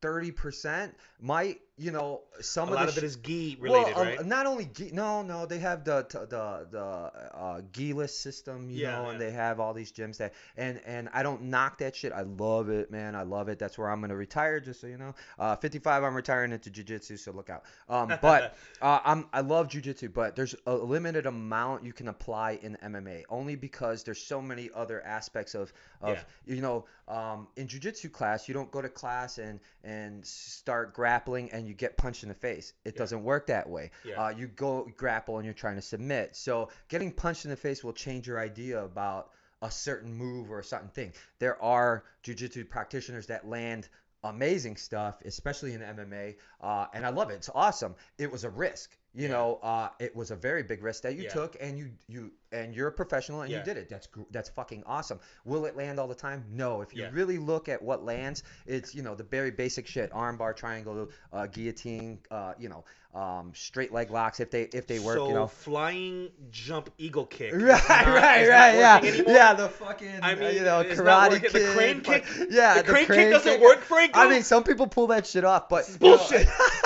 thirty 0.00 0.30
percent. 0.30 0.94
Might 1.20 1.60
you 1.78 1.92
know 1.92 2.22
some 2.40 2.68
a 2.68 2.72
of 2.72 2.76
lot 2.76 2.86
the 2.86 2.92
of 2.92 2.98
it 2.98 3.04
is 3.04 3.16
gi 3.16 3.56
related, 3.60 3.94
well, 3.94 4.04
right? 4.04 4.26
not 4.26 4.46
only 4.46 4.66
gi- 4.74 4.90
no, 4.92 5.22
no, 5.22 5.46
they 5.46 5.58
have 5.58 5.84
the 5.84 6.06
the 6.10 6.66
the 6.70 6.80
uh, 6.80 8.06
system, 8.06 8.70
you 8.70 8.82
Yeah, 8.82 8.92
know, 8.92 9.04
yeah. 9.04 9.10
and 9.12 9.20
they 9.20 9.30
have 9.30 9.60
all 9.60 9.72
these 9.74 9.92
gyms 9.92 10.16
that 10.18 10.34
and 10.56 10.80
and 10.86 11.08
I 11.12 11.22
don't 11.22 11.42
knock 11.44 11.78
that 11.78 11.94
shit. 11.96 12.12
I 12.12 12.22
love 12.22 12.68
it, 12.68 12.90
man. 12.90 13.14
I 13.14 13.22
love 13.22 13.48
it. 13.48 13.58
That's 13.58 13.78
where 13.78 13.90
I'm 13.90 14.00
gonna 14.00 14.16
retire, 14.16 14.60
just 14.60 14.80
so 14.80 14.86
you 14.86 14.98
know. 14.98 15.14
Uh, 15.38 15.56
55, 15.56 16.02
I'm 16.04 16.14
retiring 16.14 16.52
into 16.52 16.70
jiu-jitsu, 16.70 17.16
so 17.16 17.32
look 17.32 17.50
out. 17.50 17.64
Um, 17.88 18.08
but 18.22 18.56
uh, 18.82 19.00
I'm 19.04 19.26
I 19.32 19.40
love 19.40 19.68
jiu-jitsu, 19.68 20.08
but 20.10 20.34
there's 20.36 20.54
a 20.66 20.74
limited 20.74 21.26
amount 21.26 21.84
you 21.84 21.92
can 21.92 22.08
apply 22.08 22.58
in 22.62 22.76
MMA, 22.82 23.24
only 23.28 23.56
because 23.56 24.02
there's 24.02 24.20
so 24.20 24.40
many 24.42 24.70
other 24.74 25.04
aspects 25.04 25.54
of 25.54 25.72
of 26.00 26.24
you 26.46 26.60
know 26.60 26.86
um, 27.08 27.48
in 27.56 27.66
jiu-jitsu 27.68 28.08
class 28.10 28.48
you 28.48 28.54
don't 28.54 28.70
go 28.70 28.80
to 28.82 28.88
class 28.88 29.38
and 29.38 29.60
and 29.84 30.24
start 30.26 30.94
grappling 30.94 31.50
and 31.52 31.67
you 31.68 31.74
get 31.74 31.96
punched 31.96 32.22
in 32.22 32.28
the 32.30 32.34
face. 32.34 32.72
It 32.84 32.94
Yeah. 32.94 32.98
doesn't 32.98 33.22
work 33.22 33.46
that 33.48 33.68
way. 33.68 33.90
Yeah. 34.04 34.24
Uh, 34.24 34.28
you 34.30 34.48
go 34.48 34.90
grapple 34.96 35.36
and 35.36 35.44
you're 35.44 35.54
trying 35.54 35.76
to 35.76 35.82
submit. 35.82 36.34
So 36.34 36.70
getting 36.88 37.12
punched 37.12 37.44
in 37.44 37.50
the 37.50 37.56
face 37.56 37.84
will 37.84 37.92
change 37.92 38.26
your 38.26 38.40
idea 38.40 38.82
about 38.82 39.30
a 39.60 39.70
certain 39.70 40.12
move 40.14 40.50
or 40.50 40.58
a 40.60 40.64
certain 40.64 40.88
thing. 40.88 41.12
There 41.38 41.60
are 41.62 42.04
jiu-jitsu 42.22 42.64
practitioners 42.64 43.26
that 43.26 43.46
land 43.46 43.88
amazing 44.24 44.76
stuff, 44.76 45.20
especially 45.24 45.74
in 45.74 45.80
MMA, 45.80 46.36
uh, 46.60 46.86
and 46.92 47.06
I 47.06 47.10
love 47.10 47.30
it. 47.30 47.34
It's 47.34 47.50
awesome. 47.54 47.94
It 48.18 48.32
was 48.32 48.42
a 48.42 48.50
risk, 48.50 48.96
you 49.14 49.28
Yeah. 49.28 49.34
know. 49.34 49.56
Uh, 49.62 49.90
it 50.00 50.16
was 50.16 50.32
a 50.32 50.36
very 50.36 50.64
big 50.64 50.82
risk 50.82 51.02
that 51.04 51.14
you 51.14 51.24
Yeah. 51.24 51.30
took, 51.34 51.56
and 51.60 51.78
you 51.78 51.92
you 52.08 52.32
and 52.52 52.74
you're 52.74 52.88
a 52.88 52.92
professional 52.92 53.42
and 53.42 53.50
Yeah. 53.50 53.58
you 53.58 53.64
did 53.64 53.76
it. 53.76 53.88
That's 53.88 54.08
that's 54.30 54.48
fucking 54.50 54.82
awesome. 54.86 55.20
Will 55.44 55.66
it 55.66 55.76
land 55.76 55.98
all 55.98 56.08
the 56.08 56.14
time? 56.14 56.44
No. 56.50 56.80
If 56.82 56.94
you 56.94 57.02
Yeah. 57.02 57.10
really 57.12 57.38
look 57.38 57.68
at 57.68 57.82
what 57.82 58.04
lands, 58.04 58.42
it's 58.66 58.94
you 58.94 59.02
know 59.02 59.14
the 59.14 59.24
very 59.24 59.50
basic 59.50 59.86
shit: 59.86 60.10
armbar, 60.12 60.54
triangle, 60.56 61.08
uh, 61.32 61.46
guillotine, 61.46 62.18
uh, 62.30 62.54
you 62.58 62.68
know, 62.68 62.84
um, 63.14 63.52
straight 63.54 63.92
leg 63.92 64.10
locks 64.10 64.38
if 64.40 64.50
they 64.50 64.62
if 64.62 64.86
they 64.86 64.98
work, 64.98 65.16
so 65.18 65.28
you 65.28 65.34
know. 65.34 65.46
flying 65.46 66.30
jump 66.50 66.90
eagle 66.98 67.26
kick. 67.26 67.52
Right, 67.68 67.88
not- 67.88 68.06
right, 68.06 68.48
right, 68.48 68.74
yeah, 68.76 69.00
anymore? 69.02 69.34
yeah. 69.34 69.54
The 69.54 69.68
fucking, 69.68 70.20
I 70.22 70.32
uh, 70.32 70.36
mean, 70.36 70.54
you 70.54 70.62
know, 70.62 70.84
karate 70.84 71.40
kick. 71.40 71.52
The 71.52 71.72
crane 71.74 72.00
kick- 72.02 72.24
yeah, 72.50 72.74
the 72.82 72.84
crane 72.84 73.06
kick 73.06 73.30
doesn't 73.30 73.52
kick- 73.54 73.60
work, 73.62 73.80
Franco? 73.80 74.18
I 74.18 74.28
mean, 74.28 74.42
some 74.42 74.62
people 74.64 74.86
pull 74.86 75.08
that 75.08 75.26
shit 75.26 75.44
off, 75.44 75.68
but 75.68 75.80
It's 75.88 75.98
you 76.00 76.10
know- 76.10 76.16
bullshit. 76.16 76.46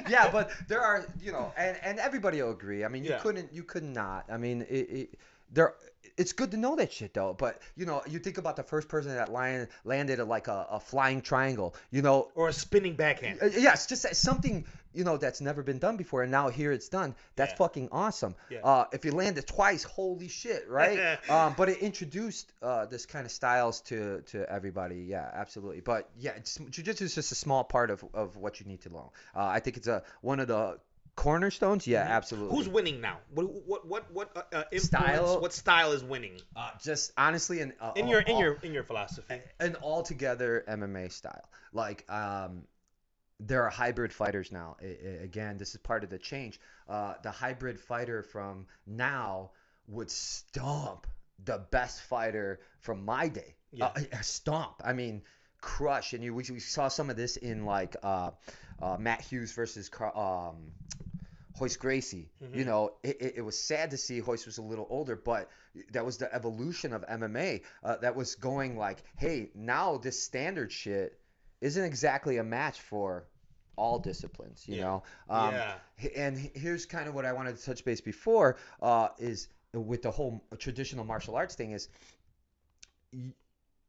yeah, 0.08 0.30
but 0.30 0.50
there 0.68 0.80
are, 0.80 1.06
you 1.20 1.32
know, 1.32 1.52
and 1.56 1.76
and 1.82 1.98
everybody 1.98 2.42
will 2.42 2.50
agree. 2.50 2.84
I 2.84 2.88
mean, 2.88 3.04
you 3.04 3.10
Yeah. 3.10 3.18
couldn't, 3.18 3.52
you 3.52 3.62
could 3.62 3.84
not. 3.84 4.24
I 4.30 4.36
mean, 4.36 4.62
it, 4.62 4.90
it 4.90 5.18
there. 5.52 5.74
It's 6.16 6.32
good 6.32 6.52
to 6.52 6.56
know 6.56 6.76
that 6.76 6.92
shit 6.92 7.14
though, 7.14 7.34
but 7.34 7.60
you 7.76 7.86
know, 7.86 8.02
you 8.08 8.18
think 8.18 8.38
about 8.38 8.56
the 8.56 8.62
first 8.62 8.88
person 8.88 9.14
that 9.14 9.32
land, 9.32 9.68
landed 9.84 10.20
a, 10.20 10.24
like 10.24 10.48
a, 10.48 10.66
a 10.70 10.80
flying 10.80 11.22
triangle. 11.22 11.74
You 11.90 12.02
know, 12.02 12.28
or 12.34 12.48
a 12.48 12.52
spinning 12.52 12.94
backhand. 12.94 13.40
Yes, 13.56 13.86
just 13.86 14.14
something 14.14 14.64
you 14.94 15.02
know 15.02 15.16
that's 15.16 15.40
never 15.40 15.62
been 15.64 15.78
done 15.80 15.96
before, 15.96 16.22
and 16.22 16.30
now 16.30 16.48
here 16.50 16.70
it's 16.70 16.88
done. 16.88 17.16
That's 17.34 17.50
Yeah. 17.52 17.56
fucking 17.56 17.88
awesome. 17.90 18.36
Yeah. 18.48 18.60
Uh, 18.62 18.84
if 18.92 19.04
you 19.04 19.10
land 19.10 19.38
it 19.38 19.46
twice, 19.48 19.82
holy 19.82 20.28
shit, 20.28 20.68
right? 20.68 21.18
um, 21.28 21.54
but 21.56 21.68
it 21.68 21.78
introduced 21.78 22.52
uh, 22.62 22.86
this 22.86 23.06
kind 23.06 23.26
of 23.26 23.32
styles 23.32 23.80
to 23.82 24.22
to 24.26 24.48
everybody. 24.48 25.06
Yeah, 25.08 25.28
absolutely. 25.34 25.80
But 25.80 26.08
yeah, 26.16 26.32
it's, 26.36 26.56
jiu-jitsu 26.70 27.04
is 27.06 27.14
just 27.16 27.32
a 27.32 27.34
small 27.34 27.64
part 27.64 27.90
of, 27.90 28.04
of 28.14 28.36
what 28.36 28.60
you 28.60 28.66
need 28.66 28.82
to 28.82 28.90
learn. 28.90 29.10
Uh, 29.34 29.46
I 29.46 29.58
think 29.58 29.76
it's 29.76 29.88
a 29.88 30.04
one 30.20 30.38
of 30.38 30.46
the 30.46 30.78
cornerstones. 31.16 31.86
Yeah, 31.86 32.00
absolutely. 32.00 32.48
Mm-hmm. 32.50 32.56
Who's 32.56 32.68
winning 32.68 33.00
now? 33.00 33.18
What 33.34 33.44
what 33.66 33.86
what 33.86 34.12
what 34.12 34.30
uh, 34.36 34.40
uh, 34.52 34.64
influence? 34.72 34.84
Style? 34.86 35.40
What 35.40 35.52
style 35.52 35.92
is 35.92 36.04
winning 36.04 36.40
uh, 36.56 36.70
just 36.82 37.12
honestly 37.16 37.60
an 37.60 37.72
uh, 37.80 37.92
in 37.96 38.08
your 38.08 38.20
in 38.20 38.38
your 38.38 38.54
in 38.62 38.72
your 38.72 38.84
philosophy? 38.84 39.40
an 39.60 39.76
altogether 39.82 40.64
MMA 40.68 41.10
style. 41.12 41.48
Like 41.72 42.10
um, 42.10 42.62
there 43.40 43.64
are 43.64 43.70
hybrid 43.70 44.12
fighters 44.12 44.52
now. 44.52 44.76
I- 44.80 44.86
I- 44.86 45.22
again, 45.24 45.56
this 45.58 45.70
is 45.74 45.78
part 45.78 46.04
of 46.04 46.10
the 46.10 46.18
change. 46.18 46.60
Uh, 46.88 47.14
the 47.22 47.30
hybrid 47.30 47.78
fighter 47.80 48.22
from 48.22 48.66
now 48.86 49.50
would 49.88 50.10
stomp 50.10 51.06
the 51.44 51.58
best 51.70 52.00
fighter 52.02 52.60
from 52.80 53.04
my 53.04 53.28
day. 53.28 53.54
Yeah. 53.72 53.86
Uh, 53.86 54.20
stomp. 54.22 54.80
I 54.84 54.92
mean, 54.92 55.22
crush. 55.60 56.12
And 56.12 56.22
you 56.22 56.32
we, 56.34 56.44
we 56.50 56.60
saw 56.60 56.88
some 56.88 57.10
of 57.10 57.16
this 57.16 57.36
in 57.36 57.64
like 57.64 57.96
uh, 58.02 58.30
uh, 58.80 58.96
Matt 58.98 59.22
Hughes 59.22 59.52
versus 59.52 59.88
Car- 59.88 60.16
um, 60.16 60.70
Royce 61.60 61.76
Gracie. 61.76 62.30
Mm-hmm. 62.42 62.58
You 62.58 62.64
know, 62.64 62.94
it, 63.02 63.20
it, 63.20 63.34
it 63.36 63.40
was 63.42 63.58
sad 63.58 63.90
to 63.92 63.96
see 63.96 64.18
Hoist 64.18 64.46
was 64.46 64.58
a 64.58 64.62
little 64.62 64.86
older, 64.90 65.16
but 65.16 65.48
that 65.92 66.04
was 66.04 66.18
the 66.18 66.32
evolution 66.34 66.92
of 66.92 67.06
MMA. 67.06 67.62
Uh, 67.82 67.96
that 67.98 68.16
was 68.16 68.34
going 68.34 68.76
like, 68.76 69.02
hey, 69.16 69.50
now 69.54 69.98
this 69.98 70.22
standard 70.22 70.72
shit 70.72 71.18
isn't 71.60 71.84
exactly 71.84 72.38
a 72.38 72.44
match 72.44 72.80
for 72.80 73.26
all 73.76 73.98
disciplines. 73.98 74.64
You 74.66 74.76
Yeah. 74.76 74.82
know. 74.82 75.02
Um, 75.28 75.54
yeah. 75.54 75.74
And 76.16 76.50
here's 76.54 76.86
kind 76.86 77.08
of 77.08 77.14
what 77.14 77.24
I 77.24 77.32
wanted 77.32 77.56
to 77.56 77.64
touch 77.64 77.84
base 77.84 78.00
before 78.00 78.56
uh, 78.82 79.08
is 79.18 79.48
with 79.72 80.02
the 80.02 80.10
whole 80.10 80.44
traditional 80.58 81.04
martial 81.04 81.34
arts 81.34 81.54
thing 81.54 81.72
is 81.72 81.88
you 83.12 83.32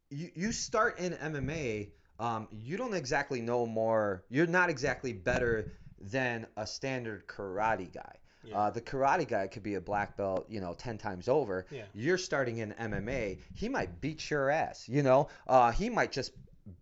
you, 0.10 0.30
you 0.36 0.52
start 0.52 1.00
in 1.00 1.14
MMA. 1.14 1.90
Um, 2.20 2.48
you 2.52 2.78
don't 2.78 2.94
exactly 2.94 3.42
know 3.42 3.66
more. 3.66 4.24
You're 4.30 4.48
not 4.48 4.70
exactly 4.70 5.14
better 5.14 5.74
than 6.00 6.46
a 6.58 6.66
standard 6.68 7.28
karate 7.28 7.92
guy. 7.94 8.16
Yeah. 8.44 8.58
Uh, 8.60 8.70
the 8.70 8.82
karate 8.82 9.28
guy 9.28 9.48
could 9.48 9.64
be 9.64 9.74
a 9.76 9.82
black 9.82 10.16
belt, 10.18 10.46
you 10.50 10.62
know, 10.62 10.74
ten 10.74 10.98
times 11.00 11.28
over. 11.28 11.66
Yeah. 11.72 11.84
You're 11.94 12.18
starting 12.20 12.58
in 12.58 12.74
MMA. 12.74 13.40
He 13.56 13.70
might 13.70 14.02
beat 14.02 14.30
your 14.30 14.52
ass. 14.52 14.88
You 14.88 15.02
know, 15.04 15.30
uh, 15.48 15.72
he 15.72 15.90
might 15.90 16.12
just 16.12 16.32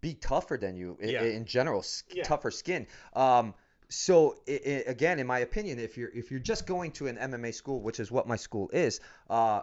be 0.02 0.14
tougher 0.14 0.58
than 0.58 0.76
you 0.76 0.98
i- 1.02 1.06
Yeah. 1.08 1.24
in 1.24 1.46
general, 1.46 1.80
s- 1.80 2.04
Yeah. 2.12 2.24
tougher 2.24 2.52
skin. 2.52 2.88
Um, 3.14 3.54
so 3.90 4.36
i 4.48 4.52
i 4.66 4.70
again, 4.88 5.20
in 5.20 5.28
my 5.28 5.40
opinion, 5.40 5.80
if 5.80 5.98
you're 5.98 6.10
if 6.10 6.32
you're 6.32 6.40
just 6.42 6.66
going 6.66 6.92
to 6.94 7.08
an 7.08 7.18
MMA 7.18 7.54
school, 7.54 7.80
which 7.82 8.00
is 8.00 8.12
what 8.12 8.28
my 8.28 8.36
school 8.38 8.70
is, 8.74 9.00
uh, 9.30 9.62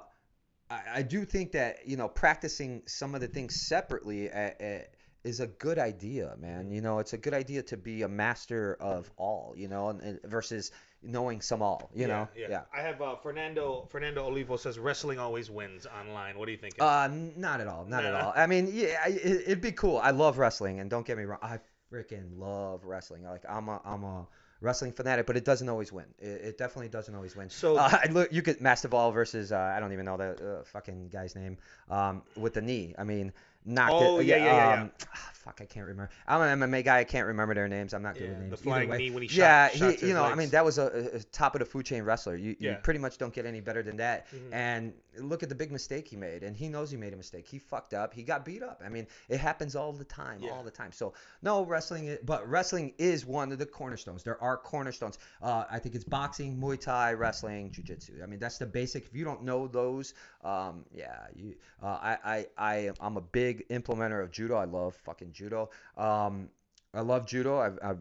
I, 0.70 0.82
I 0.96 1.02
do 1.02 1.24
think 1.24 1.52
that 1.52 1.86
you 1.86 1.96
know 1.96 2.08
practicing 2.08 2.82
some 2.86 3.14
of 3.14 3.20
the 3.20 3.28
things 3.28 3.56
separately 3.66 4.30
uh, 4.30 4.50
uh, 4.62 4.78
is 5.24 5.40
a 5.40 5.46
good 5.46 5.78
idea, 5.78 6.34
man. 6.38 6.70
You 6.70 6.80
know, 6.80 6.98
it's 6.98 7.12
a 7.12 7.18
good 7.18 7.34
idea 7.34 7.62
to 7.64 7.76
be 7.76 8.02
a 8.02 8.08
master 8.08 8.76
of 8.80 9.10
all, 9.16 9.54
you 9.56 9.68
know, 9.68 9.88
and, 9.90 10.00
and 10.00 10.20
versus 10.24 10.72
knowing 11.02 11.40
some 11.40 11.62
all, 11.62 11.90
you 11.94 12.06
know. 12.06 12.28
yeah. 12.36 12.46
yeah. 12.50 12.62
I 12.74 12.80
have 12.82 13.00
uh, 13.00 13.16
Fernando 13.16 13.86
Fernando 13.90 14.24
Olivo 14.24 14.56
says 14.56 14.78
wrestling 14.78 15.18
always 15.18 15.50
wins 15.50 15.86
online. 15.86 16.38
What 16.38 16.46
do 16.46 16.52
you 16.52 16.58
think? 16.58 16.74
Uh, 16.78 17.08
not 17.36 17.60
at 17.60 17.66
all, 17.66 17.84
not 17.86 18.04
at 18.04 18.14
all. 18.14 18.32
I 18.36 18.46
mean, 18.46 18.70
yeah, 18.72 19.00
I- 19.04 19.08
it, 19.08 19.42
it'd 19.46 19.60
be 19.60 19.72
cool. 19.72 19.98
I 19.98 20.10
love 20.10 20.38
wrestling, 20.38 20.80
and 20.80 20.90
don't 20.90 21.06
get 21.06 21.16
me 21.16 21.24
wrong, 21.24 21.38
I 21.42 21.58
freaking 21.92 22.38
love 22.38 22.84
wrestling. 22.84 23.24
Like 23.24 23.42
I'm 23.48 23.68
a 23.68 23.80
I'm 23.84 24.04
a 24.04 24.26
wrestling 24.60 24.92
fanatic, 24.92 25.26
but 25.26 25.36
it 25.38 25.44
doesn't 25.44 25.68
always 25.70 25.90
win. 25.90 26.04
It, 26.18 26.26
it 26.26 26.58
definitely 26.58 26.88
doesn't 26.90 27.14
always 27.14 27.34
win. 27.34 27.48
So- 27.48 27.76
uh, 27.76 27.88
I 28.04 28.08
look, 28.10 28.32
you 28.32 28.42
could 28.42 28.58
Masvidal 28.58 29.12
versus 29.12 29.52
uh, 29.52 29.58
I 29.58 29.80
don't 29.80 29.92
even 29.92 30.04
know 30.04 30.16
the 30.18 30.58
uh, 30.60 30.64
fucking 30.64 31.08
guy's 31.08 31.34
name 31.34 31.56
um, 31.88 32.22
with 32.36 32.54
the 32.54 32.60
knee. 32.60 32.94
I 32.98 33.04
mean, 33.04 33.32
knocked 33.64 33.92
Oh, 33.94 34.20
it. 34.20 34.26
yeah, 34.26 34.36
yeah, 34.36 34.44
yeah, 34.44 34.74
yeah. 34.74 34.82
um, 34.82 34.90
ah, 35.14 35.30
fuck, 35.34 35.60
I 35.60 35.64
can't 35.66 35.86
remember. 35.86 36.10
I'm 36.26 36.40
an 36.60 36.70
MMA 36.70 36.84
guy. 36.84 36.98
I 36.98 37.04
can't 37.04 37.26
remember 37.26 37.54
their 37.54 37.68
names. 37.68 37.94
I'm 37.94 38.02
not 38.02 38.14
good 38.14 38.24
Yeah, 38.24 38.28
with 38.30 38.36
the 38.38 38.42
names. 38.44 38.52
Either 38.54 38.62
flying 38.62 38.90
knee 38.90 39.10
when 39.10 39.22
he 39.22 39.28
shot- 39.28 39.36
yeah, 39.38 39.68
shot 39.68 39.90
he, 39.92 39.96
to 39.98 40.06
you 40.08 40.14
know, 40.14 40.24
I 40.24 40.34
mean, 40.34 40.50
that 40.50 40.64
was 40.64 40.78
a, 40.78 41.10
a 41.14 41.20
top 41.24 41.54
of 41.54 41.58
the 41.60 41.64
food 41.64 41.84
chain 41.86 42.02
wrestler. 42.02 42.36
You, 42.36 42.56
you 42.58 42.76
pretty 42.82 43.00
much 43.00 43.18
don't 43.18 43.32
get 43.34 43.46
any 43.46 43.60
better 43.60 43.82
than 43.82 43.96
that. 43.98 44.26
Mhm. 44.32 44.52
And 44.52 44.92
look 45.18 45.42
at 45.42 45.48
the 45.48 45.54
big 45.54 45.72
mistake 45.72 46.08
he 46.08 46.16
made, 46.16 46.42
and 46.42 46.56
he 46.56 46.68
knows 46.68 46.90
he 46.90 46.96
made 46.96 47.12
a 47.12 47.16
mistake. 47.16 47.46
He 47.48 47.58
fucked 47.58 47.94
up. 47.94 48.14
He 48.14 48.22
got 48.22 48.44
beat 48.44 48.62
up. 48.62 48.82
I 48.84 48.88
mean, 48.88 49.06
it 49.28 49.38
happens 49.40 49.74
all 49.76 49.92
the 49.92 50.04
time, 50.04 50.40
Yeah. 50.42 50.50
all 50.50 50.62
the 50.62 50.70
time. 50.70 50.92
So 50.92 51.14
no 51.42 51.64
wrestling, 51.64 52.10
i- 52.10 52.18
but 52.24 52.48
wrestling 52.48 52.94
is 52.98 53.26
one 53.26 53.52
of 53.52 53.58
the 53.58 53.66
cornerstones. 53.66 54.22
There 54.22 54.40
are 54.42 54.56
cornerstones. 54.56 55.18
Uh, 55.42 55.64
I 55.70 55.78
think 55.78 55.94
it's 55.94 56.04
boxing, 56.04 56.56
Muay 56.56 56.80
Thai, 56.80 57.14
wrestling, 57.14 57.70
Jiu-Jitsu. 57.70 58.20
I 58.22 58.26
mean, 58.26 58.38
that's 58.38 58.58
the 58.58 58.66
basic. 58.66 59.06
If 59.06 59.14
you 59.14 59.24
don't 59.24 59.42
know 59.42 59.66
those, 59.66 60.14
um, 60.44 60.84
yeah, 60.92 61.26
you. 61.34 61.56
Uh, 61.82 61.86
I, 61.86 62.18
I, 62.24 62.46
I, 62.56 62.90
I'm 63.00 63.16
a 63.16 63.20
big 63.20 63.68
implementer 63.68 64.22
of 64.22 64.30
judo. 64.30 64.56
I 64.56 64.64
love 64.64 64.94
fucking 64.96 65.32
judo. 65.32 65.70
Um, 65.96 66.50
I 66.92 67.02
love 67.02 67.24
judo. 67.26 67.58
I've, 67.58 67.78
I've 67.82 67.98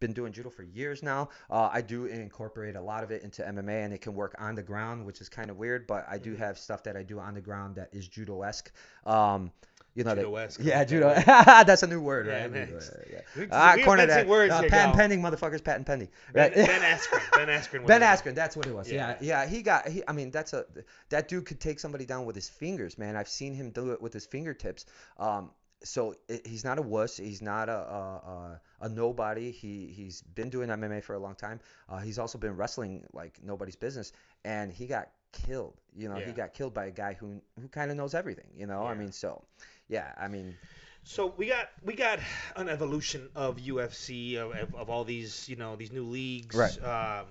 been 0.00 0.12
doing 0.12 0.32
judo 0.32 0.50
for 0.50 0.64
years 0.64 1.02
now. 1.02 1.28
Uh, 1.48 1.70
I 1.72 1.80
do 1.80 2.06
incorporate 2.06 2.74
a 2.74 2.80
lot 2.80 3.04
of 3.04 3.10
it 3.12 3.22
into 3.22 3.42
MMA, 3.42 3.84
and 3.84 3.92
it 3.94 4.00
can 4.00 4.14
work 4.14 4.34
on 4.38 4.54
the 4.56 4.62
ground, 4.64 5.06
which 5.06 5.20
is 5.20 5.28
kind 5.28 5.48
of 5.50 5.56
weird. 5.58 5.86
But 5.86 6.06
I 6.10 6.18
do 6.18 6.34
Mhm. 6.34 6.38
have 6.38 6.58
stuff 6.58 6.82
that 6.84 6.96
I 6.96 7.04
do 7.04 7.20
on 7.20 7.34
the 7.34 7.40
ground 7.40 7.76
that 7.76 7.90
is 7.94 8.08
judo-esque. 8.08 8.72
Um, 9.06 9.52
you 9.94 10.02
know, 10.04 10.14
that- 10.14 10.22
Judo-esque, 10.22 10.60
I 10.60 10.64
yeah, 10.64 10.78
like 10.78 10.88
judo. 10.88 11.14
that's 11.26 11.82
a 11.84 11.86
new 11.86 12.00
word, 12.00 12.26
Yeah, 12.26 12.46
right? 12.46 12.72
Yeah. 13.12 13.20
We- 13.36 13.48
Ah, 13.52 13.74
we 13.76 13.84
corner 13.84 14.06
that. 14.06 14.26
words 14.26 14.52
uh, 14.52 14.62
patent 14.62 14.96
pending, 14.96 15.20
motherfuckers. 15.22 15.62
Patent 15.62 15.86
pending. 15.86 16.08
Ben, 16.32 16.50
Right? 16.50 16.66
ben 16.66 16.80
Askren. 16.98 17.36
Ben 17.36 17.48
Askren. 17.48 17.86
Ben 17.86 18.00
Askren, 18.00 18.34
that's 18.34 18.56
what 18.56 18.66
it 18.66 18.74
was. 18.74 18.90
Yeah. 18.90 19.16
Yeah. 19.20 19.42
yeah, 19.42 19.46
He 19.48 19.62
got. 19.62 19.86
He, 19.86 20.02
I 20.08 20.12
mean, 20.12 20.30
that's 20.32 20.52
a. 20.54 20.64
That 21.10 21.28
dude 21.28 21.44
could 21.46 21.60
take 21.60 21.78
somebody 21.78 22.06
down 22.06 22.24
with 22.24 22.34
his 22.34 22.48
fingers, 22.48 22.96
man. 22.98 23.14
I've 23.16 23.28
seen 23.28 23.54
him 23.54 23.70
do 23.70 23.92
it 23.92 24.00
with 24.02 24.12
his 24.14 24.24
fingertips. 24.26 24.86
Um, 25.18 25.50
so 25.84 26.14
he's 26.44 26.64
not 26.64 26.78
a 26.78 26.82
wuss. 26.82 27.16
He's 27.16 27.42
not 27.42 27.68
a 27.68 27.72
a, 27.78 28.02
a, 28.02 28.60
a 28.82 28.88
nobody. 28.88 29.50
He 29.50 29.86
he's 29.94 30.22
been 30.22 30.50
doing 30.50 30.70
MMA 30.70 31.00
for 31.00 31.14
a 31.14 31.18
long 31.18 31.34
time. 31.34 31.60
Uh, 31.88 31.98
he's 31.98 32.18
also 32.18 32.38
been 32.38 32.56
wrestling 32.56 33.04
like 33.12 33.38
nobody's 33.42 33.76
business, 33.76 34.12
and 34.44 34.72
he 34.72 34.86
got 34.86 35.08
killed. 35.32 35.74
You 35.94 36.08
know, 36.08 36.18
Yeah. 36.18 36.26
he 36.26 36.32
got 36.32 36.54
killed 36.54 36.74
by 36.74 36.86
a 36.86 36.90
guy 36.90 37.14
who 37.14 37.40
who 37.60 37.68
kind 37.68 37.90
of 37.90 37.96
knows 37.96 38.14
everything. 38.14 38.48
You 38.56 38.66
know, 38.66 38.84
I 38.84 38.94
mean, 38.94 39.12
so 39.12 39.44
yeah, 39.88 40.12
I 40.18 40.28
mean, 40.28 40.58
So 41.04 41.26
we 41.36 41.46
got 41.46 41.68
we 41.82 41.94
got 41.94 42.18
an 42.56 42.68
evolution 42.68 43.28
of 43.34 43.58
UFC 43.58 44.36
of, 44.36 44.52
of, 44.52 44.74
of 44.74 44.90
all 44.90 45.04
these 45.04 45.48
you 45.48 45.56
know 45.56 45.76
these 45.76 45.92
new 45.92 46.04
leagues 46.04 46.56
Right. 46.56 46.82
um, 46.82 47.26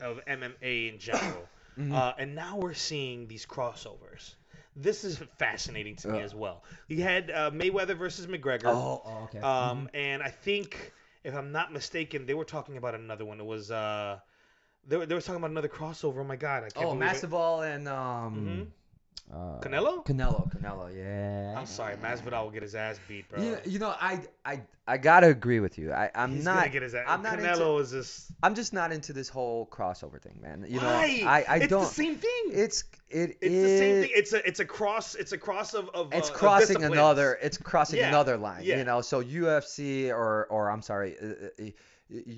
of 0.00 0.20
MMA 0.26 0.88
in 0.88 0.98
general, 0.98 1.50
Mhm. 1.78 1.92
uh, 1.94 2.14
and 2.18 2.34
now 2.34 2.56
we're 2.58 2.74
seeing 2.74 3.26
these 3.28 3.46
crossovers. 3.46 4.34
This 4.76 5.04
is 5.04 5.18
fascinating 5.38 5.96
to 5.96 6.08
me 6.08 6.20
Uh. 6.20 6.24
as 6.24 6.34
well. 6.34 6.62
You 6.88 7.02
had 7.02 7.30
uh, 7.30 7.50
Mayweather 7.50 7.96
versus 7.96 8.26
McGregor, 8.26 8.66
oh, 8.66 9.02
oh 9.04 9.24
okay. 9.24 9.40
um, 9.40 9.88
and 9.94 10.22
I 10.22 10.28
think 10.30 10.92
if 11.24 11.34
I'm 11.34 11.52
not 11.52 11.72
mistaken, 11.72 12.26
they 12.26 12.34
were 12.34 12.44
talking 12.44 12.76
about 12.76 12.94
another 12.94 13.24
one. 13.24 13.40
It 13.40 13.46
was 13.46 13.70
uh, 13.70 14.18
they 14.86 14.96
were, 14.96 15.06
they 15.06 15.14
were 15.14 15.20
talking 15.20 15.36
about 15.36 15.50
another 15.50 15.68
crossover. 15.68 16.18
Oh 16.18 16.24
my 16.24 16.36
god, 16.36 16.64
I 16.64 16.70
can't 16.70 16.86
oh, 16.86 16.92
it. 16.92 16.98
Masvidal 16.98 17.74
and 17.74 17.88
um, 17.88 18.72
uh, 19.32 19.60
Canelo? 19.60 20.04
Canelo, 20.04 20.50
Canelo, 20.52 20.90
yeah. 20.96 21.54
I'm 21.58 21.66
sorry, 21.66 21.94
Masvidal 21.96 22.44
will 22.44 22.50
get 22.50 22.62
his 22.62 22.74
ass 22.74 22.98
beat, 23.06 23.28
bro. 23.28 23.40
You, 23.40 23.58
you 23.64 23.78
know, 23.78 23.94
I, 24.00 24.20
I, 24.44 24.62
I 24.88 24.96
gotta 24.98 25.28
agree 25.28 25.60
with 25.60 25.78
you. 25.78 25.92
I, 25.92 26.10
I'm 26.16 26.34
He's 26.34 26.44
not. 26.44 26.56
gonna 26.56 26.68
get 26.70 26.82
his 26.82 26.94
ass. 26.96 27.04
I'm 27.06 27.22
not 27.22 27.38
into- 27.38 27.50
Canelo 27.52 27.80
is 27.80 27.92
just. 27.92 28.32
I'm 28.42 28.56
just 28.56 28.72
not 28.72 28.90
into 28.90 29.12
this 29.12 29.28
whole 29.28 29.66
crossover 29.66 30.20
thing, 30.20 30.40
man. 30.42 30.64
You 30.68 30.80
know, 30.80 30.86
Why? 30.86 31.22
I, 31.24 31.44
I 31.48 31.56
it's 31.58 31.68
don't. 31.68 31.82
the 31.82 31.86
same 31.86 32.16
thing. 32.16 32.42
It's 32.50 32.82
it 33.08 33.36
It's 33.40 33.42
is- 33.42 33.62
the 33.62 33.78
same 33.78 34.02
thing. 34.02 34.10
It's 34.14 34.32
a 34.32 34.48
it's 34.48 34.58
a 34.60 34.64
cross. 34.64 35.14
It's 35.14 35.30
a 35.30 35.38
cross 35.38 35.74
of 35.74 35.88
of. 35.90 36.12
It's 36.12 36.28
uh, 36.30 36.34
crossing 36.34 36.66
disciplines. 36.78 36.92
another. 36.94 37.38
It's 37.40 37.56
crossing 37.56 38.00
Yeah, 38.00 38.08
another 38.08 38.36
line. 38.36 38.62
yeah. 38.64 38.78
You 38.78 38.84
know, 38.84 39.00
so 39.00 39.22
UFC 39.22 40.08
or 40.10 40.46
or 40.50 40.70
I'm 40.72 40.82
sorry, 40.82 41.16
uh, 41.22 41.62
uh, 41.62 41.64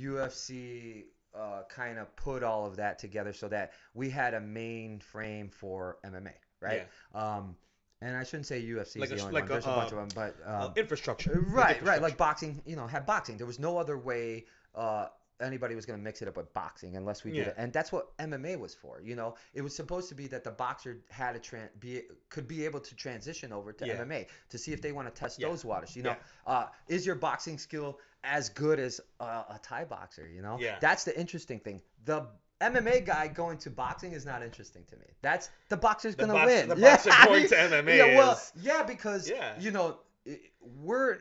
UFC 0.03 1.05
uh, 1.35 1.63
kind 1.71 1.99
of 1.99 2.15
put 2.17 2.43
all 2.43 2.67
of 2.67 2.77
that 2.77 2.99
together 2.99 3.33
so 3.33 3.49
that 3.49 3.73
we 3.95 4.11
had 4.11 4.35
a 4.35 4.41
main 4.41 4.99
frame 5.01 5.49
for 5.49 5.97
MMA, 6.05 6.33
right? 6.63 6.87
Um, 7.15 7.57
and 8.01 8.17
I 8.17 8.25
shouldn't 8.25 8.47
say 8.47 8.61
UFC 8.63 8.99
Like 9.01 9.07
is 9.09 9.13
a- 9.13 9.17
the 9.17 9.23
only 9.23 9.35
like 9.35 9.43
one. 9.45 9.49
There's 9.53 9.65
a, 9.65 9.69
bunch 9.69 9.93
uh, 9.93 9.97
of 9.97 10.15
them, 10.15 10.33
but 10.35 10.37
Uh, 10.47 10.67
um, 10.67 10.73
infrastructure. 10.77 11.31
right, 11.33 11.45
right. 11.47 11.69
infrastructure. 11.69 12.01
Like 12.03 12.17
boxing, 12.17 12.63
you 12.67 12.77
know, 12.77 12.87
had 12.87 13.07
boxing. 13.07 13.37
There 13.37 13.47
was 13.47 13.59
no 13.59 13.79
other 13.79 13.97
way 13.99 14.47
uh, 14.75 15.07
anybody 15.41 15.75
was 15.75 15.87
going 15.87 15.99
to 15.99 16.03
mix 16.03 16.23
it 16.23 16.29
up 16.29 16.37
with 16.37 16.53
boxing 16.55 16.97
unless 16.97 17.25
we 17.25 17.33
did 17.33 17.49
it. 17.49 17.55
And 17.59 17.73
that's 17.73 17.91
what 17.93 18.17
MMA 18.19 18.59
was 18.59 18.75
for. 18.75 19.01
You 19.03 19.17
know, 19.17 19.35
it 19.55 19.63
was 19.63 19.75
supposed 19.75 20.09
to 20.11 20.15
be 20.15 20.27
that 20.29 20.45
the 20.45 20.51
boxer 20.53 20.99
had 21.11 21.35
a 21.37 21.41
tran- 21.41 21.69
be 21.81 22.03
could 22.29 22.47
be 22.49 22.65
able 22.65 22.81
to 22.81 22.95
transition 22.97 23.53
over 23.53 23.73
to 23.73 23.87
Yeah. 23.87 23.97
MMA 24.03 24.27
to 24.51 24.59
see 24.59 24.73
if 24.73 24.81
they 24.81 24.93
want 24.93 25.13
to 25.13 25.21
test 25.21 25.41
Yeah. 25.41 25.49
those 25.49 25.65
waters. 25.65 25.95
You 25.97 26.05
know, 26.05 26.11
Yeah. 26.47 26.53
uh, 26.53 26.67
is 26.89 27.05
your 27.05 27.17
boxing 27.17 27.59
skill 27.59 27.99
as 28.25 28.49
good 28.51 28.79
as 28.79 29.01
a, 29.21 29.25
a 29.25 29.61
Thai 29.63 29.85
boxer? 29.85 30.27
You 30.29 30.43
know, 30.43 30.59
Yeah. 30.61 30.79
that's 30.81 31.05
the 31.05 31.19
interesting 31.19 31.59
thing. 31.61 31.83
The 32.05 32.27
MMA 32.63 33.05
guy 33.05 33.29
going 33.29 33.59
to 33.59 33.71
boxing 33.71 34.13
is 34.13 34.25
not 34.27 34.43
interesting 34.43 34.85
to 34.91 34.97
me. 34.97 35.07
That's 35.23 35.51
the 35.69 35.77
boxer's 35.77 36.15
The 36.17 36.23
gonna 36.27 36.35
box- 36.35 36.47
win. 36.53 36.69
the 36.69 36.77
yeah, 36.77 36.95
boxer 36.97 37.11
I 37.13 37.25
going 37.27 37.41
mean, 37.41 37.49
to 37.51 37.55
MMA 37.57 37.97
Yeah, 37.97 38.17
well, 38.17 38.33
is- 38.33 38.53
yeah, 38.61 38.83
because 38.83 39.29
Yeah. 39.29 39.53
you 39.59 39.71
know 39.71 39.99
we're 40.61 41.19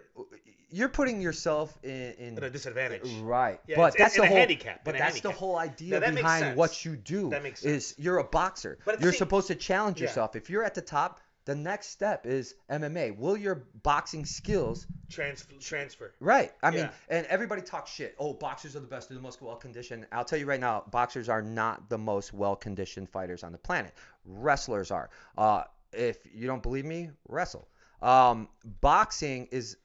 you're 0.74 0.90
putting 0.90 1.20
yourself 1.22 1.78
in, 1.84 2.14
in 2.18 2.38
At 2.38 2.44
a 2.44 2.50
disadvantage. 2.50 3.10
right 3.22 3.60
Yeah, 3.68 3.76
but 3.76 3.98
that's 3.98 4.16
the 4.16 4.26
whole 4.26 4.38
handicap, 4.38 4.86
but 4.86 4.98
that's 4.98 5.20
the 5.22 5.32
whole 5.32 5.58
idea 5.58 6.00
Now, 6.00 6.12
behind 6.12 6.56
what 6.56 6.86
you 6.86 6.96
do 6.96 7.30
That 7.30 7.44
makes 7.44 7.62
sense. 7.62 7.92
is 7.92 7.96
you're 7.98 8.20
a 8.20 8.24
boxer 8.24 8.78
But 8.86 9.02
you're 9.02 9.12
same- 9.12 9.18
supposed 9.20 9.48
to 9.48 9.56
challenge 9.56 10.00
yourself 10.00 10.36
if 10.36 10.50
you're 10.50 10.64
at 10.64 10.74
the 10.76 10.82
top 10.82 11.20
the 11.46 11.56
next 11.56 11.88
step 11.88 12.26
is 12.26 12.56
MMA 12.70 13.18
will 13.18 13.36
your 13.36 13.64
boxing 13.84 14.26
skills 14.26 14.86
Trans- 15.10 15.46
transfer. 15.60 16.14
Right. 16.20 16.52
I 16.64 16.72
mean, 16.72 16.90
and 17.10 17.26
everybody 17.28 17.62
talks 17.62 17.92
shit. 17.92 18.16
Oh, 18.18 18.34
boxers 18.34 18.76
are 18.76 18.80
the 18.80 18.88
best. 18.88 19.10
They're 19.10 19.18
the 19.18 19.22
most 19.22 19.42
well 19.42 19.56
conditioned. 19.56 20.06
I'll 20.12 20.24
tell 20.24 20.40
you 20.40 20.46
right 20.46 20.60
now, 20.60 20.84
boxers 20.92 21.30
are 21.30 21.42
not 21.42 21.90
the 21.90 21.98
most 21.98 22.34
well 22.34 22.56
conditioned 22.56 23.10
fighters 23.10 23.44
on 23.44 23.52
the 23.52 23.58
planet. 23.58 23.94
Wrestlers 24.26 24.92
are. 24.92 25.10
Uh, 25.38 25.64
if 25.92 26.20
you 26.34 26.48
don't 26.48 26.64
believe 26.64 26.86
me, 26.86 27.10
wrestle. 27.28 27.68
Um, 28.02 28.48
boxing 28.80 29.48
is 29.52 29.78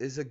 is 0.00 0.18
a 0.18 0.24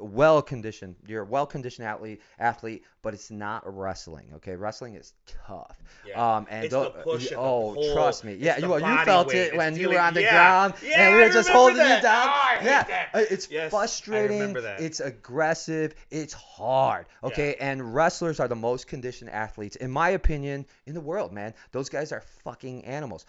well 0.00 0.42
conditioned. 0.42 0.96
You're 1.06 1.22
a 1.22 1.26
well 1.26 1.46
conditioned 1.46 1.86
athlete, 1.86 2.20
athlete, 2.38 2.84
but 3.02 3.14
it's 3.14 3.30
not 3.30 3.62
wrestling. 3.66 4.26
Okay, 4.36 4.56
wrestling 4.56 4.94
is 4.94 5.12
tough. 5.46 5.76
Yeah. 6.06 6.36
Um, 6.36 6.46
and 6.50 6.70
the 6.70 6.92
the 7.04 7.34
oh, 7.36 7.74
pull. 7.74 7.94
trust 7.94 8.24
me. 8.24 8.34
Yeah, 8.34 8.58
you 8.58 8.74
you 8.74 9.04
felt 9.04 9.28
weight. 9.28 9.36
it 9.36 9.48
It's 9.48 9.56
when 9.56 9.76
you 9.76 9.90
were 9.90 10.00
on 10.00 10.14
the 10.14 10.22
yeah. 10.22 10.32
ground 10.32 10.74
Yeah, 10.82 11.06
and 11.08 11.16
we 11.16 11.22
were 11.22 11.30
just 11.30 11.48
holding 11.48 11.76
that. 11.78 11.96
you 11.96 12.02
down. 12.02 12.28
Oh, 12.28 12.64
yeah, 12.64 12.82
that. 12.84 13.08
uh, 13.14 13.18
it's 13.30 13.50
Yes, 13.50 13.70
frustrating. 13.70 14.56
It's 14.78 15.00
aggressive. 15.00 15.94
It's 16.10 16.32
hard. 16.34 17.06
Okay, 17.22 17.56
and 17.60 17.94
wrestlers 17.94 18.40
are 18.40 18.48
the 18.48 18.56
most 18.56 18.86
conditioned 18.86 19.30
athletes, 19.30 19.76
in 19.76 19.90
my 19.90 20.10
opinion, 20.10 20.66
in 20.86 20.94
the 20.94 21.00
world. 21.00 21.32
Man, 21.32 21.54
those 21.72 21.88
guys 21.88 22.12
are 22.12 22.22
fucking 22.44 22.84
animals. 22.84 23.26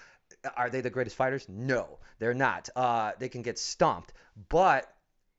Are 0.57 0.69
they 0.69 0.81
the 0.81 0.89
greatest 0.89 1.15
fighters? 1.15 1.47
No, 1.49 1.99
they're 2.19 2.33
not. 2.33 2.69
Uh, 2.75 3.11
they 3.19 3.29
can 3.29 3.41
get 3.41 3.57
stomped, 3.59 4.13
but 4.49 4.91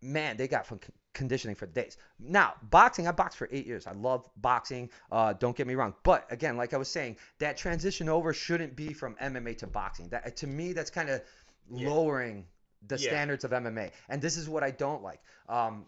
man, 0.06 0.36
they 0.36 0.48
got 0.48 0.66
fucking 0.66 0.92
conditioning 1.12 1.56
for 1.56 1.66
the 1.66 1.72
days. 1.72 1.96
Now, 2.18 2.54
boxing, 2.70 3.08
I 3.08 3.12
boxed 3.12 3.38
for 3.38 3.48
eight 3.50 3.66
years. 3.66 3.86
I 3.86 3.92
love 3.92 4.28
boxing. 4.36 4.90
Uh, 5.10 5.32
don't 5.32 5.56
get 5.56 5.66
me 5.66 5.74
wrong. 5.74 5.94
But 6.02 6.30
again, 6.30 6.56
like 6.56 6.74
I 6.74 6.76
was 6.76 6.88
saying, 6.88 7.16
that 7.38 7.56
transition 7.56 8.08
over 8.08 8.32
shouldn't 8.32 8.76
be 8.76 8.92
from 8.92 9.16
MMA 9.16 9.56
to 9.58 9.66
boxing. 9.66 10.08
That 10.08 10.36
to 10.36 10.46
me, 10.46 10.72
that's 10.72 10.90
kind 10.90 11.08
of 11.08 11.22
Yeah. 11.68 11.88
lowering 11.88 12.46
the 12.86 12.96
Yeah. 12.96 13.08
standards 13.08 13.44
of 13.44 13.52
MMA. 13.52 13.90
And 14.08 14.22
this 14.22 14.36
is 14.36 14.48
what 14.48 14.62
I 14.62 14.70
don't 14.70 15.02
like. 15.02 15.20
Um, 15.48 15.86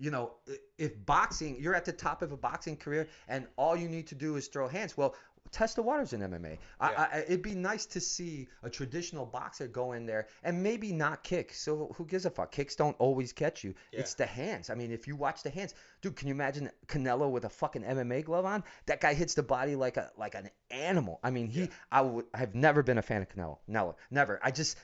you 0.00 0.12
know, 0.12 0.34
if 0.78 1.04
boxing, 1.04 1.56
you're 1.60 1.74
at 1.74 1.84
the 1.84 1.92
top 1.92 2.22
of 2.22 2.30
a 2.30 2.36
boxing 2.36 2.76
career, 2.76 3.08
and 3.26 3.48
all 3.56 3.76
you 3.76 3.88
need 3.88 4.06
to 4.06 4.14
do 4.14 4.36
is 4.36 4.46
throw 4.46 4.68
hands. 4.68 4.96
Well, 4.96 5.16
test 5.50 5.76
the 5.76 5.82
waters 5.82 6.12
in 6.12 6.20
MMA. 6.20 6.58
I, 6.80 6.90
Yeah. 6.90 7.08
I, 7.12 7.18
it'd 7.20 7.42
be 7.42 7.54
nice 7.54 7.86
to 7.86 8.00
see 8.00 8.48
a 8.62 8.70
traditional 8.70 9.26
boxer 9.26 9.66
go 9.68 9.92
in 9.92 10.06
there 10.06 10.28
and 10.42 10.62
maybe 10.62 10.92
not 10.92 11.22
kick. 11.22 11.52
So 11.54 11.94
who 11.96 12.04
gives 12.04 12.26
a 12.26 12.30
fuck? 12.30 12.52
Kicks 12.52 12.76
don't 12.76 12.96
always 12.98 13.32
catch 13.32 13.64
you. 13.64 13.74
Yeah. 13.92 14.00
It's 14.00 14.14
the 14.14 14.26
hands. 14.26 14.70
I 14.70 14.74
mean, 14.74 14.92
if 14.92 15.06
you 15.06 15.16
watch 15.16 15.42
the 15.42 15.50
hands, 15.50 15.74
dude, 16.02 16.16
can 16.16 16.28
you 16.28 16.34
imagine 16.34 16.70
Canelo 16.86 17.30
with 17.30 17.44
a 17.44 17.50
fucking 17.50 17.82
MMA 17.82 18.24
glove 18.24 18.44
on? 18.44 18.64
That 18.86 19.00
guy 19.00 19.14
hits 19.14 19.34
the 19.34 19.42
body 19.42 19.76
like 19.76 19.96
a 19.96 20.10
like 20.16 20.34
an 20.34 20.50
animal. 20.70 21.20
I 21.22 21.30
mean, 21.30 21.48
he. 21.48 21.60
Yeah. 21.62 21.66
I 21.90 22.00
would. 22.02 22.26
I've 22.34 22.54
never 22.54 22.82
been 22.82 22.98
a 22.98 23.02
fan 23.02 23.22
of 23.22 23.28
Canelo. 23.28 23.58
Never. 23.66 23.94
Never. 24.10 24.40
I 24.42 24.50
just. 24.50 24.76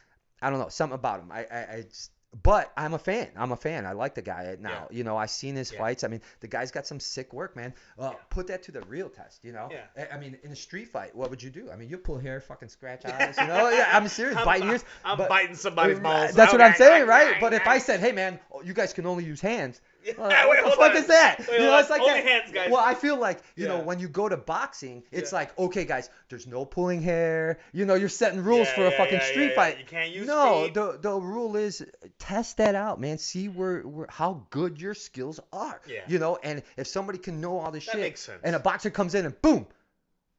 I 0.42 0.50
don't 0.50 0.58
know 0.58 0.68
something 0.68 0.94
about 0.94 1.20
him. 1.20 1.32
I. 1.32 1.44
I, 1.44 1.74
I 1.76 1.82
just, 1.88 2.10
but 2.42 2.72
I'm 2.76 2.94
a 2.94 2.98
fan. 2.98 3.28
I'm 3.36 3.52
a 3.52 3.56
fan. 3.56 3.86
I 3.86 3.92
like 3.92 4.14
the 4.14 4.22
guy 4.22 4.56
now. 4.60 4.88
You 4.90 5.04
know, 5.04 5.16
I've 5.16 5.30
seen 5.30 5.54
his 5.54 5.70
Yeah. 5.72 5.78
fights. 5.78 6.04
I 6.04 6.08
mean, 6.08 6.20
the 6.40 6.48
guy's 6.48 6.70
got 6.70 6.86
some 6.86 6.98
sick 7.00 7.32
work, 7.32 7.54
man. 7.56 7.72
Uh, 7.98 8.10
Yeah. 8.12 8.18
Put 8.30 8.48
that 8.48 8.62
to 8.64 8.72
the 8.72 8.80
real 8.82 9.08
test. 9.08 9.44
You 9.44 9.52
know. 9.52 9.68
Yeah. 9.70 10.06
I- 10.12 10.18
mean, 10.18 10.36
in 10.42 10.50
a 10.52 10.56
street 10.56 10.88
fight, 10.88 11.14
what 11.14 11.30
would 11.30 11.42
you 11.42 11.50
do? 11.50 11.70
I 11.70 11.76
mean, 11.76 11.88
you 11.88 11.98
pull 11.98 12.18
hair, 12.18 12.40
fucking 12.40 12.68
scratch 12.68 13.04
eyes. 13.06 13.36
You 13.38 13.46
know. 13.46 13.68
Yeah. 13.70 13.88
I'm 13.92 14.08
serious. 14.08 14.36
I'm, 14.36 14.44
biting 14.44 14.68
ears. 14.68 14.84
I'm 15.04 15.18
but- 15.18 15.28
biting 15.28 15.54
somebody's 15.56 16.00
balls. 16.00 16.32
That's 16.34 16.52
what 16.52 16.60
I'm 16.62 16.74
saying, 16.74 17.06
right, 17.06 17.32
right? 17.32 17.40
But 17.40 17.52
if 17.54 17.66
I 17.66 17.78
said, 17.78 18.00
"Hey, 18.00 18.12
man, 18.12 18.40
you 18.64 18.72
guys 18.74 18.92
can 18.92 19.06
only 19.06 19.24
use 19.24 19.40
hands," 19.40 19.80
Yeah, 20.04 20.12
well, 20.18 20.50
wait, 20.50 20.62
what 20.64 20.70
the 20.70 20.76
fuck 20.76 20.90
on. 20.90 20.96
is 20.96 21.06
that? 21.06 21.38
Wait, 21.48 21.60
you 21.60 21.66
know, 21.66 21.78
it's 21.78 21.88
like 21.90 22.02
that. 22.04 22.24
hands, 22.24 22.52
guys. 22.52 22.70
Well, 22.70 22.82
I 22.84 22.94
feel 22.94 23.16
like 23.16 23.40
you 23.56 23.66
know 23.68 23.80
when 23.80 23.98
you 23.98 24.08
go 24.08 24.28
to 24.28 24.36
boxing, 24.36 25.02
it's 25.10 25.32
Yeah. 25.32 25.38
like, 25.38 25.58
okay, 25.58 25.84
guys, 25.84 26.10
there's 26.28 26.46
no 26.46 26.64
pulling 26.64 27.00
hair. 27.00 27.58
You 27.72 27.84
know, 27.86 27.94
you're 27.94 28.08
setting 28.10 28.42
rules 28.44 28.68
Yeah, 28.68 28.74
for 28.74 28.86
a 28.86 28.90
fucking 28.90 29.14
yeah, 29.14 29.24
street 29.24 29.42
yeah, 29.44 29.48
yeah. 29.50 29.54
fight. 29.56 29.78
You 29.78 29.84
can't 29.86 30.10
use 30.10 30.26
no, 30.26 30.64
speed. 30.64 30.74
the 30.74 30.98
the 31.00 31.14
rule 31.14 31.56
is 31.56 31.84
test 32.18 32.58
that 32.58 32.74
out, 32.74 33.00
man. 33.00 33.16
See 33.18 33.48
where, 33.48 33.80
where 33.80 34.06
how 34.10 34.46
good 34.50 34.80
your 34.80 34.94
skills 34.94 35.40
are. 35.52 35.80
Yeah. 35.88 36.00
You 36.06 36.18
know, 36.18 36.38
and 36.42 36.62
if 36.76 36.86
somebody 36.86 37.18
can 37.18 37.40
know 37.40 37.58
all 37.58 37.70
this 37.70 37.86
That 37.86 37.92
shit, 37.92 38.00
makes 38.02 38.20
sense. 38.20 38.40
and 38.44 38.54
a 38.54 38.58
boxer 38.58 38.90
comes 38.90 39.14
in 39.14 39.24
and 39.24 39.40
boom, 39.42 39.66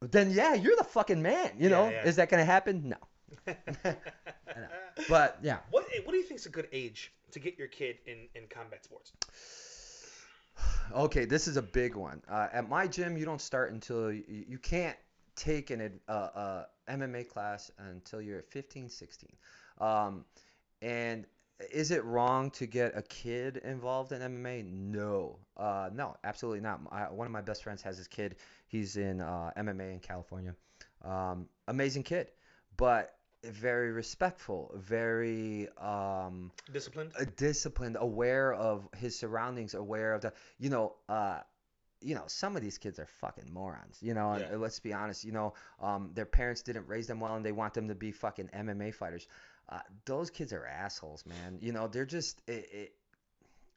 then 0.00 0.30
yeah, 0.30 0.54
you're 0.54 0.76
the 0.76 0.84
fucking 0.84 1.22
man. 1.22 1.52
You 1.58 1.68
Yeah, 1.70 1.76
know, 1.76 1.88
yeah. 1.88 2.04
is 2.06 2.16
that 2.16 2.28
gonna 2.28 2.44
happen? 2.44 2.88
No. 2.90 3.54
But 5.08 5.38
yeah. 5.42 5.58
What 5.70 5.84
What 6.04 6.12
do 6.12 6.16
you 6.16 6.22
think 6.22 6.40
is 6.40 6.46
a 6.46 6.50
good 6.50 6.68
age 6.72 7.12
to 7.32 7.38
get 7.38 7.58
your 7.58 7.68
kid 7.68 7.96
in 8.06 8.28
in 8.34 8.48
combat 8.48 8.84
sports? 8.84 9.12
Okay, 10.94 11.24
this 11.24 11.48
is 11.48 11.56
a 11.56 11.62
big 11.62 11.96
one. 11.96 12.22
Uh, 12.28 12.48
at 12.52 12.68
my 12.68 12.86
gym, 12.86 13.16
you 13.16 13.24
don't 13.24 13.40
start 13.40 13.72
until 13.72 14.12
you, 14.12 14.44
you 14.48 14.58
can't 14.58 14.96
take 15.34 15.70
an 15.70 16.00
uh, 16.08 16.12
uh, 16.12 16.64
MMA 16.88 17.28
class 17.28 17.70
until 17.78 18.20
you're 18.20 18.42
15, 18.42 18.88
16. 18.88 19.30
Um, 19.80 20.24
and 20.82 21.26
is 21.72 21.90
it 21.90 22.04
wrong 22.04 22.50
to 22.52 22.66
get 22.66 22.96
a 22.96 23.02
kid 23.02 23.58
involved 23.58 24.12
in 24.12 24.20
MMA? 24.20 24.64
No, 24.64 25.38
uh, 25.56 25.90
no, 25.92 26.16
absolutely 26.24 26.60
not. 26.60 26.80
I, 26.90 27.10
one 27.10 27.26
of 27.26 27.32
my 27.32 27.40
best 27.40 27.62
friends 27.62 27.82
has 27.82 27.96
his 27.98 28.08
kid. 28.08 28.36
He's 28.68 28.96
in 28.96 29.20
uh, 29.20 29.50
MMA 29.56 29.92
in 29.92 30.00
California. 30.00 30.54
Um, 31.04 31.48
amazing 31.68 32.02
kid, 32.02 32.30
but 32.76 33.15
very 33.50 33.92
respectful, 33.92 34.72
very 34.76 35.68
um, 35.78 36.50
Disciplined. 36.72 37.12
uh, 37.18 37.24
disciplined, 37.36 37.96
aware 38.00 38.52
of 38.52 38.88
his 38.96 39.18
surroundings, 39.18 39.74
aware 39.74 40.14
of 40.14 40.20
the, 40.22 40.32
you 40.58 40.70
know, 40.70 40.94
uh, 41.08 41.40
you 42.00 42.14
know, 42.14 42.24
some 42.26 42.56
of 42.56 42.62
these 42.62 42.78
kids 42.78 42.98
are 42.98 43.06
fucking 43.06 43.52
morons. 43.52 43.98
You 44.02 44.14
know, 44.14 44.32
and 44.32 44.44
Yeah. 44.50 44.56
let's 44.58 44.80
be 44.80 44.92
honest. 44.92 45.24
You 45.24 45.32
know, 45.32 45.54
um, 45.80 46.10
their 46.14 46.26
parents 46.26 46.62
didn't 46.62 46.86
raise 46.86 47.06
them 47.06 47.20
well, 47.20 47.34
and 47.36 47.44
they 47.44 47.52
want 47.52 47.74
them 47.74 47.88
to 47.88 47.94
be 47.94 48.12
fucking 48.12 48.48
MMA 48.52 48.92
fighters. 48.94 49.26
Uh, 49.68 49.80
those 50.04 50.30
kids 50.30 50.52
are 50.52 50.66
assholes, 50.66 51.24
man. 51.26 51.58
You 51.60 51.72
know, 51.72 51.88
they're 51.88 52.06
just 52.06 52.42
it. 52.46 52.68
it 52.72 52.92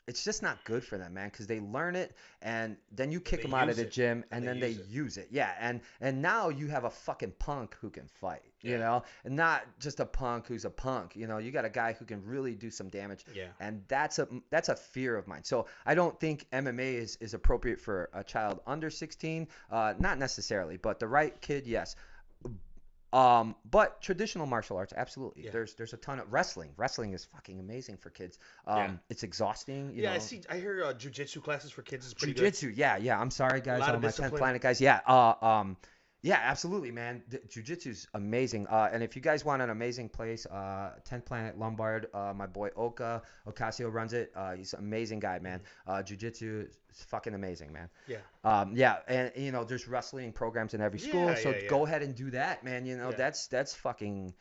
it's 0.10 0.24
just 0.24 0.41
not 0.43 0.57
good 0.66 0.84
for 0.84 0.97
them, 0.97 1.14
man, 1.14 1.30
because 1.30 1.47
they 1.47 1.60
learn 1.60 1.95
it 1.95 2.16
and 2.41 2.78
then 2.91 3.12
you 3.12 3.20
kick 3.22 3.39
they 3.39 3.43
them 3.43 3.53
out 3.53 3.70
of 3.70 3.76
the 3.78 3.86
gym 3.86 4.24
And 4.32 4.43
and, 4.43 4.43
they 4.43 4.47
then 4.47 4.60
they 4.60 4.70
use 4.70 4.80
it. 4.80 4.89
use 5.03 5.18
it. 5.18 5.28
Yeah, 5.32 5.51
and 5.60 5.82
and 6.01 6.22
now 6.22 6.49
you 6.49 6.68
have 6.68 6.84
a 6.86 6.89
fucking 6.89 7.34
punk 7.39 7.76
who 7.82 7.89
can 7.89 8.07
fight, 8.07 8.43
you 8.62 8.78
know, 8.78 9.03
and 9.26 9.36
not 9.36 9.62
just 9.80 9.99
a 9.99 10.05
punk 10.05 10.47
who's 10.47 10.66
a 10.66 10.70
punk. 10.70 11.16
You 11.16 11.28
know, 11.28 11.38
you 11.38 11.51
got 11.51 11.66
a 11.66 11.70
guy 11.70 11.93
who 11.93 12.05
can 12.05 12.26
really 12.26 12.55
do 12.55 12.70
some 12.72 12.89
damage 12.89 13.24
Yeah. 13.34 13.47
and 13.60 13.84
that's 13.88 14.20
a 14.20 14.28
that's 14.49 14.70
a 14.70 14.76
fear 14.76 15.16
of 15.16 15.28
mine. 15.28 15.43
So 15.43 15.68
I 15.86 15.95
don't 15.95 16.20
think 16.20 16.45
MMA 16.51 16.95
is, 16.95 17.18
is 17.22 17.34
appropriate 17.34 17.80
for 17.80 18.10
a 18.14 18.24
child 18.24 18.60
under 18.68 18.89
16. 18.89 19.47
Uh, 19.72 19.93
not 19.99 20.18
necessarily, 20.18 20.78
but 20.78 20.99
the 20.99 21.07
right 21.07 21.39
kid, 21.41 21.68
yes. 21.68 21.95
Um, 23.12 23.55
but 23.70 24.01
traditional 24.01 24.45
martial 24.45 24.78
arts, 24.78 24.93
absolutely. 24.95 25.45
Yeah. 25.45 25.51
There's 25.51 25.74
there's 25.74 25.93
a 25.93 25.97
ton 25.97 26.20
of 26.20 26.32
wrestling. 26.32 26.72
Wrestling 26.78 27.14
is 27.14 27.26
fucking 27.26 27.60
amazing 27.60 27.97
for 27.97 28.10
kids. 28.10 28.38
Um, 28.68 28.78
Yeah. 28.78 28.91
it's 29.10 29.24
exhausting. 29.24 29.91
You 29.91 30.03
yeah, 30.03 30.10
know. 30.10 30.16
I 30.16 30.20
see. 30.20 30.41
I 30.49 30.57
hear 30.57 30.84
uh, 30.84 30.93
jujitsu 30.93 31.41
classes 31.41 31.72
for 31.72 31.82
kids 31.82 32.05
is 32.05 32.14
pretty 32.14 32.34
good. 32.34 32.41
Jiu-jitsu, 32.41 32.74
yeah, 32.76 32.97
yeah. 32.97 33.20
I'm 33.20 33.32
sorry, 33.32 33.62
guys, 33.62 33.82
all 33.82 33.95
of 33.95 34.01
my 34.01 34.10
10th 34.10 34.38
planet 34.38 34.62
guys. 34.62 34.80
Yeah, 34.80 34.99
uh, 35.07 35.34
um, 35.41 35.78
yeah, 36.22 36.39
absolutely, 36.43 36.91
man. 36.91 37.24
Jiu-jitsu's 37.49 38.07
amazing. 38.13 38.67
Uh, 38.67 38.89
and 38.91 39.01
if 39.01 39.15
you 39.15 39.22
guys 39.22 39.45
want 39.45 39.61
an 39.61 39.70
amazing 39.70 40.09
place, 40.09 40.45
uh, 40.45 40.91
10th 41.09 41.26
Planet 41.26 41.57
Lombard, 41.57 42.07
uh, 42.13 42.34
my 42.36 42.45
boy 42.45 42.70
Oka 42.76 43.22
Ocasio 43.47 43.91
runs 43.91 44.13
it. 44.13 44.32
Uh, 44.36 44.53
he's 44.55 44.74
an 44.74 44.80
amazing 44.80 45.20
guy, 45.20 45.39
man. 45.39 45.61
Uh, 45.88 46.03
Jiu-jitsu 46.03 46.67
is 46.70 47.03
fucking 47.05 47.34
amazing, 47.34 47.72
man. 47.72 47.89
Yeah. 48.07 48.17
Um, 48.43 48.74
yeah, 48.76 48.97
and 49.07 49.32
you 49.36 49.51
know, 49.51 49.63
there's 49.63 49.88
wrestling 49.88 50.34
programs 50.34 50.74
in 50.74 50.82
every 50.82 50.99
school, 50.99 51.28
Yeah, 51.28 51.36
so 51.36 51.49
yeah, 51.51 51.59
yeah. 51.63 51.70
go 51.70 51.86
ahead 51.86 52.03
and 52.03 52.13
do 52.15 52.32
that, 52.32 52.63
man. 52.65 52.86
You 52.86 52.97
know, 52.97 53.11
that's 53.11 53.47
that's 53.47 53.74
fucking. 53.76 54.34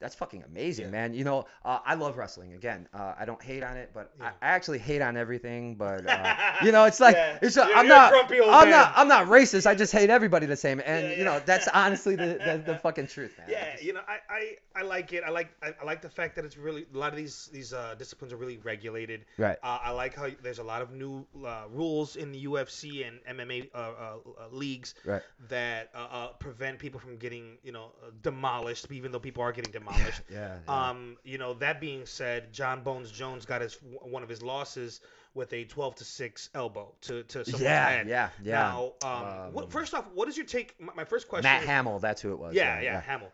That's 0.00 0.14
fucking 0.14 0.42
amazing, 0.44 0.86
Yeah. 0.86 0.90
man. 0.90 1.14
You 1.14 1.24
know, 1.24 1.44
uh, 1.64 1.78
I 1.84 1.94
love 1.94 2.16
wrestling. 2.16 2.54
Again, 2.54 2.88
uh, 2.94 3.14
I 3.18 3.24
don't 3.26 3.42
hate 3.42 3.62
on 3.62 3.76
it, 3.76 3.90
but 3.92 4.12
Yeah. 4.18 4.30
I, 4.40 4.46
I 4.46 4.50
actually 4.52 4.78
hate 4.78 5.02
on 5.02 5.16
everything. 5.16 5.74
But 5.74 6.06
uh, 6.08 6.34
you 6.64 6.72
know, 6.72 6.84
it's 6.86 7.00
like 7.00 7.14
Yeah. 7.16 7.38
it's. 7.42 7.56
You're- 7.56 7.70
I'm 7.72 7.86
you're 7.86 7.94
not. 7.94 8.14
I'm 8.32 8.68
man. 8.68 8.70
not. 8.70 8.92
I'm 8.96 9.08
not 9.08 9.26
racist. 9.26 9.66
I 9.66 9.74
just 9.74 9.92
hate 9.92 10.08
everybody 10.10 10.46
the 10.46 10.56
same. 10.56 10.80
And 10.84 11.16
you 11.18 11.24
know, 11.24 11.40
that's 11.44 11.68
honestly 11.68 12.16
the, 12.16 12.38
the 12.44 12.62
the 12.72 12.78
fucking 12.82 13.08
truth, 13.08 13.36
man. 13.38 13.48
Yeah, 13.50 13.76
you 13.80 13.92
know, 13.92 14.00
I, 14.08 14.18
I, 14.34 14.80
I 14.80 14.82
like 14.82 15.12
it. 15.12 15.22
I 15.24 15.30
like 15.30 15.50
I, 15.62 15.74
I 15.80 15.84
like 15.84 16.00
the 16.00 16.08
fact 16.08 16.36
that 16.36 16.44
it's 16.46 16.56
really 16.56 16.86
a 16.94 16.96
lot 16.98 17.12
of 17.12 17.16
these 17.18 17.50
these 17.52 17.72
uh, 17.74 17.94
disciplines 17.98 18.32
are 18.32 18.38
really 18.38 18.56
regulated. 18.58 19.26
Right. 19.36 19.58
Uh, 19.62 19.78
I 19.82 19.90
like 19.90 20.14
how 20.16 20.28
there's 20.42 20.60
a 20.60 20.64
lot 20.64 20.80
of 20.80 20.92
new 20.92 21.26
uh, 21.44 21.64
rules 21.70 22.16
in 22.16 22.32
the 22.32 22.46
UFC 22.46 23.06
and 23.06 23.20
MMA 23.38 23.68
uh, 23.74 23.78
uh, 23.78 23.82
uh, 23.82 24.48
leagues 24.50 24.94
Right. 25.04 25.22
that 25.50 25.92
prevent 26.38 26.78
people 26.78 27.00
from 27.00 27.16
getting 27.18 27.58
you 27.62 27.72
know 27.72 27.92
demolished, 28.22 28.86
even 28.90 29.12
though 29.12 29.18
people 29.18 29.42
are 29.42 29.52
getting 29.52 29.72
demolished. 29.72 29.89
Yeah. 30.30 30.56
yeah. 30.68 30.88
Um, 30.88 31.16
you 31.24 31.38
know, 31.38 31.54
that 31.54 31.80
being 31.80 32.06
said, 32.06 32.52
Jon 32.52 32.82
Bones 32.82 33.10
Jones 33.10 33.44
got 33.46 33.60
his 33.62 33.78
one 34.02 34.22
of 34.22 34.28
his 34.28 34.42
losses 34.42 35.00
with 35.34 35.52
a 35.52 35.64
12 35.64 35.94
to 35.96 36.04
6 36.04 36.50
elbow 36.54 36.92
to 37.02 37.22
to 37.24 37.44
someone's 37.44 37.62
yeah, 37.62 37.88
head. 37.88 38.08
yeah, 38.08 38.28
yeah. 38.42 38.52
Now, 38.52 38.92
um, 39.04 39.52
what, 39.52 39.64
Um, 39.64 39.70
first 39.70 39.94
off, 39.94 40.06
what 40.12 40.28
is 40.28 40.36
your 40.36 40.46
take? 40.46 40.74
My, 40.80 40.92
my 40.94 41.04
first 41.04 41.28
question. 41.28 41.44
Matt 41.50 41.62
is- 41.62 41.68
Hamill, 41.68 41.98
that's 42.00 42.20
who 42.20 42.32
it 42.32 42.38
was. 42.38 42.54
yeah, 42.54 42.80
yeah, 42.80 43.00
Hamill. 43.00 43.30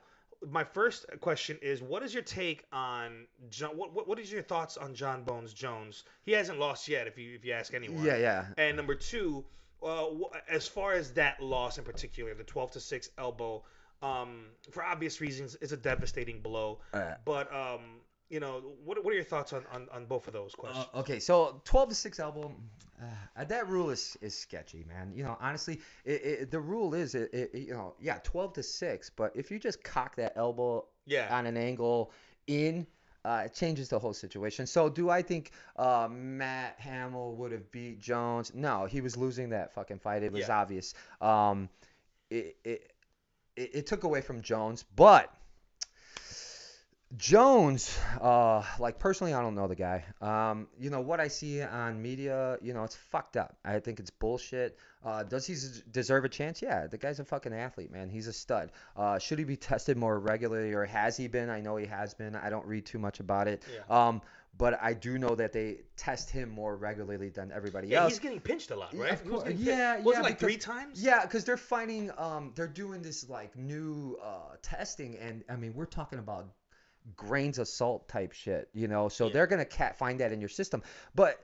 My 0.50 0.64
first 0.64 1.06
question 1.22 1.58
is, 1.62 1.80
what 1.82 2.02
is 2.02 2.12
your 2.12 2.22
take 2.22 2.64
on 2.72 3.26
Jon? 3.48 3.70
What, 3.76 3.94
what 3.94 4.06
what 4.06 4.18
is 4.18 4.30
your 4.30 4.42
thoughts 4.42 4.76
on 4.76 4.94
Jon 4.94 5.22
Bones 5.24 5.54
Jones? 5.54 6.04
He 6.24 6.32
hasn't 6.32 6.58
lost 6.58 6.86
yet, 6.88 7.06
if 7.06 7.16
you 7.18 7.34
if 7.34 7.44
you 7.44 7.52
ask 7.54 7.72
anyone. 7.72 8.04
Yeah, 8.04 8.18
yeah. 8.18 8.44
And 8.58 8.76
number 8.76 8.94
two, 8.94 9.44
uh, 9.82 10.06
as 10.48 10.68
far 10.68 10.92
as 10.92 11.12
that 11.14 11.42
loss 11.42 11.78
in 11.78 11.84
particular, 11.84 12.34
the 12.34 12.44
12 12.44 12.72
to 12.72 12.80
6 12.80 13.10
elbow, 13.16 13.64
um, 14.02 14.46
for 14.70 14.84
obvious 14.84 15.20
reasons, 15.20 15.56
it's 15.60 15.72
a 15.72 15.76
devastating 15.76 16.40
blow. 16.40 16.80
Uh, 16.92 17.14
But 17.24 17.52
um, 17.54 18.00
you 18.28 18.40
know, 18.40 18.62
what 18.84 19.02
what 19.04 19.12
are 19.12 19.14
your 19.14 19.24
thoughts 19.24 19.52
on 19.52 19.64
on, 19.72 19.88
on 19.92 20.06
both 20.06 20.26
of 20.26 20.32
those 20.32 20.54
questions? 20.54 20.86
Uh, 20.94 20.98
okay, 21.00 21.18
so 21.20 21.60
12 21.64 21.88
to 21.90 21.94
6 21.94 22.18
elbow, 22.20 22.54
uh, 23.00 23.44
that 23.44 23.68
rule 23.68 23.90
is, 23.90 24.16
is 24.20 24.36
sketchy, 24.36 24.84
man. 24.88 25.12
You 25.14 25.22
know, 25.24 25.36
honestly, 25.40 25.80
it, 26.04 26.24
it, 26.24 26.50
the 26.50 26.60
rule 26.60 26.94
is, 26.94 27.14
it, 27.14 27.32
it, 27.32 27.54
you 27.54 27.72
know, 27.74 27.94
yeah, 28.00 28.18
12 28.24 28.54
to 28.54 28.62
6, 28.62 29.10
but 29.10 29.32
if 29.34 29.50
you 29.50 29.58
just 29.58 29.84
cock 29.84 30.16
that 30.16 30.32
elbow 30.36 30.86
yeah. 31.06 31.28
on 31.30 31.46
an 31.46 31.56
angle 31.56 32.10
in, 32.46 32.86
uh, 33.24 33.42
it 33.46 33.54
changes 33.54 33.88
the 33.88 33.98
whole 33.98 34.12
situation. 34.14 34.66
So, 34.66 34.88
do 34.88 35.10
I 35.10 35.20
think 35.22 35.50
uh, 35.76 36.08
Matt 36.10 36.76
Hamill 36.78 37.34
would 37.36 37.52
have 37.52 37.70
beat 37.70 38.00
Jones? 38.00 38.52
No, 38.54 38.86
he 38.86 39.00
was 39.00 39.16
losing 39.16 39.50
that 39.50 39.72
fucking 39.74 39.98
fight. 39.98 40.22
It 40.22 40.32
was 40.32 40.48
Yeah. 40.48 40.60
obvious. 40.60 40.94
Um, 41.20 41.68
it, 42.30 42.56
it, 42.64 42.92
it, 43.56 43.70
it 43.74 43.86
took 43.86 44.04
away 44.04 44.20
from 44.20 44.42
Jones, 44.42 44.84
but 44.94 45.32
Jones, 47.16 47.96
uh, 48.20 48.62
like 48.80 48.98
personally, 48.98 49.32
I 49.32 49.40
don't 49.40 49.54
know 49.54 49.68
the 49.68 49.76
guy. 49.76 50.04
Um, 50.20 50.66
you 50.78 50.90
know 50.90 51.00
what 51.00 51.20
I 51.20 51.28
see 51.28 51.62
on 51.62 52.02
media, 52.02 52.58
you 52.60 52.74
know, 52.74 52.82
it's 52.82 52.96
fucked 52.96 53.36
up. 53.36 53.56
I 53.64 53.78
think 53.78 54.00
it's 54.00 54.10
bullshit. 54.10 54.76
Uh, 55.04 55.22
does 55.22 55.46
he 55.46 55.54
deserve 55.92 56.24
a 56.24 56.28
chance? 56.28 56.60
Yeah, 56.60 56.88
the 56.88 56.98
guy's 56.98 57.20
a 57.20 57.24
fucking 57.24 57.54
athlete, 57.54 57.92
man. 57.92 58.10
He's 58.10 58.26
a 58.26 58.32
stud. 58.32 58.72
Uh, 58.96 59.20
should 59.20 59.38
he 59.38 59.44
be 59.44 59.56
tested 59.56 59.96
more 59.96 60.18
regularly, 60.18 60.72
or 60.72 60.84
has 60.84 61.16
he 61.16 61.28
been? 61.28 61.48
I 61.48 61.60
know 61.60 61.76
he 61.76 61.86
has 61.86 62.12
been. 62.12 62.34
I 62.34 62.50
don't 62.50 62.66
read 62.66 62.84
too 62.84 62.98
much 62.98 63.20
about 63.20 63.46
it. 63.46 63.62
Yeah. 63.72 64.08
Um, 64.08 64.20
but 64.58 64.78
I 64.82 64.94
do 64.94 65.18
know 65.18 65.34
that 65.34 65.52
they 65.52 65.80
test 65.96 66.30
him 66.30 66.48
more 66.50 66.76
regularly 66.76 67.28
than 67.28 67.52
everybody 67.52 67.88
Yeah, 67.88 68.02
else. 68.04 68.12
he's 68.12 68.18
getting 68.20 68.40
pinched 68.40 68.70
a 68.70 68.76
lot, 68.76 68.92
Yeah, 68.94 69.02
right? 69.02 69.12
of 69.12 69.22
He 69.22 69.28
was 69.30 69.42
course. 69.42 69.54
Yeah, 69.54 70.00
Was 70.00 70.14
yeah, 70.14 70.20
it 70.20 70.22
like 70.22 70.34
because- 70.34 70.40
three 70.40 70.56
times? 70.56 71.02
Yeah, 71.02 71.22
because 71.22 71.44
they're 71.44 71.56
finding, 71.56 72.10
um, 72.18 72.52
they're 72.54 72.66
doing 72.66 73.02
this 73.02 73.28
like 73.28 73.56
new 73.56 74.18
uh, 74.22 74.56
testing, 74.62 75.16
and 75.18 75.44
I 75.48 75.56
mean, 75.56 75.74
we're 75.74 75.84
talking 75.86 76.18
about 76.18 76.48
grains 77.16 77.58
of 77.58 77.68
salt 77.68 78.08
type 78.08 78.32
shit, 78.32 78.68
you 78.74 78.88
know. 78.88 79.08
So 79.08 79.26
Yeah. 79.26 79.32
they're 79.34 79.46
gonna 79.46 79.64
cat 79.64 79.96
find 79.98 80.20
that 80.20 80.32
in 80.32 80.40
your 80.40 80.48
system. 80.48 80.82
But 81.14 81.42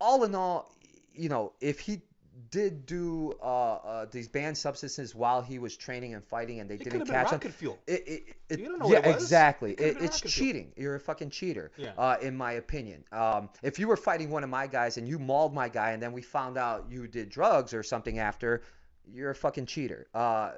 all 0.00 0.24
in 0.24 0.34
all, 0.34 0.72
you 1.12 1.28
know, 1.28 1.52
if 1.60 1.80
he 1.80 2.02
did 2.50 2.86
do 2.86 3.34
uh, 3.42 3.44
uh, 3.44 4.06
these 4.10 4.28
banned 4.28 4.56
substances 4.56 5.14
while 5.14 5.42
he 5.42 5.58
was 5.58 5.76
training 5.76 6.14
and 6.14 6.24
fighting, 6.24 6.60
and 6.60 6.68
they 6.70 6.76
It 6.76 6.84
didn't 6.84 7.06
catch 7.06 7.30
him, 7.30 7.40
fuel. 7.52 7.78
it, 7.86 8.06
it, 8.06 8.22
it, 8.48 8.58
You 8.60 8.66
don't 8.66 8.78
know 8.78 8.86
yeah, 8.88 8.96
what 9.00 9.06
it 9.06 9.14
was. 9.14 9.22
exactly. 9.22 9.72
It 9.72 9.80
It, 9.80 9.86
it's 9.88 10.00
rocket 10.00 10.30
fuel. 10.30 10.30
cheating. 10.30 10.72
You're 10.76 10.94
a 10.94 11.00
fucking 11.00 11.30
cheater, 11.30 11.70
Yeah. 11.76 11.92
uh, 11.98 12.16
in 12.22 12.36
my 12.36 12.52
opinion. 12.52 13.04
Um, 13.12 13.48
if 13.62 13.78
you 13.78 13.88
were 13.88 13.96
fighting 13.96 14.30
one 14.30 14.44
of 14.44 14.50
my 14.50 14.66
guys 14.66 14.96
and 14.96 15.08
you 15.08 15.18
mauled 15.18 15.52
my 15.54 15.68
guy, 15.68 15.90
and 15.92 16.02
then 16.02 16.12
we 16.12 16.22
found 16.22 16.56
out 16.56 16.86
you 16.90 17.06
did 17.08 17.28
drugs 17.28 17.74
or 17.74 17.82
something 17.82 18.18
after, 18.18 18.62
you're 19.12 19.30
a 19.30 19.34
fucking 19.34 19.66
cheater. 19.66 20.06
Uh, 20.14 20.52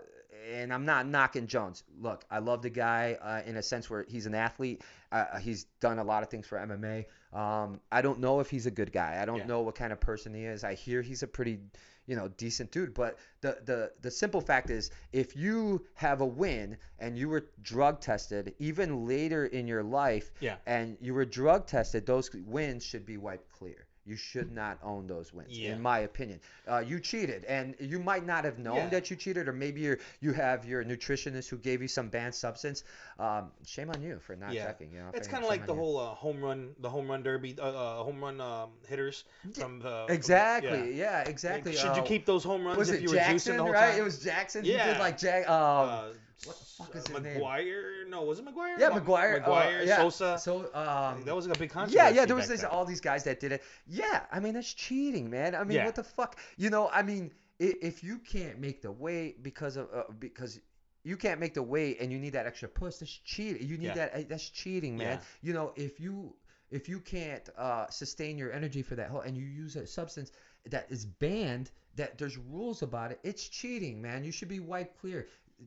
and 0.51 0.73
I'm 0.73 0.85
not 0.85 1.07
knocking 1.07 1.47
Jones. 1.47 1.83
Look, 2.01 2.25
I 2.31 2.39
love 2.39 2.63
the 2.63 2.71
guy 2.71 3.17
uh, 3.21 3.43
in 3.49 3.57
a 3.57 3.63
sense 3.63 3.89
where 3.91 4.05
he's 4.09 4.27
an 4.27 4.35
athlete. 4.35 4.83
Uh, 5.11 5.39
he's 5.39 5.65
done 5.81 5.99
a 5.99 6.05
lot 6.05 6.23
of 6.23 6.31
things 6.31 6.47
for 6.47 6.59
MMA. 6.59 7.05
Um, 7.39 7.81
I 7.91 8.03
don't 8.03 8.21
know 8.21 8.41
if 8.41 8.51
he's 8.51 8.67
a 8.67 8.71
good 8.71 8.93
guy. 8.93 9.19
I 9.21 9.25
don't 9.25 9.39
Yeah. 9.39 9.47
know 9.47 9.63
what 9.63 9.75
kind 9.75 9.93
of 9.93 10.01
person 10.01 10.35
he 10.35 10.45
is. 10.45 10.65
I 10.65 10.75
hear 10.75 11.03
he's 11.03 11.23
a 11.23 11.27
pretty, 11.27 11.61
you 12.07 12.17
know, 12.17 12.29
decent 12.29 12.71
dude. 12.73 12.95
But 12.95 13.19
the 13.41 13.59
the 13.65 13.93
the 14.01 14.11
simple 14.11 14.41
fact 14.41 14.71
is, 14.71 14.91
if 15.13 15.37
you 15.37 15.87
have 15.95 16.21
a 16.21 16.27
win 16.27 16.77
and 16.99 17.17
you 17.19 17.29
were 17.29 17.47
drug 17.63 18.01
tested, 18.01 18.55
even 18.59 19.07
later 19.07 19.47
in 19.47 19.67
your 19.67 19.83
life, 19.83 20.31
Yeah. 20.41 20.57
and 20.67 20.97
you 21.01 21.15
were 21.15 21.25
drug 21.25 21.67
tested, 21.67 22.07
those 22.07 22.31
wins 22.35 22.85
should 22.85 23.07
be 23.07 23.17
wiped 23.17 23.51
clear. 23.51 23.87
You 24.05 24.17
should 24.17 24.51
not 24.51 24.79
own 24.83 25.07
those 25.07 25.33
wins, 25.33 25.59
Yeah. 25.59 25.73
in 25.73 25.81
my 25.81 26.01
opinion. 26.01 26.41
Uh, 26.69 26.79
you 26.79 26.99
cheated, 27.01 27.45
and 27.45 27.75
you 27.79 27.99
might 28.01 28.25
not 28.27 28.45
have 28.45 28.59
known 28.59 28.77
Yeah. 28.77 28.89
that 28.91 29.11
you 29.11 29.17
cheated, 29.17 29.49
or 29.49 29.53
maybe 29.53 29.81
you 29.81 29.97
you 30.21 30.33
have 30.33 30.65
your 30.65 30.85
nutritionist 30.85 31.49
who 31.49 31.57
gave 31.57 31.81
you 31.83 31.89
some 31.89 32.09
banned 32.09 32.35
substance. 32.35 32.83
Um, 33.19 33.51
shame 33.65 33.91
on 33.91 34.03
you 34.03 34.19
for 34.19 34.35
not 34.37 34.53
Yeah. 34.53 34.65
checking. 34.65 34.93
You 34.93 35.01
know, 35.01 35.11
It's 35.15 35.29
kind 35.29 35.43
of 35.45 35.49
like 35.49 35.67
the 35.67 35.73
you. 35.73 35.79
whole 35.79 35.99
uh, 35.99 36.15
home 36.15 36.43
run, 36.43 36.75
the 36.81 36.91
home 36.91 37.09
run 37.09 37.23
derby, 37.23 37.55
uh, 37.59 37.63
uh, 37.63 38.03
home 38.03 38.23
run 38.23 38.41
um, 38.41 38.71
hitters 38.89 39.25
from 39.55 39.79
the. 39.79 40.07
Exactly. 40.09 40.95
yeah. 40.95 41.21
Exactly. 41.23 41.73
Should 41.75 41.97
you 41.97 42.03
Uh, 42.03 42.07
keep 42.07 42.27
those 42.27 42.45
home 42.45 42.65
runs 42.67 42.79
Was 42.79 42.91
if 42.91 43.03
you 43.03 43.09
were 43.11 43.17
juicing 43.17 43.57
the 43.57 43.63
whole 43.63 43.73
right? 43.73 43.91
time? 43.91 43.99
It 44.01 44.03
was 44.05 44.19
Jackson. 44.19 44.65
He 44.65 44.73
Yeah. 44.73 44.93
did 44.93 44.99
like 44.99 45.19
Jack. 45.19 45.49
Um, 45.49 45.89
uh, 45.89 46.03
what 46.45 46.59
the 46.59 46.65
fuck 46.65 46.95
is 46.97 47.07
his 47.07 47.21
name? 47.23 47.41
McGwire? 47.41 48.09
No, 48.09 48.23
was 48.23 48.39
it 48.39 48.45
McGwire? 48.45 48.79
yeah, 48.79 48.89
Ma- 48.89 49.01
McGwire. 49.01 49.43
uh, 49.43 49.47
McGwire, 49.49 49.87
yeah. 49.87 49.97
Sosa. 49.99 50.39
So 50.39 50.61
um, 50.75 51.23
that 51.25 51.35
was 51.35 51.47
like 51.47 51.57
a 51.57 51.59
big 51.59 51.71
controversy. 51.71 51.97
Yeah, 51.97 52.09
yeah, 52.11 52.25
there 52.27 52.37
was 52.37 52.49
this, 52.49 52.65
all 52.65 52.85
these 52.85 53.01
guys 53.01 53.25
that 53.25 53.41
did 53.41 53.53
it. 53.53 53.63
Yeah, 53.87 54.23
I 54.31 54.41
mean 54.41 54.55
that's 54.55 54.73
cheating, 54.73 55.31
man. 55.31 55.55
I 55.55 55.65
mean, 55.65 55.77
Yeah. 55.77 55.87
what 55.87 55.95
the 55.95 56.05
fuck? 56.05 56.39
You 56.57 56.71
know, 56.71 56.89
I 56.93 57.03
mean, 57.03 57.33
if 57.59 58.03
you 58.03 58.19
can't 58.19 58.59
make 58.59 58.83
the 58.83 58.91
weight 58.93 59.43
because 59.43 59.77
of 59.77 59.89
uh, 59.95 60.03
because 60.19 60.61
you 61.05 61.17
can't 61.17 61.41
make 61.41 61.55
the 61.55 61.63
weight 61.63 61.99
and 62.01 62.11
you 62.13 62.19
need 62.19 62.35
that 62.35 62.47
extra 62.47 62.69
push, 62.69 62.97
that's 62.97 63.11
cheating. 63.25 63.67
You 63.67 63.77
need 63.79 63.87
Yeah. 63.87 63.95
that. 63.95 64.15
uh, 64.15 64.23
That's 64.29 64.49
cheating, 64.49 64.97
man. 64.97 65.19
Yeah. 65.19 65.25
You 65.43 65.53
know, 65.53 65.73
if 65.77 66.01
you 66.01 66.35
if 66.71 66.89
you 66.89 67.01
can't 67.01 67.49
uh, 67.59 67.87
sustain 67.91 68.39
your 68.39 68.51
energy 68.53 68.83
for 68.83 68.95
that 68.97 69.11
whole 69.11 69.21
and 69.21 69.37
you 69.37 69.45
use 69.45 69.77
a 69.77 69.87
substance 69.87 70.33
that 70.71 70.87
is 70.91 71.05
banned, 71.05 71.71
that 71.97 72.17
there's 72.19 72.39
rules 72.39 72.83
about 72.83 73.11
it, 73.11 73.19
it's 73.25 73.47
cheating, 73.49 74.01
man. 74.01 74.25
You 74.25 74.33
should 74.33 74.49
be 74.49 74.61
wiped 74.61 74.99
clear. 75.01 75.27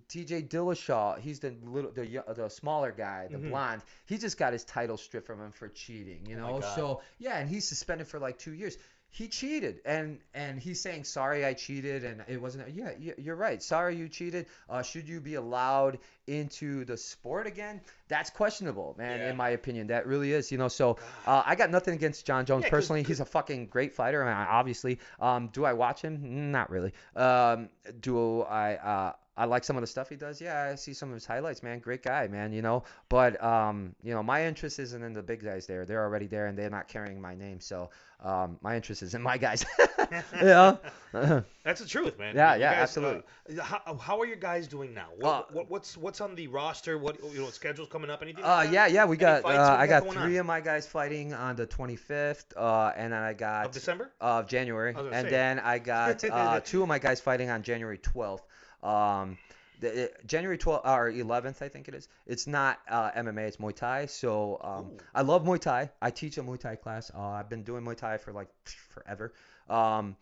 TJ 0.10 0.50
Dillashaw, 0.50 1.20
he's 1.20 1.40
the 1.40 1.56
little, 1.64 1.92
the 1.92 2.24
the 2.36 2.50
smaller 2.50 2.92
guy, 2.92 3.28
the 3.30 3.38
Mhm. 3.38 3.50
blonde. 3.50 3.82
He 4.06 4.18
just 4.18 4.38
got 4.38 4.54
his 4.54 4.64
title 4.64 4.98
stripped 4.98 5.28
from 5.28 5.40
him 5.42 5.52
for 5.52 5.68
cheating. 5.70 6.26
You 6.26 6.38
Oh 6.38 6.40
know, 6.40 6.60
God. 6.60 6.76
so 6.76 7.02
yeah, 7.20 7.38
and 7.38 7.50
he's 7.50 7.68
suspended 7.68 8.08
for 8.08 8.20
like 8.20 8.38
two 8.38 8.54
years. 8.54 8.78
He 9.12 9.30
cheated, 9.30 9.80
and 9.86 10.20
and 10.34 10.60
he's 10.60 10.82
saying 10.82 11.06
sorry, 11.06 11.46
I 11.46 11.54
cheated, 11.54 12.04
and 12.04 12.22
it 12.28 12.42
wasn't. 12.42 12.70
Yeah, 12.76 12.92
you're 13.18 13.38
right. 13.38 13.64
Sorry, 13.64 13.96
you 13.96 14.10
cheated. 14.10 14.48
Uh, 14.70 14.82
should 14.82 15.08
you 15.08 15.22
be 15.22 15.36
allowed 15.36 16.00
into 16.28 16.84
the 16.84 16.98
sport 16.98 17.48
again? 17.48 17.80
That's 18.10 18.30
questionable, 18.30 18.94
man. 18.98 19.20
Yeah. 19.22 19.30
In 19.30 19.38
my 19.38 19.50
opinion, 19.52 19.88
that 19.88 20.06
really 20.06 20.34
is. 20.34 20.52
You 20.52 20.58
know, 20.58 20.68
so 20.68 20.98
uh, 21.26 21.44
I 21.46 21.56
got 21.56 21.72
nothing 21.72 21.94
against 21.94 22.26
Jon 22.26 22.46
Jones 22.46 22.66
Yeah, 22.66 22.72
personally. 22.72 23.04
He's 23.04 23.22
a 23.22 23.26
fucking 23.26 23.68
great 23.68 23.94
fighter. 23.94 24.22
I 24.22 24.26
mean, 24.38 24.48
obviously. 24.50 25.00
Um, 25.18 25.48
do 25.48 25.64
I 25.64 25.72
watch 25.72 26.02
him? 26.02 26.52
Not 26.52 26.70
really. 26.70 26.92
Um, 27.16 27.70
do 28.02 28.42
I? 28.42 28.76
Uh, 28.76 29.14
I 29.38 29.46
like 29.46 29.64
some 29.66 29.76
of 29.76 29.82
the 29.82 29.88
stuff 29.88 30.08
he 30.10 30.16
does. 30.16 30.40
Yeah, 30.40 30.70
I 30.72 30.76
see 30.76 30.94
some 30.94 31.10
of 31.10 31.14
his 31.16 31.26
highlights, 31.26 31.62
man. 31.62 31.80
Great 31.80 32.02
guy, 32.04 32.28
man. 32.28 32.54
You 32.54 32.62
know, 32.62 32.84
but 33.10 33.42
um, 33.44 33.94
you 34.02 34.14
know, 34.14 34.24
my 34.24 34.46
interest 34.46 34.80
isn't 34.80 35.04
in 35.04 35.14
the 35.14 35.24
big 35.24 35.44
guys 35.44 35.66
there. 35.68 35.86
They're 35.86 36.04
already 36.04 36.28
there, 36.28 36.48
and 36.48 36.58
they're 36.58 36.70
not 36.70 36.88
carrying 36.88 37.20
my 37.20 37.36
name. 37.36 37.60
So 37.60 37.90
um, 38.24 38.58
my 38.62 38.76
interest 38.78 39.04
is 39.04 39.14
in 39.14 39.22
my 39.22 39.38
guys. 39.38 39.66
yeah. 40.42 40.78
That's 41.64 41.82
the 41.82 41.88
truth, 41.88 42.18
man. 42.20 42.36
Yeah, 42.36 42.56
You 42.56 42.62
yeah, 42.62 42.74
guys, 42.74 42.82
absolutely. 42.84 43.24
Uh, 43.58 43.62
how, 43.64 43.98
how 43.98 44.20
are 44.20 44.26
your 44.26 44.36
guys 44.38 44.68
doing 44.68 44.94
now? 44.94 45.08
What, 45.18 45.30
Uh, 45.30 45.44
what 45.52 45.70
what's 45.70 45.98
what's 45.98 46.22
on 46.22 46.36
the 46.36 46.48
roster? 46.48 46.98
What 46.98 47.22
you 47.34 47.42
know, 47.42 47.50
schedules 47.50 47.90
coming 47.90 48.10
up? 48.10 48.22
Anything? 48.22 48.44
Uh, 48.44 48.48
like 48.48 48.68
that? 48.68 48.74
yeah, 48.74 48.88
yeah, 48.88 49.06
we 49.06 49.18
got. 49.18 49.44
Uh, 49.46 49.76
I 49.78 49.88
got 49.88 50.10
three 50.10 50.36
on? 50.36 50.42
of 50.42 50.46
my 50.46 50.62
guys 50.62 50.88
fighting 50.88 51.34
on 51.34 51.56
the 51.56 51.68
25th, 51.68 52.46
uh, 52.56 52.94
and 52.96 53.12
then 53.14 53.22
I 53.22 53.34
got 53.34 53.68
Of 53.68 53.72
December? 53.74 54.12
of 54.22 54.48
January, 54.48 54.94
and 54.96 55.26
say. 55.26 55.30
then 55.30 55.60
I 55.60 55.80
got 55.94 56.24
uh, 56.24 56.60
two 56.62 56.82
of 56.82 56.88
my 56.88 57.00
guys 57.00 57.20
fighting 57.20 57.50
on 57.50 57.64
January 57.64 57.98
12th. 57.98 58.42
Um, 58.86 59.38
the, 59.82 60.04
it- 60.04 60.28
January 60.28 60.58
12th 60.58 60.86
or 60.86 61.12
11th, 61.12 61.62
I 61.62 61.68
think 61.70 61.88
it 61.88 61.96
is. 61.96 62.08
It's 62.26 62.48
not 62.48 62.80
uh, 62.90 63.12
MMA, 63.12 63.48
it's 63.48 63.58
Muay 63.58 63.76
Thai. 63.76 64.06
So 64.06 64.60
um, 64.64 64.92
I 65.14 65.22
love 65.22 65.44
Muay 65.44 65.60
Thai. 65.60 65.90
I 66.02 66.12
teach 66.12 66.38
a 66.38 66.44
Muay 66.44 66.60
Thai 66.60 66.76
class. 66.76 67.12
Uh, 67.14 67.22
I've 67.22 67.50
been 67.50 67.64
doing 67.64 67.84
Muay 67.84 67.96
Thai 67.98 68.18
for 68.18 68.32
like 68.32 68.48
forever. 68.90 69.34
Um, 69.70 70.16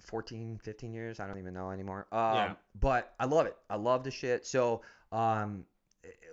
14, 0.00 0.58
15 0.62 0.92
years. 0.92 1.20
I 1.20 1.26
don't 1.26 1.38
even 1.38 1.54
know 1.54 1.70
anymore. 1.70 2.06
Um, 2.12 2.34
Yeah. 2.34 2.52
But 2.80 3.14
I 3.18 3.26
love 3.26 3.46
it. 3.46 3.56
I 3.68 3.76
love 3.76 4.04
the 4.04 4.10
shit. 4.10 4.46
So 4.46 4.82
um, 5.10 5.64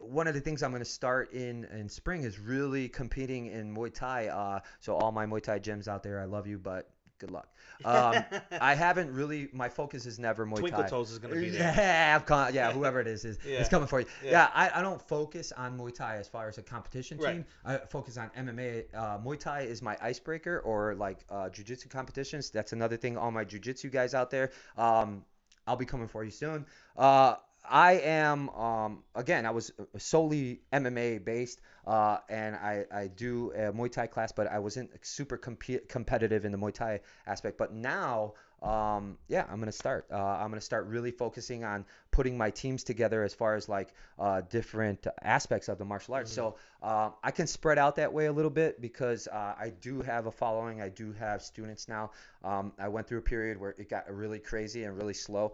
one 0.02 0.28
of 0.28 0.34
the 0.34 0.42
things 0.42 0.64
I'm 0.64 0.72
going 0.72 0.84
to 0.84 0.90
start 0.90 1.34
in 1.34 1.66
in 1.66 1.90
spring 1.90 2.24
is 2.24 2.40
really 2.40 2.88
competing 2.90 3.48
in 3.48 3.76
Muay 3.76 3.94
Thai. 3.94 4.28
Uh, 4.28 4.60
so 4.80 4.96
all 4.96 5.12
my 5.12 5.26
Muay 5.26 5.42
Thai 5.42 5.60
gyms 5.60 5.88
out 5.88 6.04
there, 6.04 6.20
I 6.20 6.26
love 6.26 6.48
you, 6.48 6.58
but 6.58 6.90
good 7.20 7.32
luck. 7.32 7.47
Um, 7.86 8.15
I 8.59 8.74
haven't 8.86 9.13
really. 9.13 9.49
My 9.53 9.70
focus 9.70 10.05
is 10.05 10.17
never 10.20 10.45
Muay 10.45 10.55
Thai. 10.55 10.59
Twinkle 10.61 10.84
Thai. 10.84 10.89
Toes 10.89 11.11
is 11.11 11.20
gonna 11.20 11.36
be 11.36 11.49
there. 11.51 11.74
Yeah, 11.78 12.15
I'm 12.20 12.26
con- 12.26 12.53
yeah, 12.53 12.72
whoever 12.78 12.99
it 12.99 13.07
is 13.07 13.24
is 13.26 13.38
Yeah. 13.45 13.59
it's 13.59 13.70
coming 13.70 13.88
for 13.88 13.99
you. 14.01 14.05
Yeah. 14.24 14.32
Yeah, 14.32 14.49
I, 14.53 14.80
I 14.80 14.82
don't 14.82 15.01
focus 15.01 15.51
on 15.51 15.78
Muay 15.78 15.93
Thai 15.93 16.17
as 16.17 16.28
far 16.28 16.47
as 16.47 16.57
a 16.57 16.61
competition 16.63 17.17
team. 17.17 17.26
Right. 17.26 17.34
team. 17.36 17.45
I 17.65 17.78
focus 17.78 18.17
on 18.17 18.30
MMA. 18.38 18.86
Uh, 18.93 19.17
Muay 19.20 19.39
Thai 19.39 19.61
is 19.61 19.82
my 19.82 19.95
icebreaker, 20.01 20.59
or 20.59 20.95
like 20.95 21.20
uh, 21.30 21.49
jiu-jitsu 21.49 21.89
competitions. 21.89 22.49
That's 22.49 22.74
another 22.74 22.97
thing. 22.97 23.17
All 23.17 23.32
my 23.32 23.43
jiu-jitsu 23.43 23.89
guys 23.89 24.13
out 24.13 24.30
there, 24.32 24.51
um, 24.78 25.24
I'll 25.67 25.76
be 25.76 25.86
coming 25.86 26.07
for 26.07 26.24
you 26.24 26.32
soon. 26.32 26.65
Uh, 26.97 27.36
I 27.70 27.93
am 27.93 28.49
um, 28.49 29.03
again. 29.15 29.45
I 29.45 29.51
was 29.51 29.72
solely 29.97 30.61
MMA 30.74 31.24
based, 31.24 31.61
uh, 31.86 32.17
and 32.28 32.55
I, 32.55 32.86
I 32.91 33.07
do 33.07 33.51
a 33.51 33.72
Muay 33.72 33.91
Thai 33.91 34.07
class, 34.07 34.32
but 34.32 34.47
I 34.47 34.59
wasn't 34.59 34.89
super 35.05 35.38
compe- 35.38 35.88
competitive 35.88 36.45
in 36.45 36.51
the 36.51 36.57
Muay 36.57 36.74
Thai 36.74 37.01
aspect. 37.28 37.57
But 37.57 37.74
now, 37.74 38.34
um, 38.61 39.17
yeah, 39.28 39.45
I'm 39.49 39.59
gonna 39.59 39.72
start. 39.72 40.07
Uh, 40.11 40.17
I'm 40.17 40.49
gonna 40.49 40.61
start 40.61 40.88
really 40.88 41.11
focusing 41.11 41.63
on 41.63 41.86
putting 42.11 42.38
my 42.38 42.49
teams 42.49 42.84
together 42.84 43.24
as 43.24 43.34
far 43.34 43.55
as 43.55 43.70
like 43.70 43.93
uh, 44.17 44.41
different 44.41 45.07
aspects 45.22 45.70
of 45.70 45.78
the 45.78 45.86
martial 45.86 46.15
arts. 46.15 46.32
So 46.32 46.55
uh, 46.84 47.11
I 47.24 47.32
can 47.32 47.47
spread 47.47 47.78
out 47.78 47.95
that 47.97 48.11
way 48.11 48.26
a 48.26 48.34
little 48.34 48.51
bit 48.51 48.82
because 48.82 49.28
uh, 49.28 49.53
I 49.57 49.72
do 49.82 50.01
have 50.01 50.26
a 50.26 50.32
following. 50.32 50.82
I 50.82 50.89
do 50.89 51.13
have 51.13 51.41
students 51.41 51.88
now. 51.88 52.11
Um, 52.43 52.74
I 52.80 52.88
went 52.88 53.07
through 53.07 53.20
a 53.20 53.24
period 53.24 53.59
where 53.59 53.72
it 53.78 53.89
got 53.89 54.13
really 54.13 54.39
crazy 54.39 54.84
and 54.84 54.97
really 54.97 55.13
slow. 55.13 55.53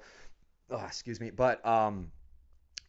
Oh, 0.71 0.83
excuse 0.85 1.19
me, 1.19 1.29
but 1.29 1.65
um, 1.65 2.11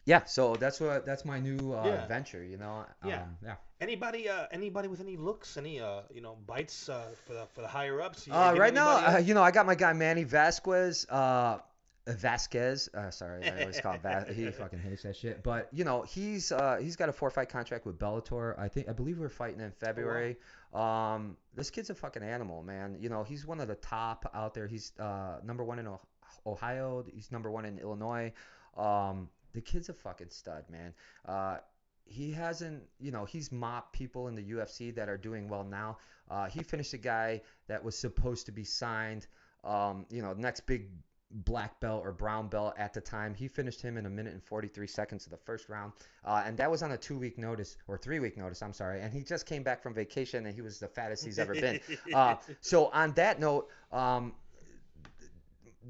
yeah. 0.05 0.23
So 0.25 0.55
that's 0.55 0.79
what 0.79 1.05
that's 1.05 1.25
my 1.25 1.39
new 1.39 1.73
uh, 1.73 1.83
Yeah. 1.85 2.07
venture. 2.07 2.43
You 2.43 2.57
know. 2.57 2.85
Yeah. 3.05 3.23
Um, 3.23 3.37
yeah. 3.43 3.55
Anybody 3.79 4.27
uh 4.27 4.47
anybody 4.51 4.87
with 4.87 4.99
any 5.01 5.17
looks, 5.17 5.55
any 5.57 5.79
uh 5.79 6.01
you 6.11 6.21
know 6.21 6.37
bites 6.47 6.89
uh 6.89 7.09
for 7.27 7.33
the 7.33 7.45
for 7.53 7.61
the 7.61 7.67
higher 7.67 8.01
ups? 8.01 8.25
You 8.25 8.33
Uh, 8.33 8.53
get 8.53 8.59
right 8.59 8.73
now, 8.73 8.97
anybody 8.97 9.15
uh, 9.15 9.19
you 9.19 9.33
know, 9.35 9.43
I 9.43 9.51
got 9.51 9.65
my 9.67 9.75
guy 9.75 9.93
Manny 9.93 10.23
Vasquez. 10.23 11.05
Uh, 11.09 11.59
Vasquez. 12.07 12.89
Uh, 12.93 13.11
sorry, 13.11 13.45
I 13.47 13.61
always 13.61 13.79
call 13.81 13.93
him 13.93 14.01
Va- 14.01 14.25
He 14.33 14.49
fucking 14.51 14.79
hates 14.79 15.03
that 15.03 15.15
shit. 15.15 15.43
But 15.43 15.67
you 15.71 15.83
know, 15.83 16.01
he's 16.03 16.51
uh, 16.51 16.77
he's 16.81 16.95
got 16.95 17.09
a 17.09 17.11
four 17.13 17.29
fight 17.29 17.49
contract 17.49 17.85
with 17.85 17.99
Bellator. 17.99 18.57
I 18.57 18.67
think 18.69 18.89
I 18.89 18.93
believe 18.93 19.19
we're 19.19 19.29
fighting 19.29 19.59
in 19.61 19.71
February. 19.71 20.37
Um, 20.73 21.37
this 21.53 21.69
kid's 21.69 21.89
a 21.89 21.95
fucking 21.95 22.23
animal, 22.23 22.63
man. 22.63 22.97
You 22.99 23.09
know, 23.09 23.23
he's 23.23 23.45
one 23.45 23.59
of 23.59 23.67
the 23.67 23.75
top 23.75 24.29
out 24.33 24.53
there. 24.53 24.67
He's 24.67 24.93
uh, 24.99 25.39
number 25.43 25.63
one 25.63 25.79
in 25.79 25.87
Oh- 25.87 25.99
Ohio. 26.47 27.05
He's 27.13 27.31
number 27.31 27.51
one 27.51 27.65
in 27.65 27.77
Illinois. 27.77 28.31
Um, 28.77 29.29
the 29.53 29.61
kid's 29.61 29.89
a 29.89 29.93
fucking 29.93 30.29
stud, 30.29 30.65
man. 30.69 30.93
Uh, 31.25 31.57
he 32.05 32.31
hasn't, 32.31 32.83
you 32.99 33.11
know, 33.11 33.25
he's 33.25 33.51
mopped 33.51 33.93
people 33.93 34.27
in 34.27 34.35
the 34.35 34.43
UFC 34.43 34.95
that 34.95 35.09
are 35.09 35.17
doing 35.17 35.49
well 35.49 35.63
now. 35.63 35.97
Uh, 36.29 36.47
he 36.47 36.63
finished 36.63 36.93
a 36.93 36.97
guy 36.97 37.41
that 37.67 37.83
was 37.83 37.97
supposed 37.97 38.45
to 38.45 38.51
be 38.51 38.63
signed, 38.63 39.27
um, 39.63 40.05
you 40.09 40.21
know, 40.21 40.33
next 40.33 40.61
big 40.61 40.89
black 41.29 41.79
belt 41.79 42.03
or 42.05 42.11
brown 42.11 42.47
belt 42.47 42.73
at 42.77 42.93
the 42.93 43.01
time. 43.01 43.33
He 43.33 43.47
finished 43.47 43.81
him 43.81 43.97
in 43.97 44.05
a 44.05 44.09
minute 44.09 44.33
and 44.33 44.43
43 44.43 44.87
seconds 44.87 45.25
of 45.25 45.31
the 45.31 45.37
first 45.37 45.69
round, 45.69 45.93
uh, 46.23 46.43
and 46.45 46.57
that 46.57 46.71
was 46.71 46.83
on 46.83 46.91
a 46.91 46.97
two-week 46.97 47.37
notice 47.37 47.77
or 47.87 47.97
three-week 47.97 48.37
notice. 48.37 48.61
I'm 48.61 48.73
sorry, 48.73 49.01
and 49.01 49.13
he 49.13 49.23
just 49.23 49.45
came 49.45 49.63
back 49.63 49.81
from 49.81 49.93
vacation 49.93 50.45
and 50.45 50.55
he 50.55 50.61
was 50.61 50.79
the 50.79 50.87
fattest 50.87 51.25
he's 51.25 51.39
ever 51.39 51.53
been. 51.53 51.79
Uh, 52.13 52.35
so 52.61 52.87
on 52.87 53.11
that 53.13 53.39
note, 53.39 53.69
um, 53.91 54.33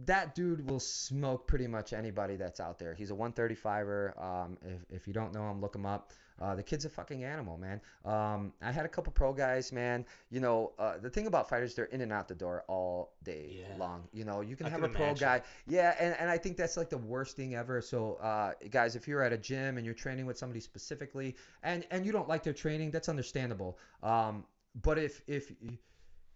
that 0.05 0.35
dude 0.35 0.69
will 0.69 0.79
smoke 0.79 1.47
pretty 1.47 1.67
much 1.67 1.93
anybody 1.93 2.35
that's 2.35 2.59
out 2.59 2.77
there. 2.79 2.93
He's 2.93 3.11
a 3.11 3.15
135er. 3.15 4.21
Um, 4.21 4.57
if, 4.63 4.85
if 5.01 5.07
you 5.07 5.13
don't 5.13 5.33
know 5.33 5.49
him, 5.49 5.61
look 5.61 5.75
him 5.75 5.85
up. 5.85 6.11
Uh, 6.39 6.53
the 6.53 6.61
kid's 6.61 6.85
a 6.85 6.89
fucking 6.89 7.23
animal, 7.23 7.57
man. 7.57 7.81
Um, 8.05 8.53
I 8.61 8.71
had 8.71 8.85
a 8.85 8.87
couple 8.87 9.11
pro 9.11 9.33
guys, 9.33 9.71
man. 9.71 10.05
You 10.29 10.39
know, 10.39 10.73
uh, 10.77 10.99
the 10.99 11.09
thing 11.09 11.25
about 11.25 11.49
fighters, 11.49 11.73
they're 11.73 11.85
in 11.85 12.01
and 12.01 12.13
out 12.13 12.27
the 12.27 12.35
door 12.35 12.63
all 12.67 13.13
day 13.23 13.61
Yeah. 13.67 13.75
long. 13.79 14.07
You 14.13 14.23
know, 14.23 14.41
you 14.41 14.55
can 14.55 14.67
I 14.67 14.69
have 14.69 14.81
can 14.81 14.91
a 14.91 14.93
pro 14.93 15.05
imagine. 15.05 15.25
guy. 15.27 15.41
Yeah, 15.65 15.95
and, 15.99 16.15
and 16.19 16.29
I 16.29 16.37
think 16.37 16.55
that's 16.57 16.77
like 16.77 16.91
the 16.91 16.97
worst 16.99 17.35
thing 17.35 17.55
ever. 17.55 17.81
So, 17.81 18.15
uh, 18.21 18.51
guys, 18.69 18.95
if 18.95 19.07
you're 19.07 19.23
at 19.23 19.33
a 19.33 19.37
gym 19.37 19.77
and 19.77 19.85
you're 19.85 19.95
training 19.95 20.27
with 20.27 20.37
somebody 20.37 20.59
specifically, 20.59 21.35
and 21.63 21.83
and 21.89 22.05
you 22.05 22.11
don't 22.11 22.27
like 22.29 22.43
their 22.43 22.53
training, 22.53 22.91
that's 22.91 23.09
understandable. 23.09 23.79
Um, 24.03 24.45
but 24.83 24.99
if 24.99 25.23
if 25.25 25.51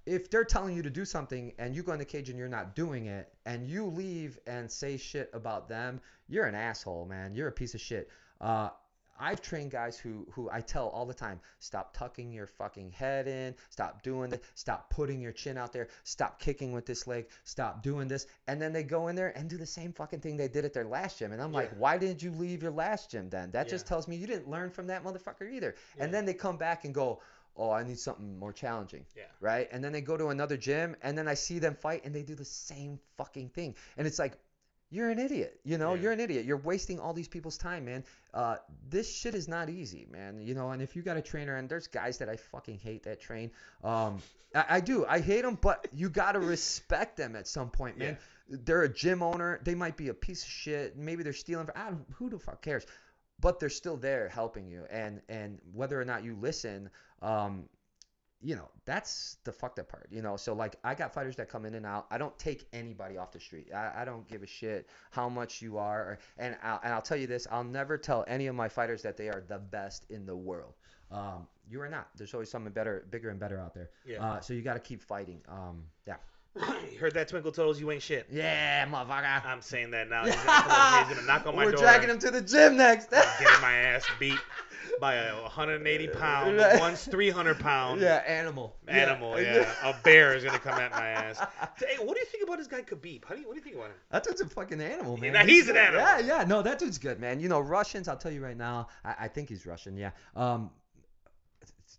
if 0.06 0.30
they're 0.30 0.44
telling 0.44 0.76
you 0.76 0.82
to 0.82 0.90
do 0.90 1.06
something 1.06 1.54
and 1.60 1.76
you 1.76 1.84
go 1.84 1.94
in 1.94 2.00
the 2.00 2.06
cage 2.06 2.30
and 2.30 2.38
you're 2.38 2.48
not 2.48 2.76
doing 2.76 3.06
it 3.06 3.32
and 3.46 3.68
you 3.68 3.86
leave 3.86 4.40
and 4.48 4.72
say 4.72 4.98
shit 4.98 5.30
about 5.34 5.68
them, 5.70 6.02
you're 6.28 6.46
an 6.46 6.56
asshole, 6.56 7.06
man. 7.06 7.36
You're 7.36 7.50
a 7.50 7.52
piece 7.52 7.74
of 7.74 7.82
shit. 7.82 8.10
Uh, 8.40 8.70
I've 9.22 9.42
trained 9.42 9.70
guys 9.70 10.00
who 10.00 10.26
who 10.32 10.50
I 10.52 10.62
tell 10.62 10.88
all 10.90 11.06
the 11.06 11.14
time, 11.14 11.40
stop 11.60 11.96
tucking 11.96 12.32
your 12.32 12.48
fucking 12.48 12.90
head 12.90 13.28
in, 13.28 13.54
stop 13.70 14.02
doing 14.02 14.32
this, 14.32 14.40
stop 14.56 14.90
putting 14.90 15.22
your 15.22 15.32
chin 15.32 15.60
out 15.60 15.72
there, 15.72 15.90
stop 16.04 16.40
kicking 16.40 16.72
with 16.72 16.88
this 16.88 17.06
leg, 17.06 17.28
stop 17.44 17.84
doing 17.84 18.08
this, 18.08 18.26
and 18.48 18.60
then 18.60 18.74
they 18.74 18.82
go 18.82 19.10
in 19.10 19.16
there 19.16 19.38
and 19.38 19.48
do 19.48 19.58
the 19.58 19.66
same 19.66 19.94
fucking 19.94 20.22
thing 20.22 20.38
they 20.38 20.48
did 20.48 20.66
at 20.66 20.74
their 20.74 20.86
last 20.86 21.20
gym, 21.20 21.34
and 21.34 21.42
I'm 21.42 21.52
like, 21.52 21.70
why 21.78 22.00
didn't 22.00 22.24
you 22.24 22.32
leave 22.32 22.64
your 22.64 22.72
last 22.72 23.12
gym 23.12 23.30
then? 23.30 23.52
That 23.52 23.70
just 23.70 23.86
tells 23.86 24.08
me 24.08 24.16
you 24.16 24.26
didn't 24.26 24.50
learn 24.50 24.72
from 24.72 24.88
that 24.88 25.04
motherfucker 25.04 25.52
either. 25.54 25.76
Yeah. 25.96 26.06
And 26.06 26.14
then 26.14 26.26
they 26.26 26.34
come 26.34 26.58
back 26.58 26.84
and 26.86 26.94
go, 26.94 27.22
oh, 27.58 27.72
I 27.72 27.84
need 27.84 28.00
something 28.00 28.40
more 28.40 28.54
challenging 28.54 29.06
Yeah. 29.16 29.24
right? 29.40 29.68
And 29.72 29.84
then 29.84 29.92
they 29.92 30.02
go 30.02 30.18
to 30.18 30.28
another 30.30 30.58
gym, 30.58 30.96
and 31.02 31.18
then 31.18 31.28
I 31.28 31.34
see 31.36 31.60
them 31.60 31.76
fight, 31.76 32.06
and 32.06 32.14
they 32.16 32.24
do 32.24 32.36
the 32.36 32.46
same 32.46 33.00
fucking 33.18 33.50
thing, 33.50 33.76
and 33.98 34.08
it's 34.08 34.20
like, 34.20 34.34
you're 34.94 35.10
an 35.10 35.20
idiot, 35.20 35.58
you 35.64 35.78
know, 35.78 35.94
Yeah. 35.94 36.02
you're 36.02 36.12
an 36.12 36.20
idiot. 36.20 36.44
You're 36.46 36.58
wasting 36.58 37.00
all 37.00 37.14
these 37.14 37.30
people's 37.30 37.58
time, 37.58 37.86
man. 37.86 38.04
Uh, 38.34 38.58
this 38.90 39.10
shit 39.10 39.36
is 39.36 39.48
not 39.48 39.70
easy, 39.70 40.06
man. 40.12 40.42
You 40.42 40.54
know, 40.54 40.72
and 40.72 40.82
if 40.82 40.98
you 40.98 41.02
got 41.02 41.16
a 41.16 41.22
trainer, 41.22 41.56
and 41.56 41.70
there's 41.70 41.88
guys 41.88 42.18
that 42.18 42.28
I 42.28 42.36
fucking 42.36 42.78
hate 42.80 43.04
that 43.04 43.22
train, 43.22 43.52
um, 43.86 44.22
I, 44.54 44.66
I 44.70 44.80
do, 44.82 45.06
I 45.06 45.20
hate 45.22 45.44
them, 45.44 45.58
but 45.62 45.88
you 45.94 46.10
gotta 46.10 46.40
respect 46.42 47.16
them 47.16 47.38
at 47.38 47.48
some 47.48 47.70
point, 47.70 47.98
man. 47.98 48.18
They're 48.50 48.82
a 48.84 48.90
gym 48.90 49.24
owner. 49.24 49.62
They 49.64 49.76
might 49.76 49.96
be 49.96 50.10
a 50.10 50.14
piece 50.14 50.44
of 50.44 50.50
shit. 50.50 50.98
Maybe 50.98 51.24
they're 51.24 51.32
stealing. 51.32 51.70
I 51.74 51.86
don't, 51.92 52.06
who 52.16 52.30
the 52.30 52.38
fuck 52.38 52.62
cares? 52.62 52.86
But 53.42 53.60
they're 53.60 53.70
still 53.70 53.98
there 53.98 54.30
helping 54.30 54.68
you, 54.68 54.86
and 54.90 55.22
and 55.28 55.60
whether 55.74 56.00
or 56.00 56.06
not 56.06 56.24
you 56.24 56.36
listen, 56.40 56.90
um, 57.22 57.66
you 58.42 58.56
know, 58.56 58.70
that's 58.86 59.38
the 59.44 59.52
fucked 59.52 59.80
up 59.80 59.90
part, 59.90 60.08
you 60.12 60.22
know. 60.22 60.36
So 60.36 60.54
like 60.54 60.76
I 60.84 60.96
got 60.96 61.14
fighters 61.14 61.36
that 61.36 61.50
come 61.50 61.66
in 61.66 61.76
and 61.76 61.86
out. 61.86 62.08
I 62.10 62.18
don't 62.18 62.38
take 62.40 62.68
anybody 62.74 63.18
off 63.18 63.32
the 63.32 63.40
street. 63.40 63.68
I, 63.74 64.02
I 64.02 64.06
don't 64.06 64.28
give 64.28 64.44
a 64.44 64.48
shit 64.48 64.90
how 65.12 65.30
much 65.30 65.62
you 65.62 65.78
are. 65.78 66.00
Or, 66.00 66.20
and 66.38 66.56
I'll, 66.64 66.80
and 66.84 66.94
I'll 66.94 67.02
tell 67.02 67.18
you 67.18 67.28
this: 67.28 67.48
I'll 67.52 67.64
never 67.64 67.98
tell 67.98 68.26
any 68.28 68.48
of 68.48 68.56
my 68.56 68.70
fighters 68.70 69.02
that 69.04 69.18
they 69.18 69.30
are 69.30 69.44
the 69.48 69.60
best 69.60 70.06
in 70.10 70.26
the 70.26 70.36
world. 70.36 70.74
Um, 71.12 71.48
you 71.70 71.82
are 71.82 71.90
not. 71.90 72.08
There's 72.16 72.34
always 72.34 72.50
something 72.50 72.72
better, 72.74 73.06
bigger 73.12 73.30
and 73.30 73.40
better 73.40 73.60
out 73.60 73.74
there. 73.74 73.90
Yeah. 74.06 74.24
Uh, 74.24 74.40
so 74.40 74.54
you 74.54 74.62
got 74.62 74.74
to 74.74 74.80
keep 74.80 75.02
fighting. 75.02 75.42
Um, 75.48 75.84
yeah. 76.08 76.16
You 76.56 76.98
heard 77.00 77.14
that, 77.14 77.30
Twinkle 77.30 77.52
Toes? 77.52 77.80
You 77.80 77.90
ain't 77.92 78.02
shit. 78.02 78.28
Yeah, 78.32 78.86
motherfucker. 78.86 79.46
I'm 79.46 79.62
saying 79.62 79.92
that 79.92 80.10
now. 80.10 80.26
He's 80.26 80.36
gonna, 80.36 81.06
he's 81.08 81.16
gonna 81.16 81.28
knock 81.28 81.46
on 81.48 81.56
my 81.56 81.66
We're 81.66 81.72
door. 81.72 81.82
dragging 81.82 82.10
him 82.10 82.20
to 82.20 82.30
the 82.32 82.42
gym 82.42 82.76
next. 82.78 83.10
getting 83.10 83.62
my 83.62 83.74
ass 83.74 84.06
beat 84.20 84.38
by 85.00 85.16
a 85.16 85.42
180 85.44 86.08
pound, 86.20 86.58
Right. 86.58 86.80
once 86.80 87.06
300 87.06 87.58
pound 87.60 88.02
yeah, 88.02 88.18
animal. 88.28 88.76
animal. 88.88 89.40
Yeah. 89.42 89.72
a 89.84 89.96
bear 90.04 90.36
is 90.36 90.44
gonna 90.44 90.60
come 90.60 90.78
at 90.80 90.92
my 90.92 91.08
ass. 91.08 91.40
Hey, 91.78 91.96
what 92.04 92.16
do 92.16 92.20
you 92.20 92.26
think 92.26 92.44
about 92.44 92.58
this 92.58 92.68
guy 92.68 92.82
Khabib? 92.82 93.24
How 93.26 93.36
do 93.36 93.42
you, 93.42 93.48
what 93.48 93.54
do 93.54 93.60
you 93.60 93.64
think 93.64 93.78
about 93.78 93.88
him? 93.88 93.96
That 94.12 94.24
dude's 94.26 94.42
a 94.42 94.48
fucking 94.48 94.82
animal, 94.82 95.16
man. 95.18 95.34
now 95.34 95.46
he's 95.46 95.70
an 95.70 95.78
animal. 95.78 96.02
Yeah, 96.02 96.20
yeah. 96.20 96.44
No, 96.44 96.62
that 96.62 96.80
dude's 96.80 96.98
good, 96.98 97.20
man. 97.22 97.40
You 97.40 97.48
know, 97.48 97.62
Russians. 97.62 98.10
I'll 98.10 98.18
tell 98.18 98.32
you 98.32 98.44
right 98.44 98.58
now. 98.58 98.90
I, 99.06 99.16
I 99.22 99.28
think 99.30 99.48
he's 99.48 99.66
Russian. 99.66 99.96
Yeah. 99.96 100.12
Um, 100.36 100.70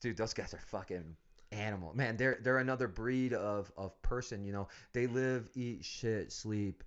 dude, 0.03 0.17
those 0.19 0.35
guys 0.35 0.53
are 0.53 0.59
fucking 0.59 1.17
animal, 1.53 1.93
man. 1.95 2.17
They're 2.17 2.39
they're 2.43 2.59
another 2.59 2.89
breed 2.89 3.33
of 3.35 3.71
of 3.77 4.01
person. 4.03 4.45
You 4.45 4.53
know, 4.53 4.69
they 4.93 5.07
live, 5.07 5.49
eat, 5.55 5.85
shit, 5.85 6.33
sleep, 6.33 6.83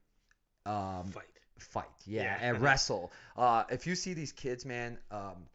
um, 0.66 1.06
Fight. 1.12 1.26
fight. 1.60 1.86
Yeah, 2.06 2.24
Yeah. 2.24 2.38
and 2.42 2.62
wrestle. 2.62 3.12
Uh, 3.38 3.64
if 3.70 3.88
you 3.88 3.96
see 3.96 4.14
these 4.14 4.32
kids, 4.32 4.66
man, 4.66 4.98
um, 5.12 5.48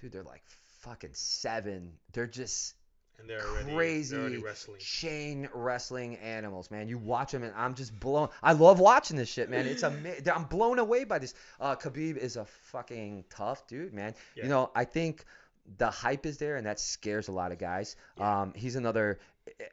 dude, 0.00 0.12
they're 0.12 0.22
like 0.22 0.42
fucking 0.80 1.10
seven. 1.14 1.92
They're 2.12 2.26
just 2.26 2.74
And 3.18 3.28
they're 3.28 3.46
already, 3.46 3.74
crazy 3.74 4.16
they're 4.16 4.24
already 4.24 4.38
wrestling. 4.42 4.80
chain 4.80 5.48
wrestling 5.52 6.16
animals, 6.16 6.70
man. 6.70 6.88
You 6.88 6.96
watch 6.98 7.32
them, 7.32 7.42
and 7.42 7.52
I'm 7.54 7.74
just 7.74 7.98
blown. 8.00 8.28
I 8.42 8.52
love 8.54 8.80
watching 8.80 9.16
this 9.16 9.28
shit, 9.28 9.50
man. 9.50 9.66
It's 9.66 9.82
amazing. 9.82 10.28
I'm 10.30 10.44
blown 10.44 10.78
away 10.78 11.04
by 11.04 11.18
this. 11.18 11.34
Uh, 11.60 11.76
Khabib 11.76 12.16
is 12.16 12.36
a 12.36 12.46
fucking 12.46 13.24
tough 13.30 13.66
dude, 13.66 13.92
man. 13.92 14.14
Yeah. 14.34 14.44
You 14.44 14.48
know, 14.48 14.70
I 14.74 14.84
think 14.84 15.24
the 15.78 15.90
hype 15.90 16.26
is 16.26 16.38
there, 16.38 16.56
and 16.56 16.66
that 16.66 16.80
scares 16.80 17.28
a 17.28 17.32
lot 17.32 17.52
of 17.52 17.58
guys. 17.58 17.96
Yeah. 18.18 18.42
Um, 18.42 18.52
he's 18.54 18.76
another. 18.76 19.18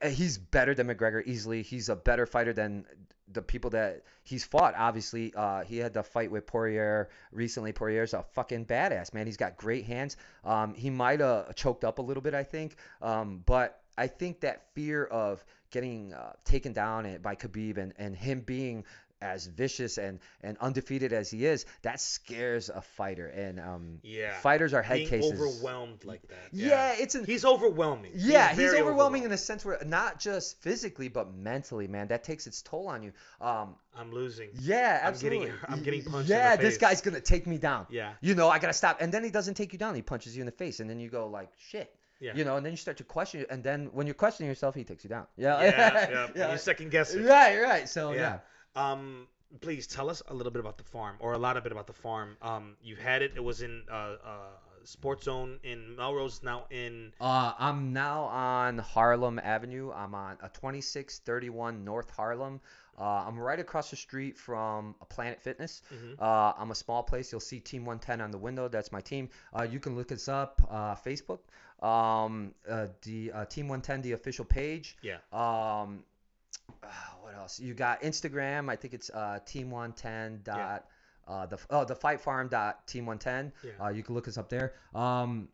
eh, 0.01 0.09
He's 0.09 0.37
better 0.37 0.73
than 0.75 0.87
McGregor 0.87 1.25
easily. 1.25 1.61
He's 1.63 1.89
a 1.89 1.95
better 1.95 2.25
fighter 2.25 2.53
than 2.53 2.85
the 3.31 3.41
people 3.41 3.71
that 3.71 4.03
he's 4.23 4.45
fought. 4.45 4.73
Obviously, 4.77 5.33
uh, 5.35 5.63
he 5.63 5.77
had 5.77 5.93
the 5.93 6.03
fight 6.03 6.31
with 6.31 6.45
Poirier 6.45 7.09
recently. 7.31 7.73
Poirier's 7.73 8.13
a 8.13 8.23
fucking 8.33 8.65
badass, 8.65 9.13
man. 9.13 9.25
He's 9.25 9.37
got 9.37 9.57
great 9.57 9.85
hands. 9.85 10.15
Um, 10.45 10.73
he 10.73 10.89
might 10.89 11.19
have 11.19 11.53
choked 11.55 11.83
up 11.83 11.99
a 11.99 12.01
little 12.01 12.23
bit, 12.23 12.33
I 12.33 12.43
think. 12.43 12.77
Um, 13.01 13.43
but 13.45 13.81
I 13.97 14.07
think 14.07 14.41
that 14.41 14.63
fear 14.75 15.03
of 15.03 15.43
getting 15.71 16.13
uh, 16.13 16.31
taken 16.45 16.71
down 16.71 17.17
by 17.21 17.35
Khabib 17.35 17.77
and, 17.77 17.93
and 17.97 18.15
him 18.15 18.39
being 18.41 18.85
as 19.21 19.47
vicious 19.47 19.97
and, 19.97 20.19
and 20.41 20.57
undefeated 20.59 21.11
as 21.13 21.29
he 21.31 21.45
is, 21.45 21.65
that 21.81 21.99
scares 21.99 22.69
a 22.69 22.81
fighter. 22.81 23.27
And 23.27 23.59
um, 23.59 23.99
Yeah. 24.03 24.37
fighters 24.39 24.73
are 24.73 24.81
head 24.81 24.97
Being 24.97 25.09
cases. 25.09 25.31
overwhelmed 25.33 26.05
like 26.05 26.21
that. 26.27 26.49
Yeah, 26.51 26.93
it's 26.97 27.15
an 27.15 27.25
He's 27.25 27.43
overwhelming. 27.45 28.11
yeah, 28.15 28.49
he's, 28.49 28.57
very 28.57 28.79
overwhelming 28.81 29.23
in 29.23 29.31
a 29.31 29.37
sense 29.37 29.65
where 29.65 29.79
not 29.85 30.19
just 30.19 30.61
physically 30.61 31.07
but 31.07 31.33
mentally, 31.33 31.87
man. 31.87 32.07
That 32.09 32.23
takes 32.23 32.47
its 32.47 32.61
toll 32.61 32.87
on 32.87 33.01
you. 33.03 33.11
Um, 33.41 33.75
I'm 33.95 34.11
losing. 34.13 34.49
yeah, 34.59 35.01
I'm 35.03 35.17
getting- 35.17 35.51
I'm 35.67 35.81
getting 35.83 36.03
punched 36.03 36.29
in 36.29 36.35
Yeah, 36.37 36.55
the 36.55 36.63
this 36.63 36.77
guy's 36.77 37.01
gonna 37.01 37.19
take 37.21 37.47
me 37.47 37.57
down. 37.57 37.87
Yeah. 37.89 38.13
You 38.21 38.35
know, 38.35 38.49
I 38.49 38.59
gotta 38.59 38.73
stop. 38.73 39.01
And 39.01 39.11
then 39.11 39.23
he 39.23 39.29
doesn't 39.31 39.55
take 39.55 39.73
you 39.73 39.79
down. 39.79 39.95
He 39.95 40.01
punches 40.03 40.35
you 40.35 40.41
in 40.41 40.45
the 40.45 40.51
face, 40.51 40.79
and 40.79 40.89
then 40.89 40.99
you 40.99 41.09
go 41.09 41.27
like, 41.27 41.49
shit. 41.57 41.93
Yeah. 42.19 42.33
You 42.35 42.45
know, 42.45 42.55
and 42.57 42.65
then 42.65 42.73
you 42.73 42.77
start 42.77 42.97
to 42.97 43.03
question, 43.03 43.45
and 43.49 43.63
then 43.63 43.89
when 43.93 44.07
you're 44.07 44.15
questioning 44.15 44.49
yourself, 44.49 44.73
he 44.73 44.83
takes 44.83 45.03
you 45.03 45.09
down. 45.09 45.27
Yeah. 45.37 45.61
Yeah, 45.63 46.27
yeah. 46.35 46.51
You 46.51 46.57
second 46.57 46.89
guess 46.91 47.13
it. 47.13 47.21
Right, 47.23 47.59
right. 47.61 47.87
So 47.89 48.11
yeah. 48.11 48.19
Yeah. 48.19 48.39
Um, 48.77 49.27
please 49.61 49.87
tell 49.87 50.09
us 50.09 50.21
a 50.27 50.33
little 50.33 50.51
bit 50.51 50.59
about 50.59 50.77
the 50.77 50.83
farm, 50.83 51.15
or 51.19 51.33
a 51.33 51.37
lot 51.37 51.57
of 51.57 51.63
bit 51.63 51.71
about 51.71 51.87
the 51.87 51.93
farm. 51.93 52.37
Um, 52.41 52.75
you 52.81 52.95
had 52.95 53.21
it. 53.21 53.31
It 53.35 53.43
was 53.43 53.61
in 53.61 53.83
uh, 53.91 53.93
uh, 53.93 54.37
Sports 54.83 55.25
Zone 55.25 55.59
in 55.63 55.95
Melrose. 55.95 56.41
Now 56.43 56.65
in 56.69 57.11
Uh, 57.19 57.53
I'm 57.57 57.91
now 57.93 58.23
on 58.25 58.77
Harlem 58.77 59.39
Avenue. 59.39 59.91
I'm 59.91 60.13
on 60.15 60.37
a 60.41 60.49
2631 60.49 61.83
North 61.83 62.09
Harlem. 62.11 62.59
Uh, 62.99 63.25
I'm 63.27 63.37
right 63.39 63.59
across 63.59 63.89
the 63.91 63.95
street 63.95 64.37
from 64.37 64.95
Planet 65.09 65.39
Fitness. 65.41 65.81
Mhm. 65.93 66.19
Uh, 66.19 66.53
I'm 66.57 66.71
a 66.71 66.75
small 66.75 67.03
place. 67.03 67.31
You'll 67.31 67.41
see 67.41 67.59
Team 67.59 67.85
110 67.85 68.21
on 68.21 68.31
the 68.31 68.39
window. 68.39 68.67
That's 68.67 68.91
my 68.91 69.01
team. 69.01 69.29
Uh, 69.57 69.63
you 69.63 69.79
can 69.79 69.95
look 69.95 70.11
us 70.11 70.27
up 70.27 70.61
uh, 70.69 70.95
Facebook. 70.95 71.39
Um, 71.81 72.55
uh, 72.67 72.87
the 73.03 73.31
uh, 73.31 73.45
Team 73.45 73.67
110, 73.67 74.01
the 74.01 74.13
official 74.13 74.45
page. 74.45 74.97
yeah. 75.03 75.17
Um, 75.31 76.03
uh, 76.83 76.87
what 77.21 77.35
else? 77.35 77.59
You 77.59 77.73
got 77.73 78.01
Instagram. 78.01 78.69
I 78.69 78.75
think 78.75 78.93
it's 78.93 79.09
uh, 79.09 79.39
Team 79.45 79.71
110 79.71 80.41
dot. 80.43 80.85
Uh, 81.27 81.45
the 81.45 81.59
oh 81.69 81.83
the 81.83 81.95
Fight 81.95 82.21
Farm 82.21 82.47
dot 82.47 82.87
Team 82.87 83.05
110. 83.05 83.51
Yeah. 83.63 83.85
Uh, 83.85 83.89
you 83.89 84.03
can 84.03 84.15
look 84.15 84.27
us 84.27 84.37
up 84.37 84.49
there. 84.49 84.73
Um, 84.95 85.49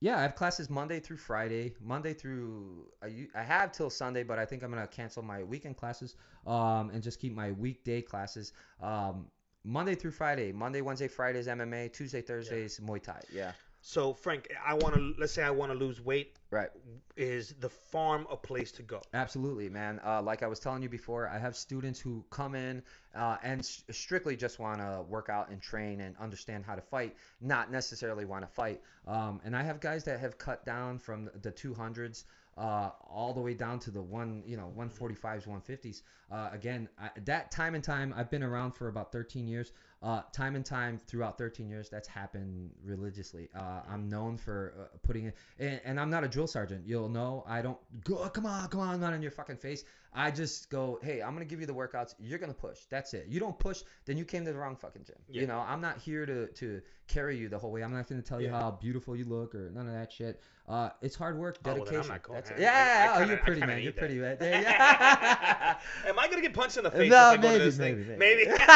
yeah, 0.00 0.16
I 0.16 0.22
have 0.22 0.36
classes 0.36 0.70
Monday 0.70 1.00
through 1.00 1.16
Friday. 1.16 1.74
Monday 1.82 2.14
through 2.14 2.86
i, 3.02 3.26
I 3.34 3.42
have 3.42 3.72
till 3.72 3.90
Sunday, 3.90 4.22
but 4.22 4.38
I 4.38 4.44
think 4.44 4.62
I'm 4.62 4.70
gonna 4.70 4.86
cancel 4.86 5.22
my 5.22 5.42
weekend 5.42 5.76
classes 5.76 6.14
um, 6.46 6.90
and 6.90 7.02
just 7.02 7.20
keep 7.20 7.34
my 7.34 7.52
weekday 7.52 8.00
classes. 8.00 8.52
Um, 8.80 9.26
Monday 9.64 9.94
through 9.94 10.12
Friday. 10.12 10.52
Monday, 10.52 10.80
Wednesday, 10.80 11.08
Fridays 11.08 11.46
MMA. 11.46 11.92
Tuesday, 11.92 12.22
Thursdays 12.22 12.80
Muay 12.80 13.02
Thai. 13.02 13.20
Yeah. 13.32 13.52
So 13.80 14.12
Frank, 14.12 14.48
I 14.64 14.74
want 14.74 14.94
to 14.94 15.14
let's 15.18 15.32
say 15.32 15.42
I 15.42 15.50
want 15.50 15.72
to 15.72 15.78
lose 15.78 16.00
weight. 16.00 16.36
Right. 16.50 16.68
Is 17.16 17.54
the 17.60 17.68
farm 17.68 18.26
a 18.30 18.36
place 18.36 18.72
to 18.72 18.82
go? 18.82 19.02
Absolutely, 19.14 19.68
man. 19.68 20.00
Uh, 20.04 20.22
like 20.22 20.42
I 20.42 20.46
was 20.46 20.60
telling 20.60 20.82
you 20.82 20.88
before, 20.88 21.28
I 21.28 21.38
have 21.38 21.56
students 21.56 21.98
who 22.00 22.24
come 22.30 22.54
in 22.54 22.82
uh, 23.14 23.36
and 23.42 23.60
s- 23.60 23.84
strictly 23.90 24.36
just 24.36 24.58
want 24.58 24.80
to 24.80 25.04
work 25.08 25.28
out 25.28 25.50
and 25.50 25.60
train 25.60 26.00
and 26.00 26.16
understand 26.18 26.64
how 26.64 26.74
to 26.74 26.80
fight, 26.80 27.16
not 27.40 27.70
necessarily 27.70 28.24
want 28.24 28.42
to 28.44 28.48
fight. 28.52 28.80
Um, 29.06 29.40
and 29.44 29.56
I 29.56 29.62
have 29.62 29.80
guys 29.80 30.04
that 30.04 30.20
have 30.20 30.38
cut 30.38 30.64
down 30.64 30.98
from 30.98 31.30
the 31.42 31.50
200s 31.52 32.24
uh, 32.56 32.90
all 33.08 33.32
the 33.32 33.40
way 33.40 33.54
down 33.54 33.78
to 33.78 33.90
the 33.90 34.02
one, 34.02 34.42
you 34.46 34.56
know, 34.56 34.72
145s, 34.76 35.46
150s. 35.46 36.02
Uh, 36.30 36.50
again, 36.52 36.88
I, 37.00 37.10
that 37.24 37.50
time 37.50 37.74
and 37.74 37.84
time, 37.84 38.12
I've 38.16 38.30
been 38.30 38.42
around 38.42 38.72
for 38.72 38.88
about 38.88 39.12
13 39.12 39.46
years. 39.46 39.72
Uh, 40.00 40.22
time 40.32 40.54
and 40.54 40.64
time 40.64 40.96
throughout 40.96 41.36
13 41.38 41.68
years, 41.68 41.88
that's 41.88 42.06
happened 42.06 42.70
religiously. 42.84 43.48
Uh, 43.52 43.80
I'm 43.90 44.08
known 44.08 44.36
for 44.36 44.74
uh, 44.78 44.96
putting 45.02 45.26
it, 45.26 45.34
and, 45.58 45.80
and 45.84 46.00
I'm 46.00 46.08
not 46.08 46.22
a 46.22 46.28
drill 46.28 46.46
sergeant. 46.46 46.86
You'll 46.86 47.08
know 47.08 47.42
I 47.48 47.62
don't 47.62 47.78
go, 48.04 48.28
come 48.28 48.46
on, 48.46 48.68
come 48.68 48.80
on, 48.80 49.00
not 49.00 49.12
in 49.12 49.22
your 49.22 49.32
fucking 49.32 49.56
face. 49.56 49.82
I 50.14 50.30
just 50.30 50.70
go, 50.70 50.98
hey, 51.02 51.20
I'm 51.22 51.32
gonna 51.34 51.44
give 51.44 51.60
you 51.60 51.66
the 51.66 51.74
workouts. 51.74 52.14
You're 52.18 52.38
gonna 52.38 52.54
push. 52.54 52.78
That's 52.90 53.12
it. 53.14 53.26
You 53.28 53.38
don't 53.40 53.58
push, 53.58 53.82
then 54.06 54.16
you 54.16 54.24
came 54.24 54.44
to 54.46 54.52
the 54.52 54.58
wrong 54.58 54.74
fucking 54.74 55.04
gym. 55.04 55.16
Yeah. 55.28 55.42
You 55.42 55.46
know, 55.46 55.58
I'm 55.60 55.80
not 55.80 55.98
here 55.98 56.24
to 56.26 56.46
to 56.46 56.80
carry 57.06 57.36
you 57.36 57.48
the 57.48 57.58
whole 57.58 57.70
way. 57.70 57.82
I'm 57.82 57.92
not 57.92 58.08
gonna 58.08 58.22
tell 58.22 58.40
you 58.40 58.48
Yeah. 58.48 58.58
how 58.60 58.70
beautiful 58.72 59.14
you 59.14 59.24
look 59.26 59.54
or 59.54 59.70
none 59.70 59.86
of 59.86 59.92
that 59.94 60.10
shit. 60.10 60.40
Uh, 60.66 60.90
it's 61.02 61.14
hard 61.16 61.38
work, 61.38 61.58
Oh, 61.64 61.68
well, 61.74 61.84
dedication. 61.84 62.10
I'm 62.12 62.20
going. 62.22 62.34
That's 62.36 62.50
it. 62.50 62.54
I- 62.54 62.56
I- 62.56 62.60
Yeah, 62.62 62.72
I 62.72 63.08
oh, 63.08 63.18
kinda- 63.18 63.28
you're 63.34 63.38
I 63.42 63.44
pretty, 63.44 63.60
man. 63.60 63.68
You're 63.82 63.92
need 63.92 63.96
pretty, 63.96 64.14
man. 64.16 64.36
Yeah. 64.40 65.78
Am 66.06 66.18
I 66.18 66.28
gonna 66.28 66.42
get 66.42 66.54
punched 66.54 66.76
in 66.78 66.84
the 66.84 66.90
face 66.90 67.10
No, 67.10 67.32
if 67.32 67.38
I 67.38 67.42
go 67.42 67.48
maybe, 67.58 67.70
to 67.70 67.78
maybe, 67.78 68.04
maybe. 68.16 68.50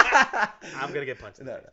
I'm 0.76 0.92
gonna 0.92 1.06
get 1.06 1.18
punched. 1.18 1.38
In 1.40 1.46
the 1.46 1.52
No, 1.52 1.58
face. 1.58 1.66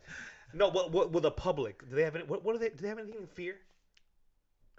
No, 0.52 0.70
but 0.70 0.90
what 0.90 1.12
will 1.12 1.20
the 1.20 1.30
public? 1.30 1.88
Do 1.88 1.94
they 1.96 2.02
have 2.02 2.16
any? 2.16 2.24
What, 2.24 2.44
what 2.44 2.54
do 2.54 2.58
they? 2.58 2.70
Do 2.70 2.76
they 2.78 2.88
have 2.88 2.98
anything 2.98 3.20
to 3.20 3.26
fear? 3.28 3.56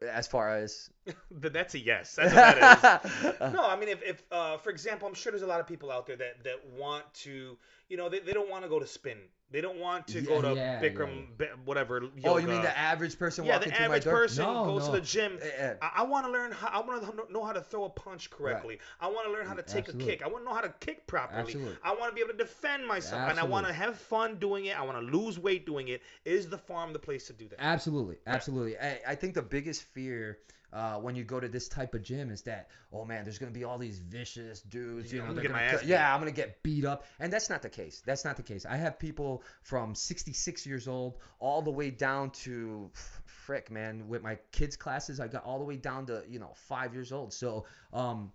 As 0.02 0.28
far 0.28 0.56
as 0.58 0.90
That's 1.32 1.74
a 1.76 1.80
yes. 1.80 2.16
That's 2.16 2.34
what 2.34 2.60
that 2.60 3.06
is. 3.06 3.54
no, 3.54 3.66
I 3.66 3.76
mean, 3.80 3.90
if, 3.90 4.04
if 4.04 4.24
uh, 4.32 4.58
for 4.58 4.70
example, 4.70 5.08
I'm 5.08 5.14
sure 5.14 5.32
there's 5.32 5.44
a 5.44 5.48
lot 5.48 5.60
of 5.60 5.68
people 5.68 5.92
out 5.92 6.06
there 6.06 6.16
that, 6.18 6.44
that 6.44 6.66
want 6.78 7.12
to, 7.16 7.58
you 7.90 7.98
know, 7.98 8.10
they, 8.10 8.20
they 8.20 8.34
don't 8.34 8.50
want 8.50 8.64
to 8.64 8.70
go 8.70 8.80
to 8.80 8.88
spin. 8.88 9.18
They 9.52 9.60
don't 9.60 9.80
want 9.80 10.08
to 10.08 10.22
go 10.22 10.42
to 10.42 10.54
yeah, 10.56 10.82
Bikram, 10.82 11.38
Bi- 11.38 11.50
whatever. 11.66 12.02
Yoga. 12.02 12.30
oh, 12.30 12.38
you 12.38 12.48
mean 12.48 12.62
the 12.62 12.78
average 12.78 13.20
person 13.20 13.44
yeah, 13.46 13.58
the 13.58 13.82
average 13.82 14.06
person 14.06 14.46
no, 14.46 14.64
goes 14.64 14.88
no. 14.88 14.94
to 14.94 15.00
the 15.00 15.06
gym. 15.06 15.38
Eh, 15.42 15.50
eh, 15.58 15.74
I, 15.82 15.92
I 15.98 16.04
want 16.04 16.26
to 16.26 16.32
learn 16.32 16.52
how. 16.54 16.68
I 16.70 16.80
want 16.80 17.04
to 17.04 17.34
know 17.34 17.44
how 17.44 17.52
to 17.52 17.62
throw 17.62 17.84
a 17.84 17.90
punch 17.90 18.30
correctly. 18.30 18.80
I 19.02 19.08
want 19.08 19.28
to 19.28 19.34
learn 19.34 19.46
how 19.46 19.54
to 19.54 19.62
take 19.62 19.90
Absolutely. 19.90 20.14
a 20.14 20.18
kick. 20.18 20.26
I 20.26 20.30
want 20.30 20.46
to 20.46 20.50
know 20.50 20.56
how 20.56 20.62
to 20.62 20.74
kick 20.80 21.06
properly. 21.06 21.42
Absolutely. 21.42 21.76
I 21.84 21.94
want 21.94 22.12
to 22.12 22.16
be 22.16 22.22
able 22.22 22.32
to 22.32 22.38
defend 22.38 22.88
myself, 22.88 23.30
and 23.30 23.40
I 23.40 23.44
want 23.44 23.68
to 23.68 23.74
have 23.74 23.98
fun 23.98 24.38
doing 24.38 24.66
it. 24.66 24.80
I 24.80 24.84
want 24.84 24.98
to 24.98 25.18
lose 25.18 25.38
weight 25.38 25.66
doing 25.66 25.90
it. 25.90 26.02
Is 26.24 26.48
the 26.48 26.58
farm 26.58 26.94
the 26.94 27.00
place 27.00 27.28
to 27.28 27.34
do 27.34 27.50
that? 27.50 27.58
Absolutely, 27.60 28.18
absolutely. 28.28 28.78
I, 28.78 29.00
I 29.10 29.16
think 29.16 29.34
the 29.34 29.42
biggest 29.42 29.84
fear 29.84 30.40
uh, 30.74 30.96
when 30.96 31.16
you 31.16 31.24
go 31.24 31.40
to 31.40 31.48
this 31.48 31.68
type 31.68 31.94
of 31.96 32.02
gym 32.04 32.30
is 32.32 32.42
that, 32.44 32.70
oh 32.94 33.06
man, 33.06 33.24
there's 33.24 33.38
gonna 33.38 33.52
be 33.52 33.64
all 33.64 33.78
these 33.78 34.00
vicious 34.00 34.62
dudes. 34.62 35.12
You 35.12 35.20
Yeah, 35.20 35.24
know, 35.26 35.30
I'm 35.30 35.36
gonna 35.36 35.42
get 35.42 35.52
gonna 35.52 35.64
my 35.64 35.70
cut- 35.70 35.76
ass 35.80 35.82
beat. 35.82 35.90
yeah, 35.90 36.14
I'm 36.14 36.20
gonna 36.22 36.32
get 36.32 36.64
beat 36.64 36.86
up, 36.86 37.06
and 37.20 37.32
that's 37.32 37.50
not 37.50 37.62
the 37.62 37.70
case. 37.70 38.02
That's 38.06 38.24
not 38.26 38.38
the 38.38 38.44
case. 38.44 38.66
I 38.66 38.78
have 38.78 38.98
people 39.00 39.44
from 39.64 39.96
66 39.96 40.66
years 40.66 40.88
old 40.88 41.18
all 41.40 41.62
the 41.62 41.72
way 41.72 41.90
down 41.92 42.32
to 42.46 42.90
frick, 43.26 43.70
man. 43.72 44.08
With 44.08 44.24
my 44.24 44.38
kids' 44.52 44.76
classes, 44.78 45.20
I 45.20 45.28
got 45.28 45.44
all 45.44 45.60
the 45.60 45.66
way 45.66 45.78
down 45.78 46.06
to 46.08 46.24
you 46.28 46.40
know 46.40 46.54
five 46.56 46.94
years 46.94 47.12
old. 47.12 47.34
So, 47.34 47.66
um, 47.94 48.32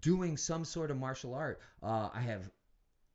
doing 0.00 0.36
some 0.36 0.64
sort 0.64 0.90
of 0.90 0.96
martial 0.98 1.34
art, 1.34 1.60
uh, 1.82 2.10
I 2.14 2.20
have 2.20 2.48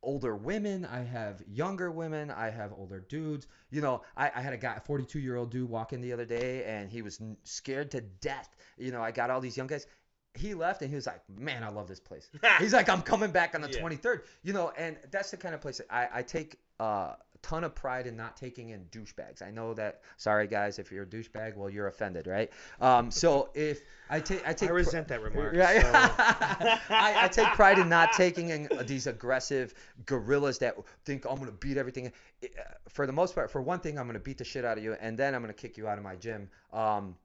older 0.06 0.36
women, 0.36 0.86
I 0.86 1.00
have 1.04 1.42
younger 1.48 1.92
women, 1.92 2.32
I 2.32 2.50
have 2.50 2.72
older 2.72 3.02
dudes. 3.02 3.48
You 3.72 3.82
know, 3.82 4.04
I, 4.16 4.32
I 4.34 4.42
had 4.42 4.54
a 4.54 4.58
guy, 4.58 4.76
a 4.76 4.80
42 4.80 5.20
year 5.20 5.36
old 5.36 5.52
dude 5.52 5.70
walk 5.70 5.92
in 5.92 6.00
the 6.02 6.14
other 6.14 6.26
day 6.26 6.64
and 6.64 6.90
he 6.90 7.02
was 7.02 7.20
scared 7.44 7.92
to 7.92 8.02
death. 8.02 8.56
You 8.78 8.92
know, 8.92 9.02
I 9.02 9.12
got 9.12 9.30
all 9.30 9.42
these 9.42 9.58
young 9.58 9.68
guys. 9.68 9.88
He 10.36 10.54
left 10.54 10.82
and 10.82 10.90
he 10.90 10.96
was 10.96 11.08
like, 11.08 11.22
man, 11.38 11.64
I 11.64 11.70
love 11.70 11.88
this 11.88 12.00
place. 12.00 12.30
He's 12.60 12.74
like, 12.74 12.88
I'm 12.90 13.02
coming 13.02 13.32
back 13.32 13.56
on 13.56 13.62
the 13.62 13.70
Yeah. 13.70 13.82
23rd. 13.82 14.22
You 14.44 14.54
know, 14.54 14.72
and 14.78 14.98
that's 15.12 15.32
the 15.32 15.38
kind 15.38 15.56
of 15.56 15.62
place 15.62 15.78
that 15.80 15.88
I, 15.90 16.20
I 16.20 16.22
take 16.24 16.60
uh, 16.80 17.14
ton 17.46 17.64
of 17.64 17.76
pride 17.76 18.08
in 18.08 18.16
not 18.18 18.36
taking 18.36 18.70
in 18.70 18.86
douchebags. 18.92 19.42
I 19.44 19.52
know 19.52 19.74
that, 19.76 20.02
sorry 20.18 20.48
guys, 20.48 20.80
if 20.80 20.92
you're 20.92 21.04
a 21.04 21.06
douchebag, 21.06 21.56
well, 21.56 21.70
you're 21.70 21.88
offended, 21.88 22.26
right? 22.26 22.50
Um, 22.82 23.12
so 23.12 23.50
if 23.54 23.82
I 24.10 24.20
take, 24.20 24.42
I 24.48 24.54
take, 24.54 24.70
I 24.70 24.72
pr- 24.72 24.78
resent 24.78 25.08
that 25.10 25.22
remark. 25.22 25.54
Right. 25.66 25.82
so- 25.82 25.90
I, 26.90 27.26
I 27.26 27.28
take 27.28 27.48
pride 27.50 27.78
in 27.78 27.88
not 27.90 28.14
taking 28.14 28.50
in 28.50 28.68
these 28.88 29.06
aggressive 29.08 29.74
gorillas 30.06 30.58
that 30.60 30.76
think 31.06 31.26
I'm 31.30 31.38
gonna 31.38 31.52
beat 31.52 31.78
everything. 31.78 32.12
Uh, 32.44 32.48
For 32.90 33.06
the 33.06 33.14
most 33.14 33.36
part, 33.36 33.52
for 33.52 33.62
one 33.62 33.80
thing, 33.80 34.00
I'm 34.00 34.08
gonna 34.08 34.20
beat 34.20 34.38
the 34.40 34.44
shit 34.44 34.66
out 34.66 34.78
of 34.78 34.84
you, 34.84 34.94
and 35.00 35.18
then 35.18 35.36
I'm 35.36 35.42
gonna 35.42 35.54
kick 35.54 35.78
you 35.78 35.88
out 35.88 35.98
of 35.98 36.04
my 36.04 36.16
gym. 36.16 36.50
Um, 36.74 37.16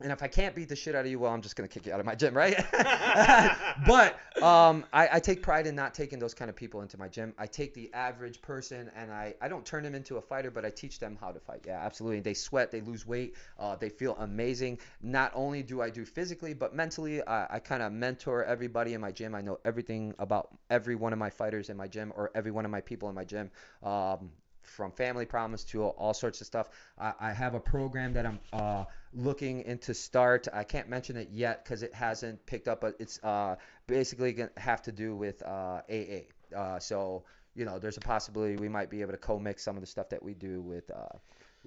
and 0.00 0.12
if 0.12 0.22
I 0.22 0.28
can't 0.28 0.54
beat 0.54 0.68
the 0.68 0.76
shit 0.76 0.94
out 0.94 1.06
of 1.06 1.10
you, 1.10 1.18
well, 1.18 1.32
I'm 1.32 1.40
just 1.40 1.56
gonna 1.56 1.68
kick 1.68 1.86
you 1.86 1.92
out 1.92 2.00
of 2.00 2.06
my 2.06 2.14
gym, 2.14 2.34
right? 2.34 2.54
but 3.86 4.18
um, 4.42 4.84
I, 4.92 5.08
I 5.12 5.20
take 5.20 5.42
pride 5.42 5.66
in 5.66 5.74
not 5.74 5.94
taking 5.94 6.18
those 6.18 6.34
kind 6.34 6.50
of 6.50 6.56
people 6.56 6.82
into 6.82 6.98
my 6.98 7.08
gym. 7.08 7.32
I 7.38 7.46
take 7.46 7.72
the 7.72 7.90
average 7.94 8.42
person 8.42 8.90
and 8.94 9.10
I, 9.10 9.34
I 9.40 9.48
don't 9.48 9.64
turn 9.64 9.82
them 9.82 9.94
into 9.94 10.16
a 10.16 10.20
fighter, 10.20 10.50
but 10.50 10.66
I 10.66 10.70
teach 10.70 10.98
them 10.98 11.16
how 11.18 11.32
to 11.32 11.40
fight. 11.40 11.62
Yeah, 11.66 11.80
absolutely. 11.82 12.20
They 12.20 12.34
sweat, 12.34 12.70
they 12.70 12.82
lose 12.82 13.06
weight, 13.06 13.36
uh, 13.58 13.76
they 13.76 13.88
feel 13.88 14.16
amazing. 14.18 14.78
Not 15.02 15.32
only 15.34 15.62
do 15.62 15.80
I 15.80 15.88
do 15.88 16.04
physically, 16.04 16.52
but 16.52 16.74
mentally, 16.74 17.26
I, 17.26 17.56
I 17.56 17.58
kind 17.58 17.82
of 17.82 17.92
mentor 17.92 18.44
everybody 18.44 18.92
in 18.92 19.00
my 19.00 19.12
gym. 19.12 19.34
I 19.34 19.40
know 19.40 19.58
everything 19.64 20.14
about 20.18 20.50
every 20.68 20.94
one 20.94 21.14
of 21.14 21.18
my 21.18 21.30
fighters 21.30 21.70
in 21.70 21.76
my 21.76 21.88
gym 21.88 22.12
or 22.16 22.30
every 22.34 22.50
one 22.50 22.66
of 22.66 22.70
my 22.70 22.82
people 22.82 23.08
in 23.08 23.14
my 23.14 23.24
gym. 23.24 23.50
Um, 23.82 24.30
from 24.66 24.92
family 24.92 25.26
problems 25.26 25.64
to 25.64 25.84
all 25.84 26.14
sorts 26.14 26.40
of 26.40 26.46
stuff. 26.46 26.68
I, 26.98 27.12
I 27.20 27.32
have 27.32 27.54
a 27.54 27.60
program 27.60 28.12
that 28.14 28.26
I'm 28.26 28.40
uh, 28.52 28.84
looking 29.14 29.62
into 29.62 29.94
start. 29.94 30.48
I 30.52 30.64
can't 30.64 30.88
mention 30.88 31.16
it 31.16 31.30
yet 31.32 31.64
because 31.64 31.82
it 31.82 31.94
hasn't 31.94 32.44
picked 32.46 32.68
up, 32.68 32.80
but 32.80 32.96
it's 32.98 33.22
uh, 33.22 33.56
basically 33.86 34.32
going 34.32 34.50
to 34.54 34.60
have 34.60 34.82
to 34.82 34.92
do 34.92 35.14
with 35.14 35.42
uh, 35.42 35.80
AA. 35.90 36.56
Uh, 36.56 36.78
so, 36.78 37.24
you 37.54 37.64
know, 37.64 37.78
there's 37.78 37.96
a 37.96 38.00
possibility 38.00 38.56
we 38.56 38.68
might 38.68 38.90
be 38.90 39.00
able 39.00 39.12
to 39.12 39.18
co-mix 39.18 39.62
some 39.62 39.76
of 39.76 39.80
the 39.80 39.86
stuff 39.86 40.10
that 40.10 40.22
we 40.22 40.34
do 40.34 40.60
with, 40.60 40.90
uh, 40.90 41.16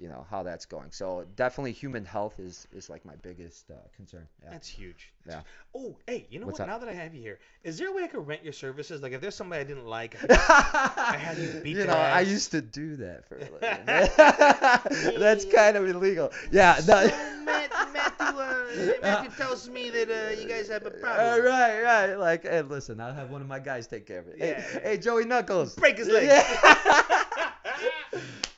you 0.00 0.08
know, 0.08 0.26
how 0.30 0.42
that's 0.42 0.64
going. 0.64 0.90
So 0.90 1.26
definitely 1.36 1.72
human 1.72 2.04
health 2.06 2.40
is, 2.40 2.66
is 2.72 2.88
like 2.88 3.04
my 3.04 3.16
biggest 3.16 3.70
uh, 3.70 3.74
concern. 3.94 4.26
Yeah. 4.42 4.50
That's 4.50 4.66
huge. 4.66 5.12
Yeah. 5.28 5.42
Oh, 5.76 5.94
hey, 6.06 6.26
you 6.30 6.40
know 6.40 6.46
What's 6.46 6.58
what? 6.58 6.70
up? 6.70 6.80
Now 6.80 6.86
that 6.86 6.88
I 6.88 6.94
have 6.94 7.14
you 7.14 7.20
here, 7.20 7.38
is 7.64 7.76
there 7.76 7.88
a 7.88 7.92
way 7.92 8.04
I 8.04 8.06
could 8.06 8.26
rent 8.26 8.42
your 8.42 8.54
services? 8.54 9.02
Like, 9.02 9.12
if 9.12 9.20
there's 9.20 9.34
somebody 9.34 9.60
I 9.60 9.64
didn't 9.64 9.86
like, 9.86 10.16
I 10.30 11.16
had 11.18 11.36
you 11.36 11.60
beat 11.62 11.76
you 11.76 11.84
know, 11.84 11.92
I 11.92 12.22
used 12.22 12.50
to 12.52 12.62
do 12.62 12.96
that 12.96 13.28
for 13.28 13.36
a 13.36 13.40
living. 13.40 13.60
That's 15.20 15.44
kind 15.44 15.76
of 15.76 15.86
illegal. 15.86 16.32
Yeah. 16.50 16.80
No. 16.88 17.06
Matt, 17.44 17.70
Matthew, 17.92 18.38
uh, 18.38 18.96
Matthew 19.02 19.30
tells 19.36 19.68
me 19.68 19.90
that 19.90 20.10
uh, 20.10 20.40
you 20.40 20.48
guys 20.48 20.68
have 20.68 20.86
a 20.86 20.94
All 20.94 21.00
problem. 21.00 21.44
right, 21.44 21.82
right. 21.82 22.14
Like, 22.14 22.44
hey, 22.44 22.62
listen, 22.62 23.00
I'll 23.00 23.12
have 23.12 23.30
one 23.30 23.42
of 23.42 23.48
my 23.48 23.58
guys 23.58 23.86
take 23.86 24.06
care 24.06 24.20
of 24.20 24.28
it. 24.28 24.36
Yeah. 24.38 24.60
Hey, 24.60 24.80
hey, 24.82 24.96
Joey 24.96 25.26
Knuckles. 25.26 25.74
Break 25.74 25.98
his 25.98 26.08
leg. 26.08 26.26
Yeah. 26.26 27.24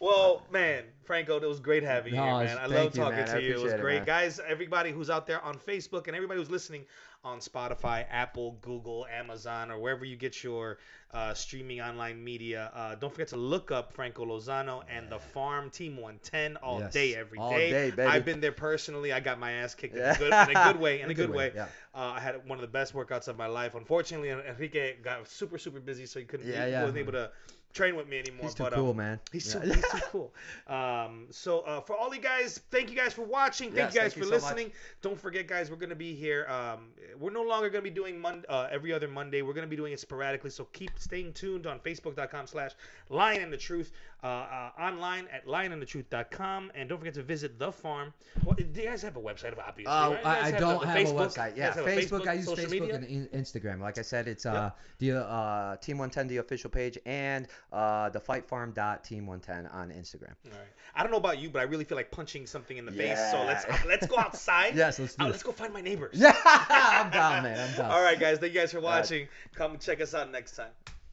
Well, 0.03 0.43
man, 0.51 0.83
Franco, 1.05 1.37
it 1.37 1.47
was 1.47 1.61
great 1.61 1.85
having 1.85 2.13
you 2.15 2.19
No, 2.21 2.25
here, 2.39 2.43
it's- 2.47 2.57
man. 2.57 2.65
I 2.65 2.67
love 2.67 2.95
you, 2.97 3.03
talking 3.03 3.17
man. 3.19 3.27
to 3.29 3.37
I 3.37 3.39
you. 3.39 3.51
It 3.51 3.53
was 3.55 3.63
appreciate 3.63 3.79
it, 3.79 3.83
great, 3.83 4.05
guys. 4.07 4.41
Everybody 4.45 4.91
who's 4.91 5.09
out 5.11 5.29
there 5.29 5.41
on 5.43 5.57
Facebook 5.57 6.09
and 6.09 6.17
everybody 6.17 6.41
who's 6.41 6.51
listening 6.51 6.85
on 7.25 7.39
Spotify, 7.39 8.05
Apple, 8.11 8.59
Google, 8.63 9.07
Amazon, 9.07 9.71
or 9.71 9.79
wherever 9.79 10.05
you 10.05 10.17
get 10.17 10.43
your 10.43 10.79
uh, 11.13 11.33
streaming 11.35 11.81
online 11.81 12.23
media, 12.25 12.73
uh, 12.75 12.97
don't 12.97 13.13
forget 13.13 13.29
to 13.29 13.37
look 13.37 13.71
up 13.71 13.93
Franco 13.93 14.25
Lozano 14.27 14.83
and 14.91 15.09
the 15.09 15.21
Farm 15.21 15.71
Team 15.71 15.93
110 15.97 16.57
all 16.57 16.81
Yes, 16.81 16.93
day, 16.93 17.15
every 17.15 17.39
all 17.39 17.51
day. 17.53 17.71
day, 17.71 17.91
baby. 17.91 18.09
I've 18.09 18.25
been 18.25 18.41
there 18.41 18.51
personally. 18.51 19.13
I 19.13 19.21
got 19.21 19.39
my 19.39 19.53
ass 19.53 19.77
kicked 19.77 19.95
in, 19.95 20.03
a, 20.03 20.17
good, 20.19 20.33
in 20.33 20.57
a 20.57 20.65
good 20.73 20.81
way. 20.81 21.01
In 21.01 21.11
a 21.13 21.15
good 21.15 21.31
way. 21.31 21.53
Yeah. 21.55 21.67
Uh, 21.95 22.15
I 22.17 22.19
had 22.19 22.45
one 22.49 22.59
of 22.59 22.63
the 22.63 22.67
best 22.73 22.93
workouts 22.93 23.29
of 23.29 23.39
my 23.39 23.47
life. 23.47 23.77
Unfortunately, 23.77 24.31
Enrique 24.31 24.97
got 24.97 25.29
super, 25.29 25.59
super 25.59 25.79
busy, 25.79 26.07
so 26.07 26.19
he 26.19 26.25
couldn't. 26.25 26.49
Yeah, 26.49 26.65
he 26.67 26.73
yeah. 26.73 26.81
wasn't 26.83 26.99
able 26.99 27.13
to 27.13 27.31
train 27.73 27.97
with 27.97 28.09
me 28.09 28.19
anymore. 28.19 28.43
He's 28.45 28.55
too 28.55 28.65
but, 28.65 28.73
cool, 28.75 28.91
um, 28.91 28.97
man. 28.97 29.21
He's 29.33 29.53
Yeah. 29.55 29.61
too, 29.61 29.73
he's 29.73 29.83
too 29.91 29.99
cool. 30.11 30.35
Um, 30.67 31.27
so 31.31 31.61
uh, 31.61 31.81
for 31.81 31.97
all 31.97 32.15
you 32.15 32.21
guys, 32.21 32.61
thank 32.71 32.91
you 32.91 32.97
guys 32.97 33.13
for 33.13 33.23
watching. 33.23 33.69
Thank 33.69 33.77
Yes, 33.77 33.95
you 33.95 34.01
guys 34.01 34.13
thank 34.15 34.25
for 34.27 34.33
you 34.35 34.41
so 34.41 34.47
listening. 34.47 34.73
Don't 35.01 35.19
forget, 35.21 35.47
guys, 35.47 35.71
we're 35.71 35.77
gonna 35.77 35.95
be 35.95 36.15
here. 36.15 36.47
Um, 36.49 36.89
we're 37.19 37.31
no 37.33 37.43
longer 37.43 37.71
gonna 37.71 37.83
be 37.83 37.91
doing 37.91 38.21
Mon- 38.21 38.45
uh, 38.49 38.69
every 38.71 38.93
other 38.93 39.09
Monday. 39.09 39.43
We're 39.43 39.55
gonna 39.55 39.67
be 39.67 39.77
doing 39.77 39.93
it 39.93 40.01
sporadically. 40.01 40.51
So 40.51 40.65
keep 40.73 40.91
staying 40.99 41.33
tuned 41.33 41.67
on 41.67 41.81
Facebook.com/slash 41.81 42.73
Lion 43.09 43.43
and 43.43 43.53
the 43.53 43.57
Truth. 43.57 43.93
Uh, 44.23 44.27
uh, 44.27 44.71
online 44.81 45.27
at 45.33 45.45
lionandthetruth.com, 45.49 46.71
and 46.77 46.89
don't 46.89 46.99
forget 46.99 47.15
to 47.15 47.25
visit 47.25 47.59
the 47.59 47.73
farm. 47.73 48.15
Well, 48.45 48.55
do 48.55 48.63
you 48.81 48.87
guys 48.89 49.03
have 49.03 49.17
a 49.17 49.21
website? 49.21 49.59
Obviously, 49.59 49.87
Uh, 49.87 50.11
right? 50.11 50.25
I, 50.27 50.41
I 50.47 50.51
the- 50.53 50.59
don't 50.59 50.81
the 50.81 50.87
have 50.87 50.97
Facebook? 50.97 51.25
a 51.25 51.29
website. 51.29 51.57
Yeah, 51.57 51.75
have 51.75 51.79
a 51.79 51.91
Facebook. 51.91 52.29
I 52.29 52.35
use 52.35 52.47
Facebook 52.47 52.71
media? 52.71 52.95
and 52.95 53.05
in- 53.05 53.29
Instagram. 53.35 53.81
Like 53.81 53.99
I 53.99 54.03
said, 54.03 54.29
it's 54.29 54.47
uh, 54.47 54.71
the 54.99 55.19
uh, 55.27 55.75
Team 55.79 55.99
110, 55.99 56.29
the 56.29 56.37
official 56.37 56.71
page, 56.71 56.97
and 57.05 57.49
uh, 57.73 58.11
the 58.11 58.21
FightFarm.Team110 58.21 59.75
on 59.75 59.91
Instagram. 59.91 60.35
All 60.47 60.53
right. 60.53 60.69
I 60.95 61.03
don't 61.03 61.11
know 61.11 61.19
about 61.19 61.39
you, 61.39 61.51
but 61.51 61.59
I 61.59 61.65
really 61.65 61.85
feel 61.85 61.97
like 61.97 62.13
punching 62.13 62.47
something 62.47 62.77
in 62.77 62.87
the 62.87 62.93
face. 62.93 63.19
So 63.33 63.43
let's 63.45 63.65
let's 63.87 64.07
go 64.07 64.19
outside. 64.19 64.77
Yes, 64.77 65.01
let's 65.01 65.17
do 65.17 65.25
Uh, 65.25 65.27
it. 65.27 65.31
let's 65.31 65.43
go 65.43 65.51
find 65.51 65.73
my 65.73 65.81
neighbors. 65.81 66.15
Yeah, 66.19 66.37
I'm 66.45 67.11
down, 67.11 67.43
man. 67.43 67.59
I'm 67.71 67.77
down. 67.77 67.91
All 67.91 68.03
right, 68.03 68.21
guys. 68.21 68.39
Thank 68.39 68.55
you 68.55 68.61
guys 68.61 68.71
for 68.71 68.79
right. 68.79 68.85
watching. 69.01 69.27
Come 69.57 69.79
check 69.79 70.01
us 70.01 70.15
out 70.15 70.31
next 70.31 70.55
time. 70.55 70.71